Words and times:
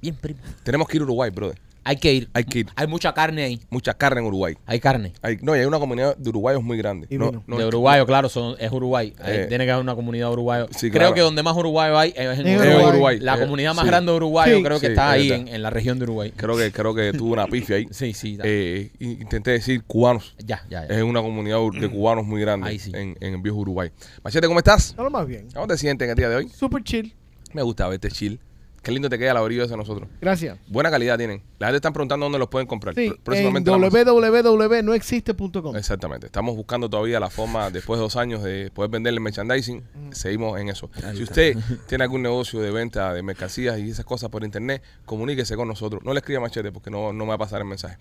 Bien, 0.00 0.16
primo. 0.16 0.40
Tenemos 0.62 0.88
que 0.88 0.96
ir 0.96 1.02
a 1.02 1.04
Uruguay, 1.04 1.28
brother. 1.28 1.60
Hay 1.86 1.96
que 1.96 2.12
ir. 2.14 2.30
Hay 2.32 2.44
que 2.44 2.60
ir. 2.60 2.66
Hay 2.76 2.86
mucha 2.86 3.12
carne 3.12 3.44
ahí. 3.44 3.60
Mucha 3.70 3.92
carne 3.94 4.20
en 4.20 4.26
Uruguay. 4.26 4.54
Hay 4.66 4.80
carne. 4.80 5.12
Hay- 5.22 5.38
no, 5.42 5.54
y 5.54 5.58
hay 5.60 5.66
una 5.66 5.78
comunidad 5.78 6.16
de 6.16 6.30
uruguayos 6.30 6.62
muy 6.62 6.78
grande. 6.78 7.06
Y 7.10 7.18
No, 7.18 7.26
vino. 7.30 7.44
no, 7.46 7.56
de 7.56 7.62
es- 7.62 7.68
uruguayo, 7.68 8.06
claro, 8.06 8.28
son, 8.28 8.56
es 8.58 8.72
Uruguay. 8.72 9.12
Ahí 9.20 9.36
Eh, 9.36 9.46
tiene 9.48 9.64
que 9.66 9.70
haber 9.70 9.82
una 9.82 9.94
comunidad 9.94 10.32
uruguayo. 10.32 10.66
sí, 10.70 10.88
creo 10.90 11.00
claro. 11.00 11.14
que 11.14 11.20
donde 11.20 11.42
más 11.42 11.56
uruguayo 11.56 11.98
hay 11.98 12.14
es 12.16 12.38
en 12.38 12.46
En 12.46 12.58
Uruguay. 12.60 12.86
Uruguay. 12.88 13.18
La 13.20 13.36
Eh, 13.36 13.40
comunidad 13.40 13.74
más 13.74 13.82
sí. 13.84 13.88
grande 13.90 14.10
de 14.12 14.16
uruguayo 14.16 14.56
Sí. 14.56 14.62
creo 14.62 14.80
que 14.80 14.86
Sí, 14.86 14.92
está 14.92 15.16
es 15.16 15.22
ahí 15.22 15.28
verdad. 15.28 15.48
en, 15.48 15.54
en 15.54 15.62
la 15.62 15.70
región 15.70 15.98
de 15.98 16.04
Uruguay. 16.04 16.32
Creo 16.34 16.56
que, 16.56 16.72
creo 16.72 16.94
que 16.94 17.12
tuvo 17.12 17.32
una 17.34 17.46
pifia 17.46 17.76
ahí. 17.76 17.86
Sí, 17.90 18.14
sí. 18.14 18.38
Eh, 18.42 18.90
intenté 19.00 19.50
decir 19.50 19.82
cubanos. 19.84 20.34
ya, 20.38 20.62
ya, 20.70 20.88
ya. 20.88 20.94
Es 20.96 21.02
una 21.02 21.20
comunidad 21.20 21.58
de 21.80 21.90
cubanos 21.90 22.24
muy 22.26 22.40
grande 22.40 22.68
Ahí 22.68 22.78
sí. 22.78 22.92
en, 22.94 23.16
en 23.20 23.34
el 23.34 23.40
viejo 23.42 23.58
Uruguay. 23.58 23.90
Machete, 24.22 24.46
¿cómo 24.46 24.58
estás? 24.58 24.94
No 24.96 25.04
lo 25.04 25.10
más 25.10 25.26
bien. 25.26 25.48
¿Cómo 25.52 25.66
te 25.66 25.76
sientes 25.76 26.06
en 26.06 26.10
el 26.10 26.16
día 26.16 26.28
de 26.30 26.36
hoy? 26.36 26.48
Super 26.48 26.82
chill. 26.82 27.14
Me 27.52 27.62
gusta 27.62 27.86
verte 27.88 28.08
chill. 28.10 28.40
Qué 28.84 28.92
lindo 28.92 29.08
te 29.08 29.18
queda 29.18 29.34
la 29.34 29.42
orilla 29.42 29.66
de 29.66 29.76
nosotros. 29.76 30.08
Gracias. 30.20 30.58
Buena 30.68 30.90
calidad 30.90 31.16
tienen. 31.18 31.42
La 31.58 31.68
gente 31.68 31.76
está 31.76 31.92
preguntando 31.92 32.26
dónde 32.26 32.38
los 32.38 32.48
pueden 32.48 32.66
comprar. 32.68 32.94
Sí, 32.94 33.08
Pr- 33.08 33.14
en 33.14 33.22
próximamente 33.22 33.70
www.noexiste.com. 33.70 35.76
Exactamente. 35.76 36.26
Estamos 36.26 36.56
buscando 36.56 36.88
todavía 36.88 37.18
la 37.20 37.30
forma, 37.30 37.70
después 37.70 37.98
de 37.98 38.02
dos 38.02 38.16
años, 38.16 38.42
de 38.42 38.70
poder 38.74 38.90
venderle 38.90 39.20
merchandising. 39.20 39.82
Seguimos 40.12 40.58
en 40.60 40.68
eso. 40.68 40.90
Si 41.14 41.22
usted 41.22 41.56
tiene 41.88 42.04
algún 42.04 42.22
negocio 42.22 42.60
de 42.60 42.70
venta 42.70 43.12
de 43.14 43.22
mercancías 43.22 43.78
y 43.78 43.90
esas 43.90 44.04
cosas 44.04 44.30
por 44.30 44.44
internet, 44.44 44.82
comuníquese 45.04 45.56
con 45.56 45.68
nosotros. 45.68 46.02
No 46.04 46.12
le 46.12 46.18
escriba 46.20 46.40
machete 46.40 46.72
porque 46.72 46.90
no, 46.90 47.12
no 47.12 47.24
me 47.24 47.30
va 47.30 47.34
a 47.34 47.38
pasar 47.38 47.60
el 47.60 47.66
mensaje. 47.66 47.96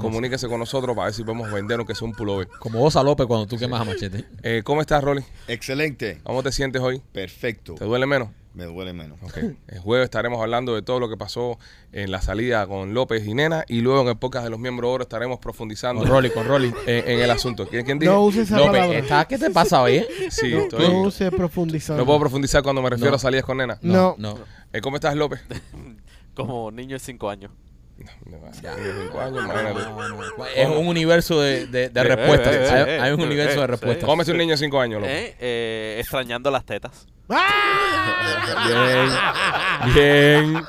Comuníquese 0.00 0.48
con 0.48 0.60
nosotros 0.60 0.94
para 0.94 1.06
ver 1.06 1.14
si 1.14 1.22
podemos 1.24 1.50
vender 1.50 1.78
aunque 1.78 1.94
sea 1.94 2.06
un 2.06 2.14
pullover. 2.14 2.48
Como 2.58 2.82
Osa 2.84 3.02
López 3.02 3.26
cuando 3.26 3.46
tú 3.46 3.56
quemas 3.58 3.80
a 3.80 3.84
machete. 3.84 4.24
Eh, 4.42 4.62
¿Cómo 4.64 4.80
estás, 4.80 5.02
Rolly? 5.02 5.22
Excelente. 5.48 6.20
¿Cómo 6.22 6.42
te 6.42 6.52
sientes 6.52 6.80
hoy? 6.80 7.02
Perfecto. 7.12 7.74
¿Te 7.74 7.84
duele 7.84 8.06
menos? 8.06 8.28
Me 8.54 8.64
duele 8.64 8.92
menos. 8.92 9.18
El 9.68 9.78
jueves 9.80 10.04
estaremos 10.06 10.40
hablando 10.40 10.74
de 10.74 10.82
todo 10.82 10.98
lo 10.98 11.08
que 11.08 11.16
pasó 11.16 11.58
en 11.92 12.10
la 12.10 12.20
salida 12.20 12.66
con 12.66 12.92
López 12.92 13.24
y 13.26 13.34
Nena 13.34 13.64
y 13.68 13.82
luego 13.82 14.00
en 14.02 14.08
el 14.08 14.16
podcast 14.16 14.44
de 14.44 14.50
los 14.50 14.58
miembros 14.58 14.90
oro 14.90 15.02
estaremos 15.04 15.38
profundizando 15.38 16.02
Con 16.02 16.10
Rolly, 16.10 16.30
con 16.30 16.46
Rolly. 16.46 16.74
en, 16.86 17.08
en 17.08 17.20
el 17.20 17.30
asunto. 17.30 17.68
¿Quién, 17.68 17.84
quién 17.84 17.98
dice? 18.00 18.10
No 18.10 18.24
use 18.24 18.42
esa 18.42 18.56
López, 18.56 18.72
palabra. 18.72 18.98
¿está- 18.98 19.24
¿qué 19.26 19.38
te 19.38 19.50
pasa 19.50 19.80
hoy? 19.82 19.96
eh? 19.96 20.08
Sí, 20.30 20.50
No, 20.52 20.58
estoy- 20.60 20.80
no 20.88 21.96
no 21.96 22.04
puedo 22.06 22.18
profundizar 22.20 22.62
cuando 22.62 22.82
me 22.82 22.90
refiero 22.90 23.10
No. 23.10 23.16
a 23.16 23.20
salidas 23.20 23.44
con 23.44 23.58
Nena. 23.58 23.78
No. 23.82 24.16
No. 24.18 24.38
Eh, 24.72 24.80
¿Cómo 24.80 24.96
estás, 24.96 25.14
López? 25.14 25.40
Como 26.34 26.70
niño 26.70 26.94
de 26.96 27.00
5 27.00 27.30
años. 27.30 27.50
Es 30.54 30.68
un 30.68 30.86
universo 30.86 31.40
de, 31.40 31.66
de, 31.66 31.88
de 31.88 32.00
Eh, 32.00 32.04
respuestas. 32.04 32.54
eh, 32.54 32.58
eh, 32.64 32.70
hay, 32.70 32.82
eh, 32.90 33.00
hay 33.00 33.12
un 33.12 33.20
eh, 33.20 33.24
universo 33.24 33.58
eh, 33.58 33.60
de 33.62 33.66
respuestas. 33.66 34.04
¿Cómo 34.04 34.22
es 34.22 34.28
un 34.28 34.36
niño 34.38 34.52
de 34.52 34.56
5 34.56 34.80
años? 34.80 35.02
¿Eh? 35.04 35.34
Eh, 35.38 35.96
extrañando 36.00 36.50
las 36.50 36.64
tetas. 36.64 37.06
Bien, 38.66 39.10
bien, 39.94 40.64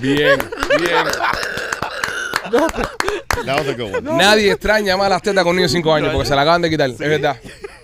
bien, 0.00 0.38
bien. 0.78 1.04
That 3.44 3.58
was 3.58 3.68
a 3.68 3.72
good 3.74 3.94
one. 3.94 4.00
Nadie 4.16 4.50
extraña 4.52 4.96
más 4.96 5.08
las 5.10 5.22
tetas 5.22 5.44
con 5.44 5.50
un 5.50 5.56
niño 5.56 5.66
de 5.68 5.72
5 5.72 5.94
años 5.94 6.10
porque 6.12 6.26
se 6.28 6.34
la 6.34 6.42
acaban 6.42 6.62
de 6.62 6.70
quitar. 6.70 6.90
Es 6.90 6.98
verdad. 6.98 7.36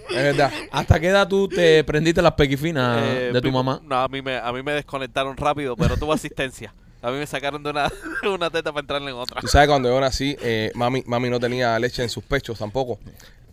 Es 0.09 0.17
verdad. 0.17 0.51
¿Hasta 0.71 0.99
qué 1.01 1.09
edad 1.09 1.29
tú 1.29 1.49
te 1.49 1.83
prendiste 1.85 2.23
las 2.23 2.33
pequifinas 2.33 3.03
Eh, 3.05 3.31
de 3.33 3.41
tu 3.41 3.51
mamá? 3.53 3.81
No, 3.85 3.97
a 4.01 4.09
mí, 4.09 4.23
me, 4.23 4.37
a 4.39 4.53
mí 4.53 4.63
me 4.63 4.73
desconectaron 4.73 5.37
rápido, 5.37 5.77
pero 5.77 5.97
tuve 5.97 6.15
asistencia. 6.15 6.73
A 7.07 7.11
mí 7.13 7.19
me 7.19 7.27
sacaron 7.27 7.63
de 7.63 7.71
una, 7.71 7.91
una 8.35 8.51
teta 8.51 8.73
para 8.73 8.81
entrarle 8.81 9.11
en 9.11 9.17
otra. 9.17 9.41
Tú 9.41 9.47
sabes, 9.49 9.69
cuando 9.69 9.89
yo 9.89 10.01
nací, 10.01 10.37
eh, 10.43 10.73
mami, 10.75 11.03
mami 11.07 11.31
no 11.31 11.39
tenía 11.39 11.79
leche 11.79 12.03
en 12.03 12.09
sus 12.09 12.25
pechos 12.25 12.59
tampoco. 12.59 12.99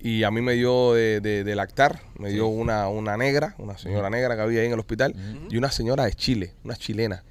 Y 0.01 0.23
a 0.23 0.31
mí 0.31 0.41
me 0.41 0.53
dio 0.53 0.93
de, 0.93 1.21
de- 1.21 1.43
de 1.43 1.55
lactar, 1.55 2.01
me 2.17 2.29
dio 2.29 2.47
una, 2.47 2.87
una 2.89 3.15
negra, 3.15 3.55
una 3.57 3.77
señora 3.77 4.09
negra 4.09 4.35
que 4.35 4.41
había 4.41 4.59
ahí 4.61 4.65
en 4.67 4.73
el 4.73 4.79
hospital, 4.79 5.13
y 5.49 5.55
una 5.57 5.71
señora 5.71 6.05
de 6.05 6.13
Chile, 6.13 6.53
una 6.63 6.75
chilena. 6.75 7.23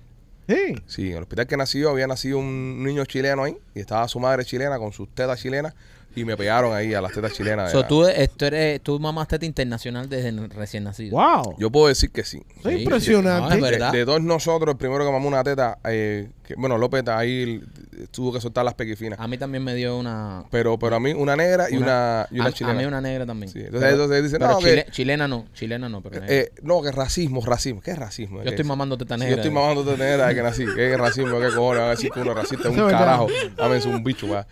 Sí. 0.48 0.74
Sí, 0.86 1.10
en 1.10 1.16
el 1.18 1.22
hospital 1.22 1.46
que 1.46 1.56
nació 1.56 1.90
había 1.90 2.06
nacido 2.06 2.38
un 2.38 2.82
niño 2.82 3.04
chileno 3.04 3.44
ahí, 3.44 3.56
y 3.74 3.80
estaba 3.80 4.06
su 4.08 4.18
madre 4.20 4.44
chilena 4.44 4.78
con 4.78 4.92
sus 4.92 5.08
tetas 5.14 5.40
chilenas, 5.40 5.74
y 6.14 6.24
me 6.24 6.36
pegaron 6.36 6.74
ahí 6.74 6.94
a 6.94 7.00
las 7.00 7.12
tetas 7.12 7.32
chilenas. 7.32 7.70
So, 7.72 7.80
la- 7.82 7.88
tú, 7.88 8.06
esto 8.06 8.46
eres, 8.46 8.80
tú 8.82 8.98
mamás 9.00 9.28
teta 9.28 9.46
internacional 9.46 10.08
desde 10.08 10.30
recién 10.48 10.84
nacido. 10.84 11.12
Wow. 11.16 11.56
Yo 11.58 11.70
puedo 11.70 11.88
decir 11.88 12.10
que 12.10 12.24
sí. 12.24 12.42
Es 12.56 12.62
Sí, 12.62 12.82
impresionante. 12.82 13.58
no, 13.58 13.66
es 13.66 13.92
De, 13.92 14.04
todos 14.04 14.22
nosotros, 14.22 14.72
el 14.72 14.78
primero 14.78 15.04
que 15.04 15.12
mamó 15.12 15.28
una 15.28 15.42
teta, 15.44 15.78
eh, 15.84 16.28
que- 16.44 16.54
bueno, 16.56 16.76
López 16.78 17.06
ahí 17.08 17.62
tuvo 18.10 18.32
que 18.32 18.40
soltar 18.40 18.64
las 18.64 18.74
pequifinas. 18.74 19.18
A 19.20 19.26
mí 19.28 19.38
también 19.38 19.62
me 19.64 19.74
dio 19.74 19.96
una... 19.96 20.44
Pero, 20.50 20.78
pero 20.78 20.96
a 20.96 21.00
mí 21.00 21.12
una 21.12 21.36
negra 21.36 21.68
y 21.70 21.76
una, 21.76 22.26
y 22.30 22.36
una 22.36 22.44
a, 22.44 22.48
a 22.48 22.52
chilena. 22.52 22.78
mí 22.78 22.84
una 22.84 23.00
negra 23.00 23.26
también. 23.26 23.50
Sí, 23.52 23.60
entonces, 23.60 23.90
entonces 23.92 24.22
dicen, 24.24 24.38
Pero 24.40 24.52
no, 24.52 24.58
chile- 24.60 24.84
que, 24.86 24.92
chilena 24.92 25.28
no, 25.28 25.46
chilena 25.54 25.88
no, 25.88 26.00
pero 26.02 26.20
eh, 26.28 26.52
no, 26.62 26.82
que 26.82 26.90
racismo, 26.92 27.42
racismo. 27.44 27.80
¿Qué 27.80 27.92
es 27.92 27.98
racismo? 27.98 28.38
Yo 28.38 28.42
¿Qué 28.44 28.48
estoy 28.50 28.62
es? 28.62 28.68
mamando 28.68 28.98
teta 28.98 29.16
negra. 29.16 29.30
yo 29.30 29.36
estoy 29.36 29.50
mamando 29.50 29.84
teta 29.84 29.96
negra 30.04 30.26
de 30.28 30.34
que 30.34 30.42
nací. 30.42 30.64
¿Qué 30.74 30.92
es 30.92 30.98
racismo? 30.98 31.38
¿Qué 31.40 31.46
cojones? 31.54 31.80
Van 31.80 31.88
a 31.88 31.90
decir 31.90 32.10
que 32.10 32.20
uno 32.20 32.30
es 32.32 32.36
racista. 32.36 32.68
Un 32.68 32.78
es 32.78 32.84
verdad. 32.84 32.98
carajo. 32.98 33.26
Ámense 33.58 33.88
un 33.88 34.02
bicho, 34.04 34.28
va. 34.28 34.46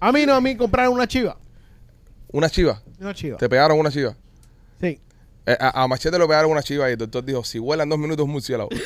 A 0.00 0.12
mí 0.12 0.24
no, 0.26 0.34
a 0.34 0.40
mí 0.40 0.56
compraron 0.56 0.94
una 0.94 1.03
chiva. 1.06 1.36
Una 2.32 2.48
chiva. 2.48 2.82
Una 3.00 3.14
chiva. 3.14 3.36
Te 3.38 3.48
pegaron 3.48 3.78
una 3.78 3.90
chiva. 3.90 4.16
Sí. 4.80 5.00
Eh, 5.46 5.56
a, 5.60 5.82
a 5.82 5.88
Machete 5.88 6.18
lo 6.18 6.26
pegaron 6.26 6.50
una 6.50 6.62
chiva 6.62 6.88
y 6.88 6.92
el 6.92 6.98
doctor 6.98 7.24
dijo, 7.24 7.44
si 7.44 7.58
vuelan 7.58 7.88
dos 7.88 7.98
minutos 7.98 8.24
es 8.24 8.26
un 8.26 8.32
murciélago. 8.32 8.70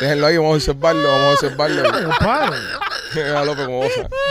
Déjenlo 0.00 0.26
ahí, 0.26 0.36
vamos 0.36 0.52
a 0.52 0.56
observarlo, 0.56 1.02
vamos 1.08 1.26
a 1.26 1.32
observarlo. 1.46 1.82
A 3.36 3.44
López. 3.44 3.66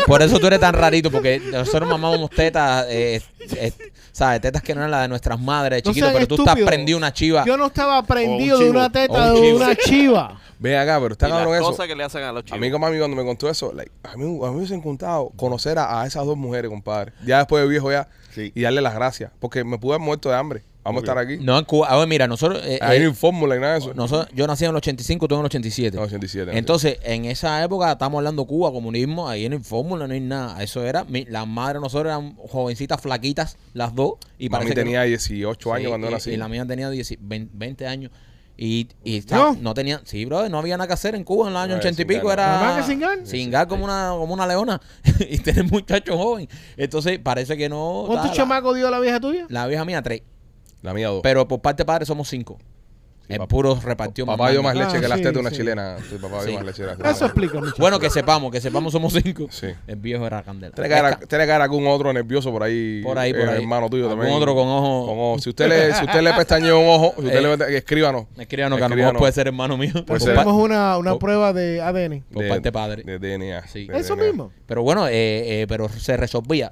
Por 0.06 0.22
eso 0.22 0.40
tú 0.40 0.48
eres 0.48 0.60
tan 0.60 0.74
rarito, 0.74 1.10
porque 1.10 1.40
nosotros 1.40 1.90
mamamos 1.90 2.30
tetas, 2.30 2.86
eh, 2.90 3.22
eh, 3.56 3.72
¿sabes? 4.18 4.42
Tetas 4.42 4.64
que 4.64 4.74
no 4.74 4.82
eran 4.82 4.90
las 4.90 5.04
de 5.04 5.10
nuestras 5.10 5.40
madres 5.40 5.84
de 5.84 5.90
No 5.90 5.94
chiquitos, 5.94 6.10
sean 6.10 6.26
pero 6.26 6.36
tú 6.36 6.42
estás 6.42 6.56
prendido 6.66 6.98
una 6.98 7.14
chiva. 7.14 7.46
Yo 7.46 7.56
no 7.56 7.68
estaba 7.68 8.02
prendido 8.02 8.58
de 8.58 8.72
una 8.72 8.92
teta 8.92 9.32
un 9.32 9.42
de 9.42 9.54
una 9.54 9.76
chiva. 9.76 10.42
Ven 10.60 10.76
acá, 10.76 11.00
pero 11.00 11.12
está 11.12 11.30
cabrón 11.30 11.54
eso. 11.54 11.64
cosas 11.66 11.86
que 11.86 11.96
le 11.96 12.04
hacen 12.04 12.24
a 12.24 12.32
los 12.32 12.44
A 12.52 12.58
mí, 12.58 12.72
como 12.72 12.88
mami, 12.88 12.98
cuando 12.98 13.16
me 13.16 13.24
contó 13.24 13.48
eso, 13.48 13.72
like, 13.74 13.92
a 14.02 14.18
mí, 14.18 14.24
a 14.24 14.28
mí 14.28 14.40
me 14.40 14.58
hubiese 14.58 14.74
encantado 14.74 15.32
conocer 15.36 15.78
a, 15.78 16.02
a 16.02 16.08
esas 16.08 16.26
dos 16.26 16.36
mujeres, 16.36 16.72
compadre. 16.72 17.14
Ya 17.24 17.38
después 17.38 17.62
de 17.62 17.70
viejo 17.70 17.92
ya. 17.92 18.08
Sí. 18.32 18.52
Y 18.56 18.62
darle 18.62 18.82
las 18.82 18.96
gracias. 18.96 19.32
Porque 19.40 19.64
me 19.64 19.78
pude 19.78 19.94
haber 19.94 20.06
muerto 20.06 20.30
de 20.30 20.36
hambre. 20.36 20.64
Vamos 20.88 21.04
a 21.04 21.06
estar 21.06 21.18
aquí. 21.18 21.38
No, 21.42 21.58
en 21.60 21.66
Cuba. 21.66 21.88
A 21.88 21.98
ver, 21.98 22.08
mira, 22.08 22.28
nosotros... 22.28 22.62
eh, 22.66 22.80
Ahí 22.82 22.98
eh, 22.98 23.02
no 23.02 23.10
hay 23.10 23.14
fórmula 23.16 23.56
y 23.56 23.60
nada 23.60 23.74
de 23.74 23.80
eso. 23.80 23.94
nosotros 23.94 24.28
yo 24.34 24.48
nací 24.48 24.64
en 24.66 24.72
el 24.72 24.76
85, 24.78 25.28
tú 25.28 25.36
en 25.36 25.40
el 25.42 25.46
87. 25.46 25.96
No, 25.98 26.04
87. 26.04 26.58
Entonces, 26.58 26.98
en 27.04 27.26
esa 27.26 27.64
época, 27.64 27.92
estamos 27.92 28.18
hablando 28.20 28.46
Cuba, 28.46 28.72
comunismo, 28.72 29.28
ahí 29.30 29.48
no 29.50 29.56
hay 29.58 29.64
fórmula, 29.64 30.08
no 30.08 30.14
hay 30.14 30.22
nada. 30.22 30.64
Eso 30.64 30.84
era, 30.84 31.04
mi- 31.04 31.26
las 31.26 31.46
madres 31.46 31.76
de 31.76 31.82
nosotros 31.82 32.12
eran 32.12 32.36
jovencitas 32.38 33.00
flaquitas, 33.02 33.58
las 33.74 33.94
dos. 33.94 34.14
Y 34.40 34.50
Mami 34.50 34.64
parece 34.66 34.76
que 34.76 34.82
tenía 34.82 35.04
18 35.04 35.74
años 35.74 35.84
Sí, 35.84 35.90
cuando 35.90 36.08
y, 36.10 36.12
nací. 36.12 36.32
y 36.32 36.38
la 36.38 36.48
mía 36.48 36.66
tenía 36.66 36.90
10 36.90 37.18
20, 37.20 37.52
20 37.56 37.88
años. 37.88 38.12
Y, 38.60 38.88
¿No? 39.30 39.56
no 39.62 39.76
tenía, 39.76 40.02
sí, 40.04 40.26
bro, 40.26 40.50
no 40.50 40.58
había 40.58 40.78
nada 40.78 40.88
que 40.88 40.94
hacer 40.94 41.14
en 41.14 41.24
Cuba 41.24 41.46
en 41.46 41.52
el 41.52 41.58
año 41.58 41.74
No, 41.74 41.78
80 41.80 42.02
y 42.02 42.06
pico, 42.06 42.32
era 42.34 42.48
Nada 42.48 42.64
más 42.64 42.78
que 42.86 42.92
sin 42.92 43.00
ganas. 43.00 43.30
sin 43.30 43.52
gas 43.52 43.68
como 43.68 43.84
una, 43.86 44.10
como 44.18 44.34
una 44.34 44.48
leona 44.48 44.82
y 45.30 45.38
tener 45.38 45.64
muchachos 45.66 46.16
joven. 46.16 46.50
Entonces 46.76 47.20
parece 47.20 47.56
que 47.56 47.70
no. 47.70 48.06
¿Cuántos 48.08 48.32
chamacos 48.36 48.76
dio 48.76 48.90
la 48.90 49.00
vieja 49.00 49.20
tuya? 49.20 49.46
La 49.50 49.68
vieja 49.68 49.86
mía, 49.86 50.02
tres. 50.02 50.24
La 50.82 50.94
mía 50.94 51.08
dos. 51.10 51.22
Pero 51.24 51.48
por 51.48 51.60
parte 51.62 51.82
de 51.84 51.86
padre 51.86 52.06
somos 52.06 52.28
cinco. 52.30 52.58
el 53.30 53.40
papá- 53.40 53.48
puro 53.50 53.78
repartió 53.84 54.26
papá 54.26 54.52
dio 54.52 54.64
más 54.64 54.74
leche 54.74 54.96
Ah, 54.96 55.02
que 55.02 55.08
las 55.10 55.18
sí, 55.18 55.24
tetas 55.24 55.34
de 55.34 55.40
una 55.42 55.50
sí. 55.50 55.58
chilena. 55.58 55.98
Sí, 56.10 56.16
papá 56.16 56.44
dio 56.44 56.52
Sí. 56.52 56.54
más 56.56 56.66
leche 56.66 56.82
que 56.84 56.88
las 56.88 56.96
tetas. 56.98 57.16
Eso 57.18 57.26
explica 57.26 57.60
mucho. 57.60 57.74
Bueno, 57.78 58.00
que 58.00 58.10
sepamos, 58.10 58.50
que 58.54 58.62
sepamos 58.62 58.94
somos 58.94 59.12
cinco. 59.22 59.48
Sí. 59.50 59.68
El 59.86 59.98
viejo 59.98 60.26
era 60.26 60.44
candela. 60.44 60.74
Tiene 60.74 60.88
que, 60.88 60.96
haber, 60.96 61.18
tiene 61.28 61.44
que 61.46 61.52
haber 61.52 61.62
algún 61.64 61.88
otro 61.88 62.14
nervioso 62.14 62.54
por 62.54 62.64
ahí. 62.64 63.02
Por 63.04 63.20
ahí, 63.20 63.34
por 63.34 63.42
eh, 63.42 63.50
ahí. 63.50 63.62
Hermano 63.64 63.90
tuyo 63.90 64.04
Algún 64.06 64.20
también. 64.20 64.38
otro 64.42 64.56
con 64.56 64.66
ojo- 64.70 65.08
Con 65.08 65.18
ojo. 65.20 65.40
Si 65.40 65.50
usted 65.50 65.68
le, 65.68 65.94
si 65.94 66.06
usted 66.06 66.22
le 66.22 66.34
pestañeó 66.36 66.80
un 66.80 66.88
ojo, 66.88 67.14
si 67.20 67.26
usted 67.26 67.38
Eh. 67.44 67.58
le 67.72 67.78
escríbanos. 67.78 68.28
Escríbanos 68.38 68.78
que 68.80 68.86
a 68.86 68.88
lo 68.88 68.96
mejor 68.96 69.00
Escríbanos. 69.16 69.20
puede 69.20 69.34
ser 69.34 69.48
hermano 69.48 69.76
mío. 69.76 69.92
Pa- 70.06 70.18
Tenemos 70.20 70.54
una, 70.54 70.98
una 70.98 71.20
prueba 71.20 71.52
de 71.52 71.82
ADN. 71.82 72.24
por 72.32 72.48
parte 72.48 72.62
de 72.62 72.72
padre. 72.72 73.04
De 73.04 73.20
DNA. 73.20 73.68
Sí. 73.68 73.90
Eso 73.94 74.16
mismo. 74.16 74.54
Pero 74.68 74.84
bueno, 74.84 75.06
eh, 75.10 75.64
eh, 75.64 75.66
pero 75.68 75.90
se 75.90 76.16
resolvía. 76.16 76.72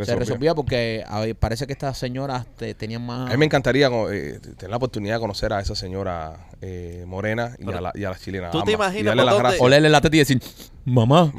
Se 0.00 0.12
Se 0.12 0.16
resolvía. 0.16 0.54
porque 0.54 1.04
a 1.06 1.20
ver, 1.20 1.34
parece 1.36 1.66
que 1.66 1.72
estas 1.72 1.96
señoras 1.98 2.46
te- 2.56 2.74
tenían 2.74 3.04
más. 3.04 3.28
A 3.28 3.32
mí 3.32 3.36
me 3.38 3.44
encantaría 3.46 3.88
eh, 4.10 4.38
tener 4.56 4.70
la 4.70 4.76
oportunidad 4.76 5.14
de 5.16 5.20
conocer 5.20 5.52
a 5.52 5.60
esa 5.60 5.74
señora 5.74 6.48
eh, 6.60 7.04
morena 7.06 7.54
y 7.58 7.70
a, 7.72 7.80
la, 7.80 7.92
y 7.94 8.04
a 8.04 8.10
la 8.10 8.18
chilena. 8.18 8.50
¿Tú 8.50 8.58
ambas, 8.58 8.64
te 8.66 8.70
y 8.72 8.74
imaginas 8.74 9.04
darle 9.06 9.22
por 9.22 9.26
las 9.26 9.34
dónde- 9.34 9.42
gracias. 9.48 9.62
Olerle 9.62 9.90
la 9.90 10.00
teta 10.00 10.16
y 10.16 10.18
decir, 10.20 10.42
Mamá. 10.86 11.32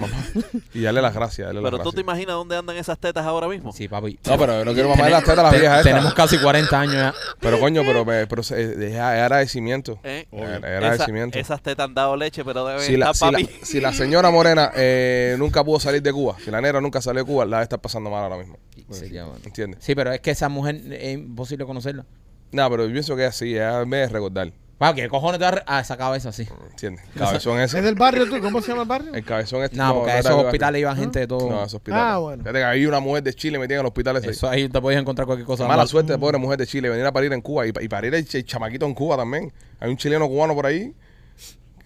Y 0.74 0.82
darle 0.82 1.02
las 1.02 1.14
gracias. 1.14 1.54
las 1.54 1.64
Pero 1.64 1.80
tú 1.80 1.94
te 1.94 2.02
imaginas 2.02 2.36
dónde 2.36 2.58
andan 2.58 2.76
esas 2.76 3.00
tetas 3.00 3.26
ahora 3.26 3.48
mismo. 3.48 3.72
Sí, 3.72 3.88
papi. 3.88 4.20
No, 4.26 4.38
pero 4.38 4.60
yo 4.60 4.66
no 4.66 4.74
quiero 4.74 4.90
mamarle 4.90 5.12
las 5.12 5.24
tetas 5.24 5.40
a 5.40 5.44
las 5.44 5.52
Te- 5.54 5.60
viejas 5.60 5.78
estas. 5.80 5.94
Tenemos 5.94 6.14
casi 6.14 6.38
40 6.38 6.80
años 6.80 6.94
ya. 6.96 7.14
Pero 7.40 7.58
coño, 7.60 7.82
pero, 7.86 8.04
me- 8.04 8.28
pero 8.28 8.44
se- 8.44 8.62
es, 8.62 8.78
es 8.78 9.00
agradecimiento. 9.00 10.00
¿Eh? 10.04 10.28
Es 10.32 10.44
Esa- 10.44 10.56
agradecimiento. 10.58 11.40
esas 11.40 11.62
tetas 11.62 11.86
han 11.86 11.94
dado 11.96 12.18
leche, 12.18 12.44
pero 12.44 12.66
deben 12.66 12.82
Si 12.82 12.98
la, 12.98 13.12
estar 13.12 13.30
si, 13.36 13.42
la, 13.44 13.48
papi. 13.48 13.66
si 13.66 13.80
la 13.80 13.94
señora 13.94 14.30
Morena 14.32 14.72
eh, 14.76 15.36
nunca 15.40 15.64
pudo 15.64 15.80
salir 15.80 16.02
de 16.02 16.12
Cuba, 16.12 16.36
si 16.44 16.52
la 16.52 16.60
negra 16.60 16.82
nunca 16.82 17.02
salió 17.02 17.24
de 17.24 17.28
Cuba, 17.32 17.46
la 17.46 17.58
debe 17.58 17.64
estar 17.64 17.80
pasando 17.80 18.10
mal 18.10 18.24
ahora 18.24 18.38
mismo. 18.38 18.58
Sí, 18.92 19.10
ya, 19.10 19.24
bueno. 19.26 19.40
¿Entiendes? 19.46 19.80
Sí, 19.82 19.96
pero 19.96 20.12
es 20.12 20.20
que 20.20 20.32
esa 20.32 20.50
mujer 20.50 20.82
es 20.92 21.14
imposible 21.14 21.66
conocerla. 21.66 22.06
No, 22.52 22.70
pero 22.70 22.86
yo 22.86 22.92
pienso 22.92 23.16
que 23.16 23.24
es 23.24 23.30
así, 23.30 23.56
es 23.56 23.88
me 23.88 23.98
de 23.98 24.08
recordar. 24.10 24.52
Wow, 24.80 24.94
¿qué 24.94 25.08
cojones 25.10 25.40
te 25.40 25.46
va 25.46 25.64
a 25.66 25.78
Ah, 25.78 25.80
esa 25.80 25.98
cabeza 25.98 26.32
sí. 26.32 26.48
¿Entiendes? 26.70 27.04
Cabezón 27.18 27.60
ese. 27.62 27.80
¿Es 27.80 27.84
del 27.84 27.96
barrio 27.96 28.30
tú? 28.30 28.40
¿Cómo 28.42 28.62
se 28.62 28.68
llama 28.70 28.84
el 28.84 28.88
barrio? 28.88 29.14
El 29.16 29.24
cabezón 29.26 29.64
este. 29.64 29.76
No, 29.76 29.96
porque 29.96 30.12
a 30.12 30.20
esos 30.20 30.32
hospitales 30.44 30.82
iban 30.82 30.96
gente 30.98 31.20
de 31.22 31.28
todo. 31.28 31.50
No, 31.50 31.58
esos 31.62 31.76
hospitales. 31.76 32.06
Ah, 32.08 32.18
bueno. 32.20 32.44
Fíjate 32.44 32.60
que 32.60 32.64
había 32.66 32.88
una 32.88 33.00
mujer 33.00 33.24
de 33.24 33.34
Chile 33.34 33.58
metida 33.58 33.76
en 33.78 33.82
el 33.82 33.88
hospital 33.88 34.18
ese. 34.18 34.30
Eso 34.30 34.48
ahí 34.48 34.70
te 34.70 34.80
podías 34.80 35.02
encontrar 35.02 35.26
cualquier 35.26 35.48
cosa. 35.48 35.64
Mala 35.64 35.78
mal. 35.78 35.88
suerte 35.88 36.14
de 36.14 36.20
pobre 36.20 36.38
mujer 36.38 36.60
de 36.60 36.68
Chile, 36.68 36.90
venir 36.90 37.06
a 37.08 37.12
parir 37.12 37.34
en 37.34 37.42
Cuba 37.42 37.66
y, 37.66 37.72
y 37.82 37.88
parir 37.88 38.14
el, 38.14 38.24
ch- 38.28 38.36
el 38.36 38.46
chamaquito 38.46 38.86
en 38.86 38.94
Cuba 38.94 39.18
también. 39.18 39.52
Hay 39.80 39.90
un 39.90 39.98
chileno 39.98 40.28
cubano 40.28 40.54
por 40.54 40.68
ahí 40.68 40.94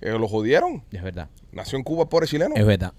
que 0.02 0.10
lo 0.10 0.28
jodieron. 0.28 0.84
Es 0.92 1.02
verdad. 1.02 1.30
Nació 1.54 1.78
en 1.78 1.84
Cuba 1.84 2.04
el 2.04 2.10
pobre 2.10 2.28
chileno. 2.28 2.56
Es 2.56 2.66
verdad. 2.66 2.94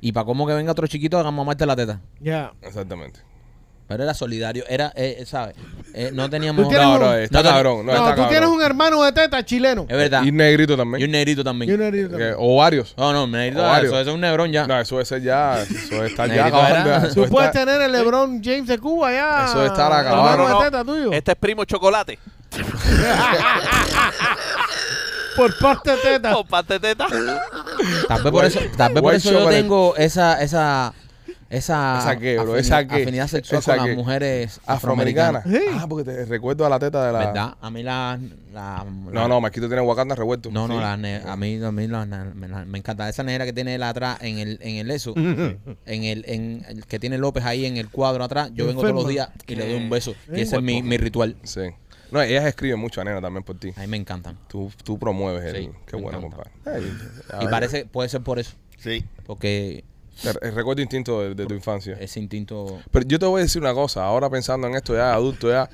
Y 0.00 0.12
para 0.12 0.26
cómo 0.26 0.46
que 0.46 0.52
venga 0.54 0.70
otro 0.72 0.86
chiquito 0.86 1.18
a 1.18 1.28
mamarte 1.30 1.66
la 1.66 1.74
teta. 1.74 2.00
Ya. 2.20 2.52
Exactamente. 2.62 3.20
Pero 3.92 4.04
era 4.04 4.14
solidario. 4.14 4.64
Era, 4.68 4.92
eh, 4.96 5.22
¿sabes? 5.26 5.54
Eh, 5.94 6.10
no 6.12 6.28
teníamos. 6.30 6.66
Tú 6.68 6.72
No, 6.74 6.94
un- 6.94 7.00
no, 7.00 7.14
está 7.14 7.42
cabrón. 7.42 7.84
No, 7.86 7.92
No, 7.92 7.98
está 7.98 8.10
tú 8.10 8.22
cabrón. 8.22 8.28
tienes 8.30 8.48
un 8.48 8.62
hermano 8.62 9.02
de 9.02 9.12
teta 9.12 9.44
chileno. 9.44 9.86
Es 9.88 9.96
verdad. 9.96 10.22
Y 10.24 10.32
negrito 10.32 10.72
Y 10.72 10.76
también. 10.76 11.04
un 11.04 11.10
negrito 11.12 11.44
también. 11.44 11.70
Y 11.70 11.74
un 11.74 11.80
negrito 11.80 12.06
Que- 12.08 12.12
también. 12.12 12.34
o 12.38 12.56
varios. 12.56 12.94
No, 12.96 13.12
no, 13.12 13.26
negrito, 13.26 13.62
Ovario. 13.62 13.88
eso, 13.90 14.00
eso 14.00 14.10
es 14.10 14.14
un 14.14 14.20
negrón 14.22 14.50
ya. 14.52 14.66
No, 14.66 14.80
eso 14.80 15.00
es 15.00 15.08
ser 15.08 15.22
ya. 15.22 15.62
Eso 15.62 16.04
está 16.04 16.26
ya 16.26 16.34
Negrito 16.44 16.56
acabando. 16.56 16.90
era- 16.90 17.06
Eso 17.06 17.22
Tú 17.24 17.28
puedes 17.30 17.50
está- 17.50 17.64
tener 17.66 17.82
el 17.82 17.92
LeBron 17.92 18.42
James 18.42 18.66
de 18.66 18.78
Cuba 18.78 19.12
ya. 19.12 19.44
Eso 19.46 19.64
estar 19.66 19.92
acabado. 19.92 20.30
Hermano 20.30 20.48
No, 20.48 20.54
no, 20.54 20.58
de 20.60 20.64
teta 20.70 20.84
tuyo. 20.84 21.12
Este 21.12 21.32
es 21.32 21.36
primo 21.38 21.64
chocolate. 21.64 22.18
Por 25.36 25.56
parte 25.58 25.90
de 25.92 25.96
teta. 25.96 26.32
Con 26.34 26.46
parte 26.46 26.74
de 26.74 26.80
teta. 26.80 27.06
Tal 28.08 28.22
vez 28.22 28.32
por 28.32 28.44
eso, 28.44 28.60
tal 28.76 28.92
vez 28.92 29.02
por 29.02 29.14
eso 29.14 29.30
yo 29.30 29.38
chocolate. 29.38 29.62
tengo 29.62 29.96
esa, 29.96 30.42
esa, 30.42 30.92
esa, 31.52 31.98
¿Esa 32.00 32.16
qué, 32.18 32.38
bro? 32.38 32.54
afini- 32.54 32.58
¿Esa 32.60 32.86
qué? 32.86 33.02
afinidad 33.02 33.26
sexual 33.28 33.58
¿Esa 33.60 33.76
con 33.76 33.84
qué? 33.84 33.88
las 33.90 33.96
mujeres 33.98 34.60
Afroamericana. 34.66 35.38
afroamericanas. 35.40 35.72
Sí. 35.74 35.78
Ah, 35.80 35.86
porque 35.88 36.04
te 36.10 36.24
recuerdo 36.24 36.66
a 36.66 36.68
la 36.68 36.78
teta 36.78 37.06
de 37.06 37.12
la. 37.12 37.18
¿Verdad? 37.18 37.54
A 37.60 37.70
mí 37.70 37.82
la, 37.82 38.18
la, 38.52 38.84
No, 39.12 39.28
no, 39.28 39.40
Marquito 39.40 39.66
tiene 39.68 39.82
Wakanda 39.82 40.14
revuelto. 40.14 40.50
No, 40.50 40.66
no, 40.66 40.74
Sí. 40.76 40.80
la 40.80 40.96
ne- 40.96 41.22
a 41.26 41.36
mí, 41.36 41.62
a 41.62 41.70
mí 41.70 41.86
la- 41.88 42.06
la- 42.06 42.24
me, 42.24 42.48
la- 42.48 42.64
me 42.64 42.78
encanta 42.78 43.08
esa 43.08 43.22
negra 43.22 43.44
que 43.44 43.52
tiene 43.52 43.74
él 43.74 43.82
atrás 43.82 44.18
en 44.22 44.38
el, 44.38 44.58
en 44.62 44.76
el 44.76 44.90
eso, 44.90 45.12
en 45.16 46.04
el, 46.04 46.24
en 46.26 46.64
el 46.68 46.86
que 46.86 46.98
tiene 46.98 47.18
López 47.18 47.44
ahí 47.44 47.66
en 47.66 47.76
el 47.76 47.88
cuadro 47.90 48.24
atrás. 48.24 48.50
Yo 48.54 48.66
vengo 48.66 48.80
todos 48.82 48.94
los 48.94 49.08
días 49.08 49.28
y 49.46 49.54
le 49.54 49.66
doy 49.66 49.76
un 49.76 49.90
beso. 49.90 50.14
Y 50.32 50.40
ese 50.40 50.56
es 50.56 50.62
mi, 50.62 50.82
mi 50.82 50.96
ritual. 50.96 51.36
Sí. 51.42 51.62
No, 52.10 52.20
ellas 52.20 52.44
escriben 52.44 52.78
mucho, 52.78 53.02
nena, 53.04 53.22
también 53.22 53.42
por 53.42 53.58
ti. 53.58 53.72
A 53.76 53.80
mí 53.80 53.86
me 53.86 53.96
encantan. 53.96 54.36
Tú, 54.46 54.70
tú 54.84 54.98
promueves 54.98 55.44
el. 55.54 55.62
Sí, 55.64 55.70
Qué 55.86 55.96
bueno, 55.96 56.18
encanta. 56.18 56.50
compadre. 56.64 56.90
A 57.32 57.42
Y 57.44 57.48
parece, 57.48 57.86
puede 57.86 58.10
ser 58.10 58.20
por 58.22 58.38
eso. 58.38 58.52
Sí. 58.76 59.04
Porque 59.24 59.84
El, 60.24 60.54
recuerdo 60.54 60.82
instinto 60.82 61.20
de, 61.20 61.34
de 61.34 61.46
tu 61.46 61.54
infancia. 61.54 61.96
ese 62.00 62.20
instinto. 62.20 62.80
Pero 62.90 63.06
yo 63.06 63.18
te 63.18 63.26
voy 63.26 63.40
a 63.40 63.42
decir 63.44 63.60
una 63.60 63.74
cosa, 63.74 64.04
ahora 64.04 64.28
pensando 64.30 64.66
en 64.66 64.74
esto 64.74 64.94
ya 64.94 65.12
adulto, 65.12 65.50
ya. 65.50 65.68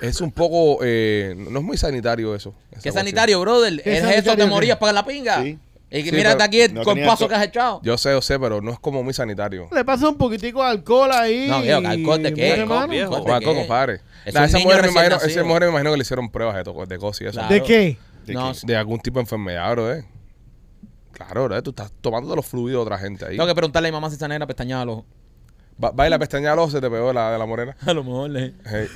Es 0.00 0.20
un 0.20 0.30
poco. 0.30 0.78
eh, 0.84 1.34
no 1.36 1.58
es 1.58 1.64
muy 1.64 1.76
sanitario 1.76 2.34
eso. 2.34 2.52
¿Qué 2.70 2.74
cuestión. 2.74 2.94
sanitario, 2.94 3.40
brother? 3.40 3.82
¿Qué 3.82 3.94
¿Es 3.94 4.00
sanitario 4.00 4.20
eso? 4.30 4.36
¿Te 4.36 4.42
qué? 4.44 4.48
morías 4.48 4.78
para 4.78 4.92
la 4.92 5.04
pinga? 5.04 5.42
Sí. 5.42 5.58
Y 5.90 6.02
que 6.04 6.10
Sí, 6.10 6.16
mírate 6.16 6.34
pero 6.36 6.44
aquí 6.44 6.60
el 6.60 6.74
no 6.74 6.82
tenía 6.84 7.16
que 7.16 7.34
has 7.34 7.44
echado. 7.44 7.80
Yo 7.82 7.96
sé, 7.96 8.10
yo 8.10 8.20
sé, 8.20 8.38
pero 8.38 8.60
no 8.60 8.70
es 8.72 8.78
como 8.78 9.02
muy 9.02 9.14
sanitario. 9.14 9.68
Le 9.72 9.84
pasa 9.86 10.08
un 10.08 10.16
poquitico 10.18 10.62
de 10.62 10.68
alcohol 10.68 11.10
ahí. 11.12 11.46
No, 11.48 11.62
viejo, 11.62 11.80
que 11.80 11.86
alcohol 11.86 12.22
de 12.22 12.34
qué? 12.34 12.42
Mira, 12.42 12.62
Alcohol, 12.62 12.88
viejo. 12.90 13.16
¿De 13.16 13.22
Juaco, 13.22 13.38
qué? 13.52 13.56
compadre. 13.58 14.00
Es 14.26 14.34
Nah, 14.34 14.44
esa 14.44 14.58
mujer 14.58 14.82
me 14.82 14.88
imagino, 14.90 15.14
nacido. 15.16 15.30
esa 15.30 15.44
mujer 15.44 15.62
me 15.62 15.68
imagino 15.70 15.90
que 15.92 15.96
le 15.96 16.02
hicieron 16.02 16.30
pruebas 16.30 16.54
de, 16.56 16.86
de 16.86 16.98
cosas 16.98 17.20
y 17.22 17.24
eso. 17.24 17.32
Claro. 17.38 17.54
¿De 17.54 17.62
qué? 17.62 17.96
¿De 18.26 18.34
No, 18.34 18.52
qué? 18.52 18.58
De 18.66 18.76
algún 18.76 19.00
tipo 19.00 19.18
de 19.18 19.22
enfermedad, 19.22 19.72
bro, 19.72 19.92
eh. 19.94 20.04
Claro, 21.18 21.62
tú 21.62 21.70
estás 21.70 21.92
tomando 22.00 22.34
los 22.34 22.46
fluidos 22.46 22.80
de 22.80 22.82
otra 22.82 22.98
gente 22.98 23.26
ahí. 23.26 23.36
Tengo 23.36 23.46
que 23.46 23.54
preguntarle 23.54 23.88
a 23.88 23.90
mi 23.90 23.96
mamá 23.96 24.08
si 24.08 24.16
esa 24.16 24.28
negra 24.28 24.46
pestañaba 24.46 24.84
los 24.84 24.94
ojos. 24.98 25.06
Va, 25.82 25.90
va 25.92 26.06
y 26.08 26.10
la 26.10 26.18
pestaña 26.18 26.52
al 26.52 26.58
ojo, 26.58 26.70
se 26.70 26.80
te 26.80 26.90
pegó 26.90 27.12
la 27.12 27.30
de 27.30 27.38
la 27.38 27.46
morena. 27.46 27.76
A 27.86 27.92
lo 27.92 28.02
mejor 28.02 28.30
le. 28.30 28.54
Hey. 28.64 28.88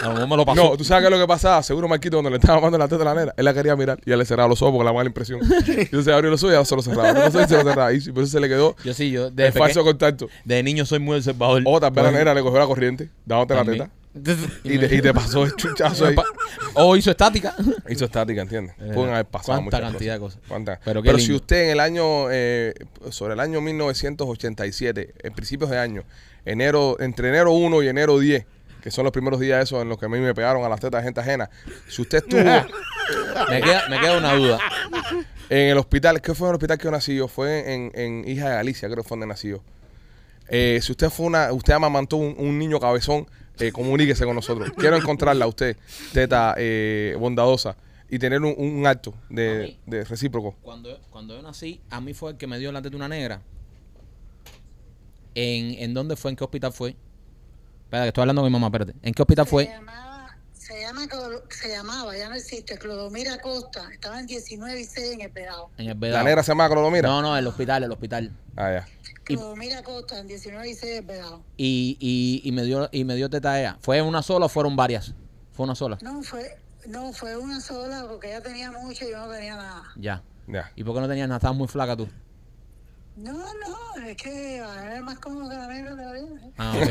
A 0.00 0.08
lo 0.08 0.14
mejor 0.14 0.28
me 0.28 0.36
lo 0.36 0.44
pasó. 0.44 0.62
No, 0.62 0.76
tú 0.76 0.82
sabes 0.82 1.02
qué 1.02 1.06
es 1.06 1.10
lo 1.12 1.24
que 1.24 1.28
pasaba. 1.28 1.62
Seguro 1.62 1.86
Marquito 1.86 2.16
cuando 2.16 2.30
le 2.30 2.36
estaba 2.36 2.60
mandando 2.60 2.78
la 2.78 2.88
teta 2.88 3.02
a 3.02 3.14
la 3.14 3.20
nena, 3.20 3.34
él 3.36 3.44
la 3.44 3.54
quería 3.54 3.76
mirar 3.76 4.00
y 4.04 4.10
él 4.10 4.18
le 4.18 4.24
cerraba 4.24 4.48
los 4.48 4.60
ojos 4.60 4.72
porque 4.74 4.84
la 4.84 4.92
mala 4.92 5.08
impresión. 5.08 5.40
Y 5.66 5.80
entonces 5.82 6.12
abrió 6.12 6.30
los 6.30 6.42
ojos 6.42 6.54
y 6.54 6.58
ya 6.58 6.64
se 6.64 6.74
los 6.74 6.84
cerraba. 6.84 7.12
Los 7.12 7.34
ojos 7.34 7.46
y 7.46 7.48
se 7.48 7.54
los 7.54 7.64
cerraba. 7.64 7.92
Y 7.92 8.00
por 8.10 8.22
eso 8.24 8.32
se 8.32 8.40
le 8.40 8.48
quedó 8.48 8.74
Yo 8.84 8.92
sí, 8.92 9.10
yo. 9.12 9.30
De, 9.30 9.46
el 9.46 9.52
falso 9.52 9.84
contacto. 9.84 10.28
de 10.44 10.62
niño 10.64 10.84
soy 10.84 10.98
muy 10.98 11.16
observador. 11.18 11.62
O 11.64 11.78
tal 11.78 11.92
vez 11.92 12.04
la 12.04 12.10
nena 12.10 12.34
le 12.34 12.42
cogió 12.42 12.58
la 12.58 12.66
corriente, 12.66 13.10
dándote 13.24 13.54
la 13.54 13.64
teta. 13.64 13.90
Y 14.64 14.78
te, 14.78 14.94
y 14.94 15.00
te 15.00 15.12
pasó 15.14 15.44
el 15.44 15.56
chuchazo 15.56 16.06
ahí. 16.06 16.16
O 16.74 16.96
hizo 16.96 17.10
estática. 17.10 17.54
Hizo 17.88 18.04
estática, 18.04 18.42
¿entiendes? 18.42 18.74
Eh, 18.78 18.90
Pueden 18.94 19.12
haber 19.12 19.26
pasado 19.26 19.60
muchas 19.60 19.80
cantidad 19.80 20.14
de 20.14 20.20
cosas. 20.20 20.40
¿Cuántas? 20.48 20.78
Pero 20.84 21.18
si 21.18 21.32
usted 21.32 21.64
en 21.64 21.70
el 21.70 21.80
año, 21.80 22.30
eh, 22.30 22.74
sobre 23.10 23.34
el 23.34 23.40
año 23.40 23.60
1987, 23.60 25.14
en 25.22 25.32
principios 25.34 25.70
de 25.70 25.78
año, 25.78 26.04
enero, 26.44 26.96
entre 27.00 27.28
enero 27.28 27.52
1 27.52 27.82
y 27.82 27.88
enero 27.88 28.18
10, 28.18 28.46
que 28.82 28.90
son 28.90 29.04
los 29.04 29.12
primeros 29.12 29.38
días 29.40 29.62
esos 29.62 29.82
en 29.82 29.88
los 29.88 29.98
que 29.98 30.06
a 30.06 30.08
mí 30.08 30.18
me 30.18 30.34
pegaron 30.34 30.64
a 30.64 30.68
las 30.68 30.80
tetas 30.80 31.02
de 31.02 31.04
gente 31.04 31.20
ajena, 31.20 31.50
si 31.88 32.02
usted 32.02 32.18
estuvo 32.18 32.42
Me 33.48 33.60
queda, 33.60 33.88
me 33.88 34.00
queda 34.00 34.18
una 34.18 34.34
duda. 34.34 34.58
en 35.50 35.68
el 35.70 35.78
hospital, 35.78 36.20
¿qué 36.20 36.34
fue 36.34 36.48
en 36.48 36.50
el 36.50 36.54
hospital 36.56 36.78
que 36.78 36.84
yo 36.84 36.90
nací 36.90 37.14
yo? 37.16 37.28
Fue 37.28 37.72
en, 37.74 37.92
en 37.94 38.28
Hija 38.28 38.48
de 38.48 38.54
Galicia, 38.56 38.88
creo 38.88 39.02
que 39.02 39.08
fue 39.08 39.16
donde 39.16 39.26
nací 39.26 39.48
yo. 39.48 39.62
Eh, 40.48 40.80
si 40.82 40.92
usted 40.92 41.10
fue 41.10 41.26
una, 41.26 41.52
usted 41.52 41.72
amamantó 41.72 42.16
un, 42.16 42.34
un 42.38 42.58
niño 42.58 42.78
cabezón, 42.80 43.26
eh, 43.58 43.72
comuníquese 43.72 44.24
con 44.24 44.34
nosotros. 44.34 44.70
Quiero 44.76 44.96
encontrarla 44.96 45.44
a 45.44 45.48
usted, 45.48 45.76
teta 46.12 46.54
eh, 46.58 47.16
bondadosa, 47.18 47.76
y 48.10 48.18
tener 48.18 48.42
un, 48.42 48.54
un 48.58 48.86
acto 48.86 49.14
de, 49.30 49.78
de 49.86 50.04
recíproco. 50.04 50.54
Cuando, 50.62 51.00
cuando 51.10 51.34
yo 51.36 51.42
nací, 51.42 51.80
a 51.90 52.00
mí 52.00 52.12
fue 52.14 52.32
el 52.32 52.36
que 52.36 52.46
me 52.46 52.58
dio 52.58 52.70
la 52.72 52.82
teta 52.82 52.96
una 52.96 53.08
negra. 53.08 53.40
¿En, 55.34 55.82
¿En 55.82 55.94
dónde 55.94 56.16
fue? 56.16 56.30
¿En 56.30 56.36
qué 56.36 56.44
hospital 56.44 56.72
fue? 56.72 56.94
Espera, 57.84 58.02
que 58.04 58.08
estoy 58.08 58.22
hablando 58.22 58.42
con 58.42 58.50
mi 58.50 58.58
mamá, 58.58 58.66
espérate. 58.66 58.94
¿En 59.02 59.14
qué 59.14 59.22
hospital 59.22 59.46
Se 59.46 59.50
fue? 59.50 59.64
llamaba, 59.66 60.11
se, 60.72 60.80
llama, 60.80 61.06
Clo- 61.06 61.42
se 61.50 61.68
llamaba, 61.68 62.16
ya 62.16 62.28
no 62.28 62.34
existe, 62.34 62.78
Clodomira 62.78 63.40
Costa. 63.40 63.88
Estaba 63.92 64.18
en 64.20 64.26
19 64.26 64.80
y 64.80 64.84
6 64.84 65.12
en 65.12 65.20
el 65.22 65.28
Vedado. 65.30 65.70
En 65.76 65.82
el 65.88 65.88
La 65.88 65.94
Vedado. 65.94 66.24
negra 66.24 66.42
se 66.42 66.48
llama 66.52 66.68
Clodomira. 66.68 67.08
No, 67.08 67.22
no, 67.22 67.36
el 67.36 67.46
hospital, 67.46 67.82
el 67.84 67.92
hospital. 67.92 68.32
Ah, 68.56 68.72
ya. 68.72 68.88
Clodomira 69.24 69.82
Costa, 69.82 70.18
en 70.18 70.26
19 70.26 70.68
y 70.68 70.74
6 70.74 70.92
en 70.92 70.98
el 70.98 71.04
Vedado. 71.04 71.42
Y, 71.56 71.96
y, 72.00 72.40
y 72.48 72.52
me 72.52 72.64
dio 72.64 72.88
y 72.92 73.04
me 73.04 73.14
dio 73.14 73.30
teta 73.30 73.52
a 73.52 73.60
ella. 73.60 73.78
¿Fue 73.80 74.02
una 74.02 74.22
sola 74.22 74.46
o 74.46 74.48
fueron 74.48 74.74
varias? 74.76 75.14
Fue 75.52 75.64
una 75.64 75.74
sola. 75.74 75.98
No, 76.02 76.22
fue, 76.22 76.58
no, 76.86 77.12
fue 77.12 77.36
una 77.36 77.60
sola 77.60 78.06
porque 78.08 78.28
ella 78.28 78.40
tenía 78.42 78.70
mucho 78.72 79.04
y 79.06 79.10
yo 79.10 79.18
no 79.26 79.32
tenía 79.32 79.56
nada. 79.56 79.82
Ya. 79.96 80.22
Ya. 80.48 80.72
¿Y 80.74 80.82
por 80.84 80.94
qué 80.94 81.00
no 81.00 81.08
tenías 81.08 81.28
nada? 81.28 81.38
Estabas 81.38 81.56
muy 81.56 81.68
flaca 81.68 81.96
tú. 81.96 82.08
No, 83.14 83.32
no, 83.32 84.06
es 84.06 84.16
que 84.16 84.56
era 84.56 85.00
más 85.02 85.18
cómodo 85.18 85.50
que 85.50 85.56
la 85.56 85.66
negra 85.68 85.94
de 85.94 86.04
la 86.04 86.12
vida. 86.12 86.24
¿eh? 86.42 86.50
Ah, 86.58 86.72
ok. 86.76 86.88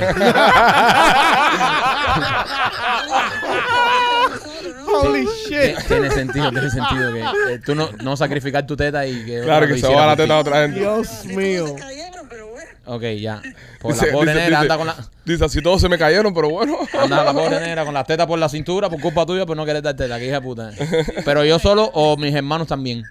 Nosotros, 4.29 4.75
¿no? 4.85 4.85
Holy 4.99 5.27
Tiene- 5.47 5.73
shit. 5.75 5.87
tiene 5.87 6.11
sentido, 6.11 6.51
tiene 6.51 6.69
sentido 6.69 7.13
que 7.13 7.19
eh, 7.53 7.59
tú 7.65 7.75
no, 7.75 7.89
no 8.03 8.15
sacrificar 8.15 8.65
tu 8.67 8.75
teta 8.77 9.05
y 9.05 9.25
que 9.25 9.41
Claro 9.41 9.67
que 9.67 9.77
se 9.79 9.87
va 9.87 10.05
la 10.05 10.15
por 10.15 10.15
ti. 10.17 10.21
teta 10.23 10.35
a 10.35 10.39
otra 10.39 10.61
gente. 10.63 10.79
Dios 10.79 11.25
mío. 11.25 11.65
todos 11.65 11.79
se 11.79 11.85
cayeron, 11.85 12.27
pero 12.29 12.47
bueno. 12.47 12.69
Ok, 12.85 13.03
ya. 13.19 13.41
Por 13.81 13.93
Dice- 13.93 14.05
la 14.07 14.11
pobre 14.13 14.31
dice- 14.33 14.43
negra 14.43 14.59
dice- 14.61 14.71
anda 14.73 14.77
con 14.77 14.87
la 14.87 14.95
Dice, 15.25 15.45
así 15.45 15.61
todos 15.61 15.81
se 15.81 15.89
me 15.89 15.97
cayeron, 15.97 16.33
pero 16.33 16.49
bueno. 16.49 16.77
anda 17.01 17.23
la 17.23 17.33
pobre 17.33 17.59
negra 17.59 17.83
con 17.85 17.93
las 17.93 18.05
tetas 18.07 18.27
por 18.27 18.37
la 18.39 18.49
cintura 18.49 18.89
por 18.89 18.99
culpa 19.01 19.25
tuya 19.25 19.45
por 19.45 19.57
no 19.57 19.65
querer 19.65 19.81
dar 19.81 19.95
teta, 19.95 20.17
que 20.19 20.25
hija 20.27 20.35
de 20.35 20.41
puta. 20.41 20.71
Pero 21.25 21.43
yo 21.45 21.57
solo 21.59 21.89
o 21.93 22.15
mis 22.17 22.33
hermanos 22.35 22.67
también. 22.67 23.03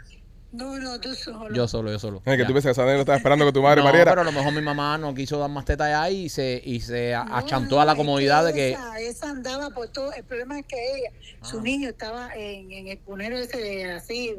No, 0.52 0.76
no, 0.78 1.00
tú 1.00 1.14
solo. 1.14 1.54
Yo 1.54 1.68
solo, 1.68 1.92
yo 1.92 1.98
solo. 2.00 2.18
Es 2.18 2.32
que 2.32 2.38
Ya. 2.38 2.46
tú 2.46 2.52
piensas 2.52 2.64
que 2.70 2.70
esa 2.72 2.84
negra 2.84 3.00
estaba 3.00 3.16
esperando 3.18 3.46
que 3.46 3.52
tu 3.52 3.62
madre 3.62 3.80
no, 3.82 3.84
pariera. 3.86 4.10
pero 4.10 4.22
a 4.22 4.24
lo 4.24 4.32
mejor 4.32 4.52
mi 4.52 4.60
mamá 4.62 4.98
no 4.98 5.14
quiso 5.14 5.38
dar 5.38 5.48
más 5.48 5.64
teta 5.64 5.84
allá 5.84 6.10
y 6.10 6.28
se, 6.28 6.60
y 6.64 6.80
se 6.80 7.12
No, 7.12 7.36
achantó 7.36 7.76
no, 7.76 7.80
a 7.82 7.84
la 7.84 7.94
comodidad 7.94 8.44
de 8.44 8.52
que... 8.52 8.70
Esa, 8.72 8.98
esa 9.00 9.30
andaba 9.30 9.70
por 9.70 9.88
todo. 9.88 10.12
El 10.12 10.24
problema 10.24 10.58
es 10.58 10.66
que 10.66 10.76
ella, 10.96 11.10
su 11.42 11.60
niño 11.60 11.88
estaba 11.90 12.34
en, 12.34 12.72
en 12.72 12.88
el 12.88 12.98
cunero 12.98 13.36
ese 13.38 13.58
de 13.58 13.92
así, 13.92 14.34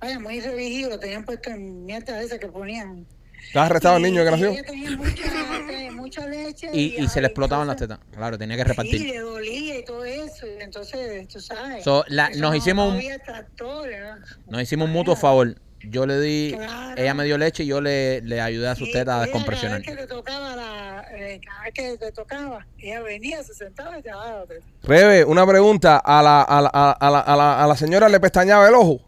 vaya, 0.00 0.18
muy 0.18 0.40
revigido, 0.40 0.88
lo 0.90 0.98
tenían 0.98 1.24
puesto 1.24 1.50
en 1.50 1.84
mierda 1.84 2.20
esa 2.22 2.38
que 2.38 2.46
ponían. 2.48 3.06
¿Estás 3.46 3.66
arrestado 3.70 3.96
el 3.98 4.02
niño 4.04 4.24
que 4.24 4.30
nació? 4.30 4.48
Ella 4.52 4.64
tenía 4.64 4.90
mucha, 4.96 5.22
mucha 6.06 6.26
leche. 6.26 6.68
Y, 6.72 6.96
y 7.02 7.08
se 7.08 7.20
le 7.20 7.26
explotaban 7.28 7.66
las 7.66 7.80
entonces- 7.80 7.98
tetas. 8.04 8.16
Claro, 8.16 8.38
tenía 8.38 8.56
que 8.56 8.62
Sí, 8.62 8.68
repartir. 8.68 9.00
le 9.02 9.18
dolía 9.20 9.78
y 9.78 9.84
todo 9.84 10.04
eso. 10.04 10.46
Y 10.46 10.62
entonces, 10.62 11.28
tú 11.28 11.40
sabes. 11.40 11.84
So, 11.84 12.04
la- 12.08 12.26
eso 12.28 12.40
nos 12.40 12.50
no- 12.52 12.56
hicimos 12.56 12.92
un- 12.94 13.00
¿no? 13.60 14.52
Nos 14.52 14.62
hicimos 14.62 14.86
un 14.86 14.92
mutuo 14.92 15.16
favor. 15.16 15.54
Yo 15.88 16.04
le 16.06 16.18
di, 16.20 16.52
Claro. 16.56 17.00
ella 17.00 17.14
me 17.14 17.24
dio 17.24 17.38
leche 17.38 17.62
y 17.62 17.66
yo 17.66 17.80
le, 17.80 18.20
le 18.22 18.40
ayudé 18.40 18.66
a 18.68 18.74
sus 18.74 18.88
Y 18.88 18.92
tetas 18.92 19.14
a 19.14 19.16
ella 19.18 19.24
descompresionar. 19.26 19.82
Cada 19.82 19.94
vez 19.94 20.00
que 20.00 20.06
te 20.06 20.14
tocaba, 20.14 20.56
la, 20.56 21.06
eh, 21.12 21.40
cada 21.46 21.62
vez 21.62 21.74
que 21.74 21.96
te 21.98 22.12
tocaba, 22.12 22.66
ella 22.78 23.02
venía, 23.02 23.42
se 23.44 23.54
sentaba 23.54 23.96
y 23.98 24.02
te 24.02 24.08
daba 24.08 24.40
la 24.40 24.46
teta. 24.46 24.64
Rebe, 24.82 25.24
una 25.24 25.46
pregunta. 25.46 25.98
¿A 25.98 26.22
la, 26.22 26.42
a, 26.42 26.60
la, 26.62 26.68
a, 26.70 27.10
la, 27.10 27.20
a, 27.20 27.36
la, 27.36 27.62
a 27.64 27.66
la 27.68 27.76
señora 27.76 28.08
le 28.08 28.18
pestañaba 28.18 28.66
el 28.66 28.74
ojo? 28.74 29.00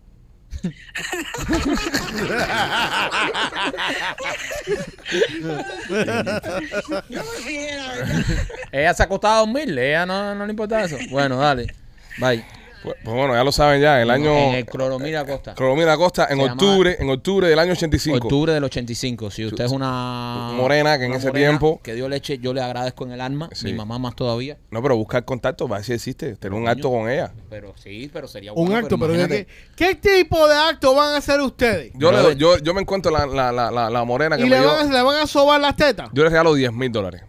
Ella 8.73 8.95
se 8.95 9.03
acostaba 9.03 9.37
a 9.37 9.39
dormir, 9.41 9.79
ella 9.79 10.05
no, 10.07 10.35
no 10.35 10.45
le 10.45 10.51
importa 10.51 10.83
eso. 10.83 10.97
Bueno, 11.11 11.37
dale. 11.39 11.75
Bye. 12.19 12.58
Pues, 12.83 12.97
pues 13.03 13.17
bueno, 13.17 13.35
ya 13.35 13.43
lo 13.45 13.51
saben 13.53 13.81
ya, 13.81 14.01
el 14.01 14.11
año... 14.11 14.33
En 14.33 14.55
el 14.55 14.65
Cloromira 14.67 15.25
Costa. 15.25 15.55
Colombia 15.55 15.97
Costa 15.97 16.29
en 16.31 16.39
Se 16.39 16.45
octubre, 16.45 16.97
en 17.01 17.11
octubre 17.11 17.49
del 17.49 17.59
año 17.59 17.73
85. 17.73 18.17
Octubre 18.19 18.53
del 18.53 18.65
85. 18.65 19.31
Si 19.31 19.45
usted 19.47 19.65
es 19.65 19.73
una 19.73 20.51
Morena, 20.55 20.99
que 20.99 21.07
en 21.07 21.15
ese 21.15 21.31
tiempo- 21.33 21.81
que 21.83 21.95
dio 21.95 22.09
leche, 22.09 22.39
yo 22.39 22.55
le 22.55 22.61
agradezco 22.63 23.05
en 23.05 23.13
el 23.13 23.21
alma. 23.21 23.49
Sí. 23.53 23.67
Mi 23.67 23.73
mamá 23.75 23.99
más 23.99 24.15
todavía. 24.15 24.59
No, 24.71 24.81
pero 24.83 24.97
buscar 24.97 25.25
contacto 25.25 25.67
para 25.67 25.79
ver 25.79 25.87
si 25.87 25.93
existe, 25.93 26.37
tener 26.37 26.59
un 26.59 26.69
acto 26.69 26.91
con 26.91 27.09
ella. 27.11 27.33
Pero 27.51 27.75
sí, 27.77 28.09
pero 28.13 28.29
sería 28.29 28.53
Un 28.53 28.67
bueno. 28.69 28.77
acto, 28.85 28.99
pero 28.99 29.13
¿de 29.13 29.19
imagínate. 29.19 29.47
qué, 29.77 29.99
¿qué 30.01 30.23
tipo 30.25 30.47
de 30.47 30.55
acto 30.55 30.95
van 30.95 31.15
a 31.15 31.17
hacer 31.19 31.41
ustedes? 31.41 31.93
Yo, 31.95 32.13
le 32.13 32.19
doy- 32.19 32.37
yo, 32.37 32.59
yo 32.59 32.75
me 32.75 32.81
encuentro 32.81 33.11
la, 33.11 33.27
la, 33.27 33.51
la, 33.53 33.71
la, 33.71 33.91
la 33.91 34.05
morena 34.05 34.37
que 34.37 34.43
¿Y 34.43 34.45
me 34.49 34.51
le 34.57 34.61
dio. 34.61 34.69
van, 34.69 34.89
a, 34.89 34.93
le 34.93 35.03
van 35.03 35.17
a 35.23 35.27
sobar 35.27 35.61
las 35.61 35.75
tetas? 35.77 36.11
Yo 36.13 36.23
le 36.23 36.31
regalo 36.31 36.55
10 36.55 36.73
mil 36.73 36.93
dólares. 36.93 37.23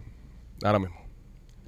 Ahora 0.62 0.78
mismo. 0.78 0.99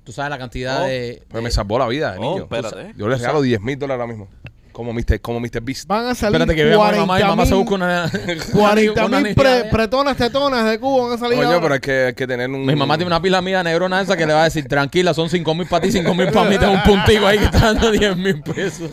Tú 0.05 0.13
sabes 0.13 0.31
la 0.31 0.39
cantidad 0.39 0.83
Oh, 0.83 0.87
de, 0.87 1.23
Pues 1.29 1.43
de- 1.43 1.45
me 1.45 1.51
salvó 1.51 1.79
la 1.79 1.87
vida 1.89 2.13
de 2.13 2.19
Oh, 2.19 2.23
niño. 2.23 2.43
espérate. 2.43 2.93
Yo 2.97 3.09
le 3.09 3.17
regalo 3.17 3.41
10 3.43 3.61
mil 3.61 3.79
dólares 3.79 4.01
ahora 4.01 4.13
mismo. 4.13 4.29
Como 4.73 4.93
Mr. 4.95 5.21
Como 5.21 5.39
Mr. 5.39 5.61
Beast. 5.61 5.87
Van 5.87 6.07
a 6.07 6.15
salir 6.15 6.41
Espérate 6.41 6.57
que 6.57 6.65
vea 6.65 6.79
mamá 6.79 7.21
y 7.21 7.23
40 7.23 7.27
mamá 7.29 7.45
se 7.45 7.51
mil- 7.55 7.61
busca 7.61 7.75
una 7.75 8.11
40 8.55 9.05
una 9.07 9.21
mil 9.21 9.35
pre- 9.35 9.65
pretonas, 9.65 10.17
tetonas 10.17 10.65
de 10.65 10.79
Cuba 10.81 11.05
van 11.05 11.13
a 11.13 11.19
salir 11.19 11.37
Coño, 11.37 11.49
ahora. 11.49 11.61
pero 11.61 11.75
hay 11.75 11.81
que, 11.81 12.05
hay 12.07 12.15
que 12.15 12.27
tener 12.27 12.49
un. 12.49 12.65
Mi 12.65 12.75
mamá 12.75 12.97
tiene 12.97 13.09
una 13.09 13.21
pila 13.21 13.43
mía 13.43 13.63
negrona 13.63 14.01
esa 14.01 14.17
que 14.17 14.25
le 14.27 14.33
va 14.33 14.41
a 14.41 14.45
decir, 14.45 14.67
tranquila, 14.67 15.13
son 15.13 15.29
5 15.29 15.55
mil 15.55 15.67
para 15.69 15.83
ti, 15.83 15.93
5 15.93 16.15
mil 16.15 16.31
para 16.33 16.49
mí, 16.49 16.57
tengo 16.59 16.73
un 16.73 16.83
puntico 16.85 17.27
ahí 17.27 17.39
que 17.39 17.45
está 17.45 17.73
dando 17.75 17.91
10 17.91 18.17
mil 18.17 18.41
pesos. 18.43 18.91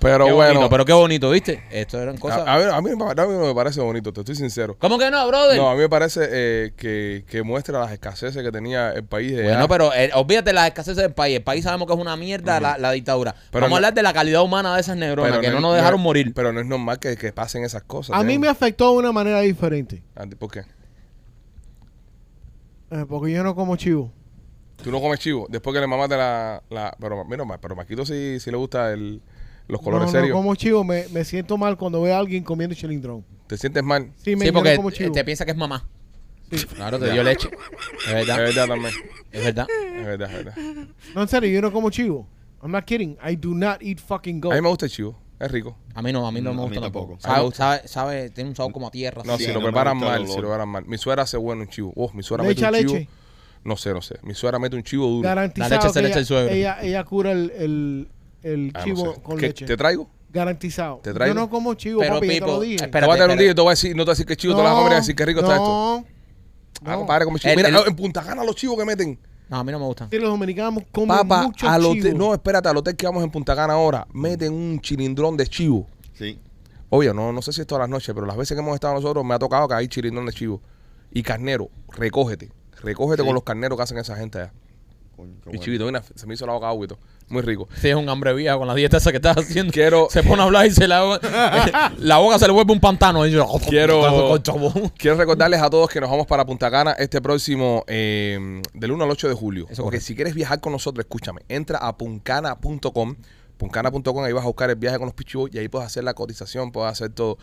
Pero 0.00 0.26
Qué 0.26 0.32
bueno. 0.32 0.54
bonito, 0.54 0.70
pero 0.70 0.84
qué 0.84 0.92
bonito, 0.92 1.30
¿viste? 1.30 1.62
Esto 1.70 2.00
eran 2.00 2.16
a, 2.16 2.18
cosas... 2.20 2.44
a 2.46 2.56
mí, 2.58 2.64
a, 2.64 2.80
mí, 2.80 2.90
a 2.90 3.26
mí 3.26 3.32
no 3.34 3.46
me 3.46 3.54
parece 3.54 3.80
bonito, 3.80 4.12
te 4.12 4.20
estoy 4.20 4.34
sincero. 4.36 4.76
¿Cómo 4.78 4.98
que 4.98 5.10
no, 5.10 5.26
brother? 5.26 5.56
No, 5.56 5.68
a 5.70 5.74
mí 5.74 5.80
me 5.80 5.88
parece 5.88 6.28
eh, 6.30 6.72
que, 6.76 7.24
que 7.28 7.42
muestra 7.42 7.78
las 7.80 7.92
escaseces 7.92 8.42
que 8.42 8.52
tenía 8.52 8.90
el 8.92 9.04
país 9.04 9.32
de 9.36 9.42
Bueno, 9.44 9.58
allá. 9.58 9.68
pero 9.68 9.94
eh, 9.94 10.10
olvídate 10.14 10.52
las 10.52 10.66
escaseces 10.68 11.02
del 11.02 11.12
país. 11.12 11.36
El 11.36 11.42
país 11.44 11.64
sabemos 11.64 11.86
que 11.86 11.94
es 11.94 11.98
una 12.00 12.16
mierda 12.16 12.60
la, 12.60 12.78
la 12.78 12.90
dictadura. 12.92 13.34
Pero 13.50 13.62
Vamos 13.62 13.70
no- 13.70 13.74
a 13.74 13.78
hablar 13.78 13.94
de 13.94 14.02
la 14.02 14.12
calidad 14.12 14.42
humana 14.42 14.74
de 14.74 14.80
esas 14.80 14.96
neuronas 14.96 15.38
que 15.38 15.50
no, 15.50 15.60
nos 15.60 15.74
dejaron 15.76 16.00
morir. 16.00 16.32
Pero 16.34 16.52
no 16.52 16.60
es 16.60 16.66
normal 16.66 16.98
que, 16.98 17.16
que 17.16 17.32
pasen 17.32 17.64
esas 17.64 17.82
cosas. 17.82 18.16
a 18.16 18.22
mí 18.22 18.34
¿eh? 18.34 18.38
me 18.38 18.48
afectó 18.48 18.92
de 18.92 18.98
una 18.98 19.12
manera 19.12 19.40
diferente. 19.40 20.02
Andy, 20.14 20.36
¿Por 20.36 20.50
qué? 20.50 20.60
eh, 22.90 23.06
porque 23.08 23.32
yo 23.32 23.42
no 23.42 23.54
como 23.54 23.76
chivo. 23.76 24.12
Tú 24.82 24.90
no 24.90 25.00
comes 25.00 25.20
chivo. 25.20 25.46
Después 25.48 25.72
que 25.74 25.80
le 25.80 25.86
mamaste 25.86 26.16
la. 26.16 26.62
la 26.68 26.96
pero 27.00 27.24
mira, 27.24 27.44
pero 27.60 27.76
Maquito 27.76 28.04
sí, 28.04 28.38
sí 28.40 28.50
le 28.50 28.56
gusta 28.56 28.92
el, 28.92 29.22
los 29.68 29.80
colores 29.80 30.06
no, 30.06 30.12
serios. 30.12 30.30
no 30.30 30.36
como 30.36 30.54
chivo. 30.54 30.84
Me, 30.84 31.06
me 31.08 31.24
siento 31.24 31.56
mal 31.58 31.76
cuando 31.76 32.00
veo 32.02 32.14
a 32.14 32.18
alguien 32.18 32.42
comiendo 32.44 32.74
chilindrón. 32.74 33.24
¿Te 33.46 33.56
sientes 33.56 33.82
mal? 33.82 34.12
Sí, 34.16 34.36
me 34.36 34.46
Sí, 34.46 34.52
porque 34.52 34.76
como 34.76 34.90
te, 34.90 34.96
chivo. 34.98 35.12
te 35.12 35.24
piensa 35.24 35.44
que 35.44 35.50
es 35.52 35.56
mamá. 35.56 35.86
Sí. 36.50 36.66
Claro, 36.66 36.98
te 36.98 37.10
dio 37.10 37.22
leche. 37.22 37.48
Es 37.48 38.08
Es 38.08 38.14
verdad, 38.14 38.36
verdad 38.38 38.66
también. 38.68 38.94
es 39.30 39.44
verdad. 39.44 39.66
Es 39.96 40.04
verdad, 40.06 40.30
es 40.30 40.44
verdad. 40.44 40.54
No, 41.14 41.22
en 41.22 41.28
serio, 41.28 41.50
yo 41.50 41.62
no 41.62 41.72
como 41.72 41.90
chivo. 41.90 42.28
I'm 42.62 42.70
not 42.70 42.84
kidding. 42.84 43.16
I 43.26 43.36
do 43.36 43.54
not 43.54 43.82
eat 43.82 43.98
fucking 43.98 44.36
A 44.36 44.48
mí 44.48 44.50
goat. 44.50 44.62
me 44.62 44.68
gusta 44.68 44.84
el 44.86 44.92
chivo. 44.92 45.18
Es 45.40 45.50
rico. 45.50 45.76
A 45.94 46.02
mí 46.02 46.12
no, 46.12 46.26
a 46.26 46.30
mí 46.30 46.40
no 46.40 46.52
me 46.54 46.60
a 46.60 46.64
gusta 46.64 46.78
mí 46.80 46.84
tampoco. 46.86 47.18
Sabe, 47.18 47.50
sabe, 47.52 47.88
sabe, 47.88 48.30
tiene 48.30 48.50
un 48.50 48.56
sabor 48.56 48.72
como 48.72 48.86
a 48.86 48.90
tierra. 48.92 49.22
No, 49.24 49.36
si 49.38 49.52
lo 49.52 49.60
preparan 49.60 49.96
mal, 49.98 50.26
si 50.28 50.34
lo 50.36 50.40
preparan 50.42 50.68
mal. 50.68 50.84
Mi 50.86 50.98
suegra 50.98 51.22
hace 51.24 51.36
bueno 51.36 51.62
un 51.62 51.68
chivo. 51.68 51.92
Oh, 51.96 52.12
mi 52.14 52.22
suegra 52.22 52.44
¿Le 52.44 52.50
mete 52.50 52.60
echa 52.60 52.70
un 52.70 52.76
chivo. 52.78 52.92
leche? 52.94 53.08
No 53.64 53.76
sé, 53.76 53.92
no 53.92 54.02
sé. 54.02 54.18
Mi 54.22 54.34
suegra 54.34 54.58
mete 54.60 54.76
un 54.76 54.82
chivo 54.84 55.06
duro. 55.08 55.26
Garantizado 55.28 55.70
La 55.70 55.76
leche 55.82 55.92
se 55.92 56.02
le 56.02 56.08
echa 56.08 56.18
ella, 56.18 56.20
el 56.20 56.26
suegro. 56.26 56.54
ella, 56.54 56.78
ella 56.82 57.04
cura 57.04 57.32
el, 57.32 57.50
el, 57.56 58.08
el 58.42 58.70
Ah, 58.74 58.78
no 58.80 58.84
chivo 58.84 59.14
sé. 59.14 59.22
con 59.22 59.36
¿Qué- 59.38 59.46
leche. 59.48 59.66
¿Te 59.66 59.76
traigo? 59.76 60.08
Garantizado. 60.32 60.96
¿Te 61.02 61.12
traigo? 61.12 61.34
Yo 61.34 61.40
no 61.40 61.50
como 61.50 61.74
chivo, 61.74 62.00
Pero, 62.00 62.14
papi, 62.14 62.26
ya 62.26 62.32
te 62.32 62.38
Pipo, 62.40 62.46
lo 62.52 62.60
dije. 62.60 62.76
te 62.78 62.86
voy 62.86 62.96
a 62.98 63.00
dar 63.00 63.08
un 63.08 63.12
espérate. 63.14 63.42
día 63.42 63.52
y 63.52 63.54
te 63.54 63.60
voy 63.60 63.68
a 63.68 63.70
decir, 63.72 63.90
no 63.96 64.02
te 64.02 64.06
voy 64.06 64.10
a 64.10 64.14
decir 64.14 64.26
que 64.26 64.36
chivo, 64.36 64.54
te 64.54 64.58
lo 64.58 64.64
vas 64.64 64.72
a 64.72 64.76
comer 64.76 64.92
y 64.92 64.96
decir 64.96 65.14
que 65.16 65.26
rico 65.26 65.40
está 65.40 65.52
esto. 65.56 65.66
no, 65.66 66.04
Ah, 66.84 66.92
no. 66.92 66.98
compadre, 66.98 67.24
come 67.26 67.38
chivo. 67.38 67.50
El- 67.50 67.56
Mira, 67.56 67.68
el- 67.68 67.88
en 67.88 67.96
Punta 67.96 68.22
Cana 68.22 68.42
los 68.44 68.56
chivos 68.56 68.76
que 68.78 68.84
meten. 68.84 69.18
No, 69.48 69.58
a 69.58 69.64
mí 69.64 69.70
no 69.72 69.78
me 69.78 69.84
gustan. 69.84 70.08
Los 70.10 70.22
dominicanos 70.30 70.84
comen 70.90 71.08
Papá, 71.08 71.42
mucho 71.42 71.68
al 71.68 71.82
chivo. 71.82 71.92
hotel, 71.92 72.16
no, 72.18 72.32
espérate, 72.32 72.68
al 72.68 72.76
hotel 72.78 72.96
que 72.96 73.04
vamos 73.06 73.22
en 73.22 73.30
Punta 73.30 73.54
Cana 73.54 73.74
ahora, 73.74 74.06
meten 74.14 74.52
un 74.54 74.80
chilindrón 74.80 75.36
de 75.36 75.46
chivo. 75.46 75.86
Sí. 76.14 76.38
Obvio, 76.88 77.12
no, 77.12 77.32
no 77.32 77.42
sé 77.42 77.52
si 77.52 77.60
es 77.60 77.66
todas 77.66 77.80
las 77.82 77.90
noches, 77.90 78.14
pero 78.14 78.26
las 78.26 78.36
veces 78.36 78.54
que 78.56 78.60
hemos 78.62 78.74
estado 78.74 78.94
nosotros 78.94 79.24
me 79.24 79.34
ha 79.34 79.38
tocado 79.38 79.68
que 79.68 79.74
hay 79.74 79.88
chilindrón 79.88 80.24
de 80.26 80.32
chivo. 80.32 80.60
Y 81.12 81.22
carnero, 81.22 81.68
recógete. 81.90 82.50
Recógete 82.82 83.22
Sí. 83.22 83.26
con 83.26 83.34
los 83.34 83.44
carneros 83.44 83.76
que 83.76 83.82
hacen 83.82 83.98
esa 83.98 84.16
gente 84.16 84.38
allá. 84.40 84.52
Coño, 85.14 85.34
Y 85.42 85.44
bueno. 85.44 85.60
chivito, 85.62 85.84
mira, 85.86 86.02
se 86.14 86.26
me 86.26 86.34
hizo 86.34 86.46
la 86.46 86.54
boca 86.54 86.68
agua 86.68 86.84
y 86.86 86.88
todo. 86.88 86.98
Muy 87.32 87.42
rico. 87.42 87.66
Si 87.80 87.88
es 87.88 87.94
un 87.96 88.08
hambre 88.08 88.34
vieja 88.34 88.56
con 88.58 88.68
la 88.68 88.74
dieta 88.74 88.98
esa 88.98 89.10
que 89.10 89.16
estás 89.16 89.36
haciendo. 89.38 89.72
Quiero- 89.72 90.08
Se 90.10 90.22
pone 90.22 90.42
a 90.42 90.44
hablar 90.44 90.66
y 90.66 90.70
se 90.70 90.86
la, 90.86 91.18
la 91.98 92.18
boca 92.18 92.38
se 92.38 92.46
le 92.46 92.52
vuelve 92.52 92.72
un 92.72 92.80
pantano. 92.80 93.26
Y 93.26 93.30
yo, 93.30 93.46
Quiero- 93.68 94.02
Quiero 94.98 95.16
recordarles 95.16 95.62
a 95.62 95.70
todos 95.70 95.88
que 95.88 96.00
nos 96.00 96.10
vamos 96.10 96.26
para 96.26 96.44
Punta 96.44 96.70
Cana 96.70 96.92
este 96.92 97.20
próximo 97.22 97.84
eh, 97.86 98.60
del 98.74 98.92
1 98.92 99.04
al 99.04 99.10
8 99.10 99.28
de 99.28 99.34
julio. 99.34 99.64
Eso 99.64 99.82
Porque 99.82 99.96
correcto. 99.96 100.06
si 100.06 100.14
quieres 100.14 100.34
viajar 100.34 100.60
con 100.60 100.72
nosotros, 100.72 101.04
escúchame, 101.04 101.40
entra 101.48 101.78
a 101.78 101.96
puncana.com, 101.96 103.16
puncana.com, 103.56 104.24
ahí 104.24 104.32
vas 104.32 104.44
a 104.44 104.48
buscar 104.48 104.70
el 104.70 104.76
viaje 104.76 104.98
con 104.98 105.06
los 105.06 105.14
Pichu 105.14 105.48
y 105.52 105.58
ahí 105.58 105.68
puedes 105.68 105.86
hacer 105.86 106.04
la 106.04 106.14
cotización, 106.14 106.70
puedes 106.72 106.92
hacer 106.92 107.10
todo. 107.10 107.38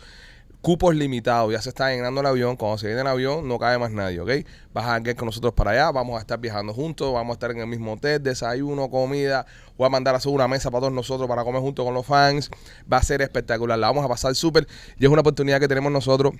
Cupos 0.62 0.94
limitados, 0.94 1.50
ya 1.52 1.62
se 1.62 1.70
está 1.70 1.90
llenando 1.90 2.20
el 2.20 2.26
avión. 2.26 2.56
Cuando 2.56 2.76
se 2.76 2.88
llene 2.88 3.00
el 3.00 3.06
avión, 3.06 3.48
no 3.48 3.58
cae 3.58 3.78
más 3.78 3.92
nadie, 3.92 4.20
¿ok? 4.20 4.30
Vas 4.74 4.86
a 4.86 4.98
ir 4.98 5.16
con 5.16 5.26
nosotros 5.26 5.54
para 5.54 5.70
allá, 5.70 5.90
vamos 5.90 6.18
a 6.18 6.20
estar 6.20 6.38
viajando 6.38 6.74
juntos, 6.74 7.14
vamos 7.14 7.30
a 7.30 7.34
estar 7.34 7.50
en 7.50 7.60
el 7.60 7.66
mismo 7.66 7.94
hotel, 7.94 8.22
desayuno, 8.22 8.90
comida. 8.90 9.46
Voy 9.78 9.86
a 9.86 9.88
mandar 9.88 10.14
a 10.14 10.18
hacer 10.18 10.30
una 10.30 10.48
mesa 10.48 10.70
para 10.70 10.80
todos 10.82 10.92
nosotros 10.92 11.26
para 11.28 11.44
comer 11.44 11.62
junto 11.62 11.82
con 11.82 11.94
los 11.94 12.04
fans. 12.04 12.50
Va 12.92 12.98
a 12.98 13.02
ser 13.02 13.22
espectacular, 13.22 13.78
la 13.78 13.86
vamos 13.86 14.04
a 14.04 14.08
pasar 14.08 14.34
súper 14.34 14.66
y 14.98 15.04
es 15.06 15.10
una 15.10 15.22
oportunidad 15.22 15.60
que 15.60 15.68
tenemos 15.68 15.90
nosotros 15.90 16.34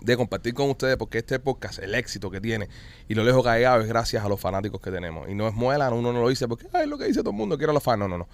de 0.00 0.16
compartir 0.16 0.54
con 0.54 0.68
ustedes 0.70 0.96
porque 0.96 1.18
este 1.18 1.38
podcast, 1.38 1.78
el 1.78 1.94
éxito 1.94 2.30
que 2.30 2.40
tiene 2.40 2.68
y 3.06 3.14
lo 3.14 3.22
lejos 3.22 3.42
que 3.44 3.50
ha 3.50 3.56
llegado 3.56 3.80
es 3.82 3.86
gracias 3.86 4.24
a 4.24 4.28
los 4.28 4.40
fanáticos 4.40 4.80
que 4.80 4.90
tenemos. 4.90 5.28
Y 5.28 5.34
no 5.34 5.46
es 5.46 5.54
muela, 5.54 5.88
uno 5.90 6.12
no 6.12 6.20
lo 6.20 6.28
dice 6.28 6.48
porque 6.48 6.66
"Ay, 6.72 6.82
es 6.82 6.88
lo 6.88 6.98
que 6.98 7.04
dice 7.04 7.20
todo 7.20 7.30
el 7.30 7.36
mundo, 7.36 7.56
quiero 7.58 7.70
a 7.70 7.74
los 7.74 7.82
fans. 7.82 8.00
No, 8.00 8.08
no, 8.08 8.18
no. 8.18 8.28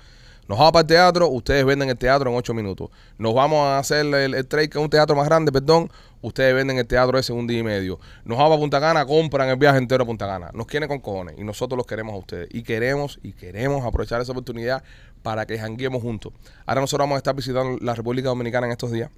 Nos 0.49 0.59
vamos 0.59 0.73
para 0.73 0.83
el 0.83 0.87
teatro, 0.87 1.29
ustedes 1.29 1.65
venden 1.65 1.91
el 1.91 1.99
teatro 1.99 2.31
en 2.31 2.37
ocho 2.37 2.55
minutos. 2.55 2.91
Nos 3.19 3.35
vamos 3.35 3.67
a 3.67 3.79
hacer 3.79 4.07
el, 4.07 4.35
el 4.35 4.47
trade, 4.47 4.69
que 4.69 4.79
es 4.79 4.85
un 4.85 4.91
teatro 4.91 5.17
más 5.17 5.27
grande, 5.27 5.51
perdón. 5.51 5.91
Ustedes 6.23 6.55
venden 6.55 6.79
el 6.79 6.87
teatro 6.87 7.19
ese 7.19 7.33
un 7.33 7.47
día 7.47 7.59
y 7.59 7.63
medio. 7.63 7.99
Nos 8.25 8.39
vamos 8.39 8.57
a 8.57 8.61
Punta 8.61 8.81
Cana, 8.81 9.05
compran 9.05 9.49
el 9.49 9.57
viaje 9.57 9.79
entero 9.79 10.05
a 10.05 10.07
Punta 10.07 10.27
Cana. 10.27 10.51
Nos 10.55 10.67
quieren 10.67 10.89
con 10.89 11.01
cojones 11.01 11.37
y 11.39 11.45
nosotros 11.45 11.77
los 11.77 11.87
queremos 11.87 12.15
a 12.15 12.19
ustedes. 12.19 12.49
Y 12.53 12.63
queremos, 12.63 13.19
y 13.23 13.33
queremos 13.33 13.85
aprovechar 13.85 14.21
esa 14.21 14.33
oportunidad 14.33 14.83
para 15.23 15.47
que 15.47 15.59
janguemos 15.59 16.03
juntos. 16.03 16.33
Ahora 16.65 16.81
nosotros 16.81 17.05
vamos 17.05 17.17
a 17.17 17.19
estar 17.19 17.35
visitando 17.35 17.79
la 17.81 17.95
República 17.95 18.29
Dominicana 18.29 18.67
en 18.67 18.73
estos 18.73 18.93
días. 18.93 19.11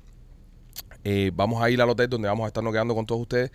Eh, 1.05 1.31
vamos 1.35 1.63
a 1.63 1.71
ir 1.71 1.81
al 1.81 1.89
hotel 1.91 2.09
donde 2.09 2.29
vamos 2.29 2.45
a 2.45 2.49
estarnos 2.49 2.73
quedando 2.73 2.95
con 2.95 3.07
todos 3.07 3.21
ustedes. 3.21 3.51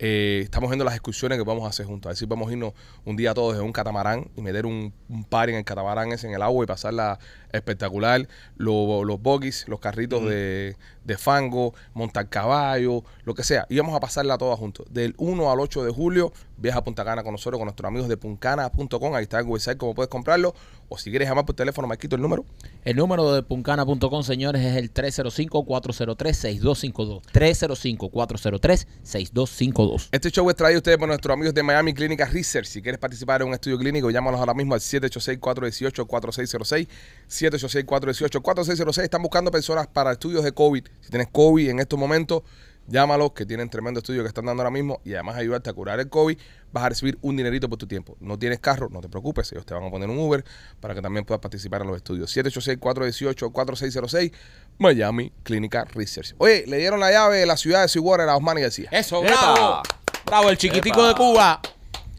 Eh, 0.00 0.40
estamos 0.44 0.70
viendo 0.70 0.84
las 0.84 0.94
excursiones 0.94 1.38
que 1.38 1.44
vamos 1.44 1.64
a 1.64 1.68
hacer 1.68 1.86
juntos. 1.86 2.08
A 2.08 2.10
ver 2.10 2.16
si 2.16 2.26
podemos 2.26 2.50
irnos 2.52 2.72
un 3.04 3.16
día 3.16 3.34
todos 3.34 3.56
en 3.56 3.62
un 3.62 3.72
catamarán 3.72 4.30
y 4.36 4.42
meter 4.42 4.64
un, 4.66 4.92
un 5.08 5.24
party 5.24 5.52
en 5.52 5.58
el 5.58 5.64
catamarán 5.64 6.12
ese 6.12 6.28
en 6.28 6.34
el 6.34 6.42
agua 6.42 6.64
y 6.64 6.66
pasarla 6.66 7.18
espectacular. 7.52 8.28
Lo- 8.56 9.04
los 9.04 9.20
bogies, 9.20 9.66
los 9.68 9.80
carritos 9.80 10.24
de, 10.24 10.76
de 11.08 11.18
fango, 11.18 11.74
montar 11.94 12.28
caballo, 12.28 13.02
lo 13.24 13.34
que 13.34 13.42
sea. 13.42 13.66
Y 13.68 13.78
vamos 13.78 13.96
a 13.96 14.00
pasarla 14.00 14.38
todas 14.38 14.56
juntos. 14.58 14.86
Del 14.90 15.14
1 15.18 15.50
al 15.50 15.58
8 15.58 15.84
de 15.84 15.90
julio, 15.90 16.32
viaja 16.58 16.78
a 16.78 16.84
Punta 16.84 17.04
Cana 17.04 17.24
con 17.24 17.32
nosotros, 17.32 17.58
con 17.58 17.66
nuestros 17.66 17.88
amigos 17.88 18.08
de 18.08 18.16
puncana.com. 18.16 19.14
Ahí 19.14 19.24
está 19.24 19.40
el 19.40 19.46
website, 19.46 19.78
como 19.78 19.94
puedes 19.94 20.10
comprarlo. 20.10 20.54
O 20.90 20.96
si 20.96 21.10
quieres 21.10 21.28
llamar 21.28 21.44
por 21.44 21.54
teléfono, 21.54 21.86
me 21.88 21.98
quito 21.98 22.16
el 22.16 22.22
número. 22.22 22.46
El 22.84 22.96
número 22.96 23.30
de 23.32 23.42
puncana.com, 23.42 24.22
señores, 24.22 24.64
es 24.64 24.76
el 24.76 24.94
305-403-6252. 24.94 27.22
305-403-6252. 27.32 30.08
Este 30.12 30.30
show 30.30 30.48
es 30.48 30.56
traído 30.56 30.76
a 30.76 30.80
ustedes 30.80 30.96
por 30.98 31.08
nuestros 31.08 31.34
amigos 31.34 31.52
de 31.54 31.62
Miami 31.62 31.92
Clinic 31.92 32.20
Research. 32.30 32.66
Si 32.66 32.80
quieres 32.80 32.98
participar 32.98 33.42
en 33.42 33.48
un 33.48 33.54
estudio 33.54 33.76
clínico, 33.78 34.10
llámalos 34.10 34.40
ahora 34.40 34.54
mismo 34.54 34.72
al 34.74 34.80
786-418-4606. 34.80 36.88
786-418-4606. 37.28 39.02
Están 39.02 39.22
buscando 39.22 39.50
personas 39.50 39.86
para 39.86 40.12
estudios 40.12 40.44
de 40.44 40.52
COVID. 40.52 40.86
Si 41.00 41.10
tienes 41.10 41.28
COVID 41.32 41.68
en 41.70 41.80
estos 41.80 41.98
momentos, 41.98 42.42
llámalos, 42.88 43.32
que 43.32 43.46
tienen 43.46 43.68
tremendo 43.68 44.00
estudio 44.00 44.22
que 44.22 44.28
están 44.28 44.46
dando 44.46 44.62
ahora 44.62 44.70
mismo 44.70 45.00
y 45.04 45.14
además 45.14 45.36
ayudarte 45.36 45.70
a 45.70 45.72
curar 45.72 46.00
el 46.00 46.08
COVID. 46.08 46.36
Vas 46.72 46.84
a 46.84 46.88
recibir 46.90 47.18
un 47.22 47.36
dinerito 47.36 47.68
por 47.68 47.78
tu 47.78 47.86
tiempo. 47.86 48.16
No 48.20 48.38
tienes 48.38 48.58
carro, 48.60 48.88
no 48.90 49.00
te 49.00 49.08
preocupes. 49.08 49.52
Ellos 49.52 49.64
te 49.64 49.74
van 49.74 49.84
a 49.84 49.90
poner 49.90 50.10
un 50.10 50.18
Uber 50.18 50.44
para 50.80 50.94
que 50.94 51.00
también 51.00 51.24
puedas 51.24 51.40
participar 51.40 51.82
en 51.82 51.88
los 51.88 51.96
estudios. 51.96 52.36
786-418-4606. 52.36 54.32
Miami 54.78 55.32
Clinic 55.42 55.74
Research. 55.94 56.34
Oye, 56.38 56.64
le 56.66 56.78
dieron 56.78 57.00
la 57.00 57.10
llave 57.10 57.38
de 57.38 57.46
la 57.46 57.56
ciudad 57.56 57.82
de 57.82 57.88
Seawater 57.88 58.28
a 58.28 58.36
Osmani 58.36 58.60
García. 58.62 58.88
Eso, 58.90 59.24
¡Epa! 59.24 59.52
bravo. 59.54 59.82
Bravo, 60.26 60.50
el 60.50 60.58
chiquitico 60.58 61.00
¡Epa! 61.00 61.08
de 61.08 61.14
Cuba. 61.14 61.60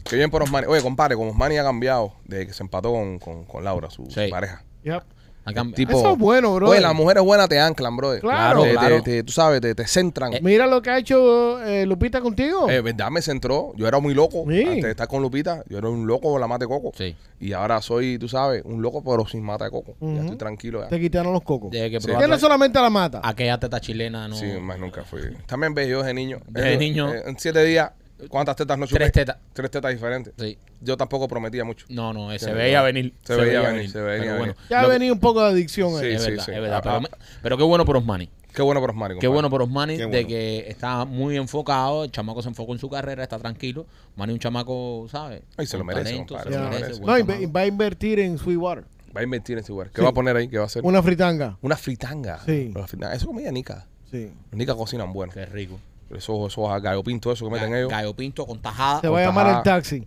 Qué 0.04 0.16
bien 0.16 0.30
por 0.30 0.42
Osmani. 0.42 0.66
Oye, 0.66 0.82
compadre, 0.82 1.14
como 1.14 1.30
Osmani 1.30 1.58
ha 1.58 1.62
cambiado 1.62 2.14
desde 2.24 2.48
que 2.48 2.52
se 2.52 2.62
empató 2.62 2.90
con, 2.92 3.18
con, 3.18 3.44
con 3.44 3.62
Laura, 3.62 3.90
su, 3.90 4.08
pareja. 4.30 4.64
Yep. 4.82 5.04
A 5.44 5.52
cambio- 5.54 5.74
Tipo, 5.74 5.98
Eso 5.98 6.12
es 6.12 6.18
bueno, 6.18 6.54
bro. 6.54 6.68
Oye, 6.68 6.80
las 6.80 6.94
mujeres 6.94 7.22
buenas 7.24 7.48
te 7.48 7.58
anclan, 7.58 7.96
bro. 7.96 8.18
Claro, 8.20 8.62
Te- 8.62 8.72
claro. 8.72 9.02
te- 9.02 9.22
tú 9.22 9.32
sabes, 9.32 9.60
te, 9.62 9.74
te 9.74 9.86
centran. 9.86 10.34
Eh, 10.34 10.40
Mira 10.42 10.66
lo 10.66 10.82
que 10.82 10.90
ha 10.90 10.98
hecho 10.98 11.60
eh, 11.64 11.86
Lupita 11.86 12.20
contigo. 12.20 12.68
Eh, 12.70 12.80
verdad, 12.82 13.10
me 13.10 13.22
centró. 13.22 13.72
Yo 13.76 13.88
era 13.88 13.98
muy 14.00 14.12
loco 14.14 14.44
Sí. 14.48 14.62
antes 14.62 14.82
de 14.84 14.90
estar 14.90 15.08
con 15.08 15.22
Lupita. 15.22 15.64
Yo 15.68 15.78
era 15.78 15.88
un 15.88 16.06
loco 16.06 16.30
con 16.32 16.40
la 16.40 16.46
mate 16.46 16.64
de 16.64 16.68
coco. 16.68 16.92
Sí. 16.96 17.16
Y 17.40 17.52
ahora 17.54 17.80
soy, 17.80 18.18
tú 18.18 18.28
sabes, 18.28 18.62
un 18.66 18.82
loco 18.82 19.02
pero 19.02 19.26
sin 19.26 19.42
mata 19.42 19.64
de 19.64 19.70
coco. 19.70 19.94
Ya 20.00 20.20
estoy 20.20 20.36
tranquilo 20.36 20.82
ya. 20.82 20.88
Te 20.88 21.00
quitaron 21.00 21.32
los 21.32 21.42
cocos. 21.42 21.70
Sí. 21.72 21.78
Que 21.80 22.28
no 22.28 22.38
solamente 22.38 22.78
la 22.78 22.90
mata. 22.90 23.20
aquella 23.24 23.58
teta 23.58 23.80
chilena, 23.80 24.28
no. 24.28 24.36
Sí, 24.36 24.46
más 24.60 24.78
nunca 24.78 25.04
fui. 25.04 25.20
También 25.46 25.74
bello 25.74 26.02
de 26.02 26.12
niño. 26.12 26.40
De 26.48 26.76
niño. 26.76 27.12
eh, 27.14 27.22
en 27.26 27.38
siete 27.38 27.64
días, 27.64 27.92
¿cuántas 28.28 28.56
tetas 28.56 28.78
no 28.78 28.86
chupé? 28.86 28.98
Tres 28.98 29.12
tetas. 29.12 29.36
Tres 29.52 29.70
tetas 29.70 29.92
diferentes. 29.92 30.32
Sí. 30.38 30.58
Yo 30.80 30.96
tampoco 30.96 31.28
prometía 31.28 31.64
mucho. 31.64 31.86
No, 31.88 32.12
no, 32.12 32.32
eh, 32.32 32.38
se 32.38 32.52
veía 32.52 32.82
venir. 32.82 33.14
Se 33.24 33.34
veía 33.36 33.60
venir, 33.62 33.90
se 33.90 34.00
veía 34.00 34.20
Pero 34.20 34.32
venir. 34.34 34.38
bueno, 34.38 34.54
Ya 34.68 34.80
ha 34.80 34.86
venido 34.86 35.14
un 35.14 35.20
poco 35.20 35.42
de 35.42 35.50
adicción 35.50 35.94
ahí. 35.94 36.00
Sí, 36.10 36.16
es 36.16 36.22
sí, 36.22 36.30
verdad, 36.30 36.44
sí. 36.44 36.52
es 36.52 36.60
verdad. 36.60 36.76
Ah, 36.78 36.82
Pero, 36.82 37.08
ah. 37.12 37.18
pero 37.42 37.56
qué 37.58 37.62
bueno 37.64 37.84
por 37.84 37.96
Osmani. 37.96 38.28
Qué 38.52 38.62
bueno 38.62 38.80
por 38.80 38.90
Osmani. 38.90 39.18
Qué 39.20 39.28
bueno 39.28 39.48
por 39.48 39.62
Osmani 39.62 39.96
de 39.96 40.26
que 40.26 40.64
está 40.68 41.04
muy 41.04 41.36
enfocado. 41.36 42.04
El 42.04 42.10
chamaco 42.10 42.42
se 42.42 42.48
enfocó 42.48 42.72
en 42.72 42.78
su 42.78 42.90
carrera, 42.90 43.22
está 43.22 43.38
tranquilo. 43.38 43.86
Osmani 44.12 44.32
es 44.32 44.34
un 44.34 44.40
chamaco, 44.40 45.06
¿sabes? 45.10 45.42
Ay, 45.56 45.66
se 45.66 45.78
lo 45.78 45.84
merece, 45.84 46.10
talento, 46.10 46.38
se 46.42 46.50
lo 46.50 47.06
No, 47.06 47.18
y 47.18 47.46
va 47.46 47.60
a 47.60 47.66
invertir 47.66 48.18
en 48.18 48.38
Sweetwater. 48.38 48.84
Va 49.16 49.20
a 49.20 49.24
invertir 49.24 49.58
en 49.58 49.64
lugar. 49.66 49.88
¿Qué 49.90 49.96
Sí. 50.00 50.02
va 50.04 50.10
a 50.10 50.12
poner 50.12 50.36
ahí? 50.36 50.48
¿Qué 50.48 50.56
va 50.56 50.64
a 50.64 50.66
hacer? 50.66 50.84
Una 50.84 51.02
fritanga. 51.02 51.58
Una 51.62 51.76
fritanga. 51.76 52.38
Sí. 52.46 52.70
Una 52.74 52.86
fritanga. 52.86 53.14
Eso 53.14 53.24
es 53.24 53.26
comida 53.26 53.50
nica. 53.50 53.86
Sí. 54.10 54.30
Los 54.50 54.58
nicas 54.58 54.76
cocinan 54.76 55.12
bueno. 55.12 55.32
Qué 55.32 55.46
rico. 55.46 55.80
Eso, 56.14 56.46
eso 56.46 56.70
a 56.70 56.80
gallo 56.80 57.02
pinto, 57.04 57.30
eso 57.32 57.44
que 57.46 57.52
meten 57.52 57.74
ellos. 57.74 57.88
Gallo 57.90 58.14
pinto 58.14 58.46
con 58.46 58.60
tajada. 58.60 59.00
Se 59.00 59.08
va 59.08 59.20
a 59.20 59.24
llamar 59.26 59.56
el 59.58 59.62
taxi. 59.62 60.06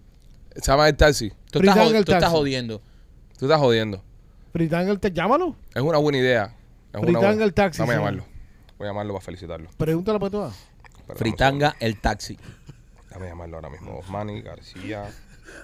Se 0.56 0.72
llama 0.72 0.90
el 0.90 0.96
taxi. 0.98 1.30
Tú 1.30 1.60
estás, 1.60 1.60
Fritanga 1.60 1.84
jod- 1.86 1.96
el 1.96 2.06
tú 2.06 2.12
estás 2.12 2.22
taxi. 2.24 2.36
jodiendo. 2.36 2.82
Tú 3.40 3.46
estás 3.46 3.60
jodiendo. 3.60 4.04
Fritanga 4.52 4.92
el 4.92 5.00
taxi. 5.00 5.16
Llámalo. 5.16 5.56
Es 5.74 5.82
una 5.82 5.98
buena 5.98 6.18
idea. 6.18 6.44
Es 6.92 6.96
una 6.96 7.02
Fritanga 7.04 7.28
buena- 7.28 7.44
el 7.46 7.54
taxi, 7.54 7.80
Vamos 7.80 7.94
a 7.94 7.96
sí. 7.96 8.00
llamarlo. 8.00 8.26
Voy 8.78 8.88
a 8.88 8.90
llamarlo 8.90 9.14
para 9.14 9.26
felicitarlo. 9.26 9.70
Pregúntale 9.78 10.20
para 10.20 10.30
todas. 10.32 10.54
Espera, 10.54 10.92
dame 11.08 11.12
un 11.14 11.18
Fritanga 11.18 11.76
el 11.80 12.00
taxi. 12.02 12.36
segundo. 12.36 12.54
Déjame 13.08 13.28
llamarlo 13.30 13.56
ahora 13.58 13.70
mismo. 13.70 13.98
Osmani 14.00 14.42
García. 14.42 15.10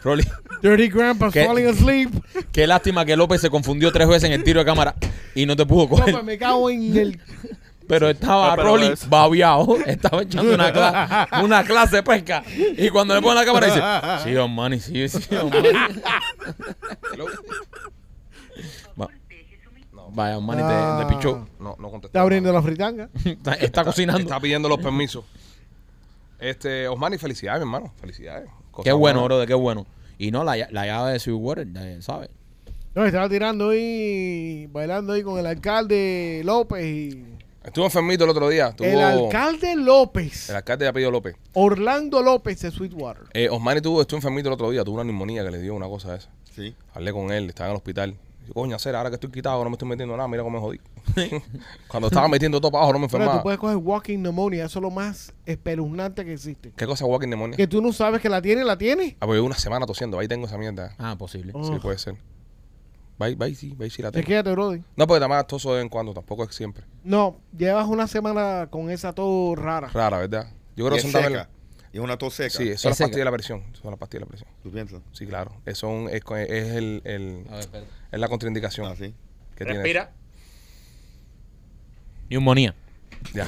Rolly, 0.03 0.23
Dirty 0.61 0.87
Grandpa's 0.89 1.33
¿Qué? 1.33 1.45
falling 1.45 1.67
asleep. 1.67 2.11
qué 2.51 2.67
lástima 2.67 3.05
que 3.05 3.15
López 3.15 3.41
se 3.41 3.49
confundió 3.49 3.91
tres 3.91 4.07
veces 4.07 4.25
en 4.25 4.33
el 4.33 4.43
tiro 4.43 4.59
de 4.59 4.65
cámara 4.65 4.93
y 5.33 5.45
no 5.47 5.55
te 5.55 5.65
pudo 5.65 5.83
No, 5.83 5.89
coger. 5.89 6.13
pues 6.13 6.23
me 6.23 6.37
cago 6.37 6.69
en 6.69 6.95
el. 6.97 7.19
Pero 7.89 8.09
estaba 8.09 8.55
pero 8.55 8.67
Rolly 8.69 8.87
es- 8.87 9.09
babiado, 9.09 9.75
estaba 9.85 10.21
echando 10.21 10.53
una, 10.53 10.71
cla- 10.73 11.43
una 11.43 11.63
clase 11.63 11.97
de 11.97 12.03
pesca. 12.03 12.43
Y 12.77 12.89
cuando 12.89 13.13
le 13.15 13.21
pone 13.21 13.35
la 13.35 13.45
cámara 13.45 13.65
dice, 13.67 13.81
sí, 14.23 14.31
don 14.33 14.53
Manny, 14.55 14.79
sí, 14.79 15.09
sí, 15.09 15.19
don 15.35 15.49
Manny. 15.49 15.69
Va- 18.99 19.09
Vaya, 20.11 20.33
don 20.35 20.45
Manny 20.45 20.61
te, 20.63 21.05
te 21.07 21.15
pichó. 21.15 21.47
No, 21.59 21.75
no 21.79 21.89
contestó. 21.89 22.07
Está 22.07 22.21
abriendo 22.21 22.51
la 22.51 22.61
fritanga. 22.61 23.09
Está, 23.25 23.53
está 23.53 23.83
cocinando. 23.83 24.21
Está 24.21 24.39
pidiendo 24.39 24.67
los 24.69 24.79
permisos. 24.79 25.23
Este, 26.39 26.87
Osmani, 26.87 27.17
felicidades, 27.17 27.59
mi 27.59 27.63
hermano. 27.67 27.93
Felicidades. 27.99 28.49
Cosa 28.71 28.85
Qué 28.85 28.91
bueno, 28.93 29.21
buena. 29.21 29.35
bro, 29.35 29.45
qué 29.47 29.53
bueno. 29.53 29.85
Y 30.17 30.31
no, 30.31 30.43
la, 30.43 30.55
la 30.71 30.85
llave 30.85 31.13
de 31.13 31.19
Sweetwater, 31.19 31.67
¿sabes? 32.01 32.29
No, 32.95 33.05
estaba 33.05 33.29
tirando 33.29 33.69
ahí, 33.69 34.67
bailando 34.71 35.13
ahí 35.13 35.21
con 35.21 35.37
el 35.39 35.45
alcalde 35.45 36.41
López 36.45 36.83
y. 36.85 37.25
Estuvo 37.63 37.85
enfermito 37.85 38.23
el 38.23 38.29
otro 38.29 38.47
día. 38.49 38.69
Estuvo 38.69 38.87
El 38.87 38.99
alcalde 38.99 39.75
López. 39.75 40.49
el 40.49 40.55
alcalde 40.55 40.85
de 40.85 40.89
apellido 40.89 41.11
López. 41.11 41.35
Orlando 41.53 42.21
López 42.21 42.61
de 42.61 42.71
Sweetwater. 42.71 43.23
Eh, 43.33 43.49
Osmani 43.49 43.81
tuvo, 43.81 44.01
estuvo 44.01 44.17
enfermito 44.17 44.47
el 44.49 44.53
otro 44.53 44.71
día. 44.71 44.83
Tuvo 44.83 44.95
una 44.95 45.03
neumonía 45.03 45.43
que 45.43 45.51
le 45.51 45.59
dio 45.61 45.75
una 45.75 45.87
cosa 45.87 46.15
esa. 46.15 46.29
Sí. 46.55 46.73
Hablé 46.93 47.11
con 47.11 47.31
él, 47.31 47.49
estaba 47.49 47.67
en 47.69 47.71
el 47.73 47.77
hospital. 47.77 48.15
Dice, 48.41 48.53
coño, 48.53 48.75
hacer, 48.77 48.95
ahora 48.95 49.09
que 49.09 49.15
estoy 49.15 49.29
quitado, 49.29 49.61
no 49.63 49.69
me 49.69 49.73
estoy 49.73 49.89
metiendo 49.89 50.15
nada, 50.15 50.27
mira 50.29 50.41
cómo 50.41 50.57
me 50.57 50.65
jodí. 50.65 50.79
Cuando 51.89 52.07
estaba 52.07 52.27
metiendo 52.29 52.61
todo 52.61 52.71
para 52.71 52.83
abajo, 52.83 52.93
no 52.93 52.99
me 52.99 53.07
Pero 53.07 53.17
enfermaba. 53.17 53.39
tú 53.39 53.43
puedes 53.43 53.59
coger 53.59 53.77
walking 53.77 54.19
pneumonia. 54.19 54.65
Eso 54.65 54.79
es 54.79 54.83
lo 54.83 54.89
más 54.91 55.33
espeluznante 55.45 56.23
que 56.23 56.33
existe. 56.33 56.71
¿Qué 56.75 56.85
cosa 56.87 57.03
es 57.03 57.09
walking 57.11 57.27
pneumonia? 57.27 57.57
Que 57.57 57.67
tú 57.67 57.81
no 57.81 57.91
sabes 57.91 58.21
que 58.21 58.29
la 58.29 58.41
tiene, 58.41 58.63
la 58.63 58.77
tiene. 58.77 59.17
Ah, 59.19 59.25
pues 59.25 59.35
llevo 59.35 59.47
una 59.47 59.57
semana 59.59 59.85
tosiendo, 59.85 60.17
ahí 60.17 60.27
tengo 60.29 60.45
esa 60.47 60.57
mierda. 60.57 60.95
Ah, 60.97 61.15
posible. 61.17 61.51
Oh. 61.53 61.63
Sí, 61.63 61.73
puede 61.81 61.97
ser. 61.97 62.15
Va, 63.21 63.25
ahí 63.45 63.55
sí, 63.55 63.75
ahí 63.79 63.89
sí 63.89 64.01
la 64.01 64.11
Te 64.11 64.19
tengo. 64.19 64.27
quédate, 64.27 64.51
brother. 64.51 64.81
No, 64.95 65.05
porque 65.07 65.17
además 65.23 65.45
toso 65.47 65.69
de 65.71 65.75
vez 65.77 65.83
en 65.83 65.89
cuando, 65.89 66.13
tampoco 66.13 66.43
es 66.45 66.55
siempre. 66.55 66.83
No, 67.03 67.37
llevas 67.57 67.87
una 67.87 68.07
semana 68.07 68.67
con 68.71 68.89
esa 68.89 69.13
tos 69.13 69.57
rara. 69.59 69.89
Rara, 69.89 70.19
¿verdad? 70.19 70.47
Yo 70.75 70.85
creo 70.85 70.91
que 70.91 71.05
es 71.05 71.11
son 71.11 71.21
también... 71.21 71.45
Y 71.91 71.97
es 71.97 72.03
una 72.03 72.17
tos 72.17 72.35
seca. 72.35 72.49
Sí, 72.51 72.57
son 72.57 72.63
Es 72.65 72.85
las 72.85 72.97
seca. 72.97 73.05
pastillas 73.07 73.17
de 73.17 73.25
la 73.25 73.31
presión. 73.31 73.63
Son 73.81 73.89
las 73.91 73.99
pastillas 73.99 74.21
de 74.21 74.25
la 74.25 74.29
presión. 74.29 74.49
¿Tú 74.63 74.71
piensas? 74.71 75.01
Sí, 75.11 75.25
claro. 75.25 75.51
Es, 75.65 75.77
son, 75.79 76.07
es, 76.09 76.23
co- 76.23 76.37
es 76.37 76.49
el, 76.75 77.01
el- 77.03 77.43
A 77.49 77.51
ver, 77.53 77.59
espera. 77.61 77.85
es 78.11 78.19
la 78.19 78.27
contraindicación 78.27 78.85
Ah, 78.87 78.95
sí. 78.95 79.13
que 79.55 79.65
tiene. 79.65 79.79
Respira. 79.79 80.11
Neumonía. 82.29 82.75
Ya. 83.33 83.47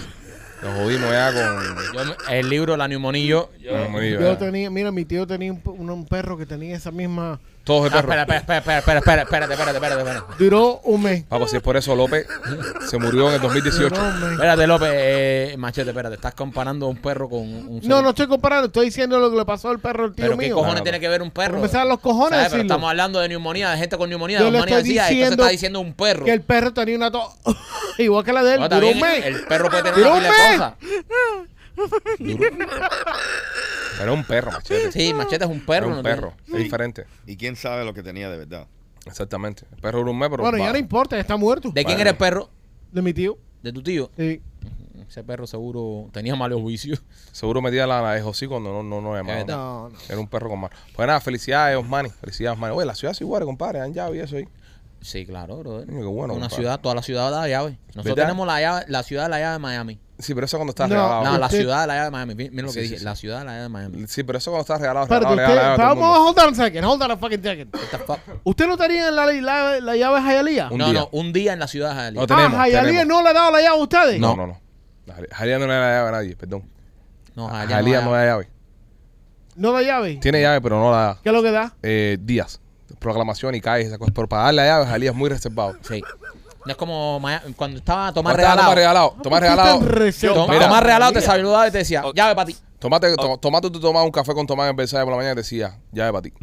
Nos 0.64 0.76
jodimos 0.78 1.10
ya 1.12 1.32
con... 1.34 1.94
Yo 1.94 2.06
me- 2.30 2.40
el 2.40 2.50
libro 2.50 2.78
La 2.78 2.88
neumonía 2.88 3.24
y 3.24 3.28
yo. 3.28 3.50
yo- 3.60 4.38
tenía, 4.38 4.70
mira, 4.70 4.92
mi 4.92 5.06
tío 5.06 5.26
tenía 5.28 5.52
un, 5.52 5.62
p- 5.62 5.70
un- 5.70 5.90
un 5.90 6.06
perro 6.06 6.38
que 6.38 6.46
tenía 6.46 6.76
esa 6.76 6.92
misma. 6.92 7.40
Todos 7.72 7.84
de 7.84 7.90
Ah, 7.98 8.02
perro. 8.02 8.12
espera, 8.14 8.38
espera, 8.40 8.58
espera, 8.60 8.80
espera, 8.80 9.00
espera, 9.00 9.22
espérate, 9.22 9.54
espérate, 9.54 9.78
espérate, 9.78 10.02
espérate. 10.02 10.44
Duró 10.44 10.82
un 10.84 11.04
mes. 11.04 11.24
Vamos, 11.30 11.50
si 11.50 11.56
es 11.56 11.62
por 11.64 11.78
eso 11.78 11.96
López 11.96 12.28
se 12.90 12.98
murió 12.98 13.30
en 13.30 13.36
el 13.36 13.42
2018. 13.42 13.96
Duró 13.96 14.02
un 14.10 14.20
mes. 14.22 14.32
Espérate, 14.34 14.68
López, 14.68 14.90
eh, 14.92 15.56
machete, 15.58 15.92
espérate, 15.92 16.16
estás 16.16 16.34
comparando 16.34 16.88
un 16.88 16.98
perro 16.98 17.30
con 17.30 17.40
un 17.42 17.80
ser- 17.82 17.90
No, 17.90 18.02
no 18.02 18.10
estoy 18.10 18.28
comparando, 18.28 18.68
estoy 18.68 18.88
diciendo 18.88 19.18
lo 19.20 19.32
que 19.32 19.38
le 19.38 19.46
pasó 19.46 19.70
al 19.70 19.80
perro 19.80 20.04
al 20.04 20.14
tío 20.14 20.26
Pero 20.26 20.38
qué 20.38 20.48
mío. 20.48 20.56
cojones 20.56 20.74
Claro. 20.74 20.84
tiene 20.84 21.00
que 21.00 21.08
ver 21.08 21.22
un 21.22 21.32
perro. 21.32 21.66
Salen 21.70 21.88
los 21.88 22.02
cojones 22.02 22.32
¿Sabes? 22.32 22.46
Pero 22.48 22.58
decirlo. 22.58 22.74
estamos 22.74 22.90
hablando 22.90 23.20
de 23.22 23.30
neumonía, 23.30 23.70
de 23.70 23.78
gente 23.78 23.98
con 23.98 24.10
neumonía. 24.10 24.40
Yo 24.40 24.52
le 24.52 24.60
Manny 24.60 24.74
estoy 24.74 24.84
diciendo 24.90 25.44
está 25.44 25.52
diciendo 25.52 25.80
un 25.80 25.94
perro. 25.94 26.26
Que 26.26 26.34
el 26.34 26.42
perro 26.42 26.74
tenía 26.74 26.98
una 26.98 27.10
tos 27.10 27.24
igual 28.00 28.26
que 28.26 28.34
la 28.34 28.44
de 28.44 28.56
él. 28.56 28.64
Está 28.64 28.76
duró 28.76 28.88
bien, 28.88 28.98
un 28.98 29.02
mes. 29.10 29.26
El 29.26 29.46
perro 29.46 29.70
puede 29.70 29.84
tener 29.84 29.98
Duró 29.98 30.10
una 30.16 30.18
un 30.18 30.24
pila 30.24 30.36
de 30.36 30.50
mes. 30.50 30.58
cosas. 30.58 30.74
Pero 34.02 34.14
es 34.14 34.20
un 34.20 34.26
perro, 34.26 34.52
machete. 34.52 34.92
Sí, 34.92 35.14
machete 35.14 35.44
es 35.46 35.50
un 35.50 35.58
Es 35.58 35.64
perro. 35.64 35.88
un 35.90 35.96
¿no? 35.96 36.04
perro. 36.04 36.34
Es 36.48 36.54
diferente. 36.58 37.06
¿Y 37.26 37.38
quién 37.38 37.56
sabe 37.56 37.86
lo 37.86 37.94
que 37.94 38.04
tenía 38.04 38.30
de 38.30 38.38
verdad? 38.38 38.68
Exactamente. 39.06 39.64
El 39.72 39.80
perro 39.82 40.02
era 40.02 40.12
un 40.12 40.18
mes, 40.20 40.30
pero... 40.30 40.44
Bueno, 40.44 40.58
ya 40.58 40.72
no 40.72 40.78
importa, 40.78 41.20
está 41.20 41.38
muerto. 41.38 41.72
¿De 41.72 41.84
quién 41.86 42.00
era 42.00 42.12
el 42.12 42.18
perro? 42.18 42.50
De 42.92 43.02
mi 43.02 43.14
tío. 43.14 43.38
De 43.64 43.72
tu 43.72 43.82
tío. 43.82 44.12
Sí. 44.18 44.42
Ese 45.08 45.24
perro 45.24 45.46
seguro 45.46 46.10
tenía 46.14 46.36
malos 46.36 46.64
vicios. 46.64 47.04
Seguro 47.32 47.62
metía 47.62 47.86
la, 47.86 48.02
la 48.02 48.14
de 48.14 48.22
José 48.22 48.48
cuando 48.48 48.72
no, 48.72 48.82
no, 48.84 49.02
no 49.02 49.16
llamaba. 49.16 49.40
Es. 49.40 49.46
No, 49.48 49.90
no. 49.90 49.98
Era 50.08 50.20
un 50.20 50.28
perro 50.28 50.50
con 50.50 50.60
mal. 50.62 50.72
Pues 50.96 51.06
nada, 51.08 51.20
felicidades, 51.20 51.78
Osmani. 51.78 52.10
Felicidades, 52.10 52.56
Osmani. 52.56 52.76
Oye, 52.76 52.86
la 52.86 52.96
ciudad 52.96 53.12
es 53.12 53.20
igual, 53.22 53.44
compadre. 53.44 53.80
Dan 53.80 53.94
llave 53.94 54.18
y 54.18 54.20
eso 54.22 54.38
ahí. 54.38 54.48
Sí, 55.02 55.26
claro, 55.26 55.58
brother. 55.58 55.88
Coño, 55.88 56.00
qué 56.00 56.06
bueno, 56.06 56.34
Una 56.34 56.44
compadre. 56.44 56.56
ciudad, 56.56 56.80
toda 56.80 56.96
la 56.96 57.02
ciudad 57.04 57.32
da 57.32 57.48
llave. 57.48 57.78
Nosotros 57.88 58.06
¿Verdad? 58.06 58.24
tenemos 58.24 58.48
la 58.48 58.62
llave, 58.62 58.86
la 58.88 59.04
ciudad 59.04 59.24
de 59.24 59.30
la 59.30 59.40
llave 59.40 59.54
de 59.54 59.60
Miami. 59.60 60.00
Sí, 60.22 60.34
pero 60.34 60.46
eso 60.46 60.58
cuando 60.58 60.72
estás 60.72 60.88
No, 60.90 60.96
regalado. 60.96 61.24
No, 61.26 61.38
la 61.38 61.46
usted- 61.48 61.58
ciudad 61.60 61.82
de 61.82 61.88
la 61.88 61.94
llave 61.96 62.06
de 62.06 62.12
Miami. 62.12 62.36
Miren 62.36 62.56
lo 62.66 62.68
que 62.68 62.74
Sí, 62.74 62.80
dije. 62.82 62.94
sí, 62.96 63.00
sí. 63.00 63.06
La 63.06 63.16
ciudad 63.16 63.40
de 63.40 63.46
la 63.46 63.52
llave 63.52 63.64
de 63.64 63.70
Miami. 63.70 64.08
Sí, 64.08 64.24
pero 64.24 64.38
eso 64.38 64.52
cuando 64.52 64.62
estás 64.62 64.80
regalado, 64.82 65.04
Espérate, 65.06 65.26
regalado, 65.36 65.48
usted, 65.52 65.56
regalado, 65.62 65.76
todo 65.78 65.84
el 65.84 65.90
vamos 66.00 66.04
a 66.04 66.20
mundo. 66.20 66.30
hold 66.42 66.48
on 66.48 66.54
a 66.54 66.66
second, 66.66 66.86
hold 66.86 67.02
on 67.04 67.12
a 67.12 67.18
fucking 67.18 67.44
second. 67.44 67.76
What 67.76 67.82
the 67.92 67.98
fuck? 68.00 68.20
¿Usted 68.44 68.68
no 68.68 68.78
tenía 68.78 69.12
la, 69.12 69.26
la, 69.26 69.80
la 69.80 69.96
llave 69.96 70.16
de 70.16 70.22
Jayalía? 70.26 70.68
Un 70.72 70.78
no, 70.78 70.90
día. 70.92 71.00
no, 71.02 71.10
un 71.12 71.34
día 71.34 71.54
en 71.54 71.60
la 71.60 71.68
ciudad 71.68 71.90
de 71.90 71.96
Hialeah. 71.96 72.22
No, 72.22 72.28
tenemos, 72.28 72.54
ah, 72.54 72.58
Jayalía 72.64 72.92
tenemos. 73.02 73.08
no 73.18 73.24
le 73.24 73.30
ha 73.30 73.34
dado 73.34 73.52
la 73.52 73.58
llave 73.62 73.78
a 73.78 73.82
ustedes. 73.82 74.20
No, 74.20 74.36
no, 74.36 74.48
no. 74.48 74.62
Jalía 75.32 75.60
no 75.60 75.68
le 75.68 75.74
da 75.74 75.80
la 75.80 75.92
llave 75.98 76.08
a 76.08 76.12
nadie, 76.12 76.36
perdón. 76.36 76.64
No, 77.36 77.48
Jalía 77.50 77.78
Hialeah 77.82 78.02
no 78.02 78.12
le 78.12 78.18
da 78.18 78.26
llave. 78.26 78.50
No 79.56 79.72
da 79.74 79.82
llave. 79.82 80.16
Tiene 80.22 80.42
llave, 80.42 80.62
pero 80.62 80.80
no 80.80 80.92
la 80.92 80.98
da. 80.98 81.18
¿Qué 81.22 81.30
es 81.30 81.34
lo 81.36 81.44
que 81.44 81.52
da? 81.52 81.74
Eh, 81.84 82.18
días. 82.22 82.60
Proclamación 83.00 83.56
y 83.56 83.62
calles, 83.62 83.88
esas 83.88 83.98
cosas. 83.98 84.14
Pero 84.16 84.28
para 84.30 84.44
darle 84.44 84.62
la 84.62 84.68
llave, 84.68 84.86
Jalía 84.86 85.10
es 85.12 85.16
muy 85.16 85.30
reservado. 85.30 85.76
Sí. 85.82 86.02
No 86.66 86.72
es 86.72 86.78
como 86.78 87.22
cuando 87.56 87.78
estaba 87.80 88.12
Tomás 88.14 88.36
regalado. 88.36 88.60
Tomás 88.62 88.76
regalado. 88.76 89.16
Tomás 89.24 89.42
regalado. 89.42 89.80
reservado. 89.82 90.42
Tom- 90.46 90.52
Mira. 90.54 90.66
Tomás 90.68 90.84
regalado 90.84 91.12
te 91.14 91.22
saludaba 91.22 91.68
y 91.68 91.72
te 91.72 91.78
decía, 91.80 92.04
llave 92.14 92.36
para 92.36 92.46
ti. 92.48 92.56
Tomate, 92.80 93.16
to- 93.16 93.38
tomate, 93.38 93.70
tú 93.70 93.80
tomabas 93.80 94.06
un 94.06 94.12
café 94.12 94.34
con 94.34 94.46
Tomás 94.48 94.70
en 94.70 94.76
Versailles 94.76 95.04
por 95.06 95.12
la 95.12 95.18
mañana 95.18 95.34
y 95.34 95.36
decía, 95.38 95.78
llave 95.92 96.12
para 96.12 96.22
ti. 96.24 96.34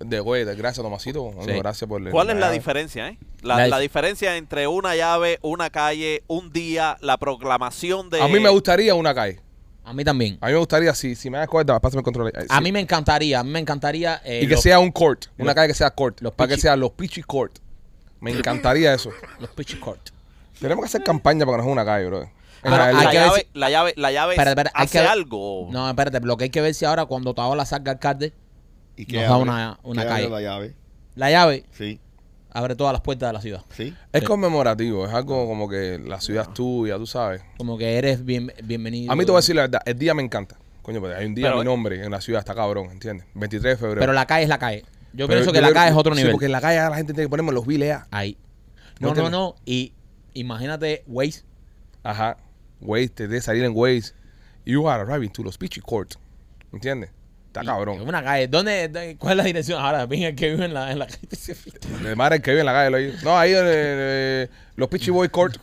De 0.00 0.20
güey, 0.20 0.44
de- 0.44 0.54
gracias, 0.54 0.82
Tomasito. 0.84 1.32
Sí. 1.44 1.50
Gracias 1.52 1.88
por 1.88 2.08
¿Cuál 2.10 2.30
es 2.30 2.36
la 2.36 2.42
llave. 2.42 2.54
diferencia, 2.54 3.08
eh? 3.08 3.18
La, 3.42 3.56
La 3.56 3.66
dif- 3.66 3.70
la 3.70 3.78
diferencia 3.80 4.36
entre 4.36 4.68
una 4.68 4.94
llave, 4.94 5.38
una 5.42 5.70
calle, 5.70 6.22
un 6.28 6.52
día, 6.52 6.96
la 7.00 7.16
proclamación 7.18 8.08
de... 8.10 8.20
A 8.22 8.28
mí 8.28 8.38
me 8.38 8.48
gustaría 8.48 8.94
una 8.94 9.12
calle. 9.14 9.40
A 9.84 9.92
mí 9.92 10.04
también. 10.04 10.38
A 10.40 10.46
mí 10.48 10.52
me 10.52 10.58
gustaría, 10.58 10.94
si, 10.94 11.14
si 11.16 11.30
me 11.30 11.38
das 11.38 11.48
cuenta, 11.48 11.80
pásame 11.80 12.00
el 12.00 12.04
control. 12.04 12.30
ahí. 12.36 12.46
A 12.48 12.58
Sí. 12.58 12.62
mí 12.62 12.70
me 12.72 12.78
encantaría, 12.80 13.40
a 13.40 13.42
mí 13.44 13.50
me 13.50 13.58
encantaría. 13.58 14.20
eh, 14.24 14.40
Y 14.42 14.46
que 14.46 14.54
los, 14.54 14.62
sea 14.62 14.78
un 14.78 14.92
court. 14.92 15.26
Una 15.38 15.46
los- 15.46 15.54
calle 15.54 15.68
que 15.68 15.74
sea 15.74 15.90
court. 15.90 16.20
los 16.20 16.32
para 16.34 16.46
que 16.48 16.54
pichi- 16.56 16.60
sea 16.60 16.76
los 16.76 16.90
Pichi 16.92 17.22
Court. 17.22 17.58
Me 18.20 18.30
encantaría 18.32 18.92
eso. 18.94 19.10
los 19.40 19.50
pitch 19.50 19.78
court. 19.78 20.10
Tenemos 20.60 20.82
que 20.82 20.86
hacer 20.88 21.02
campaña 21.04 21.46
para 21.46 21.58
que 21.58 21.62
nos 21.64 21.72
una 21.72 21.84
calle, 21.84 22.06
bro. 22.06 22.22
En 22.22 22.30
Pero 22.62 22.76
realidad- 22.76 22.98
hay 23.00 23.04
la, 23.06 23.10
que 23.12 23.18
ver 23.18 23.26
llave, 23.28 23.40
si- 23.40 23.58
la 23.58 23.70
llave, 23.70 23.94
la 23.96 24.10
llave 24.12 24.34
hay 24.74 24.84
hace 24.84 24.98
que 25.00 25.06
algo. 25.06 25.68
No, 25.70 25.88
espérate, 25.88 26.20
lo 26.20 26.36
que 26.36 26.44
hay 26.44 26.50
que 26.50 26.60
ver 26.60 26.74
si 26.74 26.84
ahora 26.84 27.04
cuando 27.06 27.32
Taola 27.34 27.64
salga 27.64 27.92
alcalde, 27.92 28.32
¿Y 28.96 29.06
Nos 29.12 29.22
da 29.28 29.36
una- 29.36 29.78
una 29.84 30.02
¿Qué 30.02 30.08
calle. 30.08 30.24
abre 30.24 30.34
la 30.34 30.40
llave? 30.42 30.74
la 31.14 31.30
llave 31.30 31.64
Sí, 31.70 32.00
abre 32.50 32.74
todas 32.74 32.92
las 32.92 33.00
puertas 33.00 33.28
de 33.28 33.32
la 33.32 33.40
ciudad. 33.40 33.62
sí. 33.70 33.94
es 34.12 34.24
conmemorativo. 34.24 35.06
Es 35.06 35.12
algo 35.14 35.46
como 35.46 35.68
que 35.68 36.00
la 36.04 36.20
ciudad 36.20 36.48
es 36.48 36.54
tuya, 36.54 36.96
tú 36.96 37.06
sabes. 37.06 37.40
Como 37.58 37.78
que 37.78 37.96
eres 37.96 38.24
bien, 38.24 38.52
bienvenido. 38.64 39.12
A 39.12 39.14
mí 39.14 39.24
te 39.24 39.30
voy 39.30 39.38
a 39.38 39.42
decir 39.42 39.54
la 39.54 39.62
verdad. 39.62 39.82
El 39.86 39.96
día 39.96 40.14
me 40.14 40.22
encanta. 40.24 40.56
Coño, 40.82 41.00
pero 41.00 41.16
hay 41.16 41.26
un 41.26 41.34
día 41.36 41.46
Pero- 41.46 41.58
mi 41.58 41.64
nombre 41.64 42.02
en 42.04 42.10
la 42.10 42.20
ciudad, 42.20 42.40
está 42.40 42.56
cabrón, 42.56 42.90
¿entiendes? 42.90 43.24
23 43.34 43.74
de 43.74 43.76
febrero. 43.76 44.00
Pero 44.00 44.12
la 44.12 44.26
calle 44.26 44.42
es 44.42 44.48
la 44.48 44.58
calle. 44.58 44.84
Yo 45.18 45.26
Pero 45.26 45.40
pienso 45.40 45.52
que 45.52 45.60
la 45.60 45.72
calle 45.72 45.90
es 45.90 45.96
otro 45.96 46.14
sí, 46.14 46.18
nivel. 46.20 46.32
porque 46.32 46.46
en 46.46 46.52
la 46.52 46.60
calle 46.60 46.76
la 46.78 46.94
gente 46.96 47.12
tiene 47.12 47.24
que 47.26 47.28
ponerme 47.28 47.50
los 47.52 47.66
biles. 47.66 47.98
Ahí. 48.12 48.38
No, 49.00 49.14
no, 49.14 49.28
no. 49.28 49.56
Y 49.66 49.92
imagínate 50.34 51.02
Waze. 51.08 51.42
Ajá. 52.04 52.36
Waze, 52.80 53.08
te 53.08 53.28
debe 53.28 53.40
salir 53.40 53.64
en 53.64 53.72
Waze. 53.74 54.12
You 54.64 54.88
are 54.88 55.02
arriving 55.02 55.30
to 55.30 55.42
los 55.42 55.58
Peachy 55.58 55.80
Court. 55.80 56.14
¿Entiendes? 56.72 57.10
Está 57.48 57.62
Es 57.62 57.66
cabrón. 57.66 58.00
una 58.02 58.22
calle. 58.22 58.46
¿Dónde, 58.46 58.88
dónde- 58.88 59.16
¿Cuál 59.16 59.32
es 59.32 59.36
la 59.38 59.44
dirección? 59.44 59.82
Ahora, 59.82 60.06
venga, 60.06 60.32
que 60.34 60.50
vive 60.50 60.66
en 60.66 60.74
la, 60.74 60.92
en 60.92 61.00
la 61.00 61.06
calle. 61.06 61.18
De 62.04 62.14
madre 62.14 62.40
que 62.40 62.50
vive 62.52 62.60
en 62.60 62.66
la 62.66 62.72
calle. 62.72 62.90
lo. 63.12 63.22
No, 63.24 63.36
ahí 63.38 63.52
en 63.52 63.64
eh, 63.64 64.48
los 64.76 64.88
Peachy 64.88 65.10
Boy 65.10 65.28
Court. 65.30 65.56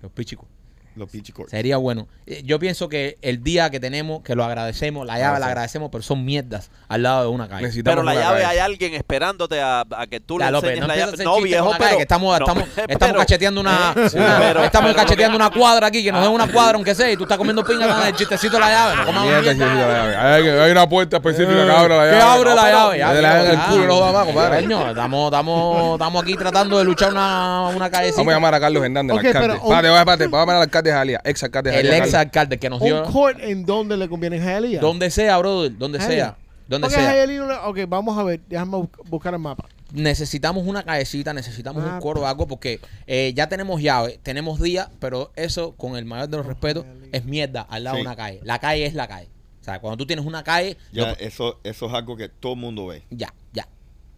Los 0.00 0.10
pichicos. 0.12 0.48
Los 0.96 1.08
Peachy 1.10 1.32
Court. 1.32 1.50
Sería 1.50 1.76
bueno. 1.78 2.06
Eh, 2.26 2.42
Yo 2.44 2.58
pienso 2.58 2.88
que 2.88 3.16
el 3.22 3.42
día 3.42 3.70
que 3.70 3.80
tenemos, 3.80 4.22
que 4.22 4.34
lo 4.34 4.44
agradecemos, 4.44 5.06
la 5.06 5.18
llave 5.18 5.40
la 5.40 5.46
agradecemos, 5.46 5.88
pero 5.90 6.02
son 6.02 6.24
mierdas 6.24 6.70
al 6.88 7.02
lado 7.02 7.22
de 7.22 7.28
una 7.28 7.48
calle. 7.48 7.62
Necesitamos 7.62 7.96
Pero 7.96 8.02
la 8.04 8.14
llave 8.14 8.42
calle. 8.42 8.44
hay 8.46 8.58
alguien 8.58 8.94
esperándote 8.94 9.60
a, 9.60 9.84
a 9.90 10.06
que 10.06 10.20
tú 10.20 10.38
Ya, 10.38 10.46
le 10.46 10.52
López, 10.52 10.70
enseñes 10.70 10.80
no 10.82 10.94
la 10.94 10.96
llave. 10.96 11.24
No, 11.24 11.40
viejo, 11.40 11.70
calle, 11.78 11.96
que 11.96 12.02
estamos, 12.02 12.38
no, 12.38 12.44
estamos, 12.46 12.64
estamos 12.76 12.98
pero- 12.98 13.18
cacheteando 13.18 13.60
una, 13.60 13.92
una- 13.96 14.38
pero- 14.38 14.64
estamos 14.64 14.90
pero- 14.92 15.02
cacheteando 15.02 15.36
una 15.36 15.50
cuadra 15.50 15.86
aquí, 15.86 16.02
que 16.04 16.12
nos 16.12 16.22
den 16.22 16.30
una 16.32 16.46
cuadra 16.52 16.74
aunque 16.76 16.94
sea, 16.94 17.10
y 17.10 17.16
tú 17.16 17.22
estás 17.24 17.38
comiendo 17.38 17.64
pinga 17.64 17.88
con 17.88 18.06
el 18.06 18.14
chistecito 18.14 18.54
de 18.56 18.60
la 18.60 18.70
llave. 18.70 18.96
No 18.96 19.04
comamos 19.06 19.28
Mierda, 19.30 19.54
mierda. 19.54 19.66
sí, 19.66 19.72
sí, 19.72 19.78
la 19.80 19.96
llave. 19.96 20.16
Hay, 20.16 20.48
hay 20.64 20.70
una 20.72 20.88
puerta 20.88 21.16
específica 21.16 21.64
que 21.64 21.70
abre 21.72 21.96
la 21.96 22.04
¿Qué 22.04 22.10
llave. 22.18 22.22
abre 22.22 22.54
la 22.54 22.70
llave? 22.70 22.98
pero- 22.98 23.14
de 23.14 23.22
la 23.22 23.28
llave 23.34 23.44
en 23.52 23.60
el 23.60 23.66
culo 23.66 23.86
no 23.86 24.12
más, 24.12 24.24
compadre. 24.26 24.58
Estamos, 24.60 26.22
aquí 26.22 26.34
tratando 26.36 26.78
de 26.78 26.84
luchar 26.84 27.10
una, 27.12 27.68
una 27.74 27.90
callecita. 27.90 28.20
Vamos 28.20 28.32
a 28.32 28.36
llamar 28.36 28.54
a 28.54 28.60
Carlos 28.60 28.84
Hernández, 28.84 29.16
Ok, 29.16 29.20
el 29.22 29.26
alcalde. 29.28 29.48
pero 29.48 29.60
un- 29.66 29.72
Espérate, 29.72 29.98
espérate, 29.98 30.24
vamos 30.26 30.36
a 30.38 30.40
llamar 30.42 30.56
al 30.56 30.62
alcalde 30.62 30.81
de 30.82 30.92
Jalía, 30.92 31.20
ex 31.24 31.42
alcalde 31.42 31.70
de 31.70 31.76
el 31.80 31.86
Jalía. 31.86 31.98
ex 31.98 32.06
Carlos. 32.12 32.20
alcalde 32.26 32.58
que 32.58 32.70
nos 32.70 32.80
dio. 32.82 33.04
Un 33.06 33.12
court 33.12 33.38
en 33.40 33.64
donde 33.66 33.96
le 33.96 34.08
conviene 34.08 34.36
a 34.40 34.44
Hialeah. 34.44 34.80
Donde 34.80 35.10
sea, 35.10 35.38
brother, 35.38 35.76
donde 35.76 36.00
sea. 36.00 36.36
Donde 36.68 36.86
Porque 36.88 37.02
sea. 37.02 37.12
Hialeah 37.14 37.38
no 37.40 37.46
le- 37.74 37.82
Ok, 37.84 37.88
vamos 37.90 38.16
a 38.18 38.22
ver. 38.22 38.40
Déjame 38.48 38.72
bu- 38.78 38.90
buscar 39.08 39.34
el 39.34 39.40
mapa. 39.40 39.66
necesitamos 39.92 40.66
una 40.66 40.82
callecita, 40.84 41.34
necesitamos 41.34 41.84
Ah, 41.86 41.94
un 41.94 42.00
coro 42.00 42.22
o 42.22 42.26
algo, 42.26 42.46
porque 42.48 42.80
eh, 43.06 43.32
ya 43.36 43.48
tenemos 43.48 43.82
llave, 43.82 44.18
tenemos 44.22 44.58
día, 44.60 44.88
pero 45.00 45.30
eso, 45.36 45.72
con 45.76 45.96
el 45.96 46.06
mayor 46.06 46.28
de 46.30 46.36
los 46.38 46.46
respetos, 46.46 46.86
es 47.12 47.24
mierda 47.26 47.60
al 47.68 47.84
lado 47.84 47.96
Sí. 47.96 48.02
de 48.02 48.06
una 48.08 48.16
calle. 48.16 48.40
La 48.42 48.58
calle 48.58 48.86
es 48.86 48.94
la 48.94 49.06
calle. 49.06 49.28
O 49.60 49.64
sea, 49.64 49.78
cuando 49.80 49.98
tú 49.98 50.06
tienes 50.06 50.24
una 50.24 50.42
calle, 50.42 50.78
Ya, 50.92 51.10
yo- 51.10 51.16
eso, 51.26 51.60
eso 51.62 51.86
es 51.86 51.92
algo 51.92 52.16
que 52.16 52.28
todo 52.30 52.54
el 52.54 52.58
mundo 52.60 52.86
ve. 52.86 53.02
ya, 53.10 53.34
ya. 53.52 53.68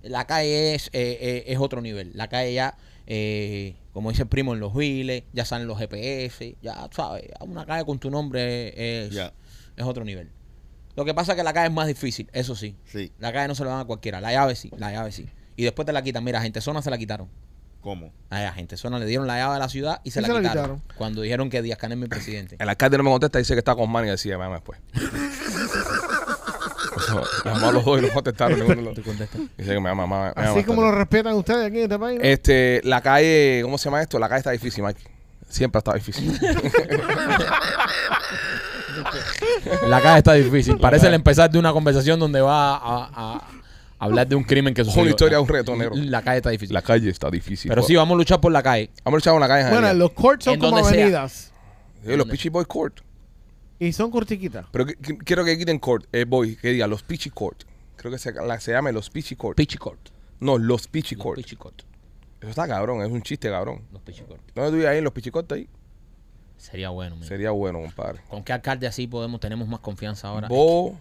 La 0.02 0.26
calle 0.26 0.74
es, 0.74 0.88
eh, 0.92 1.18
eh, 1.20 1.44
es 1.48 1.58
otro 1.58 1.80
nivel. 1.80 2.12
La 2.14 2.28
calle 2.28 2.54
ya, 2.54 2.76
eh, 3.08 3.74
como 3.94 4.10
dice 4.10 4.22
el 4.22 4.28
primo, 4.28 4.54
en 4.54 4.60
los 4.60 4.74
viles, 4.74 5.22
ya 5.32 5.44
salen 5.44 5.68
los 5.68 5.78
GPS, 5.78 6.56
ya, 6.60 6.88
sabes, 6.90 7.30
una 7.40 7.64
calle 7.64 7.84
con 7.84 8.00
tu 8.00 8.10
nombre 8.10 9.06
es, 9.06 9.16
otro 9.80 10.04
nivel. 10.04 10.30
Lo 10.96 11.04
que 11.04 11.14
pasa 11.14 11.32
es 11.32 11.38
que 11.38 11.44
la 11.44 11.52
calle 11.52 11.68
es 11.68 11.72
más 11.72 11.86
difícil, 11.86 12.28
eso 12.32 12.56
sí. 12.56 12.76
Sí. 12.84 13.12
La 13.20 13.32
calle 13.32 13.46
no 13.46 13.54
se 13.54 13.64
la 13.64 13.70
dan 13.70 13.80
a 13.80 13.84
cualquiera. 13.84 14.20
La 14.20 14.32
llave 14.32 14.56
sí, 14.56 14.70
la 14.76 14.90
llave 14.90 15.12
sí. 15.12 15.28
Y 15.56 15.62
después 15.62 15.86
te 15.86 15.92
la 15.92 16.02
quitan. 16.02 16.24
Mira, 16.24 16.40
gente 16.42 16.60
zona 16.60 16.82
se 16.82 16.90
la 16.90 16.98
quitaron. 16.98 17.28
¿Cómo? 17.80 18.12
A 18.30 18.40
la 18.40 18.52
gente 18.52 18.76
zona 18.76 18.98
le 18.98 19.06
dieron 19.06 19.26
la 19.26 19.38
llave 19.38 19.54
de 19.54 19.60
la 19.60 19.68
ciudad 19.68 20.00
y 20.04 20.10
se, 20.10 20.18
Y 20.18 20.22
la, 20.22 20.28
se 20.28 20.34
la 20.34 20.48
quitaron. 20.48 20.82
Cuando 20.96 21.22
dijeron 21.22 21.50
que 21.50 21.62
Díaz 21.62 21.78
Canel 21.78 21.98
es 21.98 22.02
mi 22.02 22.08
presidente. 22.08 22.56
El 22.58 22.68
alcalde 22.68 22.96
no 22.96 23.04
me 23.04 23.10
contesta, 23.10 23.38
dice 23.38 23.54
que 23.54 23.60
está 23.60 23.74
con 23.76 23.90
Manny 23.90 24.08
y 24.08 24.10
decía, 24.12 24.38
me 24.38 24.44
llama 24.44 24.56
después. 24.56 24.80
Llamó 27.44 27.68
a 27.68 27.72
los 27.72 27.84
dos 27.84 27.98
y 28.02 28.06
no 28.06 28.12
contestaron 28.12 28.58
ninguno 28.58 28.76
de 28.76 28.82
los 28.82 28.94
Tú 28.94 29.02
contestas. 29.02 29.40
Dice 29.56 29.72
que 29.74 29.80
me 29.80 29.88
llama, 29.88 30.06
me 30.06 30.14
llama 30.14 30.28
Así 30.36 30.64
como 30.64 30.82
lo 30.82 30.90
respetan 30.92 31.34
ustedes 31.34 31.66
aquí 31.66 31.78
en 31.78 31.82
este 31.84 31.98
país. 31.98 32.18
¿no? 32.18 32.24
Este, 32.24 32.80
la 32.84 33.00
calle, 33.00 33.60
¿cómo 33.62 33.78
se 33.78 33.84
llama 33.86 34.02
esto? 34.02 34.18
La 34.18 34.28
calle 34.28 34.38
está 34.38 34.50
difícil, 34.50 34.82
Mike. 34.84 35.00
Siempre 35.48 35.78
ha 35.78 35.80
estado 35.80 35.96
difícil. 35.96 36.38
La 39.88 40.00
calle 40.00 40.18
está 40.18 40.32
difícil. 40.34 40.78
Parece 40.78 41.06
el 41.08 41.14
empezar 41.14 41.50
de 41.50 41.58
una 41.58 41.72
conversación 41.72 42.18
donde 42.18 42.40
va 42.40 42.76
a, 42.76 42.76
a- 42.76 43.36
a 43.36 43.42
hablar 43.98 44.26
de 44.26 44.34
un 44.34 44.44
crimen 44.44 44.74
que 44.74 44.82
Una 44.82 44.90
sucedió. 44.90 45.10
historia 45.10 45.38
de 45.38 45.42
un 45.42 45.48
reto 45.48 45.76
negro. 45.76 45.94
La 45.96 46.22
calle 46.22 46.38
está 46.38 46.50
difícil. 46.50 46.74
La 46.74 46.82
calle 46.82 47.08
está 47.10 47.30
difícil. 47.30 47.68
Pero 47.68 47.82
sí, 47.82 47.94
vamos 47.96 48.14
a 48.14 48.18
luchar 48.18 48.40
por 48.40 48.52
la 48.52 48.62
calle. 48.62 48.90
Vamos 49.04 49.18
a 49.18 49.20
echar 49.20 49.34
una 49.34 49.48
calle 49.48 49.64
en 49.68 49.70
bueno, 49.70 49.92
los 49.94 50.10
courts 50.12 50.44
son 50.44 50.54
En 50.54 50.60
como 50.60 50.78
sea. 50.84 50.88
avenidas. 50.88 51.52
Sí, 52.04 52.16
los 52.16 52.26
Peachy 52.26 52.48
Boy 52.50 52.64
Court. 52.66 53.00
Y 53.78 53.92
son 53.92 54.10
cortiquitas. 54.10 54.66
Pero 54.70 54.86
que- 54.86 54.94
que- 54.96 55.18
quiero 55.18 55.44
que 55.44 55.58
quiten 55.58 55.78
Court, 55.78 56.06
eh, 56.12 56.24
Boy, 56.24 56.56
que 56.56 56.68
diga 56.70 56.86
los 56.86 57.02
Peachy 57.02 57.30
Court. 57.30 57.64
Creo 57.96 58.12
que 58.12 58.18
se, 58.18 58.32
la- 58.32 58.60
se 58.60 58.72
llame 58.72 58.92
los 58.92 59.10
Court. 59.36 59.56
Pichi 59.56 59.78
Court. 59.78 60.10
no, 60.40 60.58
los 60.58 60.86
Peachy 60.88 61.14
Los 61.14 61.22
Court. 61.24 61.36
Pichi 61.38 61.56
Court. 61.56 61.82
Eso 62.40 62.50
está 62.50 62.68
cabrón, 62.68 63.02
es 63.02 63.10
un 63.10 63.22
chiste 63.22 63.48
cabrón. 63.48 63.82
Los 63.92 64.02
Pichi 64.02 64.22
Court. 64.22 64.42
¿Dónde 64.54 64.70
tú 64.70 64.76
vives 64.76 64.90
ahí 64.90 64.98
en 64.98 65.04
los 65.04 65.12
Peachy 65.12 65.30
Court 65.30 65.50
ahí? 65.52 65.68
Sería 66.58 66.90
bueno, 66.90 67.16
mira. 67.16 67.28
Sería 67.28 67.50
bueno, 67.50 67.80
compadre. 67.80 68.20
¿Con 68.28 68.42
qué 68.44 68.52
alcalde 68.52 68.86
así 68.86 69.06
podemos 69.06 69.40
tenemos 69.40 69.66
más 69.68 69.80
confianza 69.80 70.28
ahora? 70.28 70.48
Vos, 70.48 70.92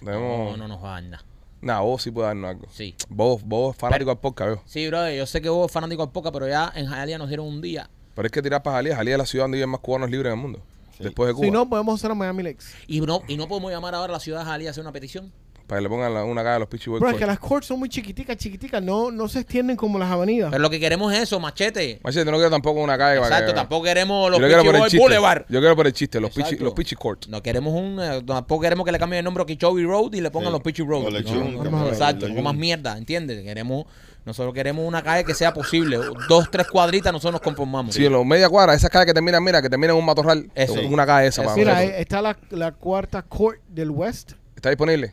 no, 0.00 0.06
tenemos... 0.10 0.58
no 0.58 0.68
nos 0.68 0.82
va 0.82 0.90
a 0.96 1.00
dar 1.00 1.10
nada. 1.10 1.24
Nah, 1.60 1.80
vos 1.80 2.02
sí 2.02 2.10
puede 2.10 2.26
darnos 2.28 2.50
algo. 2.50 2.66
Sí. 2.72 2.94
Vos, 3.08 3.42
vos 3.44 3.76
fanático 3.76 4.10
al 4.10 4.18
podcast, 4.18 4.48
veo. 4.48 4.62
Sí, 4.66 4.86
bro, 4.88 5.10
yo 5.10 5.26
sé 5.26 5.40
que 5.40 5.48
vos 5.48 5.70
fanático 5.70 6.02
del 6.04 6.12
poca, 6.12 6.32
pero 6.32 6.48
ya 6.48 6.72
en 6.74 6.86
Hialeah 6.86 7.18
nos 7.18 7.28
dieron 7.28 7.46
un 7.46 7.60
día. 7.62 7.88
Pero 8.14 8.26
es 8.26 8.32
que 8.32 8.42
tirar 8.42 8.62
para 8.62 8.76
Jalía. 8.76 8.96
Jalía 8.96 9.14
es 9.14 9.18
la 9.18 9.26
ciudad 9.26 9.44
donde 9.44 9.56
viven 9.58 9.70
más 9.70 9.80
cubanos 9.80 10.10
libres 10.10 10.32
en 10.32 10.38
el 10.38 10.42
mundo. 10.42 10.60
Sí. 11.02 11.08
Después 11.08 11.28
de 11.28 11.34
Cuba. 11.34 11.44
Si 11.46 11.50
no, 11.50 11.68
podemos 11.68 12.00
hacer 12.00 12.10
a 12.10 12.14
Miami 12.14 12.42
Lakes. 12.42 12.66
Y 12.86 13.00
no, 13.00 13.22
y 13.28 13.36
no 13.36 13.48
podemos 13.48 13.70
llamar 13.70 13.94
ahora 13.94 14.12
a 14.12 14.16
la 14.16 14.20
ciudad 14.20 14.58
de 14.58 14.66
a 14.68 14.70
hacer 14.70 14.82
una 14.82 14.92
petición. 14.92 15.32
Para 15.66 15.78
que 15.78 15.84
le 15.84 15.88
pongan 15.88 16.12
la- 16.12 16.24
una 16.24 16.42
calle 16.42 16.56
a 16.56 16.58
los 16.58 16.68
Peachy 16.68 16.90
Boy 16.90 16.98
Pero 17.00 17.12
es 17.12 17.16
que 17.18 17.24
las 17.24 17.38
courts 17.38 17.66
son 17.68 17.78
muy 17.78 17.88
chiquiticas, 17.88 18.36
chiquiticas. 18.36 18.82
No, 18.82 19.10
no 19.10 19.28
se 19.28 19.38
extienden 19.40 19.76
como 19.76 19.98
las 19.98 20.10
avenidas. 20.10 20.50
Pero 20.50 20.60
lo 20.60 20.68
que 20.68 20.78
queremos 20.80 21.10
es 21.14 21.20
eso, 21.20 21.38
machete. 21.40 22.00
Machete, 22.02 22.26
no 22.30 22.36
quiero 22.36 22.50
tampoco 22.50 22.80
una 22.80 22.98
calle 22.98 23.20
para 23.20 23.28
Exacto, 23.28 23.52
que- 23.52 23.56
tampoco 23.60 23.84
queremos 23.84 24.30
los 24.30 24.40
Pichi. 24.84 24.98
Boulevard. 24.98 25.44
Yo 25.48 25.60
quiero 25.60 25.74
por 25.76 25.86
el 25.86 25.92
chiste, 25.92 26.20
los. 26.20 26.34
Peachy, 26.34 26.56
los 26.56 26.74
Peachy 26.74 26.96
Court. 26.96 27.26
No 27.28 27.42
queremos 27.42 27.72
un, 27.72 27.98
eh, 28.02 28.22
tampoco 28.26 28.60
queremos 28.62 28.84
que 28.84 28.92
le 28.92 28.98
cambien 28.98 29.18
el 29.20 29.24
nombre 29.24 29.44
a 29.44 29.46
Kichobi 29.46 29.84
Road 29.84 30.12
y 30.14 30.20
le 30.20 30.30
pongan 30.30 30.48
Sí. 30.48 30.52
los 30.52 30.60
Pichi 30.62 30.82
Road. 30.82 31.04
No, 31.10 31.70
no, 31.70 31.88
exacto, 31.88 32.28
no 32.28 32.42
más 32.42 32.54
mierda, 32.56 32.98
¿entiendes? 32.98 33.42
Queremos, 33.42 33.86
nosotros 34.24 34.54
queremos 34.54 34.86
una 34.86 35.02
calle 35.02 35.24
que 35.24 35.34
sea 35.34 35.52
posible. 35.52 35.98
Dos, 36.28 36.50
tres 36.50 36.68
cuadritas, 36.68 37.12
nosotros 37.12 37.32
nos 37.32 37.40
conformamos. 37.40 37.94
Sí, 37.94 38.06
en 38.06 38.12
los 38.12 38.24
media 38.24 38.48
cuadra, 38.48 38.74
esas 38.74 38.88
calles 38.90 39.06
que 39.06 39.14
terminan, 39.14 39.42
mira, 39.42 39.60
que 39.60 39.68
terminan 39.68 39.96
en 39.96 40.00
un 40.00 40.06
matorral. 40.06 40.50
Eso. 40.54 40.76
Es 40.78 40.90
una 40.90 41.04
calle 41.06 41.28
esa 41.28 41.42
Eso. 41.42 41.48
para 41.48 41.56
Mira, 41.56 41.72
nosotros. 41.74 41.94
ahí 41.96 42.00
está 42.02 42.22
la, 42.22 42.36
la 42.50 42.72
cuarta 42.72 43.22
court 43.22 43.60
del 43.68 43.90
West. 43.90 44.32
¿Está 44.54 44.68
disponible? 44.70 45.12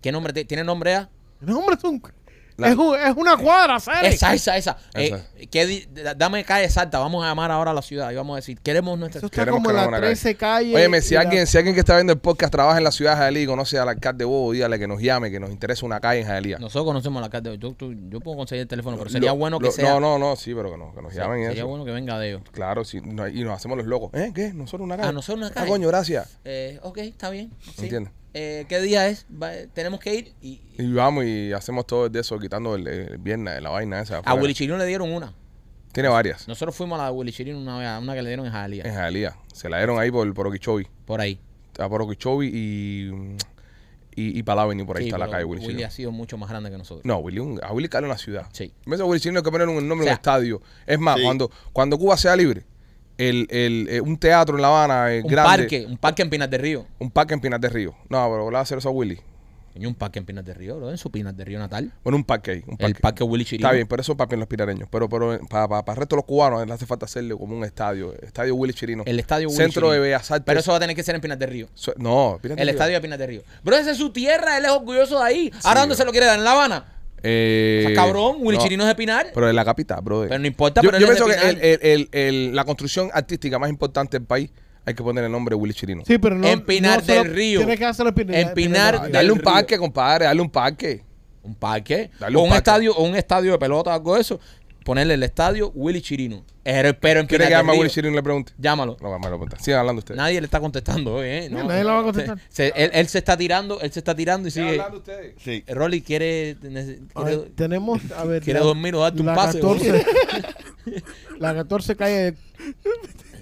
¿Qué 0.00 0.10
nombre 0.12 0.44
tiene 0.44 0.64
nombre 0.64 0.90
ya? 0.92 1.08
No, 1.40 1.58
hombre, 1.60 1.76
es, 1.76 1.84
un- 1.84 2.02
La- 2.56 2.68
es, 2.68 2.76
un- 2.76 2.94
es 2.96 3.16
una 3.16 3.36
cuadra, 3.36 3.80
¿sabes? 3.80 4.14
Esa, 4.14 4.32
esa, 4.32 4.56
esa. 4.56 4.76
Esa. 4.94 5.16
Eh, 5.36 5.48
¿qué 5.50 5.66
di- 5.66 5.86
da- 5.92 6.14
dame 6.14 6.44
calle 6.44 6.64
exacta. 6.66 6.98
Vamos 7.00 7.24
a 7.24 7.28
llamar 7.28 7.50
ahora 7.50 7.72
a 7.72 7.74
la 7.74 7.82
ciudad 7.82 8.10
y 8.12 8.14
vamos 8.14 8.34
a 8.34 8.36
decir, 8.36 8.60
queremos 8.60 8.96
nuestra 8.98 9.18
Eso 9.18 9.26
está 9.26 9.40
Queremos 9.42 9.58
como 9.62 9.72
la 9.72 9.88
una 9.88 9.96
13 9.98 10.36
calle. 10.36 10.74
Óyeme, 10.74 11.02
si 11.02 11.14
la- 11.14 11.22
alguien, 11.22 11.46
si 11.48 11.56
alguien 11.58 11.74
que 11.74 11.80
está 11.80 11.94
viendo 11.96 12.12
el 12.12 12.18
podcast 12.20 12.52
trabaja 12.52 12.78
en 12.78 12.84
la 12.84 12.92
ciudad 12.92 13.12
de 13.16 13.18
Jalí 13.24 13.40
y 13.40 13.46
conoce 13.46 13.78
al 13.78 13.88
alcalde 13.88 14.24
Bobo, 14.24 14.52
dígale 14.52 14.78
que 14.78 14.86
nos 14.86 15.00
llame, 15.02 15.30
que 15.32 15.40
nos 15.40 15.50
interesa 15.50 15.84
una 15.84 15.98
calle 15.98 16.20
en 16.20 16.26
Jalía. 16.28 16.58
Nosotros 16.58 16.84
conocemos 16.84 17.18
a 17.18 17.20
la 17.22 17.26
alcalde. 17.26 17.58
Yo, 17.58 17.72
tú- 17.72 17.94
yo 18.08 18.20
puedo 18.20 18.36
conseguir 18.36 18.62
el 18.62 18.68
teléfono, 18.68 18.96
pero 18.98 19.10
sería 19.10 19.30
Lo- 19.30 19.36
bueno 19.36 19.58
que 19.58 19.66
lo- 19.66 19.72
sea. 19.72 19.90
No, 19.90 20.00
no, 20.00 20.18
no, 20.18 20.36
sí, 20.36 20.54
pero 20.54 20.70
que, 20.70 20.78
no, 20.78 20.94
que 20.94 21.02
nos 21.02 21.12
llamen 21.12 21.40
y 21.40 21.44
sería 21.46 21.58
eso. 21.62 21.66
bueno 21.68 21.84
que 21.84 21.90
venga 21.90 22.18
de 22.20 22.28
ellos. 22.28 22.42
Claro, 22.52 22.84
sí, 22.84 23.00
no, 23.02 23.26
y 23.26 23.42
nos 23.42 23.56
hacemos 23.56 23.76
los 23.78 23.86
locos. 23.88 24.10
¿Eh? 24.14 24.30
¿Qué? 24.34 24.52
¿Nosotros 24.54 24.84
una 24.86 24.96
calle? 24.96 25.08
Ah, 25.08 25.12
nosotros 25.12 25.38
una 25.38 25.48
Ah, 25.48 25.54
calle. 25.54 25.68
coño, 25.68 25.88
gracias. 25.88 26.38
Eh, 26.44 26.78
ok, 26.82 26.98
está 26.98 27.30
bien. 27.30 27.50
sí. 27.60 27.82
Entiendo. 27.82 28.10
Eh, 28.34 28.66
¿Qué 28.68 28.80
día 28.80 29.08
es? 29.08 29.26
Va- 29.30 29.52
tenemos 29.72 30.00
que 30.00 30.14
ir 30.14 30.32
y, 30.42 30.60
Y 30.76 30.92
vamos 30.92 31.24
y 31.24 31.52
hacemos 31.52 31.86
todo 31.86 32.08
de 32.08 32.20
eso, 32.20 32.38
quitando 32.38 32.74
el, 32.74 32.86
el 32.86 33.18
viernes, 33.18 33.62
la 33.62 33.70
vaina 33.70 34.00
esa. 34.00 34.16
a 34.16 34.18
afuera. 34.18 34.40
Willy 34.42 34.54
Chirino 34.54 34.76
le 34.76 34.86
dieron 34.86 35.12
una. 35.12 35.32
Tiene 35.92 36.08
varias. 36.08 36.48
Nosotros 36.48 36.74
fuimos 36.74 36.98
a 36.98 37.02
la 37.04 37.08
de 37.10 37.16
Willy 37.16 37.30
Chirino 37.32 37.58
una 37.58 37.78
vez, 37.78 37.86
a 37.86 38.00
una 38.00 38.14
que 38.14 38.22
le 38.22 38.28
dieron 38.30 38.46
en 38.46 38.52
Jalía. 38.52 38.82
En 38.84 38.94
Jalía. 38.94 39.36
Se 39.52 39.68
la 39.68 39.76
dieron 39.78 40.00
ahí 40.00 40.10
por, 40.10 40.32
por 40.34 40.48
Okeechobee. 40.48 40.88
Por 41.06 41.20
ahí. 41.20 41.38
A 41.78 41.88
por 41.88 42.02
Okeechobee 42.02 42.48
y, 42.52 43.36
y, 44.16 44.38
y 44.38 44.42
por 44.42 44.58
ahí 44.58 45.04
Sí, 45.04 45.08
está 45.08 45.18
la 45.18 45.26
pero 45.26 45.32
calle 45.32 45.44
Willy, 45.44 45.60
Willy 45.60 45.72
Chirino. 45.74 45.86
ha 45.86 45.90
sido 45.90 46.10
mucho 46.10 46.36
más 46.36 46.50
grande 46.50 46.70
que 46.70 46.78
nosotros. 46.78 47.04
No, 47.04 47.18
Willy, 47.18 47.38
un- 47.38 47.60
a 47.62 47.72
Willy 47.72 47.88
cae 47.88 48.02
en 48.02 48.08
la 48.08 48.18
ciudad. 48.18 48.46
Sí. 48.52 48.72
En 48.84 48.90
vez 48.90 48.98
de 48.98 49.04
Willy 49.04 49.20
Chirino 49.20 49.38
hay 49.38 49.44
que 49.44 49.50
poner 49.52 49.68
un 49.68 49.76
nombre 49.88 50.04
O 50.04 50.06
sea, 50.06 50.12
en 50.12 50.14
un 50.16 50.18
estadio. 50.18 50.62
Es 50.86 50.98
más, 50.98 51.16
Sí. 51.18 51.22
cuando, 51.22 51.50
cuando 51.72 51.96
Cuba 51.98 52.16
sea 52.16 52.34
libre, 52.34 52.64
el, 53.18 53.46
el, 53.50 53.88
eh, 53.90 54.00
un 54.00 54.16
teatro 54.18 54.56
en 54.56 54.62
La 54.62 54.68
Habana 54.68 55.12
eh, 55.14 55.22
Un 55.22 55.30
grande. 55.30 55.58
parque, 55.62 55.86
un 55.88 55.96
parque 55.98 56.22
en 56.22 56.30
Pinas 56.30 56.50
del 56.50 56.60
Río. 56.60 56.86
Un 56.98 57.10
parque 57.10 57.34
en 57.34 57.40
Pinas 57.40 57.60
de 57.60 57.68
Río. 57.68 57.94
No, 58.08 58.28
pero 58.30 58.46
le 58.50 58.52
va 58.54 58.58
a 58.58 58.62
hacer 58.62 58.78
eso 58.78 58.88
a 58.88 58.92
Willy. 58.92 59.18
Coño, 59.72 59.88
un 59.88 59.96
parque 59.96 60.20
en 60.20 60.24
Pinas 60.24 60.44
del 60.44 60.54
Río, 60.54 60.76
bro, 60.76 60.88
en 60.90 60.98
su 60.98 61.10
Pinas 61.10 61.36
del 61.36 61.46
Río 61.46 61.58
natal. 61.58 61.92
Bueno, 62.04 62.16
un 62.16 62.22
parque 62.22 62.52
ahí. 62.52 62.62
Un 62.64 62.76
parque. 62.76 62.86
El 62.86 62.94
parque 62.94 63.24
Willy 63.24 63.44
Chirino. 63.44 63.66
Está 63.66 63.74
bien, 63.74 63.88
pero 63.88 64.02
eso 64.02 64.12
es 64.12 64.18
para 64.18 64.36
los 64.36 64.46
pirareños. 64.46 64.88
Pero, 64.88 65.08
pero 65.08 65.36
para, 65.48 65.66
para, 65.66 65.92
el 65.94 65.96
resto 65.98 66.14
de 66.14 66.18
los 66.18 66.24
cubanos 66.26 66.64
le 66.64 66.72
hace 66.72 66.86
falta 66.86 67.06
hacerle 67.06 67.36
como 67.36 67.56
un 67.56 67.64
estadio. 67.64 68.14
Estadio 68.22 68.54
Willy 68.54 68.72
Chirino. 68.72 69.02
El 69.04 69.18
estadio 69.18 69.48
Willy 69.48 69.56
Centro 69.58 69.90
de. 69.90 69.98
Bellas 69.98 70.30
Artes. 70.30 70.44
Pero 70.46 70.60
eso 70.60 70.70
va 70.70 70.76
a 70.76 70.80
tener 70.80 70.94
que 70.94 71.02
ser 71.02 71.16
en 71.16 71.20
Pinas 71.20 71.40
del 71.40 71.50
Río. 71.50 71.68
So- 71.74 71.94
no, 71.96 72.38
Pinas 72.40 72.56
El 72.58 72.68
Río. 72.68 72.72
estadio 72.72 72.94
de 72.94 73.00
Pinas 73.00 73.18
del 73.18 73.28
Río. 73.28 73.42
Bro, 73.64 73.76
esa 73.76 73.90
es 73.90 73.96
su 73.98 74.10
tierra, 74.10 74.58
él 74.58 74.64
es 74.64 74.70
orgulloso 74.70 75.18
de 75.18 75.24
ahí. 75.26 75.52
¿Ahora 75.64 75.80
dónde 75.80 75.94
bro. 75.96 75.98
se 75.98 76.04
lo 76.04 76.12
quiere 76.12 76.26
dar? 76.26 76.38
¿En 76.38 76.44
La 76.44 76.52
Habana? 76.52 76.93
Eh, 77.26 77.84
O 77.86 77.88
sea, 77.88 77.96
cabrón, 77.96 78.36
Willy 78.40 78.58
no, 78.58 78.62
Chirino 78.62 78.82
es 78.84 78.88
de 78.88 78.94
Pinar. 78.94 79.28
Pero 79.32 79.48
en 79.48 79.56
la 79.56 79.64
capital, 79.64 80.00
brother. 80.02 80.28
Pero 80.28 80.38
no 80.40 80.46
importa, 80.46 80.82
yo, 80.82 80.90
pero 80.90 81.00
yo 81.00 81.06
él 81.06 81.12
es 81.12 81.18
pienso 81.22 81.34
de 81.34 81.40
que 81.40 81.48
el- 81.48 81.56
Pinar. 81.56 81.78
el- 81.82 82.08
el- 82.12 82.26
el- 82.48 82.54
la 82.56 82.64
construcción 82.64 83.10
artística 83.14 83.58
más 83.58 83.70
importante 83.70 84.18
del 84.18 84.26
país 84.26 84.50
hay 84.84 84.92
que 84.94 85.02
poner 85.02 85.24
el 85.24 85.32
nombre 85.32 85.54
de 85.56 85.60
Willy 85.60 85.72
Chirino. 85.74 86.02
Sí, 86.06 86.18
pero 86.18 86.34
no. 86.36 86.46
En 86.46 86.60
Pinar 86.60 87.00
no 87.00 87.14
del 87.14 87.34
Río. 87.34 87.60
Tienes 87.60 87.78
que 87.78 87.84
hacerlo 87.86 88.14
Pinar, 88.14 88.36
En 88.36 88.52
Pinar 88.52 89.10
Dale 89.10 89.32
un 89.32 89.38
parque, 89.40 89.78
compadre, 89.78 90.26
dale 90.26 90.40
un 90.42 90.50
parque. 90.50 91.02
Un 91.42 91.54
parque. 91.54 92.10
Dale 92.18 92.36
o 92.36 92.40
un 92.40 92.44
un 92.44 92.50
parque. 92.50 92.58
estadio, 92.70 92.94
o 92.96 93.04
un 93.04 93.16
estadio 93.16 93.52
de 93.52 93.58
pelota, 93.58 93.92
algo 93.94 94.14
de 94.14 94.20
eso. 94.20 94.38
Ponerle 94.84 95.14
el 95.14 95.22
estadio 95.24 95.70
Willy 95.74 96.00
Chirino. 96.00 96.44
Pero, 96.62 96.94
pero 96.98 97.20
en 97.20 97.26
¿Quiere 97.26 97.44
que 97.44 97.50
llame 97.50 97.72
a. 97.72 97.74
Willy 97.78 97.90
Chirino 97.90 98.12
y 98.12 98.16
le 98.16 98.22
pregunte? 98.22 98.52
Llámalo. 98.58 98.96
No, 99.00 99.08
me 99.18 99.24
lo 99.28 99.36
pregunta. 99.38 99.58
Sigan 99.58 99.80
hablando 99.80 99.98
ustedes. 99.98 100.16
Nadie 100.16 100.40
le 100.40 100.44
está 100.46 100.60
contestando 100.60 101.14
hoy, 101.16 101.26
¿eh? 101.28 101.48
No, 101.50 101.64
nadie 101.64 101.82
le 101.84 101.90
va 101.90 102.00
a 102.00 102.02
contestar. 102.04 102.38
Se- 102.48 102.72
él, 102.76 102.90
él 102.94 103.08
se 103.08 103.18
está 103.18 103.36
tirando, 103.36 103.80
él 103.80 103.90
se 103.92 103.98
está 103.98 104.14
tirando 104.14 104.46
y 104.48 104.50
sigue. 104.50 104.70
hablando 104.70 104.98
ustedes. 104.98 105.34
Sí. 105.42 105.64
Rolly 105.68 106.00
quiere, 106.02 106.56
nece- 106.60 107.00
A 107.14 107.22
quiere, 107.24 107.36
ver, 107.38 107.50
tenemos, 107.56 108.00
a 108.16 108.24
ver, 108.24 108.42
quiere 108.42 108.60
la- 108.60 108.66
dormir 108.66 108.94
o 108.94 109.00
darte 109.00 109.20
un 109.20 109.26
la 109.26 109.34
pase. 109.34 109.60
14, 109.60 110.04
la 111.38 111.54
14 111.54 111.96
calle, 111.96 112.34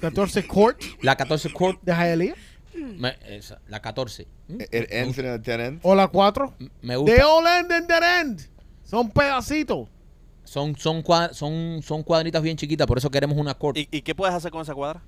14 0.00 0.46
Court 0.46 0.81
La 1.02 1.16
14 1.16 1.52
Court, 1.52 1.78
de 1.83 1.92
Hialeah. 1.92 2.35
me- 2.74 3.16
esa, 3.28 3.61
la 3.68 3.81
14. 3.81 4.26
¿Mm? 4.48 4.61
In 4.72 5.26
a 5.26 5.38
dead 5.38 5.61
end. 5.61 5.78
O 5.83 5.94
la 5.94 6.09
4. 6.09 6.55
Me 6.83 6.94
De 6.94 6.96
gusta. 6.98 7.26
all 7.26 7.46
end 7.46 7.72
and 7.72 7.87
dead 7.88 8.20
end. 8.20 8.40
Son 8.85 9.11
pedacitos. 9.11 9.88
Son, 10.52 10.76
son, 10.76 11.02
cua- 11.02 11.32
son, 11.32 11.80
son 11.82 12.02
cuadritas 12.02 12.42
bien 12.42 12.58
chiquitas, 12.58 12.86
por 12.86 12.98
eso 12.98 13.08
queremos 13.10 13.38
una 13.38 13.54
court. 13.54 13.78
¿Y, 13.78 13.88
y 13.90 14.02
qué 14.02 14.14
puedes 14.14 14.34
hacer 14.34 14.50
con 14.50 14.60
esa 14.60 14.74
cuadra? 14.74 15.00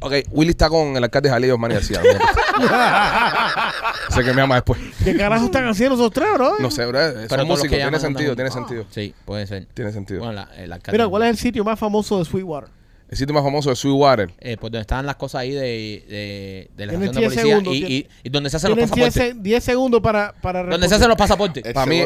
Ok, 0.00 0.12
Willy 0.32 0.50
está 0.50 0.68
con 0.68 0.94
el 0.94 1.02
alcalde 1.02 1.30
de 1.30 1.32
Jaleo, 1.32 1.56
Manny 1.56 1.76
García. 1.76 2.02
sé 4.10 4.22
que 4.22 4.34
me 4.34 4.42
llama 4.42 4.56
después. 4.56 4.78
¿Qué 5.02 5.16
carajo 5.16 5.46
están 5.46 5.66
haciendo 5.66 5.94
esos 5.94 6.10
tres, 6.10 6.28
bro? 6.34 6.56
No 6.60 6.70
sé, 6.70 6.84
bro. 6.84 6.98
Pero 6.98 7.28
Son 7.28 7.46
músicos. 7.46 7.70
que 7.70 7.76
Tiene 7.82 7.98
sentido, 7.98 8.34
tiene 8.34 8.50
sentido. 8.50 8.84
Sí, 8.90 9.14
puede 9.24 9.46
ser. 9.46 9.66
Tiene 9.72 9.92
sentido. 9.92 10.18
Bueno, 10.20 10.34
la, 10.34 10.50
el 10.56 10.70
alcalde- 10.72 10.92
Mira, 10.92 11.08
¿cuál 11.08 11.22
es 11.22 11.30
el 11.30 11.36
sitio 11.38 11.64
más 11.64 11.78
famoso 11.78 12.18
de 12.18 12.26
Sweetwater? 12.26 12.68
El 13.08 13.16
sitio 13.16 13.32
más 13.34 13.44
famoso 13.44 13.70
de 13.70 13.76
Sweetwater. 13.76 14.30
Eh, 14.40 14.58
pues 14.60 14.70
donde 14.72 14.80
están 14.80 15.06
las 15.06 15.16
cosas 15.16 15.40
ahí 15.40 15.52
de, 15.52 15.60
de, 16.06 16.70
de 16.76 16.86
la 16.86 16.92
estación 16.92 17.14
de 17.14 17.20
10 17.20 17.32
policía 17.32 17.42
segundos, 17.42 17.74
y, 17.74 17.84
y, 17.94 18.08
y 18.24 18.28
donde 18.28 18.50
se 18.50 18.56
hacen 18.58 18.70
los 18.70 18.76
Tienen 18.78 18.94
10, 18.94 19.06
pasaportes. 19.06 19.36
se- 19.36 19.42
10 19.42 19.64
segundos 19.64 20.00
para, 20.02 20.34
para 20.42 20.64
Donde 20.64 20.86
se 20.88 20.96
hacen 20.96 21.08
los 21.08 21.16
pasaportes. 21.16 21.62
Para 21.72 21.86
mí, 21.86 22.00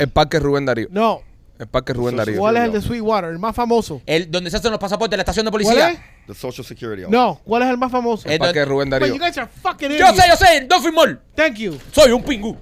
el 0.00 0.08
parque 0.08 0.40
Rubén 0.40 0.66
Darío. 0.66 0.88
No. 0.90 1.22
El 1.58 1.68
parque 1.68 1.92
Rubén 1.92 2.16
Darío. 2.16 2.38
¿Cuál 2.38 2.56
es 2.56 2.64
el 2.64 2.72
de 2.72 2.80
Sweetwater? 2.82 3.30
El 3.30 3.38
más 3.38 3.54
famoso. 3.54 4.02
El, 4.06 4.28
donde 4.30 4.50
se 4.50 4.56
hacen 4.56 4.70
los 4.72 4.80
pasaportes 4.80 5.10
de 5.12 5.16
la 5.18 5.22
estación 5.22 5.44
de 5.46 5.50
¿Cuál 5.52 5.62
policía. 5.64 5.90
es? 5.90 5.98
The 6.26 6.34
Social 6.34 6.64
Security. 6.66 7.04
No. 7.08 7.40
¿Cuál 7.44 7.62
es 7.62 7.68
el 7.70 7.78
más 7.78 7.92
famoso? 7.92 8.28
Eh, 8.28 8.32
El 8.34 8.38
parque 8.40 8.64
Rubén 8.64 8.90
But 8.90 8.98
Darío. 9.00 9.14
you 9.14 9.20
guys 9.20 9.38
are 9.38 9.48
fucking 9.62 9.88
Yo 9.90 9.94
idiots. 9.96 10.16
sé, 10.16 10.28
yo 10.28 10.36
sé, 10.36 10.56
el 10.58 10.68
Dolphin 10.68 10.94
Mall. 10.94 11.20
Thank 11.36 11.54
you. 11.56 11.78
Soy 11.92 12.10
un 12.10 12.22
pingú. 12.24 12.56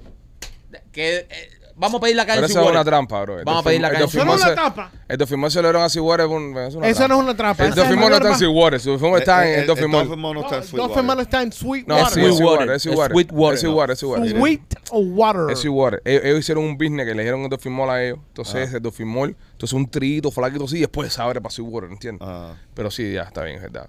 Que, 0.91 1.25
eh, 1.29 1.49
vamos 1.75 1.99
a 1.99 2.01
pedir 2.01 2.15
la 2.15 2.25
calle 2.25 2.37
Pero 2.41 2.47
eso 2.47 2.53
es 2.53 2.55
una 2.57 2.65
Sweetwater. 2.71 2.91
trampa, 2.91 3.21
bro. 3.21 3.39
El 3.39 3.45
Vamos 3.45 3.61
a 3.61 3.63
pedir 3.65 3.81
la 3.81 3.87
el 3.87 3.93
calle. 3.93 4.05
Eso 4.05 4.25
no 4.25 4.35
es 4.35 4.41
una 4.43 4.53
trampa. 4.55 4.91
El 5.07 5.37
Mall 5.37 5.51
se 5.51 5.61
lo 5.61 5.67
dieron 5.67 5.81
a 5.83 5.89
Seawater. 5.89 6.25
Eso 6.25 6.79
no 7.07 7.15
es 7.15 7.21
una 7.23 7.35
trampa. 7.35 7.65
El 7.65 7.97
Mall 7.97 8.09
no 8.09 8.15
está 8.15 8.29
en 8.29 8.37
Seawater. 8.39 8.79
El 8.79 8.85
Dolphin 8.85 9.09
Mall 9.09 9.19
está 9.19 9.43
en 9.45 9.59
el. 9.59 10.17
Mall 10.17 10.35
no 10.35 10.41
está 10.41 10.55
en 10.57 10.63
Sweetwater. 10.63 11.19
Está 11.19 11.41
en 11.41 11.49
No, 11.49 11.53
Sweetwater. 11.53 12.09
sí, 12.11 12.21
es 12.21 12.37
Seawater. 12.37 12.69
Es 12.71 12.81
Seawater. 12.83 13.11
Sweetwater. 13.11 13.53
Es 13.53 13.59
Seawater. 13.61 13.91
Es 13.93 13.99
Seawater. 13.99 14.39
Sweet 14.39 14.61
water. 14.91 15.51
Es 15.51 15.59
Seawater. 15.59 16.01
Ellos, 16.05 16.21
ellos 16.25 16.39
hicieron 16.39 16.63
un 16.63 16.77
business 16.77 17.05
que 17.05 17.15
le 17.15 17.23
dieron 17.23 17.41
el 17.41 17.71
Mall 17.71 17.89
a 17.89 18.03
ellos. 18.03 18.19
Entonces, 18.27 18.73
el 18.73 18.81
Dolphin 18.81 19.07
Mall, 19.07 19.35
entonces 19.53 19.73
un 19.73 19.89
trito, 19.89 20.31
flaquito 20.31 20.65
así, 20.65 20.77
y 20.77 20.81
después 20.81 21.11
se 21.13 21.21
abre 21.21 21.41
para 21.41 21.51
Seawater, 21.53 21.91
¿entiendes? 21.91 22.27
Ah, 22.27 22.55
Pero 22.73 22.91
sí, 22.91 23.13
ya, 23.13 23.23
está 23.23 23.43
bien, 23.43 23.57
es 23.57 23.63
verdad. 23.63 23.87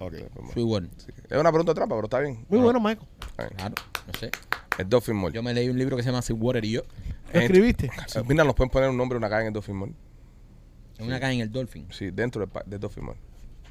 Sweetwater. 0.52 0.88
Es 1.30 1.38
una 1.38 1.50
pregunta 1.50 1.74
trampa, 1.74 1.94
pero 1.94 2.06
está 2.06 2.20
bien. 2.20 2.44
Muy 2.48 2.60
bueno, 2.60 2.80
Michael. 2.80 3.06
Claro, 3.36 3.74
no 4.06 4.18
sé. 4.18 4.30
El 4.78 5.14
Mall. 5.14 5.32
Yo 5.32 5.42
me 5.42 5.54
leí 5.54 5.68
un 5.68 5.78
libro 5.78 5.96
que 5.96 6.02
se 6.02 6.08
llama 6.10 6.22
Sweetwater 6.22 6.64
y 6.64 6.72
yo. 6.72 6.82
¿Lo 7.34 7.40
escribiste? 7.40 7.86
Eh, 7.86 8.22
Mira, 8.28 8.44
nos 8.44 8.54
pueden 8.54 8.70
poner 8.70 8.88
un 8.90 8.96
nombre 8.96 9.14
de 9.16 9.18
una 9.18 9.28
calle 9.28 9.42
en 9.42 9.46
el 9.48 9.52
Dolphin 9.52 9.76
Mall. 9.76 9.94
En 10.98 11.06
una 11.06 11.18
calle 11.20 11.34
en 11.34 11.40
el 11.40 11.50
Dolphin. 11.50 11.86
Sí, 11.90 12.10
dentro 12.10 12.40
del, 12.40 12.48
pa- 12.48 12.62
del 12.64 12.78
Dolphin 12.80 13.04
Mall. 13.04 13.16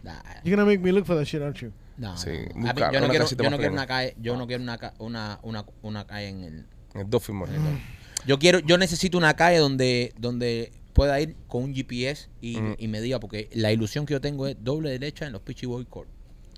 Nah, 0.04 0.22
You're 0.44 0.58
gonna 0.58 0.66
make 0.66 0.80
me 0.80 0.92
look 0.92 1.06
for 1.06 1.16
that 1.16 1.24
shit, 1.26 1.42
aren't 1.42 1.58
you? 1.60 1.72
no, 1.98 2.18
Sí, 2.18 2.32
no. 2.56 2.70
A 2.70 2.74
mí, 2.74 2.82
busca 2.82 2.92
yo 2.92 3.00
no 3.00 3.06
una 3.06 3.10
quiero, 3.10 3.26
casita 3.26 3.44
yo 3.44 3.50
más 3.50 3.52
no 3.52 3.58
quiero 3.58 3.74
una 3.74 3.88
calle, 3.88 4.16
yo 4.20 4.36
no 4.38 4.48
quiero 4.48 4.64
una, 4.64 4.78
ca- 4.78 4.94
una, 5.00 5.40
una, 5.44 5.66
una 5.82 6.06
calle 6.06 6.28
en 6.28 6.44
el. 6.44 6.68
En 6.94 7.02
el 7.02 7.10
Dolphin 7.10 7.36
Mall. 7.36 7.50
Yo 8.28 8.38
quiero, 8.40 8.60
yo 8.60 8.78
necesito 8.78 9.18
una 9.18 9.34
calle 9.36 9.58
donde, 9.60 10.14
donde 10.18 10.72
pueda 10.94 11.20
ir 11.22 11.36
con 11.48 11.64
un 11.64 11.74
GPS 11.74 12.30
y, 12.42 12.58
Mm. 12.60 12.76
y 12.78 12.88
me 12.90 13.00
diga, 13.02 13.20
porque 13.22 13.50
la 13.54 13.72
ilusión 13.72 14.06
que 14.06 14.14
yo 14.14 14.22
tengo 14.22 14.46
es 14.48 14.58
doble 14.62 14.90
derecha 14.92 15.26
en 15.26 15.32
los 15.32 15.42
Pitchy 15.42 15.66
Boy 15.66 15.86
Court. 15.86 16.10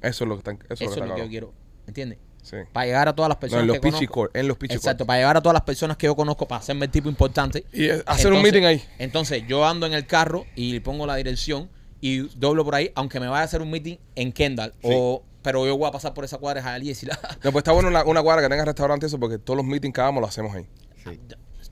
Eso 0.02 0.24
es 0.24 0.28
lo 0.28 0.36
que 0.36 0.40
están. 0.40 0.56
Eso, 0.70 0.84
Eso, 0.84 0.94
es 0.94 0.98
lo 0.98 1.06
lo 1.06 1.16
que 1.16 1.22
yo 1.22 1.28
quiero. 1.30 1.54
¿Entiendes? 1.88 2.18
Sí. 2.46 2.58
Para 2.72 2.86
llegar 2.86 3.08
a 3.08 3.16
todas 3.16 3.28
las 3.30 3.38
No, 3.38 3.40
personas 3.40 3.62
en 3.64 3.68
los 3.68 3.76
que 3.80 3.92
conozco. 3.92 4.30
En 4.36 4.48
los 4.48 4.58
Exacto, 4.70 5.04
para 5.06 5.18
llegar 5.20 5.36
a 5.38 5.42
todas 5.42 5.56
las 5.56 5.64
personas 5.64 5.98
que 5.98 6.06
yo 6.06 6.16
conozco 6.16 6.48
para 6.48 6.60
hacerme 6.62 6.86
el 6.86 6.92
tipo 6.92 7.10
importante. 7.10 7.66
Y 7.74 7.86
eh, 7.86 8.04
hacer 8.06 8.32
un 8.32 8.38
Entonces- 8.38 8.44
meeting 8.44 8.66
ahí. 8.68 8.84
Entonces 9.00 9.44
yo 9.48 9.66
ando 9.66 9.88
en 9.88 9.94
el 9.94 10.06
carro 10.06 10.46
y 10.56 10.80
pongo 10.82 11.08
la 11.08 11.16
dirección 11.16 11.70
y 12.02 12.20
doblo 12.38 12.64
por 12.64 12.76
ahí, 12.76 12.92
aunque 12.94 13.20
me 13.20 13.28
vaya 13.28 13.42
a 13.42 13.46
hacer 13.46 13.64
un 13.64 13.72
meeting 13.72 13.98
en 14.14 14.32
Kendall. 14.32 14.76
O, 14.84 15.24
pero 15.42 15.66
yo 15.66 15.76
voy 15.76 15.88
a 15.90 15.92
pasar 15.92 16.14
por 16.14 16.24
esa 16.24 16.38
cuadra 16.38 16.62
de 16.62 16.68
Jalí 16.68 16.86
y 16.86 16.90
decir, 16.90 17.10
No, 17.44 17.52
pues 17.52 17.58
está 17.62 17.72
bueno 17.72 17.90
una, 17.90 18.04
una 18.04 18.22
cuadra 18.22 18.44
que 18.44 18.50
tenga 18.50 18.64
restaurante 18.64 19.08
eso 19.08 19.20
porque 19.20 19.40
todos 19.40 19.58
los 19.58 19.66
meetings 19.66 19.94
que 19.96 20.02
hagamos 20.02 20.22
lo 20.22 20.28
hacemos 20.28 20.54
ahí. 20.56 20.68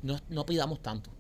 no, 0.02 0.20
no 0.30 0.46
pidamos 0.46 0.82
tanto. 0.82 1.12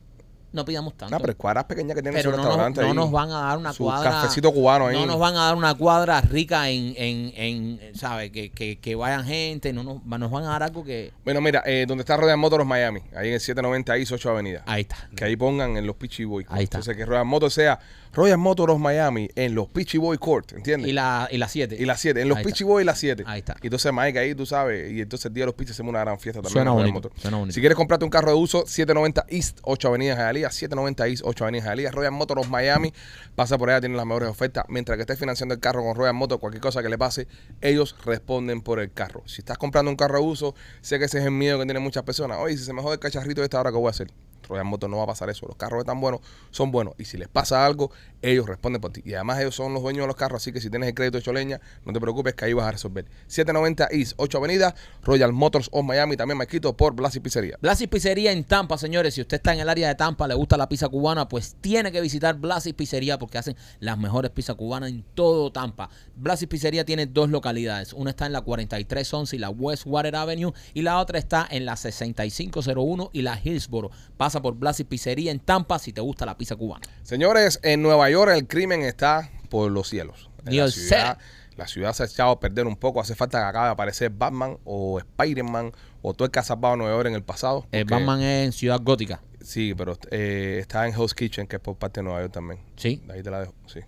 No 0.54 0.64
pidamos 0.64 0.96
tanto. 0.96 1.16
No, 1.16 1.20
pero 1.20 1.36
cuadras 1.36 1.66
pequeñas 1.66 1.96
que 1.96 2.04
tienen 2.04 2.22
pero 2.22 2.32
su 2.32 2.38
no, 2.38 2.44
nos, 2.44 2.46
restaurante 2.46 2.82
no 2.82 2.94
nos 2.94 3.12
van 3.12 3.32
a 3.32 3.42
dar 3.42 3.58
una 3.58 3.74
cuadra. 3.74 4.12
cafecito 4.12 4.54
cubano 4.54 4.88
ahí. 4.88 4.96
No 4.96 5.08
nos 5.08 5.20
van 5.20 5.36
a 5.36 5.46
dar 5.46 5.56
una 5.56 5.74
cuadra 5.74 6.22
rica 6.22 6.70
en, 6.70 6.94
en, 6.96 7.34
en 7.36 7.96
¿sabes? 7.96 8.32
Que, 8.32 8.52
que, 8.52 8.78
que 8.78 8.94
vayan 8.94 9.26
gente. 9.26 9.74
No 9.74 9.84
nos, 9.84 10.06
nos 10.06 10.32
van 10.32 10.44
a 10.44 10.50
dar 10.50 10.64
algo 10.64 10.84
que. 10.84 11.12
Bueno, 11.26 11.42
mira, 11.42 11.64
eh, 11.66 11.86
donde 11.88 12.04
está 12.04 12.18
Royal 12.18 12.38
Motors 12.38 12.66
Miami, 12.66 13.02
ahí 13.16 13.30
en 13.30 13.34
el 13.34 13.40
790 13.40 13.98
East 13.98 14.12
8 14.12 14.30
Avenida. 14.30 14.64
Ahí 14.68 14.82
está. 14.82 15.10
Que 15.16 15.26
ahí 15.26 15.36
pongan 15.36 15.76
en 15.76 15.88
los 15.88 15.96
Pitchy 15.96 16.26
Boy 16.26 16.46
Court. 16.46 16.58
Ahí 16.58 16.66
está. 16.66 16.78
Entonces 16.78 16.98
que 16.98 17.06
Royal 17.06 17.26
Motors 17.26 17.56
sea 17.56 17.80
Royal 18.14 18.38
Motors 18.38 18.78
Miami 18.78 19.28
en 19.36 19.56
los 19.56 19.68
Pitchy 19.70 19.98
Boy 19.98 20.20
Court, 20.20 20.54
¿entiendes? 20.54 20.88
Y 20.88 20.94
la 20.94 21.28
7. 21.28 21.34
Y 21.34 21.38
la 21.40 21.48
siete. 21.48 21.76
Y 21.80 21.86
las 21.86 22.00
7, 22.00 22.22
en 22.22 22.30
los 22.30 22.42
Pitchy. 22.42 22.64
Boy 22.64 22.84
y 22.84 22.86
las 22.86 23.00
7. 23.00 23.24
Ahí 23.26 23.40
está. 23.40 23.56
Y 23.62 23.68
entonces 23.68 23.92
Mike 23.92 24.20
ahí, 24.20 24.36
tú 24.36 24.46
sabes, 24.46 24.92
y 24.92 25.02
entonces 25.02 25.26
el 25.26 25.34
día 25.34 25.42
de 25.44 25.46
los 25.48 25.56
Pitchy 25.56 25.72
hacemos 25.72 25.90
una 25.90 26.02
gran 26.02 26.20
fiesta 26.20 26.42
también. 26.42 26.54
Suena 26.54 26.72
bonito, 26.72 27.12
suena 27.16 27.38
bonito. 27.38 27.56
Si 27.56 27.60
quieres 27.60 27.76
comprarte 27.76 28.06
un 28.06 28.12
carro 28.12 28.30
de 28.30 28.38
uso, 28.38 28.66
790 28.68 29.26
East 29.30 29.60
8 29.64 29.88
Avenida 29.88 30.16
Jalía, 30.16 30.43
790 30.52 31.08
East 31.08 31.24
8 31.26 31.44
Avenida 31.44 31.64
Jalía, 31.64 31.92
Royal 31.92 32.12
Motors 32.12 32.50
Miami, 32.50 32.94
pasa 33.36 33.58
por 33.58 33.70
allá, 33.70 33.82
tienen 33.82 33.98
las 33.98 34.06
mejores 34.06 34.30
ofertas. 34.30 34.66
Mientras 34.70 34.98
que 34.98 35.02
estés 35.02 35.20
financiando 35.20 35.54
el 35.54 35.60
carro 35.60 35.84
con 35.84 35.96
Royal 35.96 36.14
Motors, 36.14 36.40
cualquier 36.40 36.62
cosa 36.62 36.82
que 36.82 36.90
le 36.90 36.98
pase, 36.98 37.28
ellos 37.62 37.96
responden 38.06 38.62
por 38.62 38.80
el 38.80 38.92
carro. 38.92 39.24
Si 39.26 39.42
estás 39.42 39.58
comprando 39.58 39.92
un 39.92 39.98
carro 39.98 40.20
de 40.20 40.26
uso, 40.26 40.56
sé 40.82 41.00
que 41.00 41.06
ese 41.06 41.20
es 41.20 41.26
el 41.26 41.32
miedo 41.32 41.60
que 41.60 41.66
tienen 41.66 41.84
muchas 41.84 42.04
personas. 42.04 42.38
Oye, 42.40 42.58
si 42.58 42.64
se 42.64 42.74
me 42.74 42.82
jode 42.82 42.96
el 42.96 43.00
cacharrito 43.00 43.42
de 43.42 43.46
esta 43.46 43.60
hora, 43.60 43.72
¿qué 43.72 43.78
voy 43.78 43.88
a 43.88 43.92
hacer? 43.92 44.08
Royal 44.48 44.66
Motors 44.66 44.92
no 44.92 44.98
va 44.98 45.04
a 45.04 45.08
pasar 45.08 45.30
eso. 45.30 45.46
Los 45.48 45.56
carros 45.56 45.80
están 45.80 46.00
buenos, 46.00 46.22
son 46.52 46.72
buenos. 46.72 46.94
Y 46.98 47.06
si 47.06 47.18
les 47.18 47.28
pasa 47.28 47.66
algo, 47.66 47.92
ellos 48.24 48.48
responden 48.48 48.82
por 48.82 48.92
ti. 48.92 49.02
Y 49.06 49.14
además 49.14 49.40
ellos 49.40 49.56
son 49.56 49.74
los 49.74 49.84
dueños 49.84 50.04
de 50.04 50.08
los 50.08 50.16
carros, 50.16 50.42
así 50.42 50.52
que 50.52 50.62
si 50.62 50.70
tienes 50.70 50.90
el 50.90 50.96
crédito 50.96 51.18
de 51.18 51.24
Choleña, 51.24 51.60
no 51.86 51.94
te 51.94 52.00
preocupes 52.00 52.34
que 52.34 52.46
ahí 52.46 52.54
vas 52.54 52.68
a 52.68 52.72
resolver. 52.72 53.06
790 53.28 53.90
East 53.92 54.14
8 54.18 54.38
Avenida, 54.38 54.74
Royal 55.04 55.34
Motors 55.34 55.70
of 55.72 55.84
Miami, 55.86 56.16
también 56.16 56.38
me 56.38 56.48
quito 56.48 56.76
por 56.76 56.96
Blas 56.96 57.16
y 57.16 57.20
Pizzería. 57.20 57.58
Blasis 57.62 57.88
Pizzería 57.88 58.32
en 58.32 58.46
Tampa, 58.46 58.78
señores. 58.78 59.14
Si 59.14 59.22
usted 59.22 59.38
está 59.38 59.54
en 59.54 59.60
el 59.60 59.70
área 59.70 59.90
de 59.90 59.96
Tampa, 59.96 60.28
le 60.28 60.36
gusta 60.36 60.58
la 60.58 60.70
pizza 60.70 60.88
cubana, 60.88 61.28
pues 61.28 61.56
tiene 61.60 61.92
que 61.92 62.00
visitar 62.02 62.36
Blasis 62.36 62.74
Pizzería 62.74 63.20
porque 63.20 63.38
hacen 63.38 63.56
las 63.80 63.98
mejores 63.98 64.32
pizzas 64.32 64.56
cubanas 64.56 64.90
en 64.90 65.04
todo 65.14 65.52
Tampa. 65.52 65.90
Blasis 66.16 66.48
Pizzería 66.48 66.86
tiene 66.86 67.06
dos 67.06 67.30
localidades. 67.30 67.94
Una 67.94 68.12
está 68.12 68.26
en 68.26 68.34
la 68.34 68.42
4311 68.42 69.36
y 69.36 69.40
la 69.40 69.50
Westwater 69.50 70.16
Avenue 70.16 70.54
y 70.74 70.82
la 70.82 71.00
otra 71.00 71.20
está 71.20 71.46
en 71.50 71.66
la 71.66 71.76
6501 71.76 73.10
y 73.12 73.22
la 73.22 73.40
Hillsboro. 73.44 73.92
Pasa 74.16 74.42
por 74.42 74.56
Blasis 74.56 74.86
Pizzería 74.86 75.32
en 75.32 75.40
Tampa 75.40 75.78
si 75.80 75.92
te 75.92 76.02
gusta 76.02 76.26
la 76.26 76.38
pizza 76.38 76.56
cubana. 76.56 76.86
Señores, 77.04 77.60
en 77.64 77.82
Nueva 77.82 78.10
York 78.10 78.13
el 78.14 78.48
crimen 78.48 78.82
está 78.84 79.30
por 79.50 79.72
los 79.72 79.90
cielos. 79.90 80.30
En 80.40 80.46
la 80.46 80.52
Dios 80.52 80.74
ciudad, 80.76 81.18
la 81.58 81.68
ciudad 81.68 81.94
se 81.94 82.04
ha 82.04 82.06
echado 82.06 82.32
a 82.32 82.40
perder 82.40 82.68
un 82.68 82.76
poco. 82.76 83.00
Hace 83.02 83.16
falta 83.16 83.40
que 83.40 83.46
acabe 83.46 83.66
de 83.68 83.72
aparecer 83.72 84.10
Batman 84.12 84.58
o 84.66 85.00
Spider-Man 85.00 85.72
o 86.02 86.14
todo 86.14 86.26
el 86.26 86.32
que 86.32 86.40
ha 86.40 86.44
salvado 86.44 86.76
Nueva 86.76 86.96
York 86.98 87.08
en 87.08 87.16
el 87.16 87.24
pasado. 87.24 87.66
El 87.72 87.86
porque- 87.86 87.96
Batman 87.96 88.22
es 88.22 88.46
en 88.46 88.52
Ciudad 88.52 88.80
Gótica. 88.82 89.22
Sí, 89.42 89.74
pero 89.76 89.98
eh, 90.12 90.58
está 90.62 90.88
en 90.88 90.94
Hell's 90.94 91.14
Kitchen, 91.14 91.48
que 91.48 91.58
es 91.58 91.62
por 91.62 91.76
parte 91.78 92.00
de 92.00 92.06
Nueva 92.06 92.22
York 92.22 92.34
también. 92.34 92.60
Sí. 92.78 93.02
De 93.06 93.14
ahí 93.14 93.24
te 93.24 93.30
la 93.30 93.42
dejo, 93.42 93.54
sí. 93.68 93.80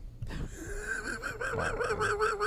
Bueno, 1.55 1.73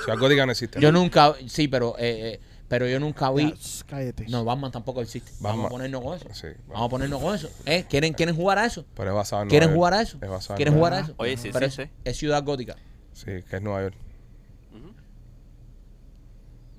Ciudad 0.05 0.19
Gótica 0.19 0.45
no 0.47 0.53
existe. 0.53 0.81
Yo 0.81 0.93
nunca, 0.93 1.35
sí, 1.47 1.69
pero, 1.69 1.97
eh, 1.99 2.35
eh, 2.35 2.41
pero 2.69 2.87
yo 2.87 3.01
nunca 3.01 3.31
vi. 3.33 3.51
Ya, 3.51 3.57
shh, 3.57 3.83
cállate. 3.87 4.27
No, 4.29 4.45
Batman 4.45 4.71
tampoco 4.71 5.01
existe. 5.03 5.33
Vamos 5.41 5.67
a 5.67 5.69
ponernos 5.71 6.03
con 6.03 6.17
eso. 6.17 6.29
Sí, 6.33 6.49
Vamos 6.69 6.87
a 6.87 6.89
ponernos 6.91 7.21
con 7.21 7.35
eso. 7.35 7.49
¿Eh? 7.67 7.85
¿Quieren, 7.89 8.13
¿Quieren 8.13 8.37
jugar 8.37 8.59
a 8.59 8.67
eso? 8.67 8.85
Pero 8.95 9.11
es 9.11 9.17
basado 9.17 9.43
en 9.43 9.49
¿Quieren 9.49 9.71
Nueva 9.71 9.77
jugar 9.79 9.95
a 9.95 10.03
eso? 10.03 10.19
Es 10.21 10.29
basado 10.29 10.55
en 10.55 10.57
¿Quieren 10.57 10.75
Nueva 10.75 10.89
jugar 10.89 11.03
a 11.03 11.05
eso? 11.07 11.15
Oye, 11.19 11.37
sí, 11.37 11.51
Pero 11.53 11.71
sí, 11.71 11.83
es, 11.83 11.89
sí. 11.89 11.95
es 12.05 12.17
ciudad 12.17 12.45
gótica, 12.45 12.77
Sí, 13.13 13.27
que 13.49 13.57
es 13.57 13.63
Nueva 13.63 13.83
York. 13.83 13.97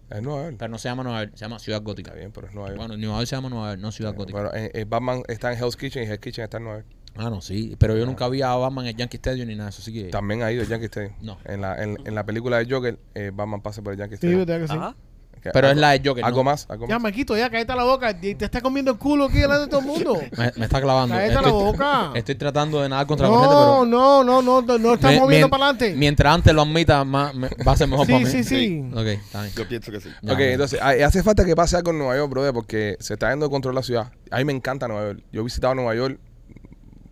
Es 0.09 0.21
Nueva 0.23 0.43
York. 0.45 0.55
pero 0.57 0.69
no 0.71 0.77
se 0.79 0.89
llama 0.89 1.03
Nueva 1.03 1.23
York, 1.23 1.33
se 1.35 1.41
llama 1.45 1.59
ciudad 1.59 1.77
Está 1.79 1.85
gótica. 1.91 2.13
bien, 2.13 2.31
pero 2.31 2.47
es 2.47 2.53
Nueva 2.53 2.69
York. 2.69 2.79
Bueno, 2.79 2.97
Nueva 2.97 3.17
York 3.17 3.27
se 3.27 3.35
llama 3.35 3.49
Nueva 3.49 3.69
York, 3.69 3.79
no 3.81 3.91
ciudad 3.91 4.15
gótica. 4.15 4.39
Bueno, 4.41 4.55
eh, 4.55 4.71
eh, 4.73 4.85
Batman 4.87 5.21
está 5.27 5.53
en 5.53 5.59
Hell's 5.59 5.75
Kitchen 5.75 6.03
y 6.03 6.07
Hell's 6.07 6.19
Kitchen 6.19 6.43
está 6.45 6.57
en 6.57 6.63
Nueva 6.63 6.79
York. 6.79 6.89
Ah, 7.15 7.29
no, 7.29 7.41
sí, 7.41 7.75
pero 7.77 7.95
yo 7.97 8.05
nunca 8.05 8.27
vi 8.29 8.41
a 8.41 8.55
Batman 8.55 8.85
en 8.85 8.89
el 8.91 8.95
Yankee 8.95 9.17
Stadium 9.17 9.47
ni 9.47 9.55
nada 9.55 9.65
de 9.65 9.69
eso, 9.71 9.81
así 9.81 9.93
que... 9.93 10.05
También 10.09 10.41
ha 10.41 10.51
ido 10.51 10.63
el 10.63 10.69
Yankee 10.69 10.85
Stadium. 10.85 11.13
No. 11.21 11.37
En 11.45 11.61
la, 11.61 11.83
en, 11.83 11.97
en 12.05 12.15
la 12.15 12.25
película 12.25 12.57
de 12.57 12.71
Joker, 12.73 12.97
eh, 13.13 13.31
Batman 13.33 13.61
pasa 13.61 13.81
por 13.81 13.93
el 13.93 13.99
Yankee 13.99 14.17
Sí, 14.17 14.27
Stadium. 14.31 14.45
que 14.61 14.67
sí. 14.67 14.73
Ajá. 14.73 14.95
Pero 15.41 15.67
es 15.67 15.71
algo- 15.71 15.81
la 15.81 15.91
de 15.97 16.01
Joker, 16.09 16.25
¿Algo 16.25 16.39
¿no? 16.39 16.43
más? 16.43 16.65
¿Algo 16.69 16.85
Ya, 16.87 16.95
más? 16.95 17.03
Maquito, 17.03 17.37
ya, 17.37 17.49
cállate 17.49 17.73
la 17.73 17.85
boca. 17.85 18.11
y 18.21 18.35
Te 18.35 18.43
está 18.45 18.59
comiendo 18.59 18.91
el 18.91 18.97
culo 18.97 19.25
aquí 19.25 19.37
delante 19.37 19.61
de 19.63 19.67
todo 19.67 19.79
el 19.79 19.85
mundo. 19.85 20.19
Me, 20.37 20.51
me 20.57 20.65
está 20.65 20.81
clavando. 20.81 21.15
Cállate 21.15 21.33
la 21.45 21.51
boca. 21.51 22.11
estoy 22.13 22.35
tratando 22.35 22.81
de 22.81 22.89
nadar 22.89 23.07
contra 23.07 23.27
la 23.27 23.33
corriente, 23.33 23.55
No, 23.55 23.61
pero... 23.61 23.85
no, 23.85 24.23
no, 24.25 24.41
no, 24.41 24.61
no, 24.61 24.77
no 24.77 24.93
estás 24.95 25.15
moviendo 25.17 25.49
para 25.49 25.69
adelante. 25.69 25.95
Mientras 25.95 26.35
antes 26.35 26.53
lo 26.53 26.63
admita, 26.63 27.05
más, 27.05 27.33
me- 27.33 27.47
va 27.65 27.71
a 27.71 27.77
ser 27.77 27.87
mejor 27.87 28.05
Sí, 28.05 28.11
para 28.11 28.25
mí. 28.25 28.31
sí, 28.31 28.43
sí. 28.43 28.83
Ok, 28.93 29.05
está 29.05 29.41
bien. 29.43 29.53
Yo 29.55 29.67
pienso 29.67 29.91
que 29.93 30.01
sí. 30.01 30.09
Ya, 30.21 30.33
ok, 30.33 30.39
ya. 30.39 30.45
entonces 30.51 30.81
hace 30.81 31.23
falta 31.23 31.45
que 31.45 31.55
pase 31.55 31.77
algo 31.77 31.91
en 31.91 31.99
Nueva 31.99 32.17
York, 32.17 32.29
brother, 32.29 32.53
porque 32.53 32.97
se 32.99 33.13
está 33.13 33.29
yendo 33.29 33.45
de 33.45 33.49
control 33.49 33.75
la 33.75 33.83
ciudad. 33.83 34.11
A 34.31 34.37
mí 34.39 34.43
me 34.45 34.51
encanta 34.53 34.89
Nueva 34.89 35.07
York. 35.13 35.23
Yo 35.31 35.39
he 35.39 35.43
visitado 35.45 35.73
Nueva 35.73 35.95
York 35.95 36.19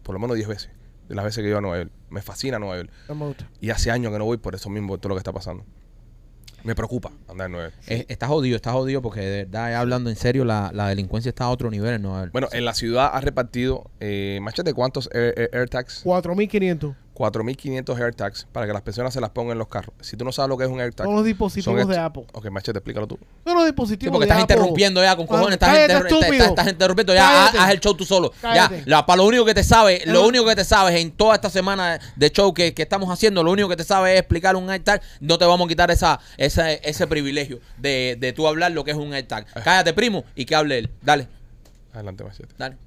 por 0.04 0.14
lo 0.14 0.20
menos 0.20 0.36
10 0.36 0.48
veces. 0.50 0.70
de 1.08 1.16
las 1.16 1.24
veces 1.24 1.42
que 1.44 1.50
yo 1.50 1.58
a 1.58 1.62
Nueva 1.62 1.78
York. 1.78 1.92
Me 2.10 2.22
fascina 2.22 2.60
Nueva 2.60 2.76
York. 2.76 2.90
No 3.08 3.16
me 3.16 3.26
gusta. 3.28 3.48
Y 3.62 3.70
hace 3.70 3.90
años 3.92 4.12
que 4.12 4.18
no 4.20 4.26
voy 4.26 4.36
por 4.38 4.54
eso 4.56 4.70
mismo, 4.70 4.90
por 4.90 5.00
todo 5.00 5.10
lo 5.10 5.16
que 5.16 5.20
está 5.20 5.32
pasando. 5.32 5.64
Me 6.68 6.76
preocupa 6.76 7.12
andar 7.30 7.46
en 7.46 7.54
Nueva 7.54 7.70
York. 7.70 7.80
Eh, 7.88 8.06
está 8.10 8.28
jodido, 8.28 8.58
está 8.58 8.74
jodido 8.74 9.02
porque 9.02 9.22
de 9.22 9.46
verdad, 9.46 9.72
ya 9.72 9.80
hablando 9.80 10.10
en 10.10 10.18
serio, 10.18 10.44
la, 10.44 10.70
la 10.74 10.90
delincuencia 10.90 11.30
está 11.30 11.46
a 11.46 11.50
otro 11.50 11.72
nivel 11.72 11.94
en 11.94 12.02
Nueva 12.02 12.20
York. 12.24 12.32
Bueno, 12.34 12.50
en 12.52 12.66
la 12.66 12.74
ciudad 12.74 13.10
ha 13.14 13.22
repartido, 13.22 13.90
eh, 14.02 14.40
machete, 14.42 14.74
¿cuántos 14.74 15.10
air- 15.14 15.34
air- 15.38 15.50
AirTags? 15.54 16.04
4.500. 16.04 16.94
4.500 17.18 18.00
AirTags 18.00 18.46
para 18.52 18.68
que 18.68 18.74
las 18.74 18.84
personas 18.84 19.12
se 19.12 19.20
las 19.20 19.32
pongan 19.32 19.54
en 19.54 19.58
los 19.58 19.68
carros. 19.68 19.92
Si 20.02 20.16
tú 20.16 20.24
no 20.24 20.32
sabes 20.32 20.50
lo 20.50 20.58
que 20.58 20.66
es 20.66 20.70
un 20.70 20.80
AirTag... 20.80 21.08
Son 21.08 21.16
los 21.16 21.26
dispositivos 21.26 21.82
son 21.82 21.90
de 21.90 21.98
Apple. 21.98 22.26
Ok, 22.34 22.50
machete, 22.52 22.78
explícalo 22.78 23.08
tú. 23.08 23.18
Son 23.44 23.56
los 23.56 23.64
Sí, 23.64 23.68
dispositivos 23.72 24.12
porque 24.12 24.26
de 24.28 24.32
estás 24.32 24.44
Apple. 24.44 24.56
interrumpiendo 24.56 25.02
ya 25.02 25.16
con 25.16 25.26
cojones, 25.26 25.54
estás, 25.54 25.70
cállate, 25.70 26.16
inter- 26.16 26.42
estás 26.42 26.68
interrumpiendo, 26.68 27.14
ya 27.16 27.48
haz, 27.48 27.72
el 27.72 27.80
show 27.80 27.96
tú 27.96 28.06
solo. 28.06 28.32
Cállate. 28.40 28.78
Ya, 28.80 28.84
la- 28.86 29.06
para 29.06 29.18
lo 29.18 29.26
único 29.26 29.46
que 29.46 29.56
te 29.56 29.64
sabes, 29.64 30.06
lo 30.06 30.28
único 30.28 30.46
que 30.46 30.56
te 30.56 30.64
sabes 30.64 30.96
en 31.02 31.12
toda 31.12 31.34
esta 31.36 31.50
semana 31.50 32.00
de 32.16 32.30
show 32.30 32.54
que, 32.54 32.74
que 32.76 32.84
estamos 32.84 33.10
haciendo, 33.10 33.42
lo 33.44 33.52
único 33.52 33.68
que 33.70 33.78
te 33.78 33.84
sabes 33.84 34.14
es 34.14 34.20
explicar 34.20 34.56
un 34.56 34.70
AirTag, 34.70 35.02
no 35.20 35.38
te 35.40 35.46
vamos 35.46 35.66
a 35.66 35.70
quitar 35.70 35.90
esa, 35.90 36.20
esa, 36.38 36.72
ese 36.72 37.08
privilegio 37.08 37.60
de, 37.78 38.16
de 38.20 38.32
tú 38.34 38.48
hablar 38.48 38.72
lo 38.74 38.84
que 38.84 38.92
es 38.92 38.98
un 38.98 39.12
AirTag. 39.14 39.48
Ah. 39.56 39.62
Cállate, 39.64 39.94
primo, 39.94 40.24
y 40.36 40.46
que 40.46 40.54
hable 40.56 40.78
él. 40.78 40.90
Dale, 41.02 41.28
Adelante, 41.94 42.24
machete. 42.24 42.54
dale. 42.58 42.78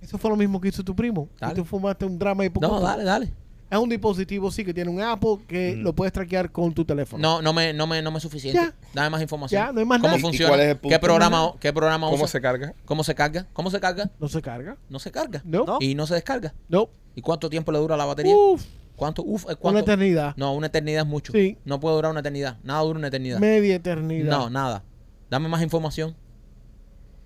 Eso 0.00 0.18
fue 0.18 0.30
lo 0.30 0.36
mismo 0.36 0.60
que 0.60 0.68
hizo 0.68 0.82
tu 0.82 0.94
primo. 0.96 1.28
Dale. 1.40 1.52
Y 1.52 1.56
tú 1.56 1.64
fumaste 1.64 2.04
un 2.04 2.18
drama 2.18 2.44
y 2.44 2.50
poco. 2.50 2.66
No, 2.66 2.80
dale, 2.80 3.04
dale. 3.04 3.32
Es 3.70 3.78
un 3.78 3.88
dispositivo, 3.88 4.50
sí, 4.52 4.64
que 4.64 4.72
tiene 4.74 4.90
un 4.90 5.00
Apple 5.00 5.38
que 5.48 5.74
lo 5.74 5.92
puedes 5.94 6.12
traquear 6.12 6.52
con 6.52 6.72
tu 6.72 6.84
teléfono. 6.84 7.20
No, 7.20 7.42
no 7.42 7.52
me, 7.52 7.72
no 7.72 7.86
me, 7.86 8.00
no 8.02 8.10
me 8.10 8.18
es 8.18 8.22
suficiente. 8.22 8.60
Ya. 8.60 8.74
Dame 8.92 9.10
más 9.10 9.22
información. 9.22 9.60
Ya, 9.66 9.72
no 9.72 9.80
hay 9.80 9.86
más 9.86 9.98
¿Cómo 9.98 10.08
nada. 10.08 10.16
¿Y- 10.16 10.20
y 10.20 10.22
funciona? 10.22 10.48
cuál 10.50 10.60
es 10.60 10.66
el 10.68 10.74
¿Qué 10.74 10.80
punto? 10.80 11.00
programa, 11.00 11.52
qué 11.58 11.72
programa 11.72 12.06
¿Cómo 12.08 12.16
usa? 12.24 12.28
se 12.28 12.40
carga? 12.40 12.74
¿Cómo 12.84 13.02
se 13.02 13.14
carga? 13.14 13.46
¿Cómo 13.52 13.70
se 13.70 13.80
carga? 13.80 14.10
No 14.20 14.28
se 14.28 14.40
carga. 14.42 14.76
No 14.88 14.98
se 14.98 15.10
carga. 15.10 15.42
No. 15.44 15.64
No. 15.64 15.78
Y 15.80 15.94
no 15.94 16.06
se 16.06 16.14
descarga. 16.14 16.54
No. 16.68 16.88
¿Y 17.16 17.22
cuánto 17.22 17.50
tiempo 17.50 17.72
le 17.72 17.78
dura 17.78 17.96
la 17.96 18.04
batería? 18.04 18.34
Uf, 18.36 18.64
¿Cuánto? 18.96 19.22
Uf, 19.24 19.44
¿cuánto? 19.44 19.68
una 19.70 19.80
eternidad. 19.80 20.34
No, 20.36 20.54
una 20.54 20.68
eternidad 20.68 21.02
es 21.02 21.08
mucho. 21.08 21.32
Sí. 21.32 21.58
No 21.64 21.80
puede 21.80 21.96
durar 21.96 22.10
una 22.12 22.20
eternidad. 22.20 22.58
Nada 22.62 22.80
dura 22.82 22.98
una 22.98 23.08
eternidad. 23.08 23.40
Media 23.40 23.74
eternidad. 23.74 24.30
No, 24.30 24.50
nada. 24.50 24.84
Dame 25.30 25.48
más 25.48 25.62
información. 25.62 26.14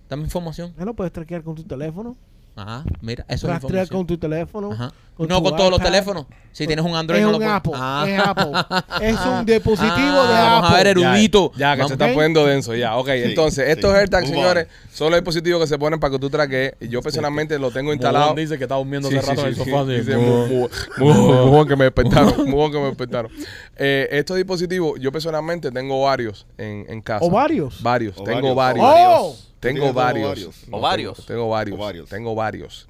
Dame 0.08 0.22
información. 0.22 0.72
Ya 0.78 0.86
lo 0.86 0.94
puedes 0.94 1.12
traquear 1.12 1.42
con 1.42 1.54
tu 1.56 1.64
teléfono. 1.64 2.16
Ajá, 2.58 2.84
mira, 3.00 3.24
eso 3.28 3.46
es 3.46 3.52
Rastrear 3.52 3.84
información. 3.84 3.98
con 3.98 4.06
tu 4.06 4.18
teléfono. 4.18 4.72
Ajá. 4.72 4.92
con 5.16 5.28
no 5.28 5.38
tu 5.38 5.44
con 5.44 5.56
todos 5.56 5.70
los 5.70 5.80
teléfonos. 5.80 6.26
Si 6.52 6.66
tienes 6.66 6.84
un 6.84 6.94
Android 6.96 7.18
es 7.20 7.24
no 7.24 7.28
un 7.28 7.32
lo 7.34 7.38
puedes. 7.38 7.54
Apple. 7.54 7.72
Ah. 7.76 8.04
Es 8.08 8.18
Apple. 8.20 8.52
Es 9.08 9.16
un 9.26 9.46
dispositivo 9.46 9.92
de 9.92 10.34
Ah, 10.34 10.58
Apple. 10.58 10.60
Vamos 10.60 10.70
a 10.70 10.74
ver, 10.76 10.86
erudito. 10.88 11.52
Ya, 11.52 11.58
ya, 11.58 11.72
que 11.74 11.78
Vamos- 11.82 11.88
se 11.88 11.94
está 11.94 12.12
poniendo 12.12 12.44
denso 12.46 12.74
ya. 12.74 12.96
Ok, 12.96 13.08
entonces, 13.10 13.64
sí. 13.64 13.70
estos 13.70 13.94
AirTags, 13.94 14.28
señores, 14.28 14.66
son 14.92 15.10
los 15.12 15.20
dispositivos 15.20 15.60
que 15.60 15.66
se 15.68 15.78
ponen 15.78 16.00
para 16.00 16.10
que 16.12 16.18
tú 16.18 16.30
traques. 16.30 16.72
Yo 16.80 17.00
personalmente 17.02 17.58
lo 17.60 17.70
tengo 17.70 17.92
instalado. 17.92 18.34
Dice 18.34 18.58
que 18.58 18.64
está 18.64 18.74
durmiendo 18.76 19.08
Sí, 19.08 19.16
hace 19.18 19.26
sí, 19.26 19.30
rato 19.30 19.42
en 19.42 19.48
el 19.48 19.54
sí, 19.54 19.64
sofá. 19.70 19.84
sí. 19.86 19.92
Dice, 19.92 20.16
mu- 20.16 20.46
mu- 20.46 20.68
mu- 20.98 21.32
mujón 21.46 21.68
que 21.68 21.76
me 21.76 21.84
despertaron. 21.90 22.50
Mujón 22.50 22.72
que 22.72 22.78
me 22.78 22.86
despertaron. 22.86 23.30
Eh, 23.76 24.08
estos 24.12 24.36
dispositivos, 24.36 24.98
yo 25.00 25.12
personalmente 25.12 25.70
tengo 25.70 26.02
varios 26.02 26.44
en, 26.56 26.86
en 26.88 27.00
casa. 27.02 27.24
¿O 27.24 27.30
varios? 27.30 27.80
Varios. 27.82 28.16
O 28.18 28.24
Tengo 28.24 28.54
varios. 28.54 29.47
Varios. 29.60 29.60
Tengo 29.60 29.80
¿Tienes 29.80 29.94
varios. 29.94 30.68
No, 30.68 30.76
¿Ovarios? 30.78 31.16
Tengo, 31.18 31.26
tengo 31.26 31.48
varios. 31.48 31.78
Ovarios. 31.78 32.08
Tengo 32.08 32.34
varios. 32.34 32.88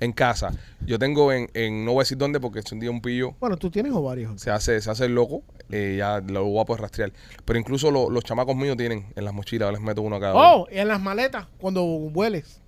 En 0.00 0.12
casa. 0.12 0.52
Yo 0.86 0.96
tengo 0.98 1.32
en, 1.32 1.50
en 1.54 1.84
no 1.84 1.92
voy 1.92 2.00
a 2.00 2.02
decir 2.02 2.16
dónde 2.18 2.38
porque 2.38 2.60
es 2.60 2.70
un 2.70 2.78
día 2.78 2.90
un 2.90 3.00
pillo. 3.00 3.34
Bueno, 3.40 3.56
tú 3.56 3.68
tienes 3.70 3.92
ovarios. 3.92 4.40
Se 4.40 4.50
hace, 4.50 4.80
se 4.80 4.88
hace 4.90 5.06
el 5.06 5.14
loco, 5.14 5.42
eh, 5.70 5.96
ya 5.98 6.20
lo 6.20 6.60
a 6.60 6.64
poder 6.64 6.82
rastrear. 6.82 7.12
Pero 7.44 7.58
incluso 7.58 7.90
lo- 7.90 8.08
los 8.08 8.22
chamacos 8.22 8.54
míos 8.54 8.76
tienen 8.76 9.06
en 9.16 9.24
las 9.24 9.34
mochilas, 9.34 9.72
les 9.72 9.80
meto 9.80 10.02
uno 10.02 10.16
a 10.16 10.20
cada 10.20 10.34
uno. 10.34 10.42
Oh, 10.62 10.68
y 10.70 10.78
en 10.78 10.86
las 10.86 11.00
maletas, 11.00 11.46
cuando 11.60 11.82
hueles. 11.84 12.60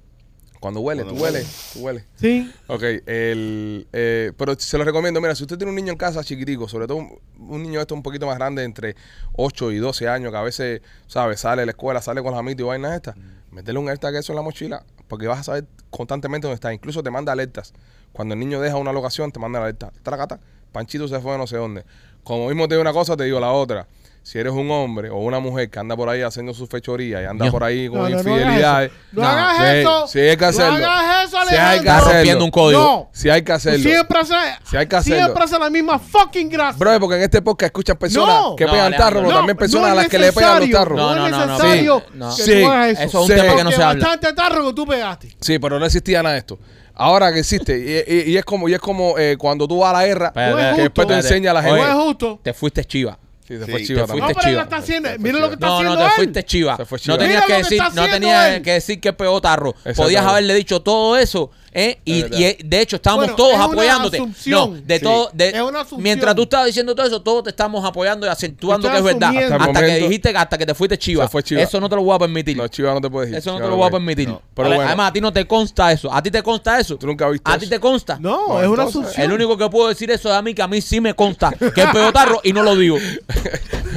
Cuando 0.58 0.80
huele, 0.80 1.04
Cuando 1.04 1.18
tú 1.18 1.24
hueles, 1.24 1.70
tú 1.72 1.78
hueles. 1.80 2.04
Sí. 2.16 2.52
Ok, 2.66 2.82
el, 3.06 3.86
eh, 3.94 4.32
pero 4.36 4.54
se 4.58 4.76
lo 4.76 4.84
recomiendo. 4.84 5.18
Mira, 5.20 5.34
si 5.34 5.42
usted 5.44 5.56
tiene 5.56 5.70
un 5.70 5.76
niño 5.76 5.92
en 5.92 5.96
casa 5.98 6.22
chiquitico, 6.22 6.68
sobre 6.68 6.86
todo 6.86 6.98
un, 6.98 7.18
un 7.38 7.62
niño 7.62 7.80
esto 7.80 7.94
un 7.94 8.02
poquito 8.02 8.26
más 8.26 8.36
grande, 8.36 8.64
entre 8.64 8.94
8 9.34 9.72
y 9.72 9.78
12 9.78 10.06
años, 10.08 10.30
que 10.32 10.36
a 10.36 10.42
veces, 10.42 10.82
¿sabes? 11.06 11.40
Sale 11.40 11.62
de 11.62 11.66
la 11.66 11.70
escuela, 11.72 12.02
sale 12.02 12.22
con 12.22 12.32
las 12.32 12.40
amitas 12.40 12.60
y 12.60 12.64
vainas 12.64 12.92
estas, 12.94 13.14
métele 13.50 13.78
un 13.78 13.88
AirTag 13.88 14.16
eso 14.16 14.32
en 14.32 14.36
la 14.36 14.42
mochila, 14.42 14.84
porque 15.08 15.26
vas 15.26 15.40
a 15.40 15.42
saber 15.44 15.66
constantemente 15.90 16.46
dónde 16.46 16.54
está. 16.54 16.72
Incluso 16.72 17.02
te 17.02 17.10
manda 17.10 17.32
alertas. 17.32 17.72
Cuando 18.12 18.34
el 18.34 18.40
niño 18.40 18.60
deja 18.60 18.76
una 18.76 18.92
locación, 18.92 19.32
te 19.32 19.40
manda 19.40 19.58
la 19.58 19.66
alerta. 19.66 19.92
Tracata, 20.02 20.40
Panchito 20.72 21.08
se 21.08 21.20
fue 21.20 21.34
a 21.34 21.38
no 21.38 21.46
sé 21.46 21.56
dónde. 21.56 21.84
Como 22.24 22.48
mismo 22.48 22.68
te 22.68 22.74
digo 22.74 22.82
una 22.82 22.92
cosa, 22.92 23.16
te 23.16 23.24
digo 23.24 23.40
la 23.40 23.52
otra. 23.52 23.86
Si 24.22 24.38
eres 24.38 24.52
un 24.52 24.70
hombre 24.70 25.09
o 25.11 25.16
una 25.16 25.40
mujer 25.40 25.70
que 25.70 25.78
anda 25.78 25.96
por 25.96 26.09
ahí 26.09 26.20
haciendo 26.20 26.52
su 26.54 26.66
fechoría 26.66 27.22
y 27.22 27.24
anda 27.24 27.46
Dios. 27.46 27.52
por 27.52 27.64
ahí 27.64 27.88
con 27.88 27.98
No, 27.98 28.09
no, 28.09 28.11
no 28.11 28.18
infidelidades, 28.18 28.92
hagas 28.92 28.92
eso. 28.92 29.12
No, 29.12 29.22
No, 29.22 29.28
hagas 29.28 29.74
eso. 29.74 30.06
sí 30.09 30.18
hay 30.20 30.37
que 30.37 30.44
hacerlo. 30.44 30.78
No 30.78 30.87
hagas 30.90 31.28
eso, 31.28 31.37
Sí 31.48 31.54
hay 31.56 31.80
que 31.80 31.90
rompiendo 31.90 32.44
un 32.44 32.50
código. 32.50 32.80
No. 32.83 33.09
si 33.12 33.30
hay 33.30 33.42
que 33.42 33.52
hacerlo. 33.52 33.78
siempre 33.90 34.18
haces, 34.20 34.37
Si 34.70 34.76
hay 34.76 34.87
que 34.87 34.96
hacerlo. 34.96 35.24
siempre 35.24 35.44
haces 35.44 35.59
la 35.59 35.70
misma 35.70 35.98
fucking 35.98 36.48
gracia. 36.50 36.76
Bro, 36.78 37.00
porque 37.00 37.16
en 37.16 37.22
este 37.22 37.40
podcast 37.42 37.66
escuchan 37.70 37.96
personas 37.96 38.35
No. 38.42 38.56
que 38.56 38.66
pegan 38.66 38.92
tarros, 38.92 39.22
pero 39.22 39.30
no, 39.33 39.37
también 39.38 39.56
personas 39.56 39.87
no 39.88 39.92
a 39.92 39.96
las 40.02 40.09
que 40.09 40.18
le 40.18 40.33
pegan 40.33 40.61
los 40.61 40.70
tarros. 40.70 40.96
No, 40.98 41.14
no, 41.14 41.28
no, 41.28 41.46
no. 41.46 41.46
necesario 41.56 41.98
Sí, 42.00 42.12
no. 42.14 42.37
que 42.37 42.42
Sí. 42.42 42.52
tú 42.62 42.68
hagas 42.70 42.88
eso. 42.90 43.02
Eso 43.02 43.09
es 43.09 43.14
un 43.14 43.26
Sí. 43.26 43.33
tema 43.42 43.42
que 43.42 43.48
no 43.50 43.70
Porque 43.70 43.76
se 43.76 43.83
habla. 43.83 44.00
bastante 44.04 44.33
tarro 44.35 44.66
que 44.66 44.72
tú 44.74 44.87
pegaste. 44.87 45.37
Sí, 45.40 45.59
pero 45.59 45.78
no 45.78 45.87
existía 45.87 46.22
nada 46.22 46.35
de 46.35 46.38
esto. 46.40 46.59
Ahora 46.94 47.33
que 47.33 47.38
existe, 47.38 47.78
y, 48.06 48.14
y- 48.14 48.33
y 48.33 48.37
es 48.37 48.44
como, 48.44 48.68
y 48.68 48.74
es 48.74 48.80
como 48.80 49.16
eh, 49.18 49.37
cuando 49.38 49.66
tú 49.66 49.78
vas 49.78 49.94
a 49.94 50.00
la 50.00 50.06
guerra, 50.06 50.33
que 50.35 50.50
justo. 50.52 50.83
después 50.83 51.09
te 51.09 51.14
enseña 51.14 51.50
a 51.52 51.54
la 51.54 51.62
gente. 51.62 51.80
No 51.80 51.88
es 51.88 51.94
justo. 51.94 52.40
Te 52.42 52.52
fuiste 52.52 52.85
chiva. 52.85 53.18
Sí, 53.58 53.70
fue 53.70 53.80
te 53.80 53.84
chiva 53.86 54.06
fuiste. 54.06 54.20
No, 54.20 54.26
pero 54.28 54.28
él 54.28 54.36
chiva. 54.44 54.52
lo 54.56 54.62
está 54.62 54.76
haciendo. 54.76 55.08
Se 55.08 55.14
fue 55.16 55.22
Mira 55.24 55.38
lo 55.40 55.50
que 55.50 55.56
chiva. 55.56 55.66
está 55.66 55.66
No, 55.66 55.74
haciendo 55.76 55.94
no 55.96 56.08
te 56.08 56.14
fuiste 56.14 56.44
chiva. 56.44 56.76
Se 56.76 56.84
fue 56.84 56.98
chiva. 57.00 57.14
No 57.16 57.18
tenías 57.22 57.44
que 57.46 57.52
decir, 57.54 57.82
no 57.94 58.04
tenías 58.08 58.60
que 58.60 58.72
decir 58.72 59.00
que 59.00 59.12
pegó 59.12 59.40
tarro. 59.40 59.74
Podías 59.96 60.24
haberle 60.24 60.54
dicho 60.54 60.80
todo 60.82 61.16
eso, 61.16 61.50
¿eh? 61.72 61.98
Y, 62.04 62.20
eh, 62.42 62.59
de 62.64 62.80
hecho 62.80 62.96
estábamos 62.96 63.26
Bueno, 63.26 63.37
todos 63.37 63.54
es 63.54 63.61
apoyándote. 63.61 64.16
asunción. 64.18 64.74
No, 64.74 64.80
de 64.85 64.98
Sí. 64.98 65.04
todo, 65.04 65.30
de, 65.33 65.48
Es 65.50 65.61
una 65.62 65.80
asunción. 65.80 66.02
mientras 66.02 66.35
tú 66.35 66.42
estabas 66.42 66.66
diciendo 66.66 66.94
todo 66.94 67.06
eso, 67.06 67.22
todos 67.22 67.44
te 67.44 67.50
estamos 67.50 67.85
apoyando 67.85 68.26
y 68.26 68.30
acentuando 68.30 68.88
Estás 68.88 69.02
que 69.02 69.09
es 69.09 69.14
verdad. 69.20 69.61
Hasta, 69.61 69.80
que 69.87 69.96
dijiste 69.96 70.28
hasta 70.37 70.59
que 70.59 70.66
te 70.66 70.74
fuiste 70.74 70.98
chiva. 70.98 71.24
Se 71.24 71.30
fue 71.30 71.42
chiva. 71.42 71.61
Eso 71.62 71.80
no 71.80 71.88
te 71.88 71.96
lo 71.96 72.02
voy 72.02 72.14
a 72.16 72.18
permitir. 72.18 72.56
No, 72.56 72.66
chiva 72.68 72.92
no 72.94 73.00
te 73.00 73.09
puedes 73.11 73.30
ir. 73.30 73.37
eso 73.37 73.50
no 73.52 73.56
chiva 73.59 73.66
te 73.66 73.70
lo 73.70 73.76
voy 73.76 73.88
a 73.88 73.90
permitir. 73.90 74.28
No. 74.28 74.42
Pero 74.54 74.68
bueno. 74.68 74.83
Además, 74.85 75.11
a 75.11 75.12
ti 75.12 75.20
no 75.20 75.33
te 75.33 75.46
consta 75.46 75.92
eso. 75.92 76.12
¿A 76.12 76.22
ti 76.22 76.30
te 76.30 76.42
consta 76.42 76.78
eso? 76.80 76.96
Tú 76.96 77.06
nunca 77.06 77.26
has 77.26 77.33
visto 77.33 77.50
¿A 77.50 77.59
ti 77.59 77.68
te 77.68 77.78
consta? 77.80 78.18
No, 78.20 78.48
No, 78.48 78.61
es 78.61 78.66
una 78.68 78.83
entonces, 78.85 79.00
asunción. 79.02 79.24
El 79.26 79.33
único 79.33 79.56
que 79.56 79.68
puedo 79.70 79.88
decir 79.88 80.11
eso 80.11 80.28
es 80.28 80.35
a 80.35 80.42
mí, 80.42 80.54
que 80.54 80.62
a 80.62 80.68
mí 80.68 80.80
sí 80.80 81.00
me 81.00 81.14
consta 81.14 81.50
que 81.50 81.83
es 81.83 81.90
pegó 81.92 82.12
tarro 82.12 82.40
y 82.44 82.52
no 82.52 82.62
lo 82.62 82.74
digo. 82.76 82.96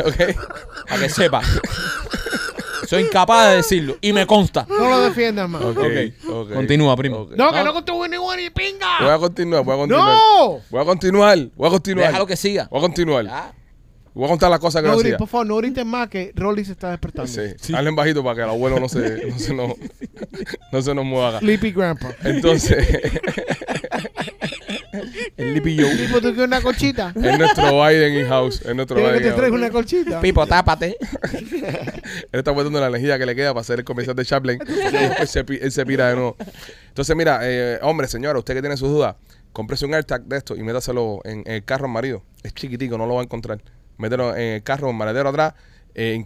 Ok. 0.05 0.36
Para 0.89 1.01
que 1.01 1.09
sepa. 1.09 1.41
Soy 2.93 3.03
incapaz 3.03 3.49
de 3.49 3.56
decirlo 3.58 3.97
y 4.01 4.13
me 4.13 4.27
consta. 4.27 4.65
No 4.69 4.89
lo 4.89 4.99
defiendas 5.01 5.49
más. 5.49 5.63
Ok, 5.63 5.77
Ok. 6.29 6.53
Continúa, 6.53 6.95
primo. 6.95 7.17
Ok. 7.21 7.32
No, 7.36 7.51
que 7.51 7.63
no 7.63 7.73
contuvo 7.73 8.08
ni 8.08 8.17
ni 8.17 8.49
pinga. 8.49 8.99
Voy 9.01 9.10
a 9.10 9.17
continuar, 9.17 9.63
voy 9.63 9.73
a 9.73 9.77
continuar. 9.77 10.15
No. 10.15 10.60
Voy 10.69 10.82
a 10.82 10.86
continuar, 10.86 11.39
voy 11.56 11.67
a 11.67 11.71
continuar. 11.71 12.08
Déjalo 12.08 12.27
que 12.27 12.36
siga. 12.36 12.67
Voy 12.69 12.79
a 12.79 12.82
continuar. 12.82 13.25
Ya. 13.25 13.53
Voy 14.13 14.26
a 14.26 14.28
contar 14.28 14.49
las 14.52 14.60
cosas 14.60 14.82
que 14.84 14.88
No 14.89 14.95
hacía. 14.95 15.17
por 15.17 15.28
favor, 15.28 15.47
no 15.47 15.56
grites 15.58 15.86
más 15.86 16.08
que 16.08 16.32
Rolly 16.36 16.63
se 16.65 16.73
está 16.73 16.91
despertando. 16.91 17.32
Sí. 17.32 17.73
Hablen 17.73 17.95
bajito 17.95 18.23
para 18.23 18.36
que 18.36 18.41
el 18.43 18.49
abuelo 18.49 18.80
no 18.80 18.88
se, 18.88 19.26
no 19.28 19.39
se 19.39 19.54
nos, 19.56 19.73
no 20.71 20.82
se 20.82 20.93
nos 20.93 21.04
mueva. 21.06 21.39
Sleepy 21.39 21.71
Grandpa. 21.71 22.13
Entonces, 22.23 22.86
El 25.38 25.56
Lippy 25.56 25.78
Joe. 25.80 25.95
Tipo, 25.95 26.15
tú 26.21 26.28
quieres 26.30 26.45
una 26.47 26.62
colchita. 26.62 27.12
es 27.15 27.38
nuestro 27.39 27.84
Biden 27.86 28.13
in-house. 28.21 28.62
Es 28.62 28.76
nuestro 28.76 28.97
¿Quieres 28.97 29.13
que 29.13 29.19
Biden 29.30 29.36
te 29.36 29.45
in-house. 29.47 29.58
una 29.60 29.69
colchita? 29.71 30.21
Pipo, 30.21 30.45
tápate. 30.47 30.97
Él 32.32 32.39
está 32.39 32.52
botando 32.52 32.80
la 32.80 32.88
energía 32.88 33.17
que 33.17 33.26
le 33.26 33.36
queda 33.36 33.49
para 33.54 33.62
hacer 33.62 33.80
el 33.80 33.86
comercial 33.86 34.15
de 34.15 34.26
Chaplin. 34.26 34.60
y 34.67 34.91
después 34.91 35.30
se, 35.30 35.43
pi- 35.43 35.60
él 35.62 35.71
se 35.71 35.86
pira 35.86 36.10
de 36.10 36.15
nuevo. 36.15 36.36
Entonces, 36.89 37.15
mira, 37.15 37.39
eh, 37.43 37.80
hombre, 37.82 38.08
señora, 38.08 38.38
usted 38.38 38.54
que 38.54 38.62
tiene 38.62 38.78
sus 38.78 38.89
dudas, 38.89 39.15
cómprese 39.52 39.86
un 39.86 39.95
AirTag 39.95 40.23
de 40.26 40.38
esto 40.38 40.56
y 40.56 40.62
métaselo 40.63 41.21
en, 41.23 41.39
en 41.45 41.54
el 41.54 41.63
carro 41.63 41.86
al 41.86 41.91
marido. 41.91 42.23
Es 42.43 42.54
chiquitico, 42.54 42.97
no 42.97 43.08
lo 43.08 43.15
va 43.15 43.21
a 43.21 43.23
encontrar. 43.23 43.60
Mételo 43.97 44.36
en 44.36 44.53
el 44.56 44.63
carro, 44.63 44.89
el 44.89 44.95
maletero 44.95 45.29
atrás. 45.29 45.53
Eh, 45.95 46.23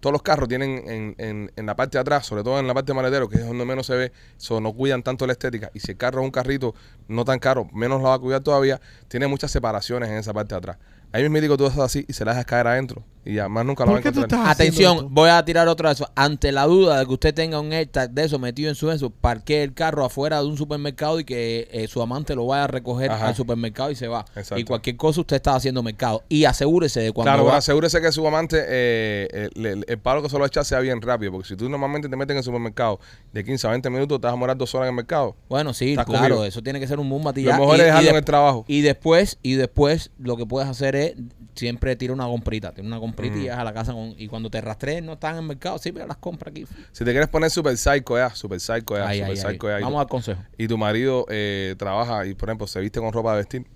todos 0.00 0.12
los 0.12 0.22
carros 0.22 0.48
tienen 0.48 1.14
en, 1.18 1.50
en- 1.56 1.66
la 1.66 1.76
parte 1.76 1.96
de 1.98 2.00
atrás, 2.02 2.26
sobre 2.26 2.42
todo 2.42 2.58
en 2.58 2.66
la 2.66 2.74
parte 2.74 2.90
de 2.92 2.94
maletero, 2.96 3.28
que 3.28 3.36
es 3.36 3.46
donde 3.46 3.64
menos 3.64 3.86
se 3.86 3.94
ve, 3.94 4.12
so, 4.36 4.60
no 4.60 4.72
cuidan 4.72 5.02
tanto 5.02 5.26
la 5.26 5.32
estética. 5.32 5.70
Y 5.74 5.80
si 5.80 5.92
el 5.92 5.96
carro 5.96 6.20
es 6.20 6.24
un 6.24 6.32
carrito 6.32 6.74
no 7.06 7.24
tan 7.24 7.38
caro, 7.38 7.68
menos 7.72 8.02
la 8.02 8.08
va 8.08 8.14
a 8.14 8.18
cuidar 8.18 8.40
todavía, 8.42 8.80
tiene 9.08 9.26
muchas 9.28 9.50
separaciones 9.52 10.08
en 10.10 10.16
esa 10.16 10.32
parte 10.32 10.54
de 10.54 10.58
atrás. 10.58 10.78
Ahí 11.12 11.22
mismo 11.22 11.40
digo 11.40 11.56
tú 11.56 11.66
haces 11.66 11.78
así 11.80 12.04
y 12.08 12.12
se 12.12 12.24
la 12.24 12.32
dejas 12.32 12.46
caer 12.46 12.66
adentro. 12.66 13.04
Y 13.24 13.34
ya 13.34 13.48
más 13.50 13.66
nunca 13.66 13.84
lo 13.84 13.92
va 13.92 13.98
a 13.98 14.00
¿Por 14.00 14.02
qué 14.02 14.12
tú 14.12 14.20
encontrar. 14.20 14.40
estás 14.40 14.52
haciendo 14.52 14.72
Atención, 14.74 14.96
esto? 14.96 15.08
voy 15.10 15.28
a 15.28 15.44
tirar 15.44 15.68
otra 15.68 15.90
de 15.90 15.92
eso. 15.94 16.10
Ante 16.14 16.52
la 16.52 16.64
duda 16.66 16.98
de 17.00 17.06
que 17.06 17.12
usted 17.12 17.34
tenga 17.34 17.60
un 17.60 17.70
AirTag 17.72 18.10
de 18.10 18.24
eso 18.24 18.38
metido 18.38 18.70
en 18.70 18.74
su 18.74 18.90
eso, 18.90 19.10
parquee 19.10 19.62
el 19.62 19.74
carro 19.74 20.04
afuera 20.06 20.40
de 20.40 20.46
un 20.46 20.56
supermercado 20.56 21.20
y 21.20 21.24
que 21.24 21.68
eh, 21.70 21.86
su 21.86 22.00
amante 22.00 22.34
lo 22.34 22.46
vaya 22.46 22.64
a 22.64 22.66
recoger 22.66 23.10
Ajá. 23.10 23.28
al 23.28 23.34
supermercado 23.34 23.90
y 23.90 23.94
se 23.94 24.08
va. 24.08 24.24
Exacto. 24.34 24.58
Y 24.58 24.64
cualquier 24.64 24.96
cosa 24.96 25.20
usted 25.20 25.36
está 25.36 25.54
haciendo 25.54 25.82
mercado. 25.82 26.22
Y 26.30 26.44
asegúrese 26.44 27.00
de 27.00 27.12
cuando 27.12 27.30
Claro, 27.30 27.44
va- 27.44 27.58
asegúrese 27.58 28.00
que 28.00 28.10
su 28.10 28.26
amante, 28.26 28.64
eh, 28.66 29.50
el, 29.54 29.66
el- 29.66 29.84
el 29.86 29.98
palo 29.98 30.22
que 30.22 30.30
se 30.30 30.38
lo 30.38 30.46
echa 30.46 30.64
sea 30.64 30.80
bien 30.80 31.02
rápido. 31.02 31.32
Porque 31.32 31.48
si 31.48 31.56
tú 31.56 31.68
normalmente 31.68 32.08
te 32.08 32.16
metes 32.16 32.32
en 32.32 32.38
el 32.38 32.44
supermercado 32.44 33.00
de 33.34 33.44
15 33.44 33.66
a 33.66 33.70
20 33.72 33.90
minutos, 33.90 34.18
te 34.18 34.26
vas 34.26 34.32
a 34.32 34.36
morar 34.36 34.56
dos 34.56 34.74
horas 34.74 34.86
en 34.86 34.94
el 34.94 34.96
mercado. 34.96 35.36
Bueno, 35.50 35.74
sí, 35.74 35.92
claro, 35.94 36.06
cogido. 36.10 36.44
eso 36.46 36.62
tiene 36.62 36.80
que 36.80 36.86
ser 36.88 36.98
un 36.98 37.10
boom 37.10 37.20
Lo 37.20 37.24
matilla. 37.26 37.58
mejor 37.58 37.76
Y- 37.76 37.80
es 37.80 37.86
dejarlo 37.86 38.10
en 38.10 38.16
el 38.16 38.24
trabajo. 38.24 38.64
Y 38.66 38.80
después, 38.80 39.38
y 39.42 39.54
después 39.54 40.10
lo 40.18 40.38
que 40.38 40.46
puedes 40.46 40.70
hacer 40.70 40.96
es 40.96 41.14
siempre 41.54 41.94
tira 41.96 42.14
una 42.14 42.24
comprita, 42.24 42.72
tira 42.72 42.86
una 42.86 42.96
compritas 42.96 43.09
y 43.10 43.30
Mm. 43.30 43.42
llegas 43.42 43.58
a 43.58 43.64
la 43.64 43.72
casa 43.72 43.92
con, 43.92 44.14
y 44.16 44.28
cuando 44.28 44.50
te 44.50 44.60
rastrees 44.60 45.02
no 45.02 45.14
están 45.14 45.32
en 45.36 45.40
el 45.42 45.46
mercado, 45.46 45.78
sí, 45.78 45.92
pero 45.92 46.06
las 46.06 46.16
compras 46.18 46.50
aquí. 46.52 46.66
Si 46.92 47.04
te 47.04 47.10
quieres 47.10 47.28
poner 47.28 47.50
super 47.50 47.76
psycho, 47.76 48.16
ya, 48.16 48.30
super 48.34 48.58
psycho, 48.60 48.96
ya, 48.96 49.08
Ay, 49.08 49.18
super 49.20 49.30
ay, 49.30 49.38
ay. 49.46 49.52
psycho, 49.52 49.68
ya, 49.68 49.74
Vamos 49.80 49.92
tu, 49.94 49.98
al 50.00 50.06
consejo. 50.08 50.42
y 50.58 50.68
tu 50.68 50.78
marido 50.78 51.26
eh, 51.28 51.74
trabaja 51.78 52.26
y, 52.26 52.34
por 52.34 52.48
ejemplo, 52.48 52.66
se 52.66 52.80
viste 52.80 53.00
con 53.00 53.12
ropa 53.12 53.32
de 53.32 53.38
vestir. 53.38 53.66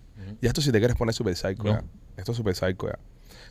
Y 0.41 0.47
esto 0.47 0.61
si 0.63 0.73
te 0.73 0.79
quieres 0.79 0.97
poner 0.97 1.15
super 1.15 1.35
psycho, 1.37 1.63
No. 1.65 1.71
ya. 1.73 1.83
Esto 2.17 2.33
es 2.33 2.37
super 2.39 2.55
psycho, 2.55 2.87
ya. 2.89 2.99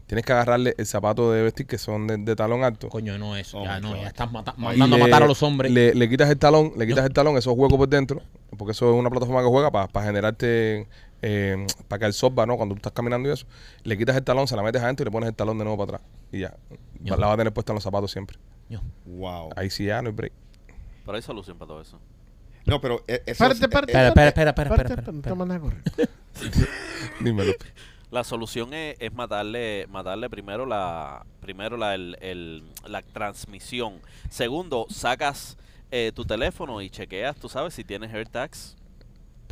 Tienes 0.07 0.25
que 0.25 0.33
agarrarle 0.33 0.75
el 0.77 0.85
zapato 0.85 1.31
de 1.31 1.43
vestir 1.43 1.65
que 1.65 1.77
son 1.77 2.07
de, 2.07 2.17
de 2.17 2.35
talón 2.35 2.63
alto. 2.65 2.89
Coño, 2.89 3.17
no 3.17 3.37
eso. 3.37 3.59
Oh 3.59 3.63
ya 3.63 3.79
no, 3.79 3.95
ya 3.95 4.07
estás 4.07 4.29
mata- 4.31 4.53
Y 4.57 4.61
mandando 4.61 4.97
a 4.97 4.99
matar 4.99 5.23
a 5.23 5.27
los 5.27 5.41
hombres. 5.43 5.71
Le, 5.71 5.93
le 5.93 6.09
quitas 6.09 6.29
el 6.29 6.37
talón, 6.37 6.73
le 6.77 6.85
quitas 6.85 7.05
el 7.05 7.13
talón, 7.13 7.37
esos 7.37 7.53
huecos 7.55 7.77
por 7.77 7.87
dentro, 7.87 8.21
porque 8.57 8.71
eso 8.73 8.91
es 8.93 8.99
una 8.99 9.09
plataforma 9.09 9.41
que 9.41 9.47
juega 9.47 9.71
para 9.71 10.05
generarte, 10.05 10.87
eh, 11.23 11.65
para 11.87 11.99
que 12.01 12.05
el 12.05 12.13
software, 12.13 12.47
¿no? 12.47 12.57
Cuando 12.57 12.75
tú 12.75 12.79
estás 12.79 12.91
caminando 12.93 13.27
y 13.29 13.31
eso, 13.31 13.45
le 13.83 13.97
quitas 13.97 14.15
el 14.15 14.23
talón, 14.23 14.47
se 14.47 14.55
la 14.55 14.61
metes 14.61 14.81
adentro 14.81 15.03
y 15.03 15.05
le 15.05 15.11
pones 15.11 15.29
el 15.29 15.35
talón 15.35 15.57
de 15.57 15.63
nuevo 15.63 15.83
para 15.85 15.97
atrás. 15.97 16.11
Y 16.31 16.39
ya. 16.39 16.55
La 17.03 17.15
vas 17.15 17.33
a 17.33 17.37
tener 17.37 17.53
puesta 17.53 17.71
en 17.71 17.75
los 17.75 17.83
zapatos 17.83 18.11
siempre. 18.11 18.37
Yo. 18.69 18.79
Wow. 19.05 19.49
Ahí 19.55 19.69
sí 19.69 19.85
ya 19.85 20.01
no 20.01 20.09
hay 20.09 20.15
break. 20.15 20.33
Pero 21.05 21.15
hay 21.15 21.21
solución 21.21 21.57
para 21.57 21.67
todo 21.69 21.81
eso. 21.81 21.99
No, 22.65 22.79
pero 22.79 23.03
e- 23.07 23.23
eso 23.25 23.43
Espérate, 23.45 23.55
es- 23.55 23.61
espérate. 23.61 23.91
Espera, 24.07 24.27
espera, 24.29 24.49
espera, 24.51 25.03
espera. 25.11 25.73
Dímelo. 27.19 27.53
La 28.11 28.23
solución 28.23 28.73
es, 28.73 28.95
es 28.99 29.11
matarle, 29.13 29.87
matarle 29.89 30.29
primero 30.29 30.65
la, 30.65 31.25
primero 31.41 31.77
la, 31.77 31.95
el- 31.95 32.15
el- 32.21 32.63
la 32.87 33.01
transmisión. 33.01 33.99
Segundo, 34.29 34.85
sacas 34.89 35.57
eh, 35.91 36.11
tu 36.13 36.23
teléfono 36.25 36.81
y 36.81 36.89
chequeas, 36.89 37.35
tú 37.37 37.49
sabes, 37.49 37.73
si 37.73 37.83
tienes 37.83 38.13
AirTags 38.13 38.75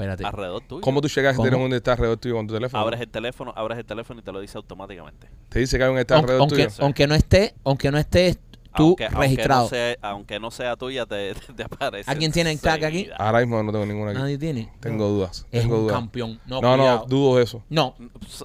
Espérate. 0.02 0.26
alrededor 0.26 0.62
tuyo. 0.62 0.82
¿Cómo 0.82 1.02
tú 1.02 1.08
llegas 1.08 1.34
a 1.34 1.38
¿Cómo? 1.38 1.50
tener 1.50 1.66
un 1.66 1.74
está 1.74 1.94
alrededor 1.94 2.18
tuyo 2.18 2.36
con 2.36 2.48
tu 2.48 2.54
teléfono? 2.54 2.82
Abres 2.84 3.02
el 3.02 3.10
teléfono, 3.10 3.54
abres 3.56 3.78
el 3.78 3.86
teléfono 3.86 4.20
y 4.20 4.24
te 4.24 4.32
lo 4.32 4.40
dice 4.40 4.58
automáticamente. 4.58 5.30
Te 5.50 5.60
dice 5.60 5.78
que 5.78 5.84
hay 5.84 5.90
un 5.92 5.98
está 5.98 6.16
Aunque, 6.16 6.32
alrededor 6.34 6.42
aunque, 6.42 6.68
tuyo. 6.68 6.84
aunque 6.86 7.08
no 7.08 7.16
esté, 7.16 7.54
aunque 7.64 7.92
no 7.92 7.98
estés 7.98 8.40
tú 8.76 8.84
aunque, 8.98 9.10
registrado. 9.10 9.62
Aunque 9.62 9.76
no, 9.78 9.96
sea, 10.02 10.10
aunque 10.10 10.40
no 10.40 10.52
sea 10.52 10.76
tuya, 10.78 11.06
te, 11.06 11.34
te 11.56 11.64
aparece. 11.64 12.10
¿Alguien 12.10 12.32
tiene 12.32 12.52
el 12.52 12.60
tag 12.60 12.84
aquí? 12.86 12.98
enseguida. 13.00 13.16
Ahora 13.18 13.40
mismo 13.40 13.62
no 13.64 13.72
tengo 13.72 13.86
ninguna 13.86 14.12
aquí. 14.12 14.20
Nadie 14.20 14.38
tiene. 14.38 14.72
Tengo 14.80 15.08
dudas. 15.08 15.46
Es 15.52 15.62
tengo 15.62 15.76
un 15.76 15.82
dudas. 15.84 15.96
campeón. 15.96 16.40
No, 16.46 16.62
No, 16.62 16.78
no, 16.78 16.84
cuidado. 16.84 17.06
dudo 17.08 17.40
eso. 17.42 17.64
No, 17.70 17.96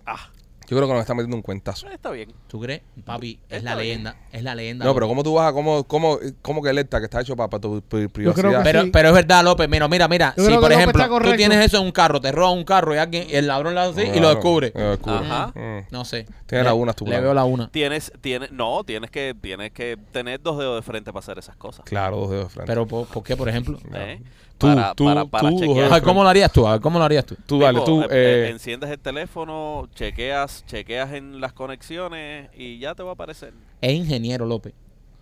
Ah, 0.05 0.31
Yo 0.69 0.77
creo 0.77 0.87
que 0.89 0.93
nos 0.95 1.01
está 1.01 1.15
metiendo 1.15 1.37
un 1.37 1.43
cuentazo. 1.43 1.89
está 1.89 2.11
bien. 2.11 2.33
¿tú 2.49 2.61
crees? 2.61 2.83
Papi, 3.05 3.39
es 3.49 3.59
Está 3.59 3.71
la 3.71 3.77
bien. 3.77 3.89
leyenda. 4.05 4.17
Es 4.33 4.43
la 4.43 4.55
leyenda. 4.55 4.85
No, 4.85 4.95
pero. 4.95 5.07
¿cómo 5.09 5.23
tú 5.23 5.35
vas 5.35 5.49
a, 5.51 5.53
cómo, 5.53 5.85
cómo, 5.85 6.19
cómo 6.43 6.63
que 6.63 6.71
alerta 6.71 6.99
que 6.99 7.05
está 7.05 7.21
hecho 7.21 7.37
para, 7.37 7.49
tu 7.61 7.81
pri- 7.83 8.09
creo 8.09 8.11
privacidad? 8.11 8.59
que 8.59 8.65
Pero, 8.65 8.83
sí. 8.83 8.91
pero 8.93 9.09
es 9.09 9.15
verdad, 9.15 9.45
López. 9.45 9.69
Mira, 9.69 9.87
mira, 9.89 10.09
mira. 10.09 10.35
Yo 10.37 10.45
Si, 10.47 10.55
por 10.57 10.73
ejemplo, 10.73 11.05
tú 11.05 11.11
correcto. 11.11 11.37
tienes 11.37 11.65
eso 11.65 11.79
en 11.79 11.85
un 11.85 11.93
carro, 11.93 12.21
te 12.21 12.33
roba 12.33 12.51
un 12.51 12.65
carro 12.65 12.95
y 12.95 12.99
alguien, 12.99 13.27
y 13.31 13.35
el 13.35 13.47
ladrón 13.47 13.75
lo 13.75 13.81
hace 13.81 14.03
así 14.03 14.11
y 14.11 14.15
lo 14.15 14.21
Claro, 14.21 14.29
descubre. 14.35 14.73
lo 14.75 14.91
descubre. 14.91 15.17
Ajá. 15.19 15.53
Mm. 15.55 15.87
No 15.91 16.05
sé. 16.05 16.27
Tiene 16.47 16.65
Le- 16.65 16.71
lagunas 16.71 16.97
tu 16.97 17.07
Le 17.07 17.21
veo 17.21 17.33
la 17.35 17.45
una. 17.45 17.71
Tienes, 17.71 18.13
tienes, 18.21 18.51
no, 18.53 18.83
tienes 18.85 19.11
que, 19.11 19.35
tienes 19.41 19.71
que 19.73 19.97
tener 20.13 20.41
dos 20.43 20.59
dedos 20.59 20.77
de 20.77 20.83
frente 20.83 21.13
para 21.13 21.21
hacer 21.21 21.39
esas 21.39 21.57
cosas. 21.57 21.85
Claro, 21.85 22.17
dos 22.17 22.31
dedos 22.31 22.45
de 22.47 22.51
frente. 22.51 22.67
Pero, 22.71 22.87
¿por, 22.87 23.07
por 23.07 23.23
qué, 23.23 23.37
por 23.37 23.49
ejemplo? 23.49 23.79
¿eh? 23.95 24.21
Tú, 24.59 24.67
para, 24.69 24.95
tú, 24.95 25.05
para, 25.05 25.25
para 25.27 25.51
tú, 25.51 25.59
chequear. 25.59 26.03
¿cómo 26.03 26.23
lo 26.23 26.29
harías 26.31 26.51
tú? 26.51 26.65
¿cómo 26.81 26.99
lo 26.99 27.05
harías 27.05 27.27
tú? 27.27 27.37
tú 27.47 27.59
dale, 27.59 27.81
tú. 27.85 28.03
eh, 28.03 28.07
eh, 28.11 28.45
eh, 28.47 28.51
enciendes 28.51 28.89
el 28.91 28.99
teléfono, 28.99 29.87
chequeas, 29.95 30.65
chequeas 30.67 31.13
en 31.13 31.41
las 31.41 31.53
conexiones 31.53 32.49
y 32.57 32.79
ya 32.79 32.95
te 32.95 33.03
va 33.03 33.11
a 33.11 33.13
aparecer. 33.13 33.53
Es 33.83 33.93
ingeniero, 33.93 34.47
López. 34.47 34.73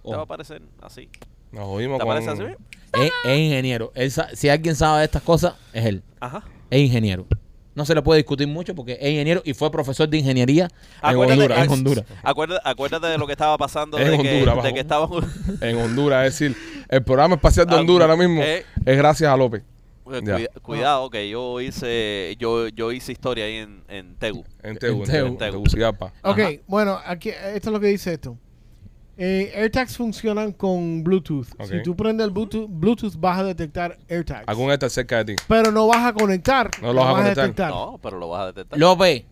Te 0.04 0.10
va 0.10 0.20
a 0.20 0.22
aparecer 0.22 0.62
así. 0.82 1.08
nos 1.50 1.64
jodimos 1.64 1.98
¿Te 1.98 2.04
con... 2.04 2.16
aparece 2.16 2.30
así? 2.30 2.54
Es, 2.92 3.10
es 3.24 3.38
ingeniero. 3.38 3.90
Él 3.94 4.12
si 4.34 4.48
alguien 4.48 4.76
sabe 4.76 5.00
de 5.00 5.04
estas 5.06 5.22
cosas, 5.22 5.54
es 5.72 5.84
él. 5.84 6.02
Ajá. 6.20 6.44
Es 6.70 6.80
ingeniero. 6.80 7.26
No 7.74 7.84
se 7.84 7.94
le 7.94 8.02
puede 8.02 8.18
discutir 8.18 8.46
mucho 8.46 8.74
porque 8.74 8.98
es 9.00 9.10
ingeniero 9.10 9.42
y 9.44 9.52
fue 9.54 9.70
profesor 9.70 10.08
de 10.08 10.18
ingeniería 10.18 10.64
en 11.02 11.08
Acuérdate- 11.10 11.32
Honduras. 11.32 11.64
En 11.64 11.70
Honduras. 11.72 12.04
Acuérdate, 12.22 12.60
acuérdate 12.68 13.06
de 13.08 13.18
lo 13.18 13.26
que 13.26 13.32
estaba 13.32 13.58
pasando 13.58 13.98
En 13.98 14.10
de, 14.10 14.18
que, 14.22 14.32
Honduras, 14.34 14.54
de 14.56 14.62
bajo. 14.62 14.74
que 14.74 14.80
estaban 14.80 15.10
En 15.60 15.76
Honduras, 15.78 16.26
es 16.26 16.38
decir, 16.38 16.56
el 16.88 17.02
programa 17.02 17.34
espacial 17.34 17.66
de 17.66 17.74
Ah, 17.74 17.80
Honduras 17.80 18.08
ahora 18.08 18.16
mismo 18.26 18.42
eh. 18.42 18.64
es 18.84 18.96
gracias 18.96 19.30
a 19.32 19.36
López. 19.36 19.62
Eh, 20.12 20.20
Ya. 20.22 20.34
cuida- 20.36 20.50
cuidado 20.62 21.10
que 21.10 21.28
yo 21.30 21.60
hice 21.62 22.36
yo 22.38 22.68
yo 22.68 22.92
hice 22.92 23.10
historia 23.12 23.46
ahí 23.46 23.56
en, 23.56 23.82
en 23.88 24.16
Tegu. 24.16 24.44
En 24.62 24.76
Tegu, 24.76 24.96
en 24.96 25.00
En 25.02 25.06
Tegu. 25.10 25.26
Tegu, 25.36 25.44
en 25.44 25.52
Tegucigalpa. 25.52 26.12
Ok, 26.22 26.38
Ajá. 26.38 26.50
bueno, 26.66 27.00
aquí 27.06 27.30
esto 27.30 27.70
es 27.70 27.72
lo 27.72 27.80
que 27.80 27.86
dice 27.88 28.12
esto. 28.12 28.36
Eh, 29.16 29.52
AirTags 29.54 29.96
funcionan 29.96 30.52
con 30.52 31.04
Bluetooth. 31.04 31.46
Ok. 31.58 31.66
Si 31.70 31.82
tú 31.84 31.94
prendes 31.94 32.24
el 32.26 32.32
Bluetooth, 32.32 32.68
Bluetooth 32.68 33.14
vas 33.16 33.38
a 33.38 33.44
detectar 33.44 33.96
AirTags. 34.08 34.48
Algún 34.48 34.72
está 34.72 34.88
cerca 34.90 35.22
de 35.22 35.36
ti. 35.36 35.42
Pero 35.46 35.70
no 35.70 35.86
vas 35.86 36.04
a 36.04 36.12
conectar. 36.12 36.68
No 36.82 36.92
lo 36.92 37.00
vas 37.00 37.08
a 37.10 37.16
conectar. 37.18 37.44
detectar. 37.44 37.70
No, 37.70 37.98
pero 38.02 38.18
lo 38.18 38.28
vas 38.28 38.42
a 38.42 38.46
detectar. 38.46 38.78
López, 38.78 39.24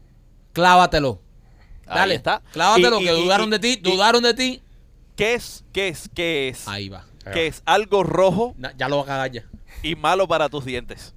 clávatelo. 0.53 1.20
Ahí 1.87 1.97
Dale, 1.99 2.14
está. 2.14 2.43
Clávatelo, 2.53 3.01
Y- 3.01 3.05
que 3.07 3.12
y- 3.12 3.22
dudaron 3.24 3.49
y- 3.49 3.51
de 3.51 3.59
ti, 3.59 3.68
y- 3.72 3.91
dudaron 3.91 4.22
de 4.22 4.35
ti. 4.35 4.62
¿Qué 5.16 5.35
es? 5.35 5.64
¿Qué 5.72 5.89
es? 5.89 6.09
¿Qué 6.14 6.49
es? 6.49 6.68
Ahí 6.68 6.89
va. 6.89 7.05
¿Qué 7.33 7.47
es 7.49 7.62
algo 7.66 8.03
rojo 8.03 8.55
Na- 8.59 8.72
Ya 8.76 8.89
lo 8.89 8.97
va 8.99 9.03
a 9.03 9.07
cagar 9.07 9.30
ya. 9.33 9.45
y 9.83 9.95
malo 9.97 10.26
para 10.28 10.49
tus 10.49 10.64
dientes? 10.64 11.14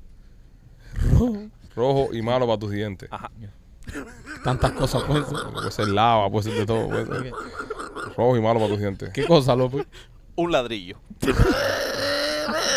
Rojo 1.76 2.09
y 2.13 2.22
malo 2.22 2.45
para 2.47 2.57
tus 2.59 2.72
dientes. 2.72 3.09
Ajá. 3.11 3.32
Tantas 4.43 4.71
cosas 4.71 5.03
pueden 5.03 5.25
ser. 5.25 5.38
Puede 5.53 5.71
ser 5.71 5.88
lava, 5.88 6.29
puede 6.29 6.43
ser 6.49 6.59
de 6.59 6.65
todo. 6.65 6.88
puede 6.88 7.05
ser 7.05 7.31
Rojo 8.17 8.38
y 8.38 8.41
malo 8.41 8.59
para 8.59 8.69
tus 8.71 8.79
dientes. 8.79 9.09
¿Qué 9.13 9.25
cosa, 9.25 9.55
López? 9.55 9.86
Un 10.36 10.51
ladrillo. 10.51 10.97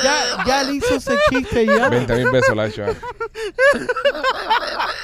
Ya, 0.03 0.45
ya 0.47 0.63
le 0.63 0.75
hizo 0.77 0.95
ese 0.95 1.13
chiste 1.31 1.67
ya. 1.67 1.89
20 1.89 2.15
mil 2.17 2.31
pesos 2.31 2.57
la 2.57 2.63
ha 2.63 2.67
hecho. 2.69 2.87
ya. 2.87 2.95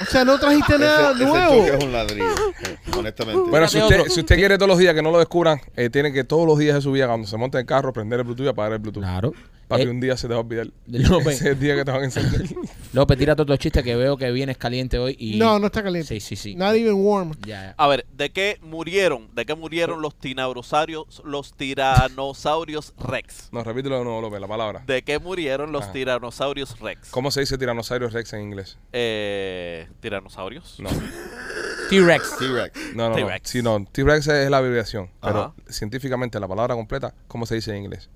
O 0.03 0.05
sea, 0.07 0.25
no 0.25 0.39
trajiste 0.39 0.79
nada 0.79 1.13
Ese, 1.13 1.23
ese 1.23 1.33
nuevo. 1.33 1.55
choque 1.67 1.77
es 1.77 1.85
un 1.85 1.93
ladrillo, 1.93 2.35
eh, 2.65 2.79
honestamente. 2.97 3.51
Bueno, 3.51 3.69
si 3.69 3.79
usted, 3.81 4.05
si 4.09 4.21
usted 4.21 4.37
quiere 4.37 4.57
todos 4.57 4.69
los 4.69 4.79
días 4.79 4.95
que 4.95 5.03
no 5.03 5.11
lo 5.11 5.19
descubran, 5.19 5.61
eh, 5.77 5.91
tiene 5.91 6.13
que 6.13 6.25
todos 6.25 6.47
los 6.47 6.59
días 6.59 6.75
de 6.77 6.81
su 6.83 6.93
vida, 6.93 7.07
cuando 7.07 7.27
se 7.27 7.37
monte 7.37 7.59
en 7.59 7.63
el 7.63 7.67
carro, 7.67 7.93
prender 7.93 8.21
el 8.21 8.25
Bluetooth 8.25 8.47
y 8.47 8.49
apagar 8.49 8.73
el 8.73 8.79
Bluetooth. 8.79 9.03
Claro. 9.03 9.33
Papi, 9.69 9.83
Eh, 9.83 9.89
un 9.89 10.01
día 10.01 10.17
se 10.17 10.29
te 10.29 10.35
va 10.35 10.41
a 10.41 10.43
olvidar. 10.43 10.69
López, 10.87 11.37
Ese 11.37 11.45
es 11.45 11.51
el 11.55 11.61
día 11.61 11.75
que 11.75 11.85
te 11.85 11.91
van 11.91 12.03
a 12.03 12.05
encender. 12.05 12.43
López, 12.93 13.19
tírate 13.19 13.43
otro 13.43 13.57
chiste 13.57 13.83
que 13.83 13.97
veo 13.97 14.17
que 14.17 14.31
vienes 14.31 14.57
caliente 14.59 14.99
hoy 14.99 15.17
y... 15.19 15.39
No, 15.39 15.59
no 15.59 15.67
está 15.67 15.83
caliente. 15.83 16.09
Sí, 16.09 16.21
sí, 16.21 16.37
sí. 16.37 16.55
Not 16.55 16.75
even 16.75 16.95
warm. 16.95 17.33
Ya, 17.47 17.63
ya. 17.63 17.75
A 17.77 17.87
ver, 17.89 18.07
¿de 18.13 18.31
qué 18.31 18.59
murieron? 18.63 19.29
¿De 19.35 19.45
qué 19.47 19.55
murieron 19.55 20.01
los 20.03 20.15
tiranosaurios, 20.19 21.23
los 21.25 21.55
tiranosaurios 21.55 22.95
rex? 22.99 23.49
No, 23.53 23.65
repítelo 23.65 23.99
de 23.99 24.05
nuevo, 24.05 24.21
López, 24.21 24.41
la 24.41 24.49
palabra. 24.49 24.83
¿De 24.87 25.03
qué 25.03 25.19
murieron 25.19 25.73
los 25.73 25.85
Ajá. 25.85 25.93
tiranosaurios 25.93 26.79
rex? 26.81 27.11
¿Cómo 27.11 27.31
se 27.31 27.41
dice 27.41 27.59
tiranosaurio 27.59 28.09
rex 28.09 28.33
en 28.35 28.43
inglés? 28.43 28.79
Eh, 28.93 29.89
¿Tiranosaurios? 30.01 30.79
No, 30.79 30.91
T-Rex. 31.91 32.39
T-Rex. 32.39 32.95
no, 32.95 33.11
no. 33.11 33.11
no. 33.11 33.17
T-Rex. 33.17 33.51
Sí, 33.51 33.63
no. 33.63 33.85
T-Rex 33.91 34.27
es 34.29 34.51
la 34.51 34.59
abreviación. 34.59 35.11
Pero 35.21 35.41
Ajá. 35.41 35.55
científicamente 35.69 36.39
la 36.41 36.49
palabra 36.49 36.75
completa, 36.75 37.15
¿cómo 37.29 37.45
se 37.47 37.57
dice 37.57 37.73
en 37.77 37.85
inglés? 37.85 38.09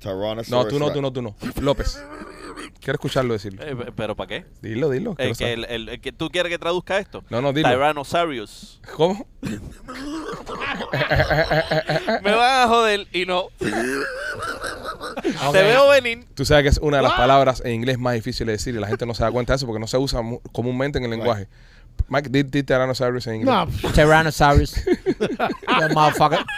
Tyrannosaurus 0.00 0.50
No, 0.50 0.64
tú 0.66 0.78
no, 0.78 0.86
Rex. 0.86 0.94
tú 0.94 1.02
no, 1.02 1.12
tú 1.12 1.22
no. 1.22 1.34
López. 1.62 2.02
Quiero 2.80 2.94
escucharlo 2.94 3.32
decirlo. 3.34 3.62
Eh, 3.62 3.92
¿Pero 3.96 4.16
para 4.16 4.26
qué? 4.28 4.46
Dilo, 4.62 4.88
dilo. 4.90 5.14
Eh, 5.18 5.32
que 5.36 5.52
el, 5.52 5.64
el- 5.66 5.88
el 5.90 6.00
que 6.00 6.12
¿Tú 6.12 6.30
quieres 6.30 6.50
que 6.50 6.58
traduzca 6.58 6.98
esto? 6.98 7.22
No, 7.30 7.40
no, 7.42 7.52
dilo. 7.52 7.68
Tyrannosaurus. 7.68 8.80
¿Cómo? 8.96 9.26
Me 12.22 12.32
van 12.32 12.62
a 12.62 12.68
joder 12.68 13.06
y 13.12 13.26
no. 13.26 13.48
Te 13.58 13.70
veo 15.62 15.88
venir. 15.88 16.24
Tú 16.34 16.44
sabes 16.44 16.62
que 16.64 16.68
es 16.70 16.78
una 16.78 16.96
de 16.98 17.02
las 17.04 17.12
palabras 17.14 17.62
en 17.64 17.72
inglés 17.74 17.98
más 17.98 18.14
difíciles 18.14 18.46
de 18.46 18.52
decir 18.52 18.74
y 18.74 18.78
la 18.78 18.86
gente 18.88 19.04
no 19.06 19.14
se 19.14 19.22
da 19.22 19.30
cuenta 19.30 19.52
de 19.52 19.56
eso 19.58 19.66
porque 19.66 19.80
no 19.80 19.86
se 19.86 19.96
usa 19.98 20.22
mu- 20.22 20.40
comúnmente 20.52 20.98
en 20.98 21.04
el 21.04 21.10
lenguaje. 21.10 21.48
Mike, 22.08 22.28
di, 22.30 22.42
di 22.44 22.62
Tyrannosaurus 22.62 23.26
en 23.26 23.36
inglés. 23.36 23.54
No, 23.54 23.66
Tyrannosaurus. 23.92 24.74
Motherfucker. 25.94 26.38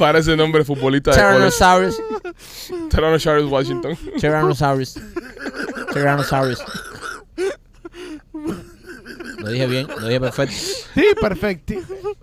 Parece 0.00 0.36
nombre 0.36 0.60
de 0.60 0.64
futbolista 0.64 1.10
de. 1.10 1.16
Tyrannosaurus. 1.16 1.96
Tyrannosaurus 2.90 3.50
Washington. 3.50 3.96
Tyrannosaurus. 4.20 4.98
Tyrannosaurus. 5.92 6.58
Lo 9.38 9.50
dije 9.50 9.66
bien, 9.66 9.86
lo 9.88 10.06
dije 10.06 10.20
perfecto. 10.20 10.54
sí, 10.94 11.04
perfecto. 11.20 11.74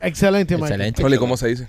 Excelente, 0.01 0.55
Mike. 0.55 0.73
Excelente. 0.73 1.17
¿cómo 1.19 1.37
se 1.37 1.47
dice? 1.47 1.67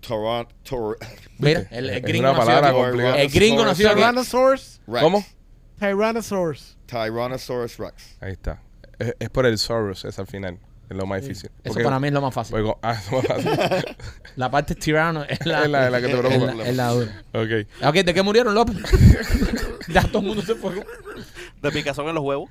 Tyran- 0.00 0.48
Tor- 0.68 0.96
Mira, 1.38 1.66
el, 1.70 1.90
el 1.90 1.96
Es 1.96 2.02
gringo 2.02 2.30
una 2.30 2.38
nació 2.38 2.46
palabra 2.46 2.72
complicada. 2.72 3.16
El 3.22 3.30
gringo 3.30 3.64
nació 3.64 3.88
aquí. 3.88 3.96
Tyrannosaurus. 3.96 4.80
Rex. 4.86 5.02
¿Cómo? 5.02 5.24
Tyrannosaurus. 5.78 6.76
Tyrannosaurus 6.86 7.78
Rex. 7.78 8.16
Ahí 8.20 8.32
está. 8.32 8.60
Es, 8.98 9.14
es 9.18 9.30
por 9.30 9.46
el 9.46 9.58
Saurus, 9.58 10.04
es 10.04 10.18
al 10.18 10.26
final. 10.26 10.58
Es 10.92 10.98
lo 10.98 11.06
más 11.06 11.22
difícil. 11.22 11.50
Eso 11.64 11.72
Porque- 11.72 11.84
para 11.84 11.98
mí 11.98 12.08
es 12.08 12.12
lo 12.14 12.20
más 12.20 12.34
fácil. 12.34 12.56
porque- 12.60 12.78
ah, 12.82 12.92
eso 12.92 13.18
es 13.22 13.28
más 13.28 13.58
fácil. 13.58 13.96
La 14.36 14.50
parte 14.50 14.74
tirano 14.74 15.24
es 15.24 15.44
la, 15.46 15.62
Es 15.64 15.70
la- 15.70 15.88
la 15.90 16.00
que 16.02 16.06
te 16.08 16.12
es 16.12 16.18
preocupa. 16.18 16.54
la- 16.54 16.64
es 16.68 16.76
la 16.76 16.88
dura. 16.88 17.22
ok. 17.32 17.86
Ok, 17.88 17.94
¿de 18.04 18.14
qué 18.14 18.22
murieron 18.22 18.54
López? 18.54 18.76
ya 19.88 20.02
todo 20.02 20.18
el 20.20 20.26
mundo 20.26 20.42
se 20.42 20.54
fue. 20.54 20.84
De 21.62 21.70
picazón 21.70 22.08
en 22.08 22.14
los 22.16 22.24
huevos. 22.24 22.50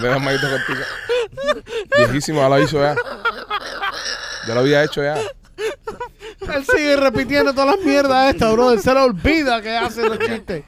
Contigo. 0.00 0.84
Viejísimo, 1.98 2.40
ya 2.40 2.48
lo 2.48 2.60
hizo 2.60 2.80
ya. 2.80 2.96
Ya 4.48 4.54
lo 4.54 4.60
había 4.60 4.82
hecho 4.84 5.02
ya. 5.02 5.14
Él 6.54 6.64
sigue 6.66 6.96
repitiendo 6.96 7.52
todas 7.52 7.76
las 7.76 7.84
mierdas 7.86 8.34
estas, 8.34 8.52
bro. 8.52 8.72
Él 8.72 8.80
se 8.80 8.92
le 8.92 9.00
olvida 9.00 9.62
que 9.62 9.76
hace 9.76 10.08
los 10.08 10.18
chistes. 10.18 10.64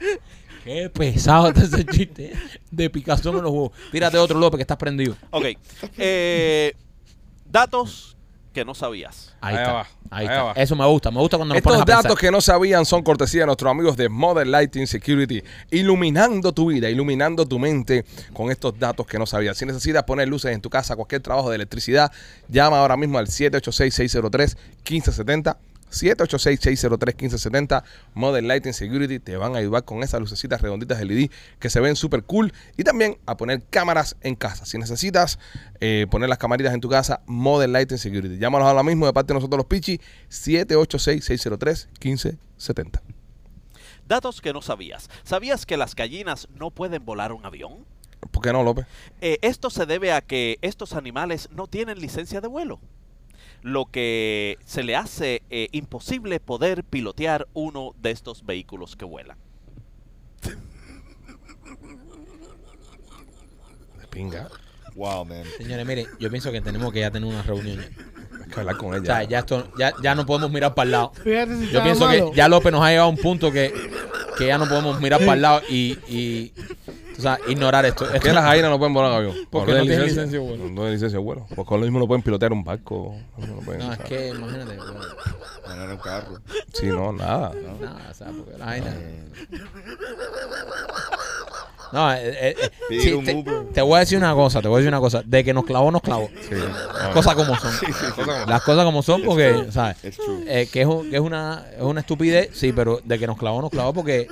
Qué 0.65 0.89
pesado 0.91 1.49
está 1.49 1.62
ese 1.62 1.85
chiste 1.85 2.33
de 2.71 2.91
picazón 2.91 3.37
en 3.37 3.43
los 3.43 3.53
huevos. 3.53 3.73
Tírate 3.93 4.17
otro, 4.19 4.39
López, 4.39 4.57
que 4.59 4.62
estás 4.62 4.77
prendido. 4.79 5.15
Ok. 5.31 5.45
Eh, 5.99 6.75
datos 7.51 8.17
que 8.53 8.65
no 8.65 8.75
sabías. 8.75 9.35
Ahí, 9.41 9.57
Ahí 9.57 9.61
está. 9.62 9.73
va, 9.75 9.81
Ahí 9.83 9.89
ahí 10.11 10.27
está. 10.27 10.43
va. 10.45 10.53
Eso 10.53 10.77
me 10.77 10.87
gusta. 10.87 11.11
Me 11.11 11.19
gusta 11.19 11.37
cuando 11.37 11.55
nos 11.55 11.59
Estos 11.59 11.73
pones 11.73 11.83
a 11.83 11.87
datos 11.91 12.03
pensar. 12.05 12.21
que 12.21 12.31
no 12.31 12.41
sabían 12.41 12.87
son 12.87 13.03
cortesía 13.03 13.41
de 13.41 13.47
nuestros 13.47 13.69
amigos 13.71 13.97
de 13.97 14.09
Modern 14.09 14.49
Lighting 14.51 14.87
Security, 14.87 15.43
iluminando 15.73 16.53
tu 16.53 16.67
vida, 16.71 16.89
iluminando 16.89 17.45
tu 17.47 17.59
mente 17.59 18.05
con 18.33 18.51
estos 18.53 18.79
datos 18.79 19.07
que 19.07 19.19
no 19.19 19.27
sabías. 19.27 19.59
Si 19.59 19.67
necesitas 19.67 20.05
poner 20.05 20.29
luces 20.29 20.53
en 20.55 20.61
tu 20.61 20.71
casa, 20.71 20.95
cualquier 20.97 21.21
trabajo 21.21 21.51
de 21.51 21.57
electricidad, 21.57 22.12
llama 22.49 22.79
ahora 22.79 22.97
mismo 22.97 23.19
al 23.19 23.27
786-603-1570. 23.27 25.57
786-603-1570 25.95 27.85
Modern 28.15 28.49
Lighting 28.49 28.73
Security 28.73 29.19
te 29.19 29.37
van 29.37 29.55
a 29.55 29.59
ayudar 29.59 29.85
con 29.85 30.03
esas 30.03 30.21
lucecitas 30.21 30.61
redonditas 30.61 31.03
LED 31.03 31.31
que 31.59 31.71
se 31.71 31.81
ven 31.81 31.97
súper 31.97 32.25
cool 32.25 32.53
y 32.77 32.85
también 32.85 33.19
a 33.27 33.37
poner 33.37 33.63
cámaras 33.71 34.17
en 34.21 34.35
casa. 34.35 34.67
Si 34.67 34.79
necesitas 34.79 35.39
eh, 35.81 36.07
poner 36.11 36.29
las 36.29 36.39
camaritas 36.39 36.75
en 36.75 36.81
tu 36.81 36.89
casa, 36.89 37.23
Modern 37.27 37.73
Lighting 37.73 37.99
Security. 37.99 38.39
Llámanos 38.39 38.69
ahora 38.69 38.83
mismo 38.83 39.07
de 39.07 39.13
parte 39.13 39.33
de 39.33 39.35
nosotros 39.35 39.59
los 39.59 39.67
Pichi 39.67 40.01
786-603-1570. 40.31 43.01
Datos 44.07 44.41
que 44.41 44.53
no 44.53 44.61
sabías. 44.61 45.09
¿Sabías 45.23 45.65
que 45.65 45.77
las 45.77 45.95
gallinas 45.95 46.49
no 46.55 46.71
pueden 46.71 47.05
volar 47.05 47.33
un 47.33 47.47
avión? 47.47 47.85
¿Por 48.31 48.43
qué 48.43 48.53
no, 48.53 48.63
López? 48.63 48.87
Eh, 49.21 49.39
esto 49.43 49.71
se 49.71 49.87
debe 49.87 50.13
a 50.13 50.21
que 50.21 50.59
estos 50.63 50.95
animales 50.95 51.49
no 51.53 51.67
tienen 51.67 52.01
licencia 52.01 52.41
de 52.41 52.49
vuelo, 52.49 52.81
lo 53.65 53.87
que 53.87 54.59
se 54.67 54.83
le 54.85 54.95
hace 54.95 55.43
eh, 55.49 55.69
imposible 55.73 56.39
poder 56.39 56.85
pilotear 56.85 57.49
uno 57.55 57.95
de 57.99 58.11
estos 58.11 58.45
vehículos 58.45 58.95
que 58.95 59.07
vuelan. 59.07 59.39
De 64.01 64.07
pinga. 64.09 64.49
Wow, 64.95 65.25
man. 65.25 65.43
Señores, 65.57 65.87
miren, 65.87 66.07
yo 66.21 66.31
pienso 66.31 66.53
que 66.53 66.61
tenemos 66.61 66.93
que 66.93 67.01
ya 67.01 67.11
tener 67.11 67.29
una 67.29 67.43
reunión. 67.43 67.81
Hay 67.81 68.51
que 68.51 68.61
hablar 68.61 68.77
con 68.77 68.93
O 68.93 68.97
ella. 68.97 69.05
sea, 69.07 69.23
ya, 69.25 69.39
esto, 69.41 69.73
ya, 69.79 69.93
ya 70.03 70.15
no 70.15 70.25
podemos 70.27 70.51
mirar 70.51 70.75
para 70.75 70.85
el 70.85 70.91
lado. 70.93 71.12
Fíjate 71.25 71.57
si 71.59 71.71
Yo 71.71 71.83
pienso 71.83 72.07
malo. 72.07 72.31
que 72.31 72.37
ya 72.37 72.49
López 72.49 72.71
nos 72.73 72.83
ha 72.85 72.91
llegado 72.91 73.07
a 73.07 73.11
un 73.11 73.17
punto 73.17 73.51
que, 73.51 73.73
que 74.39 74.47
ya 74.47 74.59
no 74.59 74.69
podemos 74.69 75.01
mirar 75.01 75.21
para 75.21 75.33
el 75.33 75.43
lado 75.43 75.62
y, 75.69 75.99
y 76.09 76.53
o 77.17 77.21
sea, 77.21 77.39
ignorar 77.49 77.85
esto. 77.87 78.07
¿Por 78.07 78.21
qué 78.21 78.33
las 78.33 78.45
gallinas 78.45 78.71
no 78.71 78.79
pueden 78.79 78.95
volar 78.95 79.12
en 79.12 79.17
avión? 79.19 79.35
Porque 79.51 79.73
¿No 79.73 79.79
no 79.79 79.85
tienen 79.85 80.07
licencia 80.07 80.39
de 80.39 80.45
vuelo. 80.45 80.65
No 80.65 80.75
tienen 80.75 80.93
licencia 80.93 81.19
de 81.19 81.25
vuelo. 81.25 81.47
Porque 81.55 81.75
lo 81.75 81.81
mismo 81.81 81.99
no 81.99 82.07
pueden 82.07 82.23
pilotear 82.23 82.53
un 82.53 82.65
barco. 82.65 83.15
No, 83.39 83.47
no 83.47 83.57
pueden, 83.61 83.81
No, 83.83 83.91
o 83.91 83.93
es 83.93 83.99
que 84.01 84.29
imagínate. 84.31 84.77
Manejar 85.67 85.91
un 85.91 85.97
carro. 85.99 86.39
Sí, 86.73 86.87
no, 86.87 87.12
nada. 87.12 87.53
nada, 87.81 88.09
o 88.11 88.15
sea, 88.15 88.27
porque 88.29 88.59
la 88.59 88.67
vaina. 88.67 88.95
No, 91.93 92.12
eh, 92.12 92.18
eh, 92.25 92.57
eh, 92.61 92.70
Pedir 92.89 93.03
sí, 93.03 93.12
un 93.12 93.25
te, 93.72 93.81
voy 93.83 93.97
a 93.97 94.01
decir 94.01 94.18
una 94.18 94.35
cosa, 94.35 94.61
te 94.61 94.68
voy 94.68 94.77
a 94.77 94.79
decir 94.81 94.89
una 94.89 95.01
cosa. 95.01 95.22
De 95.25 95.45
que 95.45 95.53
nos 95.55 95.64
clavó, 95.64 95.91
nos 95.91 96.03
clavó. 96.03 96.29
Sí. 96.49 96.55
Las 96.99 97.09
cosas 97.11 97.35
como 97.35 97.57
son. 97.57 97.72
Las 98.49 98.62
cosas 98.62 98.85
como 98.85 99.03
son 99.03 99.22
porque, 99.22 99.66
¿sabes? 99.70 99.97
Eh, 100.47 100.68
que 100.72 100.81
es, 100.83 100.87
un- 100.87 101.09
que 101.11 101.16
es, 101.16 101.22
una, 101.22 101.64
es 101.77 101.83
una 101.83 102.01
estupidez, 102.01 102.51
sí, 102.53 102.72
pero 102.72 103.01
de 103.05 103.18
que 103.18 103.27
nos 103.27 103.37
clavó, 103.39 103.61
nos 103.62 103.70
clavó 103.70 103.93
porque 103.93 104.27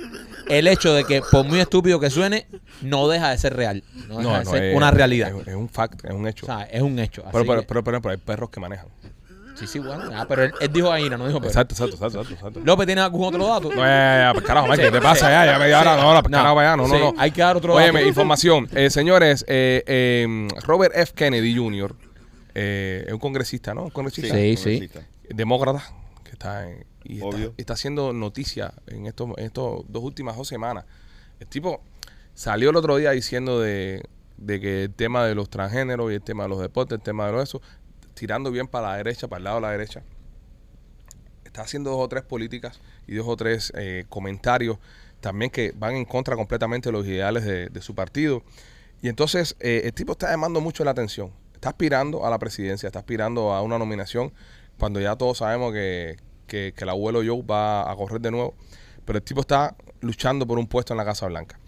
el 0.49 0.67
hecho 0.67 0.93
de 0.93 1.05
que, 1.05 1.21
por 1.21 1.45
muy 1.45 1.59
estúpido 1.59 1.99
que 1.99 2.09
suene, 2.09 2.47
no 2.81 3.07
deja 3.07 3.29
de 3.29 3.37
ser 3.37 3.55
real. 3.55 3.83
No 4.09 4.17
deja 4.17 4.29
No, 4.31 4.39
de 4.39 4.43
no, 4.45 4.51
ser 4.51 4.63
es- 4.65 4.75
una 4.75 4.91
realidad. 4.91 5.31
Es, 5.41 5.47
es 5.47 5.55
un 5.55 5.69
fact, 5.69 6.03
es 6.05 6.11
un 6.11 6.27
hecho. 6.27 6.45
Es 6.69 6.81
un 6.81 6.99
hecho. 6.99 7.23
pero, 7.31 7.37
así 7.39 7.47
pero, 7.47 7.61
que- 7.61 7.67
pero, 7.67 7.83
pero, 7.83 8.01
pero 8.01 8.11
hay 8.11 8.17
perros 8.17 8.49
que 8.49 8.59
manejan. 8.59 8.87
Sí, 9.55 9.67
sí, 9.67 9.79
bueno. 9.79 10.03
ah, 10.13 10.25
pero 10.27 10.43
él, 10.43 10.53
él 10.59 10.71
dijo 10.73 10.89
gallina, 10.89 11.17
no 11.17 11.27
dijo 11.27 11.39
perro. 11.39 11.49
Exacto, 11.49 11.73
exacto, 11.73 11.95
exacto, 11.95 12.19
exacto. 12.21 12.33
exacto. 12.47 12.59
López, 12.65 12.85
¿tiene 12.85 13.01
algún 13.01 13.25
otro 13.25 13.47
dato? 13.47 13.69
No, 13.69 13.75
ya, 13.75 13.85
ya, 13.85 14.21
ya, 14.27 14.33
pues, 14.33 14.45
carajo, 14.45 14.67
Mike, 14.67 14.77
Sí, 14.83 14.89
¿qué 14.89 14.91
te 14.97 15.01
pasa 15.01 15.25
sí. 15.27 15.31
ya? 15.31 15.45
Ya 15.45 15.59
media 15.59 15.79
hora, 15.81 15.95
no, 15.95 16.01
ahora, 16.03 16.21
pues, 16.21 16.31
No, 16.31 16.37
carajo, 16.37 16.59
allá, 16.59 16.75
no, 16.77 16.85
sí, 16.85 16.91
no, 16.91 16.99
no. 16.99 17.13
hay 17.17 17.31
que 17.31 17.41
dar 17.41 17.57
otro 17.57 17.73
Óyeme, 17.75 17.99
dato. 17.99 18.09
información. 18.09 18.67
Eh, 18.73 18.89
señores, 18.89 19.45
eh, 19.47 19.83
eh, 19.87 20.47
Robert 20.63 20.93
F. 20.95 21.13
Kennedy 21.15 21.55
Jr., 21.55 21.95
eh, 22.55 23.03
es 23.07 23.13
un 23.13 23.19
congresista, 23.19 23.73
¿no? 23.73 23.83
Un 23.85 23.89
congresista 23.89 24.33
Sí, 24.35 24.55
sí. 24.57 24.63
congresista. 24.63 25.07
demócrata 25.29 25.83
que 26.23 26.31
está 26.31 26.69
en- 26.69 26.85
y 27.03 27.15
está, 27.15 27.25
Obvio. 27.25 27.53
está 27.57 27.73
haciendo 27.73 28.13
noticia 28.13 28.73
en 28.87 29.07
estos 29.07 29.29
en 29.37 29.45
estos 29.45 29.83
dos 29.89 30.03
últimas 30.03 30.37
dos 30.37 30.47
semanas. 30.47 30.85
El 31.39 31.47
tipo 31.47 31.81
salió 32.33 32.69
el 32.69 32.75
otro 32.75 32.95
día 32.97 33.11
diciendo 33.11 33.59
de, 33.59 34.03
de 34.37 34.59
que 34.61 34.83
el 34.83 34.93
tema 34.93 35.25
de 35.25 35.35
los 35.35 35.49
transgéneros 35.49 36.11
y 36.11 36.15
el 36.15 36.21
tema 36.21 36.43
de 36.43 36.49
los 36.49 36.59
deportes, 36.61 36.97
el 36.97 37.03
tema 37.03 37.25
de 37.25 37.31
lo 37.33 37.41
eso, 37.41 37.61
tirando 38.13 38.51
bien 38.51 38.67
para 38.67 38.89
la 38.89 38.97
derecha, 38.97 39.27
para 39.27 39.37
el 39.39 39.43
lado 39.45 39.55
de 39.57 39.61
la 39.61 39.71
derecha. 39.71 40.03
Está 41.45 41.61
haciendo 41.61 41.91
dos 41.91 41.99
o 42.01 42.07
tres 42.07 42.23
políticas 42.23 42.79
y 43.07 43.15
dos 43.15 43.27
o 43.27 43.35
tres 43.35 43.71
eh, 43.75 44.05
comentarios 44.09 44.77
también 45.21 45.51
que 45.51 45.71
van 45.75 45.95
en 45.95 46.05
contra 46.05 46.35
completamente 46.35 46.89
de 46.89 46.93
los 46.93 47.05
ideales 47.05 47.45
de, 47.45 47.81
su 47.81 47.95
partido. 47.95 48.43
Y 49.01 49.07
entonces 49.09 49.55
eh, 49.59 49.81
el 49.85 49.93
tipo 49.93 50.13
está 50.13 50.29
llamando 50.31 50.61
mucho 50.61 50.83
la 50.83 50.91
atención. 50.91 51.31
Está 51.53 51.69
aspirando 51.69 52.25
a 52.25 52.29
la 52.29 52.39
presidencia, 52.39 52.87
está 52.87 52.99
aspirando 52.99 53.53
a 53.53 53.61
una 53.61 53.77
nominación 53.79 54.33
cuando 54.77 54.99
ya 54.99 55.15
todos 55.15 55.37
sabemos 55.37 55.71
que, 55.71 56.17
que- 56.47 56.73
que 56.75 56.83
el 56.83 56.89
abuelo 56.89 57.21
Joe 57.25 57.41
va 57.43 57.89
a 57.89 57.95
correr 57.95 58.19
de 58.19 58.31
nuevo. 58.31 58.55
Pero 59.05 59.17
el 59.17 59.23
tipo 59.23 59.41
está 59.41 59.75
luchando 60.01 60.45
por 60.47 60.57
un 60.57 60.67
puesto 60.67 60.93
en 60.93 60.97
la 60.97 61.05
Casa 61.05 61.27
Blanca. 61.27 61.59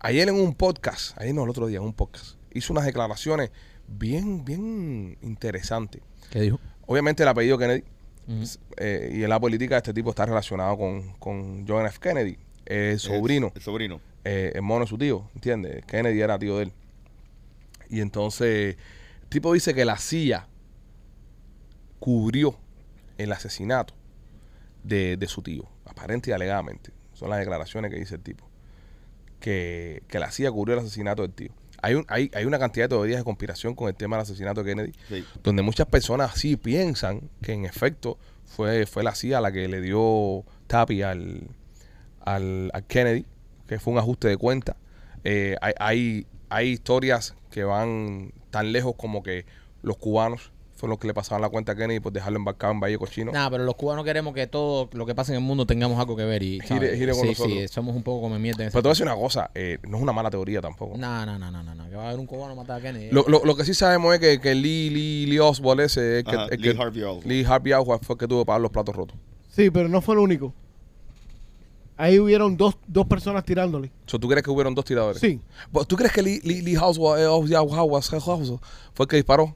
Ayer 0.00 0.28
en 0.28 0.34
un 0.34 0.54
podcast, 0.54 1.16
ayer 1.18 1.34
no, 1.34 1.44
el 1.44 1.50
otro 1.50 1.66
día 1.68 1.78
en 1.78 1.84
un 1.84 1.92
podcast, 1.94 2.36
hizo 2.52 2.72
unas 2.72 2.84
declaraciones 2.84 3.52
bien, 3.92 4.44
bien 4.44 5.16
interesantes. 5.22 6.02
¿Qué 6.30 6.40
dijo? 6.40 6.58
Obviamente 6.86 7.22
el 7.22 7.28
apellido 7.28 7.58
Kennedy 7.58 7.84
Ujú. 8.28 8.44
eh, 8.76 9.10
y 9.14 9.22
en 9.22 9.28
la 9.30 9.38
política 9.40 9.76
este 9.76 9.92
tipo 9.94 10.10
está 10.10 10.26
relacionado 10.26 10.76
con, 10.76 11.12
con 11.18 11.66
John 11.66 11.86
F. 11.86 11.98
Kennedy, 12.00 12.36
el 12.66 12.98
sobrino, 12.98 13.52
El 13.54 13.62
sobrino. 13.62 14.00
eh, 14.24 14.52
el 14.54 14.62
mono 14.62 14.84
de 14.84 14.88
su 14.88 14.98
tío, 14.98 15.28
¿entiendes? 15.34 15.84
Kennedy 15.86 16.20
era 16.20 16.38
tío 16.38 16.56
de 16.58 16.64
él. 16.64 16.72
Y 17.88 18.00
entonces, 18.00 18.76
el 19.22 19.28
tipo 19.28 19.52
dice 19.52 19.74
que 19.74 19.84
la 19.84 19.98
CIA 19.98 20.46
cubrió 21.98 22.56
el 23.18 23.32
asesinato 23.32 23.94
de, 24.82 25.16
de 25.16 25.26
su 25.28 25.42
tío, 25.42 25.68
aparente 25.84 26.30
y 26.30 26.32
alegadamente. 26.32 26.90
Son 27.12 27.30
las 27.30 27.38
declaraciones 27.38 27.90
que 27.90 27.98
dice 27.98 28.16
el 28.16 28.22
tipo. 28.22 28.48
Que, 29.40 30.02
que 30.08 30.18
la 30.18 30.30
CIA 30.30 30.50
cubrió 30.50 30.74
el 30.74 30.80
asesinato 30.84 31.22
del 31.22 31.32
tío. 31.32 31.52
Hay, 31.82 31.94
un, 31.94 32.04
hay, 32.08 32.30
hay 32.34 32.44
una 32.44 32.58
cantidad 32.58 32.84
de 32.86 32.90
teorías 32.90 33.18
de 33.18 33.24
conspiración 33.24 33.74
con 33.74 33.88
el 33.88 33.94
tema 33.94 34.16
del 34.16 34.22
asesinato 34.22 34.62
de 34.62 34.70
Kennedy 34.70 34.92
Sí. 35.08 35.24
donde 35.42 35.62
muchas 35.62 35.86
personas 35.88 36.34
sí 36.38 36.56
piensan 36.56 37.28
que 37.42 37.52
en 37.52 37.64
efecto 37.64 38.18
fue, 38.46 38.86
fue 38.86 39.02
la 39.02 39.14
CIA 39.14 39.40
la 39.40 39.50
que 39.52 39.66
le 39.68 39.80
dio 39.80 40.44
tapi 40.68 41.02
al, 41.02 41.48
al, 42.20 42.70
al 42.72 42.84
Kennedy, 42.86 43.26
que 43.66 43.78
fue 43.80 43.92
un 43.92 43.98
ajuste 43.98 44.28
de 44.28 44.36
cuenta. 44.36 44.76
Eh, 45.24 45.56
hay, 45.60 45.72
hay, 45.78 46.26
hay 46.48 46.68
historias 46.68 47.34
que 47.50 47.64
van 47.64 48.32
tan 48.50 48.72
lejos 48.72 48.94
como 48.96 49.22
que 49.22 49.44
los 49.82 49.96
cubanos 49.96 50.52
fueron 50.82 50.90
los 50.94 50.98
que 50.98 51.06
le 51.06 51.14
pasaban 51.14 51.40
la 51.42 51.48
cuenta 51.48 51.70
a 51.72 51.76
Kennedy 51.76 52.00
por 52.00 52.12
dejarlo 52.12 52.38
embarcado 52.38 52.72
en 52.72 52.80
Valle 52.80 52.98
Cochino. 52.98 53.30
Nada, 53.30 53.48
pero 53.50 53.62
los 53.62 53.76
cubanos 53.76 54.04
queremos 54.04 54.34
que 54.34 54.48
todo 54.48 54.88
lo 54.94 55.06
que 55.06 55.14
pasa 55.14 55.30
en 55.30 55.38
el 55.38 55.44
mundo 55.44 55.64
tengamos 55.64 55.96
algo 56.00 56.16
que 56.16 56.24
ver 56.24 56.42
y 56.42 56.58
Gire- 56.58 56.66
¿sabes? 56.66 56.98
gire 56.98 57.12
con 57.12 57.20
sí, 57.22 57.28
nosotros. 57.28 57.52
sí, 57.56 57.68
somos 57.68 57.94
un 57.94 58.02
poco 58.02 58.22
como 58.22 58.36
mierda 58.40 58.64
en 58.64 58.70
Pero 58.72 58.82
te 58.82 58.88
voy 58.88 58.90
a 58.90 58.94
decir 58.94 59.06
una 59.06 59.14
cosa, 59.14 59.52
eh, 59.54 59.78
no 59.86 59.98
es 59.98 60.02
una 60.02 60.12
mala 60.12 60.28
teoría 60.28 60.60
tampoco. 60.60 60.98
No, 60.98 61.24
no, 61.24 61.38
no, 61.38 61.50
no, 61.52 61.62
no, 61.62 61.72
no, 61.76 61.88
que 61.88 61.94
va 61.94 62.02
a 62.02 62.08
haber 62.08 62.18
un 62.18 62.26
cubano 62.26 62.56
matar 62.56 62.80
a 62.80 62.82
Kennedy. 62.82 63.12
Lo, 63.12 63.24
lo, 63.28 63.44
lo 63.44 63.54
que 63.54 63.64
sí 63.64 63.74
sabemos 63.74 64.12
es 64.14 64.18
que, 64.18 64.40
que 64.40 64.56
Lee, 64.56 64.90
Lee, 64.90 65.26
Lee 65.26 65.38
Oswald 65.38 65.80
ese, 65.82 66.18
es 66.18 66.24
que, 66.24 66.30
Ajá, 66.34 66.46
es 66.50 66.58
Lee 66.60 66.74
que- 66.74 66.82
Harvey 66.82 67.02
Oswald. 67.04 67.26
Lee 67.26 67.44
Harvey 67.44 67.72
Oswald 67.74 68.02
fue 68.04 68.14
el 68.14 68.18
que 68.18 68.26
tuvo 68.26 68.40
que 68.42 68.46
pagar 68.46 68.60
los 68.60 68.72
platos 68.72 68.96
rotos. 68.96 69.16
Sí, 69.50 69.70
pero 69.70 69.88
no 69.88 70.00
fue 70.02 70.16
el 70.16 70.18
único. 70.18 70.52
Ahí 71.96 72.18
hubieron 72.18 72.56
dos, 72.56 72.76
dos 72.88 73.06
personas 73.06 73.44
tirándole. 73.44 73.92
So, 74.06 74.18
¿Tú 74.18 74.26
crees 74.28 74.42
que 74.42 74.50
hubieron 74.50 74.74
dos 74.74 74.84
tiradores? 74.84 75.20
Sí. 75.20 75.40
But, 75.70 75.86
¿Tú 75.86 75.94
crees 75.94 76.12
que 76.12 76.22
Lee, 76.22 76.40
Lee, 76.42 76.60
Lee 76.62 76.76
Oswald, 76.76 77.22
eh, 77.22 77.28
fue 78.94 79.04
el 79.04 79.08
que 79.08 79.16
disparó? 79.16 79.54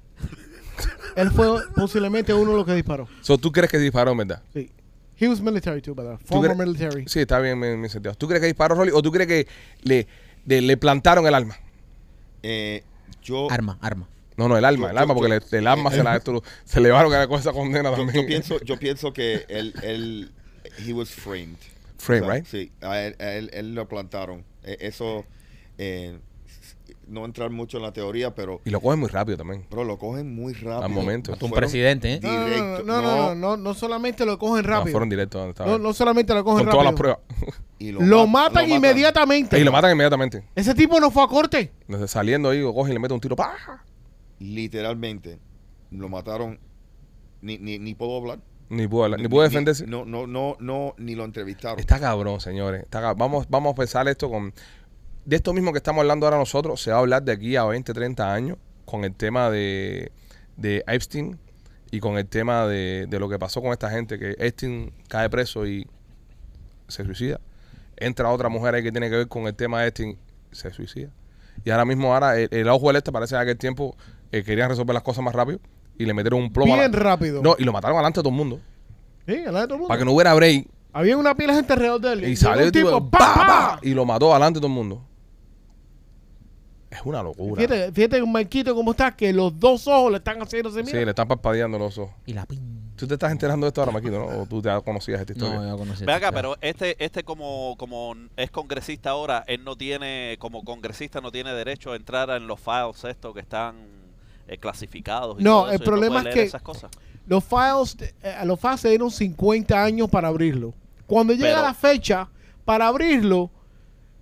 Él 1.16 1.30
fue 1.30 1.46
posiblemente 1.74 2.32
uno 2.34 2.50
de 2.52 2.56
los 2.58 2.66
que 2.66 2.74
disparó. 2.74 3.08
So, 3.22 3.38
¿Tú 3.38 3.50
crees 3.52 3.70
que 3.70 3.78
disparó 3.78 4.12
en 4.12 4.18
verdad? 4.18 4.42
Sí. 4.52 4.70
He 5.18 5.28
was 5.28 5.40
military 5.40 5.80
too, 5.80 5.94
¿verdad? 5.94 6.18
Former 6.26 6.50
crees- 6.54 6.66
military. 6.66 7.04
Sí, 7.08 7.20
está 7.20 7.38
bien 7.40 7.62
en 7.64 7.80
mi 7.80 7.88
sentido. 7.88 8.14
¿Tú 8.14 8.26
crees 8.28 8.40
que 8.40 8.46
disparó 8.48 8.74
Rolly 8.74 8.92
o 8.92 9.00
tú 9.00 9.10
crees 9.10 9.26
que 9.26 9.46
le, 9.82 10.06
le, 10.44 10.60
le 10.60 10.76
plantaron 10.76 11.26
el 11.26 11.34
arma? 11.34 11.56
Eh, 12.42 12.84
yo, 13.22 13.50
Arma, 13.50 13.78
arma. 13.80 14.08
No, 14.36 14.48
no, 14.48 14.58
el 14.58 14.64
arma, 14.66 14.86
Yo- 14.86 14.90
el 14.90 14.98
arma, 14.98 15.14
yo- 15.14 15.18
porque 15.18 15.32
yo- 15.32 15.40
le- 15.50 15.58
el 15.58 15.66
arma 15.66 15.90
se 15.90 16.02
la 16.02 16.16
esto- 16.16 16.42
se 16.64 16.80
le 16.80 16.88
llevaron 16.88 17.12
a 17.14 17.26
con 17.26 17.40
esa 17.40 17.52
condena 17.52 17.90
yo, 17.90 17.96
también. 17.96 18.22
yo 18.22 18.26
pienso, 18.26 18.60
yo 18.60 18.76
pienso 18.78 19.12
que 19.14 19.46
él, 19.48 19.72
él, 19.82 20.30
he 20.86 20.92
was 20.92 21.08
framed. 21.10 21.56
Frame, 21.96 22.20
O 22.20 22.24
sea, 22.26 22.34
right? 22.34 22.46
Sí, 22.46 22.70
a 22.82 23.00
él, 23.00 23.16
a 23.18 23.32
él, 23.32 23.50
él 23.54 23.74
lo 23.74 23.88
plantaron. 23.88 24.44
Eh, 24.64 24.76
Eso, 24.80 25.24
eh, 25.78 26.18
no 27.06 27.24
entrar 27.24 27.50
mucho 27.50 27.76
en 27.76 27.84
la 27.84 27.92
teoría, 27.92 28.34
pero, 28.34 28.60
Y 28.64 28.70
lo 28.70 28.80
cogen 28.80 28.98
muy 29.00 29.08
rápido 29.08 29.38
también. 29.38 29.64
bro, 29.70 29.84
lo 29.84 29.96
cogen 29.98 30.34
muy 30.34 30.52
rápido. 30.54 30.82
Al 30.82 30.90
momento. 30.90 31.32
Hasta 31.32 31.44
un 31.44 31.52
presidente, 31.52 32.14
¿eh? 32.14 32.20
No, 32.22 32.28
no, 32.32 32.38
no, 32.38 32.44
directo. 32.46 32.82
no, 32.84 33.02
no, 33.02 33.16
no, 33.16 33.34
no, 33.34 33.56
no 33.56 33.74
solamente 33.74 34.26
lo 34.26 34.38
cogen 34.38 34.64
No, 34.64 34.70
rápido. 34.70 34.92
fueron 34.92 35.08
directos 35.08 35.38
donde 35.40 35.50
estaba. 35.52 35.70
No, 35.70 35.78
no 35.78 35.92
solamente 35.92 36.34
lo 36.34 36.42
cogen 36.44 36.64
con 36.66 36.70
todas 36.72 36.84
las 36.84 36.94
rápido. 36.98 37.18
pruebas. 37.38 37.62
y 37.78 37.92
Lo, 37.92 38.26
mat- 38.26 38.50
matan 38.52 38.70
inmediatamente. 38.70 39.58
y 39.58 39.64
lo 39.64 39.70
matan 39.72 39.92
inmediatamente. 39.92 40.44
Ese 40.54 40.74
tipo 40.74 40.98
no 41.00 41.10
fue 41.10 41.22
a 41.22 41.28
corte. 41.28 41.72
Desde 41.86 42.08
saliendo 42.08 42.50
ahí, 42.50 42.60
lo 42.60 42.74
cogen 42.74 42.90
y 42.90 42.94
le 42.94 43.00
meten 43.00 43.14
un 43.14 43.20
tiro. 43.20 43.36
¡pah! 43.36 43.54
Literalmente, 44.38 45.38
lo 45.90 46.08
mataron. 46.08 46.58
Ni, 47.40 47.58
ni, 47.58 47.78
ni 47.78 47.94
puedo 47.94 48.16
hablar. 48.18 48.38
Ni 48.68 48.88
pudo, 48.88 49.04
hablar- 49.04 49.20
ni 49.20 49.28
pudo 49.28 49.42
defenderse. 49.44 49.86
No, 49.86 50.04
no, 50.04 50.26
no, 50.26 50.56
no, 50.58 50.94
ni 50.98 51.14
lo 51.14 51.24
entrevistaron. 51.24 51.78
Está 51.78 52.00
cabrón, 52.00 52.40
señores. 52.40 52.82
Está 52.82 53.12
vamos, 53.14 53.46
vamos 53.48 53.72
a 53.72 53.74
pensar 53.76 54.08
esto 54.08 54.28
con... 54.28 54.52
De 55.26 55.36
esto 55.36 55.52
mismo 55.52 55.72
que 55.72 55.78
estamos 55.78 56.00
hablando 56.00 56.24
ahora 56.26 56.38
nosotros, 56.38 56.80
se 56.80 56.90
va 56.90 56.96
a 56.96 57.00
hablar 57.00 57.22
de 57.22 57.32
aquí 57.32 57.56
a 57.56 57.64
20, 57.64 57.92
30 57.92 58.32
años 58.32 58.58
con 58.84 59.04
el 59.04 59.12
tema 59.14 59.50
de, 59.50 60.12
de 60.56 60.84
Epstein 60.86 61.36
y 61.90 61.98
con 62.00 62.16
el 62.16 62.26
tema 62.26 62.66
de, 62.66 63.06
de 63.08 63.18
lo 63.18 63.28
que 63.28 63.38
pasó 63.38 63.60
con 63.60 63.72
esta 63.72 63.90
gente, 63.90 64.18
que 64.18 64.36
Epstein 64.38 64.92
cae 65.08 65.28
preso 65.28 65.66
y 65.66 65.86
se 66.88 67.04
suicida. 67.04 67.40
Entra 67.96 68.30
otra 68.30 68.48
mujer 68.48 68.74
ahí 68.76 68.82
que 68.84 68.92
tiene 68.92 69.10
que 69.10 69.16
ver 69.16 69.28
con 69.28 69.46
el 69.48 69.54
tema 69.54 69.80
de 69.82 69.88
Epstein, 69.88 70.18
se 70.52 70.72
suicida. 70.72 71.10
Y 71.64 71.70
ahora 71.70 71.84
mismo, 71.84 72.14
ahora 72.14 72.38
el, 72.38 72.48
el 72.52 72.68
ojo 72.68 72.86
del 72.88 72.96
este 72.96 73.10
parece 73.10 73.30
que 73.32 73.36
en 73.36 73.42
aquel 73.42 73.58
tiempo 73.58 73.96
eh, 74.30 74.44
querían 74.44 74.68
resolver 74.68 74.94
las 74.94 75.02
cosas 75.02 75.24
más 75.24 75.34
rápido 75.34 75.58
y 75.98 76.04
le 76.04 76.14
metieron 76.14 76.40
un 76.40 76.52
plomo. 76.52 76.74
Bien 76.76 76.92
la- 76.92 76.98
rápido. 76.98 77.42
No, 77.42 77.56
y 77.58 77.64
lo 77.64 77.72
mataron 77.72 77.96
delante 77.96 78.20
de 78.20 78.22
todo 78.22 78.30
el 78.30 78.36
mundo. 78.36 78.60
Sí, 79.26 79.38
lado 79.44 79.58
de 79.58 79.64
todo 79.64 79.74
el 79.74 79.80
mundo. 79.80 79.88
Para 79.88 79.98
que 79.98 80.04
no 80.04 80.12
hubiera 80.12 80.34
break. 80.34 80.68
Había 80.92 81.16
una 81.16 81.34
pila 81.34 81.52
de 81.52 81.58
gente 81.58 81.72
alrededor 81.72 82.00
de 82.00 82.12
él. 82.12 82.24
Y 82.28 82.36
salió 82.36 82.64
el 82.64 82.70
tipo, 82.72 82.88
tipo, 82.88 83.10
¡pa, 83.10 83.18
¡pa, 83.18 83.34
pa! 83.34 83.46
pa! 83.46 83.80
y 83.82 83.92
lo 83.94 84.04
mató 84.04 84.32
delante 84.32 84.58
de 84.58 84.60
todo 84.60 84.68
el 84.68 84.74
mundo. 84.74 85.02
Es 86.90 87.00
una 87.04 87.22
locura. 87.22 87.60
Fíjate, 87.62 87.92
fíjate 87.92 88.22
un 88.22 88.32
Marquito 88.32 88.74
cómo 88.74 88.92
está, 88.92 89.14
que 89.14 89.32
los 89.32 89.58
dos 89.58 89.86
ojos 89.88 90.12
le 90.12 90.18
están 90.18 90.40
haciendo 90.40 90.68
ese 90.68 90.80
Sí, 90.84 90.86
mira. 90.92 91.04
le 91.04 91.10
están 91.10 91.26
parpadeando 91.28 91.78
los 91.78 91.98
ojos. 91.98 92.14
Y 92.26 92.32
la 92.32 92.46
pin. 92.46 92.76
Tú 92.96 93.06
te 93.06 93.14
estás 93.14 93.30
enterando 93.32 93.66
de 93.66 93.68
esto 93.68 93.82
ahora, 93.82 93.92
Maquito, 93.92 94.18
¿no? 94.18 94.26
O 94.42 94.46
tú 94.46 94.62
ya 94.62 94.80
conocías 94.80 95.20
esta 95.20 95.32
historia. 95.32 95.56
No, 95.56 95.68
yo 95.68 95.76
conocí. 95.76 96.04
Ve 96.04 96.12
acá, 96.14 96.32
pero 96.32 96.56
este, 96.62 96.96
este 97.04 97.24
como, 97.24 97.74
como 97.76 98.14
es 98.36 98.50
congresista 98.50 99.10
ahora, 99.10 99.44
él 99.48 99.64
no 99.64 99.76
tiene, 99.76 100.36
como 100.38 100.64
congresista 100.64 101.20
no 101.20 101.30
tiene 101.30 101.52
derecho 101.52 101.92
a 101.92 101.96
entrar 101.96 102.30
en 102.30 102.46
los 102.46 102.58
files 102.58 103.04
estos 103.04 103.34
que 103.34 103.40
están 103.40 103.74
eh, 104.48 104.56
clasificados. 104.56 105.38
y 105.40 105.44
No, 105.44 105.62
todo 105.64 105.72
el 105.72 105.80
problema 105.80 106.22
es 106.22 106.34
que- 106.34 106.42
esas 106.44 106.62
cosas. 106.62 106.90
Los 107.26 107.44
files, 107.44 107.96
eh, 108.22 108.30
a 108.38 108.44
los 108.46 108.58
files 108.60 108.80
se 108.80 108.88
dieron 108.90 109.10
50 109.10 109.82
años 109.82 110.08
para 110.08 110.28
abrirlo. 110.28 110.72
Cuando 111.06 111.32
llega 111.34 111.48
Pero- 111.56 111.62
la 111.62 111.74
fecha 111.74 112.28
para 112.64 112.86
abrirlo, 112.86 113.50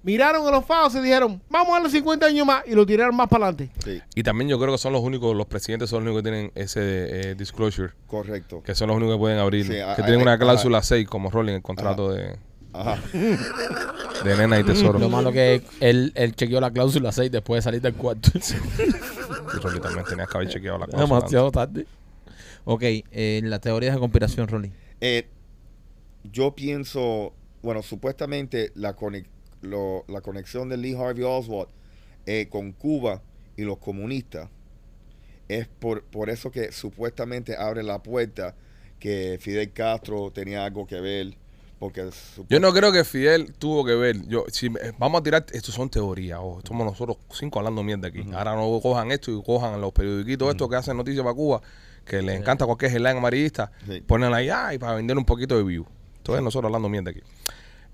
miraron 0.05 0.47
a 0.47 0.51
los 0.53 0.65
files 0.65 0.95
y 0.95 1.01
dijeron, 1.01 1.43
vamos 1.51 1.71
a 1.71 1.73
darle 1.81 1.91
50 1.91 2.27
años 2.27 2.47
más 2.47 2.63
y 2.67 2.75
lo 2.75 2.87
tiraron 2.87 3.17
más 3.17 3.29
para 3.29 3.47
adelante. 3.49 3.71
Sí, 3.85 4.01
Y 4.15 4.23
también 4.23 4.49
yo 4.49 4.59
creo 4.61 4.71
que 4.73 4.79
son 4.79 4.93
los 4.93 5.03
únicos, 5.03 5.35
los 5.35 5.47
presidentes 5.47 5.91
son 5.91 6.05
los 6.05 6.13
únicos 6.13 6.23
que 6.23 6.31
tienen 6.31 6.53
ese 6.55 7.31
eh, 7.31 7.35
disclosure. 7.35 7.93
correcto. 8.07 8.63
Que 8.63 8.75
son 8.77 8.89
los 8.89 8.97
únicos 8.97 9.17
que 9.17 9.19
pueden 9.19 9.39
abrir. 9.39 9.65
Sí, 9.67 9.73
que 9.73 9.83
a- 9.83 9.97
tienen 9.97 10.21
a- 10.21 10.23
una 10.23 10.33
a- 10.35 10.39
cláusula 10.39 10.83
6 10.83 11.09
como 11.09 11.31
Rolling 11.31 11.51
en 11.51 11.57
el 11.57 11.63
contrato 11.63 12.11
de, 12.13 12.37
Ajá. 12.73 12.99
de 14.25 14.37
nena 14.37 14.59
y 14.61 14.65
tesoro. 14.65 14.99
Lo 14.99 15.09
malo 15.09 15.33
que 15.33 15.63
él, 15.81 16.13
él 16.15 16.35
chequeó 16.37 16.61
la 16.61 16.71
cláusula 16.71 17.11
6 17.13 17.31
después 17.33 17.59
de 17.59 17.63
salir 17.63 17.81
del 17.81 17.95
cuarto. 17.95 18.31
Y 19.55 19.59
Rolly 19.59 19.81
también 19.81 20.05
tenías 20.05 20.29
que 20.29 20.37
haber 20.37 20.49
chequeado 20.49 20.79
la 20.79 20.87
cláusula. 20.87 21.17
Demasiado 21.17 21.51
tarde. 21.51 21.87
Ok, 22.65 22.83
eh, 22.83 23.41
la 23.45 23.59
teoría 23.61 23.93
de 23.93 23.99
conspiración, 23.99 24.49
Rolly. 24.49 24.73
Eh, 25.01 25.29
yo 26.25 26.55
pienso, 26.55 27.33
bueno, 27.63 27.83
supuestamente 27.83 28.73
la, 28.75 28.97
conex- 28.97 29.27
lo- 29.65 30.05
la 30.09 30.21
conexión 30.21 30.69
de 30.69 30.77
Lee 30.77 30.95
Harvey 30.95 31.25
Oswald 31.25 31.69
eh, 32.27 32.49
con 32.51 32.73
Cuba 32.73 33.23
y 33.57 33.63
los 33.63 33.79
comunistas 33.79 34.49
es 35.49 35.67
por, 35.69 36.05
por 36.05 36.31
eso 36.31 36.51
que 36.51 36.73
supuestamente 36.73 37.57
abre 37.57 37.83
la 37.83 38.03
puerta 38.03 38.55
que 38.99 39.39
Fidel 39.41 39.73
Castro 39.73 40.31
tenía 40.33 40.65
algo 40.65 40.87
que 40.87 41.01
ver. 41.01 41.37
Porque 41.79 42.09
Yo 42.49 42.61
no 42.61 42.73
creo 42.73 42.93
que 42.93 43.05
Fidel 43.05 43.53
tuvo 43.59 43.85
que 43.85 43.95
ver. 43.95 44.27
Yo, 44.27 44.45
si 44.51 44.69
vamos 44.97 45.21
a 45.21 45.23
tirar, 45.23 45.45
esto 45.53 45.71
son 45.71 45.91
teorías, 45.91 46.39
ojo, 46.41 46.63
somos 46.67 46.87
nosotros 46.87 47.19
cinco 47.33 47.59
hablando 47.59 47.83
mierda 47.83 48.09
aquí. 48.09 48.25
Ahora 48.33 48.55
no 48.55 48.81
cojan 48.81 49.11
esto 49.11 49.31
y 49.31 49.43
cojan 49.43 49.79
los 49.81 49.93
periodiquitos 49.93 50.49
estos 50.51 50.71
que 50.71 50.77
hacen 50.77 50.97
noticias 50.97 51.23
para 51.23 51.35
Cuba, 51.35 51.61
que 52.07 52.23
les 52.23 52.41
encanta 52.41 52.65
cualquier 52.65 52.93
headline 52.93 53.19
amarillista, 53.19 53.71
Sí. 53.87 54.01
ponen 54.01 54.33
ahí, 54.33 54.49
ay, 54.49 54.79
para 54.79 54.95
vender 54.95 55.19
un 55.19 55.27
poquito 55.27 55.59
de 55.59 55.65
view. 55.65 55.85
Entonces 56.19 56.43
nosotros 56.43 56.69
hablando 56.69 56.89
mierda 56.89 57.11
aquí. 57.11 57.21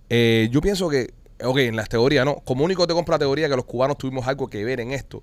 Eh, 0.09 0.49
yo 0.53 0.61
pienso 0.61 0.89
que, 0.89 1.13
ok, 1.45 1.59
en 1.59 1.77
las 1.77 1.89
teorías, 1.89 2.25
¿no? 2.25 2.37
Como 2.37 2.65
único 2.65 2.87
te 2.87 2.95
compro 2.95 3.13
la 3.13 3.19
teoría 3.19 3.49
que 3.49 3.57
los 3.57 3.65
cubanos 3.65 3.99
tuvimos 3.99 4.27
algo 4.27 4.49
que 4.49 4.65
ver 4.65 4.81
en 4.81 4.93
esto, 4.93 5.23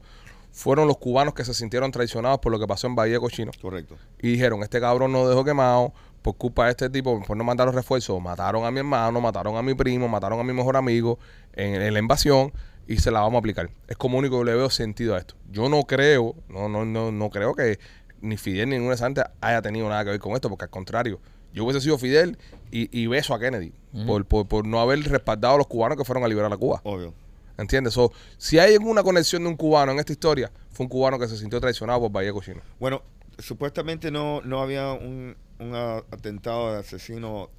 fueron 0.51 0.88
los 0.88 0.97
cubanos 0.97 1.34
que 1.34 1.45
se 1.45 1.53
sintieron 1.53 1.91
traicionados 1.91 2.39
por 2.39 2.51
lo 2.51 2.59
que 2.59 2.68
pasó 2.68 2.88
en 2.88 2.95
Bahía 2.95 3.20
Cochino 3.20 3.51
Correcto. 3.61 3.95
y 4.20 4.32
dijeron, 4.32 4.63
este 4.63 4.80
cabrón 4.80 5.11
nos 5.11 5.30
dejó 5.30 5.43
quemado 5.45 5.93
por 6.22 6.36
culpa 6.36 6.65
de 6.65 6.72
este 6.72 6.89
tipo, 6.89 7.22
por 7.22 7.38
no 7.38 7.43
mandar 7.43 7.68
los 7.68 7.76
refuerzos, 7.76 8.22
mataron 8.22 8.65
a 8.65 8.72
mi 8.72 8.80
hermano, 8.80 9.22
mataron 9.22 9.55
a 9.55 9.61
mi 9.61 9.74
primo, 9.76 10.07
mataron 10.07 10.39
a 10.39 10.43
mi 10.43 10.53
mejor 10.53 10.76
amigo 10.76 11.20
en, 11.53 11.82
en 11.82 11.93
la 11.93 11.99
invasión 11.99 12.51
y 12.88 12.97
se 12.97 13.11
la 13.11 13.20
vamos 13.20 13.36
a 13.36 13.39
aplicar. 13.39 13.70
Es 13.88 13.97
como 13.97 14.18
único 14.18 14.39
que 14.39 14.45
le 14.45 14.55
veo 14.55 14.70
sentido 14.70 15.15
a 15.15 15.20
esto. 15.20 15.36
Yo 15.51 15.70
no 15.70 15.84
creo, 15.84 16.36
no, 16.49 16.70
no, 16.70 16.86
no, 16.86 17.11
no 17.11 17.30
creo 17.30 17.53
que 17.53 17.80
ni 18.22 18.38
Fidel 18.38 18.70
ni 18.70 18.78
ninguna 18.78 18.97
gente 18.97 19.24
haya 19.41 19.61
tenido 19.61 19.88
nada 19.89 20.03
que 20.03 20.11
ver 20.11 20.20
con 20.20 20.34
esto, 20.34 20.49
porque 20.49 20.65
al 20.65 20.72
contrario, 20.72 21.20
yo 21.53 21.63
hubiese 21.63 21.82
sido 21.82 21.97
Fidel 21.97 22.38
y, 22.72 22.89
y 23.01 23.07
beso 23.07 23.34
a 23.34 23.39
Kennedy 23.39 23.72
por, 24.05 24.26
por, 24.26 24.47
por 24.47 24.68
no 24.68 24.80
haber 24.80 24.99
respaldado 25.09 25.55
a 25.55 25.57
los 25.57 25.68
cubanos 25.68 25.97
que 25.97 26.03
fueron 26.05 26.24
a 26.24 26.28
liberar 26.28 26.51
a 26.53 26.57
Cuba. 26.57 26.82
Obvio. 26.84 27.13
¿Entiendes? 27.57 27.93
So, 27.95 28.11
si 28.38 28.59
hay 28.59 28.74
alguna 28.76 29.01
conexión 29.01 29.41
de 29.43 29.49
un 29.49 29.55
cubano 29.55 29.91
en 29.91 29.97
esta 29.99 30.11
historia, 30.11 30.51
fue 30.72 30.84
un 30.86 30.89
cubano 30.89 31.18
que 31.18 31.28
se 31.28 31.36
sintió 31.38 31.59
traicionado 31.59 31.99
por 32.01 32.11
Bahía 32.11 32.32
Cochino. 32.32 32.61
Bueno, 32.80 33.01
supuestamente 33.39 34.11
no, 34.11 34.41
no 34.41 34.61
había 34.61 34.91
un, 34.93 35.36
un 35.59 35.74
atentado 35.76 36.74
de 36.74 36.80
asesino 36.80 37.49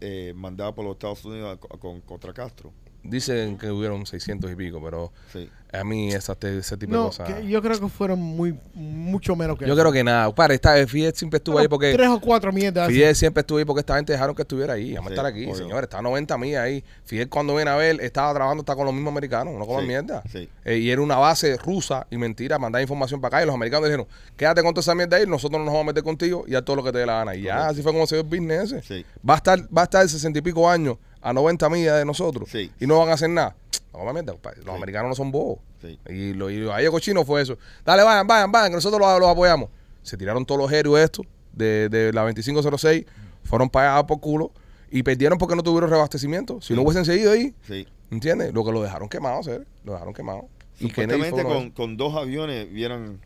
eh, 0.00 0.32
mandado 0.36 0.72
por 0.74 0.84
los 0.84 0.92
Estados 0.94 1.24
Unidos 1.24 1.58
a- 1.70 1.76
con, 1.78 2.00
contra 2.02 2.32
Castro. 2.32 2.72
Dicen 3.02 3.56
que 3.56 3.70
hubieron 3.70 4.04
600 4.04 4.50
y 4.50 4.56
pico, 4.56 4.78
pero 4.84 5.10
Sí. 5.32 5.48
a 5.72 5.84
mí 5.84 6.12
esa, 6.12 6.34
te- 6.34 6.58
ese 6.58 6.76
tipo 6.76 6.92
de 6.92 6.98
cosas. 6.98 7.32
que 7.32 7.48
yo 7.48 7.62
creo 7.62 7.80
que 7.80 7.88
fueron 7.88 8.18
muy 8.20 8.54
mucho 8.74 9.34
menos 9.36 9.58
que 9.58 9.64
Yo 9.66 9.72
eso. 9.72 9.80
creo 9.82 9.90
que 9.92 10.04
nada. 10.04 10.34
Para, 10.34 10.52
esta, 10.52 10.74
Fidel 10.86 11.14
siempre 11.14 11.38
estuvo 11.38 11.58
ahí 11.58 11.66
porque. 11.66 11.92
Tres 11.94 12.08
o 12.08 12.20
cuatro 12.20 12.52
mierdas. 12.52 12.84
así. 12.88 12.94
Fidel 12.96 13.16
siempre 13.16 13.40
estuvo 13.40 13.56
ahí 13.58 13.64
porque 13.64 13.80
esta 13.80 13.96
gente 13.96 14.12
dejaron 14.12 14.34
que 14.34 14.42
estuviera 14.42 14.74
ahí. 14.74 14.92
Vamos 14.94 15.06
a 15.06 15.08
Sí, 15.08 15.14
estar 15.14 15.26
aquí, 15.26 15.54
señores. 15.54 15.84
Está 15.84 15.98
a 15.98 16.02
90 16.02 16.36
millas 16.36 16.62
ahí. 16.62 16.84
Fidel, 17.04 17.28
cuando 17.30 17.54
viene 17.56 17.70
a 17.70 17.76
ver, 17.76 18.00
estaba 18.02 18.34
trabajando, 18.34 18.60
está 18.62 18.76
con 18.76 18.84
los 18.84 18.92
mismos 18.94 19.12
americanos. 19.12 19.54
No 19.58 19.64
coman 19.66 19.82
Sí, 19.82 19.88
mierda. 19.88 20.22
sí. 20.30 20.48
Eh, 20.66 20.76
y 20.76 20.90
era 20.90 21.00
una 21.00 21.16
base 21.16 21.56
rusa 21.56 22.06
y 22.10 22.18
mentira, 22.18 22.58
mandar 22.58 22.82
información 22.82 23.20
para 23.22 23.38
acá. 23.38 23.42
Y 23.44 23.46
los 23.46 23.54
americanos 23.54 23.86
dijeron: 23.88 24.06
Quédate 24.36 24.62
con 24.62 24.74
toda 24.74 24.82
esa 24.82 24.94
mierda 24.94 25.16
ahí, 25.16 25.26
nosotros 25.26 25.58
no 25.58 25.64
nos 25.64 25.72
vamos 25.72 25.84
a 25.84 25.86
meter 25.86 26.02
contigo 26.02 26.44
y 26.46 26.54
a 26.54 26.62
todo 26.62 26.76
lo 26.76 26.84
que 26.84 26.92
te 26.92 26.98
dé 26.98 27.06
la 27.06 27.14
gana. 27.20 27.34
Y 27.34 27.42
ya, 27.42 27.68
así 27.68 27.80
fue 27.82 27.92
como 27.92 28.06
se 28.06 28.16
dio 28.16 28.22
el 28.24 28.28
business 28.28 28.72
ese. 28.72 28.82
Sí. 28.82 29.06
Va 29.26 29.34
a 29.34 29.36
estar, 29.38 29.58
va 29.74 29.82
a 29.82 29.84
estar 29.84 30.06
60 30.06 30.38
y 30.38 30.42
pico 30.42 30.68
años 30.68 30.98
a 31.22 31.32
90 31.32 31.68
millas 31.70 31.98
de 31.98 32.04
nosotros 32.04 32.48
Sí. 32.50 32.70
y 32.80 32.86
no 32.86 32.98
van 32.98 33.08
a 33.10 33.12
hacer 33.14 33.30
nada. 33.30 33.54
No 33.92 34.04
compadre. 34.04 34.58
Los 34.58 34.66
Sí. 34.66 34.70
americanos 34.76 35.08
no 35.10 35.14
son 35.16 35.32
bobos. 35.32 35.58
Sí. 35.82 35.98
Y 36.08 36.32
lo 36.32 36.48
y 36.50 36.68
ahí 36.70 36.86
cochino 36.86 37.24
fue 37.24 37.42
eso. 37.42 37.58
Dale, 37.84 38.02
vayan, 38.04 38.26
vayan, 38.26 38.52
vayan, 38.52 38.70
que 38.70 38.76
nosotros 38.76 39.00
los, 39.00 39.18
los 39.20 39.28
apoyamos. 39.28 39.68
Se 40.02 40.16
tiraron 40.16 40.46
todos 40.46 40.60
los 40.60 40.70
héroes 40.72 41.04
estos 41.04 41.26
de, 41.52 41.88
de 41.88 42.12
la 42.12 42.22
2506, 42.22 43.04
fueron 43.44 43.68
pagados 43.68 44.04
por 44.04 44.20
culo 44.20 44.52
y 44.90 45.02
perdieron 45.02 45.38
porque 45.38 45.56
no 45.56 45.62
tuvieron 45.64 45.90
reabastecimiento. 45.90 46.60
Si 46.60 46.72
no 46.74 46.82
hubiesen 46.82 47.04
seguido 47.04 47.32
ahí, 47.32 47.52
Sí. 47.66 47.86
¿entiendes? 48.12 48.54
Lo 48.54 48.64
que 48.64 48.70
lo 48.72 48.80
dejaron 48.82 49.08
quemado, 49.08 49.42
¿sabes? 49.42 49.62
Lo 49.84 49.92
dejaron 49.92 50.14
quemado. 50.14 50.48
Y 50.78 50.88
Supuestamente 50.88 51.36
de 51.36 51.42
con, 51.44 51.70
con 51.72 51.96
dos 51.96 52.14
aviones 52.16 52.72
vieran... 52.72 53.20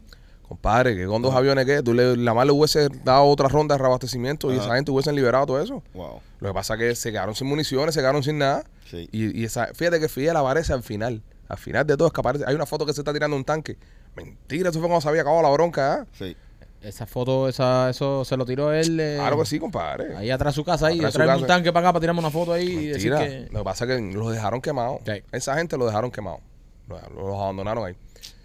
Compadre, 0.49 0.95
que 0.95 1.07
con 1.07 1.23
dos 1.23 1.35
aviones 1.35 1.65
que 1.65 1.83
tú 1.83 1.95
le, 1.95 2.17
la 2.17 2.35
más 2.35 2.45
le 2.47 2.53
hubiese 2.53 2.89
dado 3.03 3.25
otra 3.25 3.49
ronda 3.49 3.75
de 3.77 3.79
reabastecimiento 3.79 4.53
y 4.53 4.57
Ajá. 4.57 4.65
esa 4.67 4.75
gente 4.77 4.91
hubiesen 4.91 5.15
liberado 5.15 5.47
todo 5.47 5.61
eso. 5.61 5.83
Wow. 5.95 6.21
Lo 6.41 6.49
que 6.49 6.55
pasa 6.55 6.75
es 6.75 6.81
que 6.81 6.95
se 6.95 7.11
quedaron 7.13 7.35
sin 7.35 7.47
municiones, 7.47 7.95
se 7.95 8.01
quedaron 8.01 8.23
sin 8.23 8.39
nada. 8.39 8.65
Sí. 8.91 9.09
Y, 9.11 9.41
y 9.41 9.45
esa, 9.45 9.69
fíjate 9.75 9.99
que 10.01 10.09
Fidel 10.09 10.37
aparece 10.37 10.73
al 10.73 10.83
final. 10.83 11.23
Al 11.49 11.57
final 11.59 11.87
de 11.87 11.97
todo 11.97 12.09
es 12.09 12.13
que 12.13 12.21
aparece. 12.21 12.45
Hay 12.47 12.55
una 12.55 12.67
foto 12.67 12.85
que 12.87 12.93
se 12.93 13.01
está 13.01 13.13
tirando 13.13 13.37
un 13.37 13.45
tanque. 13.45 13.77
Mentira, 14.15 14.69
eso 14.71 14.79
fue 14.81 14.89
cuando 14.89 15.01
se 15.01 15.09
había 15.09 15.23
acabado 15.23 15.43
la 15.43 15.51
bronca. 15.51 15.95
¿ah? 15.95 16.07
Sí. 16.13 16.37
Esa 16.83 17.07
foto, 17.07 17.49
esa, 17.49 17.89
eso 17.89 18.25
se 18.27 18.37
lo 18.37 18.45
tiró 18.45 18.71
él. 18.73 19.01
eh, 19.01 19.17
Claro 19.19 19.39
que 19.39 19.47
sí, 19.47 19.59
compadre. 19.59 20.15
Ahí 20.17 20.31
atrás 20.31 20.53
de 20.55 20.57
su 20.57 20.65
casa, 20.65 20.89
ahí, 20.89 20.99
Atrás 20.99 21.15
traerme 21.15 21.39
un 21.41 21.47
tanque 21.47 21.73
para 21.73 21.87
acá 21.89 21.93
para 21.95 22.01
tirarme 22.01 22.21
una 22.21 22.31
foto 22.31 22.53
ahí 22.53 22.69
y 22.69 22.87
decir 22.89 23.15
que. 23.15 23.49
Lo 23.51 23.61
que 23.61 23.65
pasa 23.65 23.85
es 23.87 23.91
que 23.91 24.13
los 24.15 24.31
dejaron 24.33 24.61
quemados. 24.61 25.01
Sí. 25.07 25.23
Esa 25.33 25.57
gente 25.57 25.79
los 25.79 25.87
dejaron 25.89 26.11
quemados. 26.11 26.41
Los, 26.87 27.01
los 27.15 27.41
abandonaron 27.41 27.87
ahí. 27.87 27.97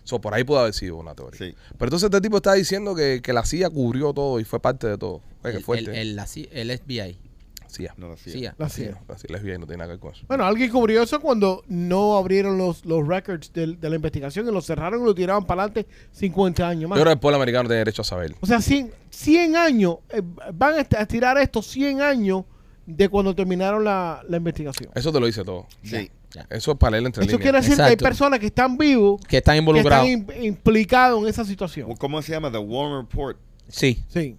So, 0.10 0.20
por 0.20 0.34
ahí 0.34 0.44
pudo 0.44 0.60
haber 0.60 0.74
sido 0.74 0.98
una 0.98 1.14
teoría. 1.14 1.38
Sí. 1.38 1.56
Pero 1.78 1.86
entonces 1.90 2.06
este 2.08 2.20
tipo 2.22 2.38
está 2.38 2.54
diciendo 2.54 2.96
que, 2.96 3.22
que 3.22 3.32
la 3.32 3.46
CIA 3.46 3.70
cubrió 3.70 4.12
todo 4.14 4.40
y 4.40 4.44
fue 4.44 4.60
parte 4.60 4.88
de 4.88 4.98
todo. 4.98 5.22
Oye, 5.44 5.52
qué 5.52 5.58
el, 5.58 5.64
fuerte. 5.64 5.92
el, 5.92 5.98
el, 5.98 6.16
la 6.16 6.26
C- 6.26 6.50
el 6.52 6.72
FBI. 6.78 7.20
CIA. 7.68 7.94
No, 7.98 8.18
sí. 8.18 8.32
CIA. 8.32 8.56
La 8.58 8.68
CIA. 8.68 9.00
La 9.08 9.16
CIA, 9.16 9.28
la 9.30 9.38
FBI 9.38 9.60
no 9.60 9.68
tiene 9.68 9.78
nada 9.78 9.90
que 9.90 9.92
ver 9.92 10.00
con 10.00 10.14
eso. 10.14 10.26
Bueno, 10.28 10.44
alguien 10.46 10.72
cubrió 10.72 11.04
eso 11.04 11.20
cuando 11.22 11.64
no 11.68 12.18
abrieron 12.18 12.58
los, 12.58 12.84
los 12.84 13.08
records 13.08 13.54
del- 13.54 13.80
de, 13.80 13.90
la 13.92 13.96
investigación 13.96 14.48
y 14.48 14.52
lo 14.52 14.60
cerraron 14.62 15.02
y 15.04 15.06
lo 15.06 15.14
tiraron 15.14 15.46
para 15.46 15.64
adelante 15.66 15.88
50 16.14 16.68
años 16.68 16.90
más. 16.90 16.98
Yo 16.98 17.04
creo 17.04 17.12
que 17.12 17.18
el 17.18 17.20
pueblo 17.20 17.36
americano 17.36 17.70
tiene 17.70 17.78
derecho 17.78 18.02
a 18.02 18.06
saber. 18.06 18.34
O 18.42 18.48
sea, 18.48 18.60
100, 18.60 18.92
100 19.12 19.56
años, 19.56 19.98
eh, 20.10 20.24
van 20.54 20.80
a 20.80 21.06
tirar 21.06 21.38
estos 21.38 21.68
100 21.68 22.02
años 22.02 22.46
de 22.88 23.08
cuando 23.08 23.36
terminaron 23.36 23.84
la, 23.84 24.24
la 24.28 24.38
investigación. 24.38 24.90
Eso 24.96 25.12
te 25.12 25.20
lo 25.20 25.28
dice 25.28 25.44
todo. 25.44 25.68
Sí. 25.84 26.10
Ya. 26.32 26.46
Eso 26.50 26.72
es 26.74 26.78
para 26.78 26.92
leer 26.92 27.06
entre 27.08 27.24
Eso 27.24 27.32
líneas. 27.32 27.42
quiere 27.42 27.58
decir 27.62 27.76
que 27.76 27.82
hay 27.82 27.96
personas 27.98 28.40
que 28.40 28.46
están 28.48 28.78
vivos, 28.78 29.20
Que 29.28 29.38
están 29.38 29.54
que 29.56 29.60
involucrados. 29.60 30.08
están 30.08 30.28
im- 30.36 30.44
implicados 30.46 31.22
en 31.24 31.28
esa 31.28 31.44
situación. 31.44 31.96
¿Cómo 31.96 32.22
se 32.22 32.32
llama? 32.34 32.52
The 32.52 32.60
Warren 32.60 32.98
Report. 33.08 33.38
Sí. 33.68 34.04
Sí. 34.10 34.38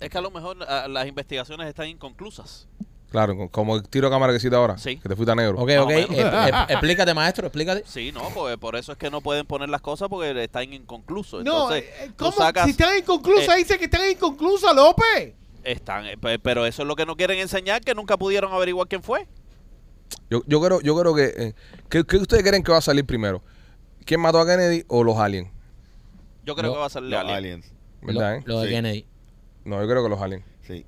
Es 0.00 0.08
que 0.08 0.16
a 0.16 0.20
lo 0.22 0.30
mejor 0.30 0.56
ah, 0.66 0.86
las 0.88 1.06
investigaciones 1.06 1.68
están 1.68 1.88
inconclusas. 1.88 2.66
Claro, 3.10 3.36
co- 3.36 3.48
como 3.50 3.76
el 3.76 3.82
tiro 3.88 4.08
de 4.08 4.14
cámara 4.14 4.32
que 4.32 4.38
hiciste 4.38 4.54
ahora. 4.56 4.78
Sí. 4.78 4.96
Que 4.96 5.08
te 5.10 5.16
fuiste 5.16 5.32
a 5.32 5.34
negro. 5.34 5.58
Ok, 5.60 5.70
ok. 5.80 5.90
eh, 5.90 6.06
eh, 6.10 6.50
explícate, 6.70 7.12
maestro, 7.12 7.46
explícate. 7.48 7.82
Sí, 7.86 8.12
no, 8.12 8.22
pues 8.32 8.56
por 8.56 8.76
eso 8.76 8.92
es 8.92 8.98
que 8.98 9.10
no 9.10 9.20
pueden 9.20 9.44
poner 9.46 9.68
las 9.68 9.80
cosas 9.82 10.08
porque 10.08 10.42
están 10.44 10.72
inconclusos. 10.72 11.44
No, 11.44 11.64
Entonces, 11.70 11.84
eh, 12.00 12.10
¿cómo? 12.16 12.32
sacas- 12.32 12.64
si 12.64 12.70
están 12.70 12.96
inconclusas, 12.96 13.56
eh, 13.56 13.58
dice 13.58 13.78
que 13.78 13.86
están 13.86 14.08
inconclusas, 14.10 14.74
López. 14.74 15.34
Están, 15.64 16.06
pe- 16.20 16.38
pero 16.38 16.64
eso 16.64 16.80
es 16.82 16.88
lo 16.88 16.96
que 16.96 17.04
no 17.04 17.16
quieren 17.16 17.38
enseñar, 17.40 17.82
que 17.82 17.94
nunca 17.94 18.16
pudieron 18.16 18.52
averiguar 18.52 18.88
quién 18.88 19.02
fue. 19.02 19.26
Yo, 20.30 20.42
yo 20.46 20.60
creo, 20.60 20.80
yo 20.80 20.98
creo 20.98 21.14
que. 21.14 21.24
eh, 21.36 21.54
¿qué, 21.88 22.04
qué 22.04 22.16
ustedes 22.16 22.42
creen 22.42 22.62
que 22.62 22.72
va 22.72 22.78
a 22.78 22.82
salir 22.82 23.04
primero? 23.04 23.42
¿Quién 24.04 24.20
mató 24.20 24.40
a 24.40 24.46
Kennedy 24.46 24.84
o 24.88 25.04
los 25.04 25.16
aliens? 25.18 25.50
Yo 26.44 26.54
creo 26.56 26.72
que 26.72 26.78
va 26.78 26.86
a 26.86 26.90
salir 26.90 27.10
Los 27.10 27.20
Alien. 27.20 27.36
aliens. 27.36 27.72
¿Verdad, 28.02 28.30
lo, 28.32 28.36
eh? 28.38 28.42
lo 28.46 28.60
de 28.60 28.66
Sí. 28.68 28.74
Kennedy. 28.74 29.06
No, 29.64 29.80
yo 29.82 29.88
creo 29.88 30.02
que 30.02 30.08
los 30.08 30.20
aliens. 30.20 30.44
Sí. 30.62 30.86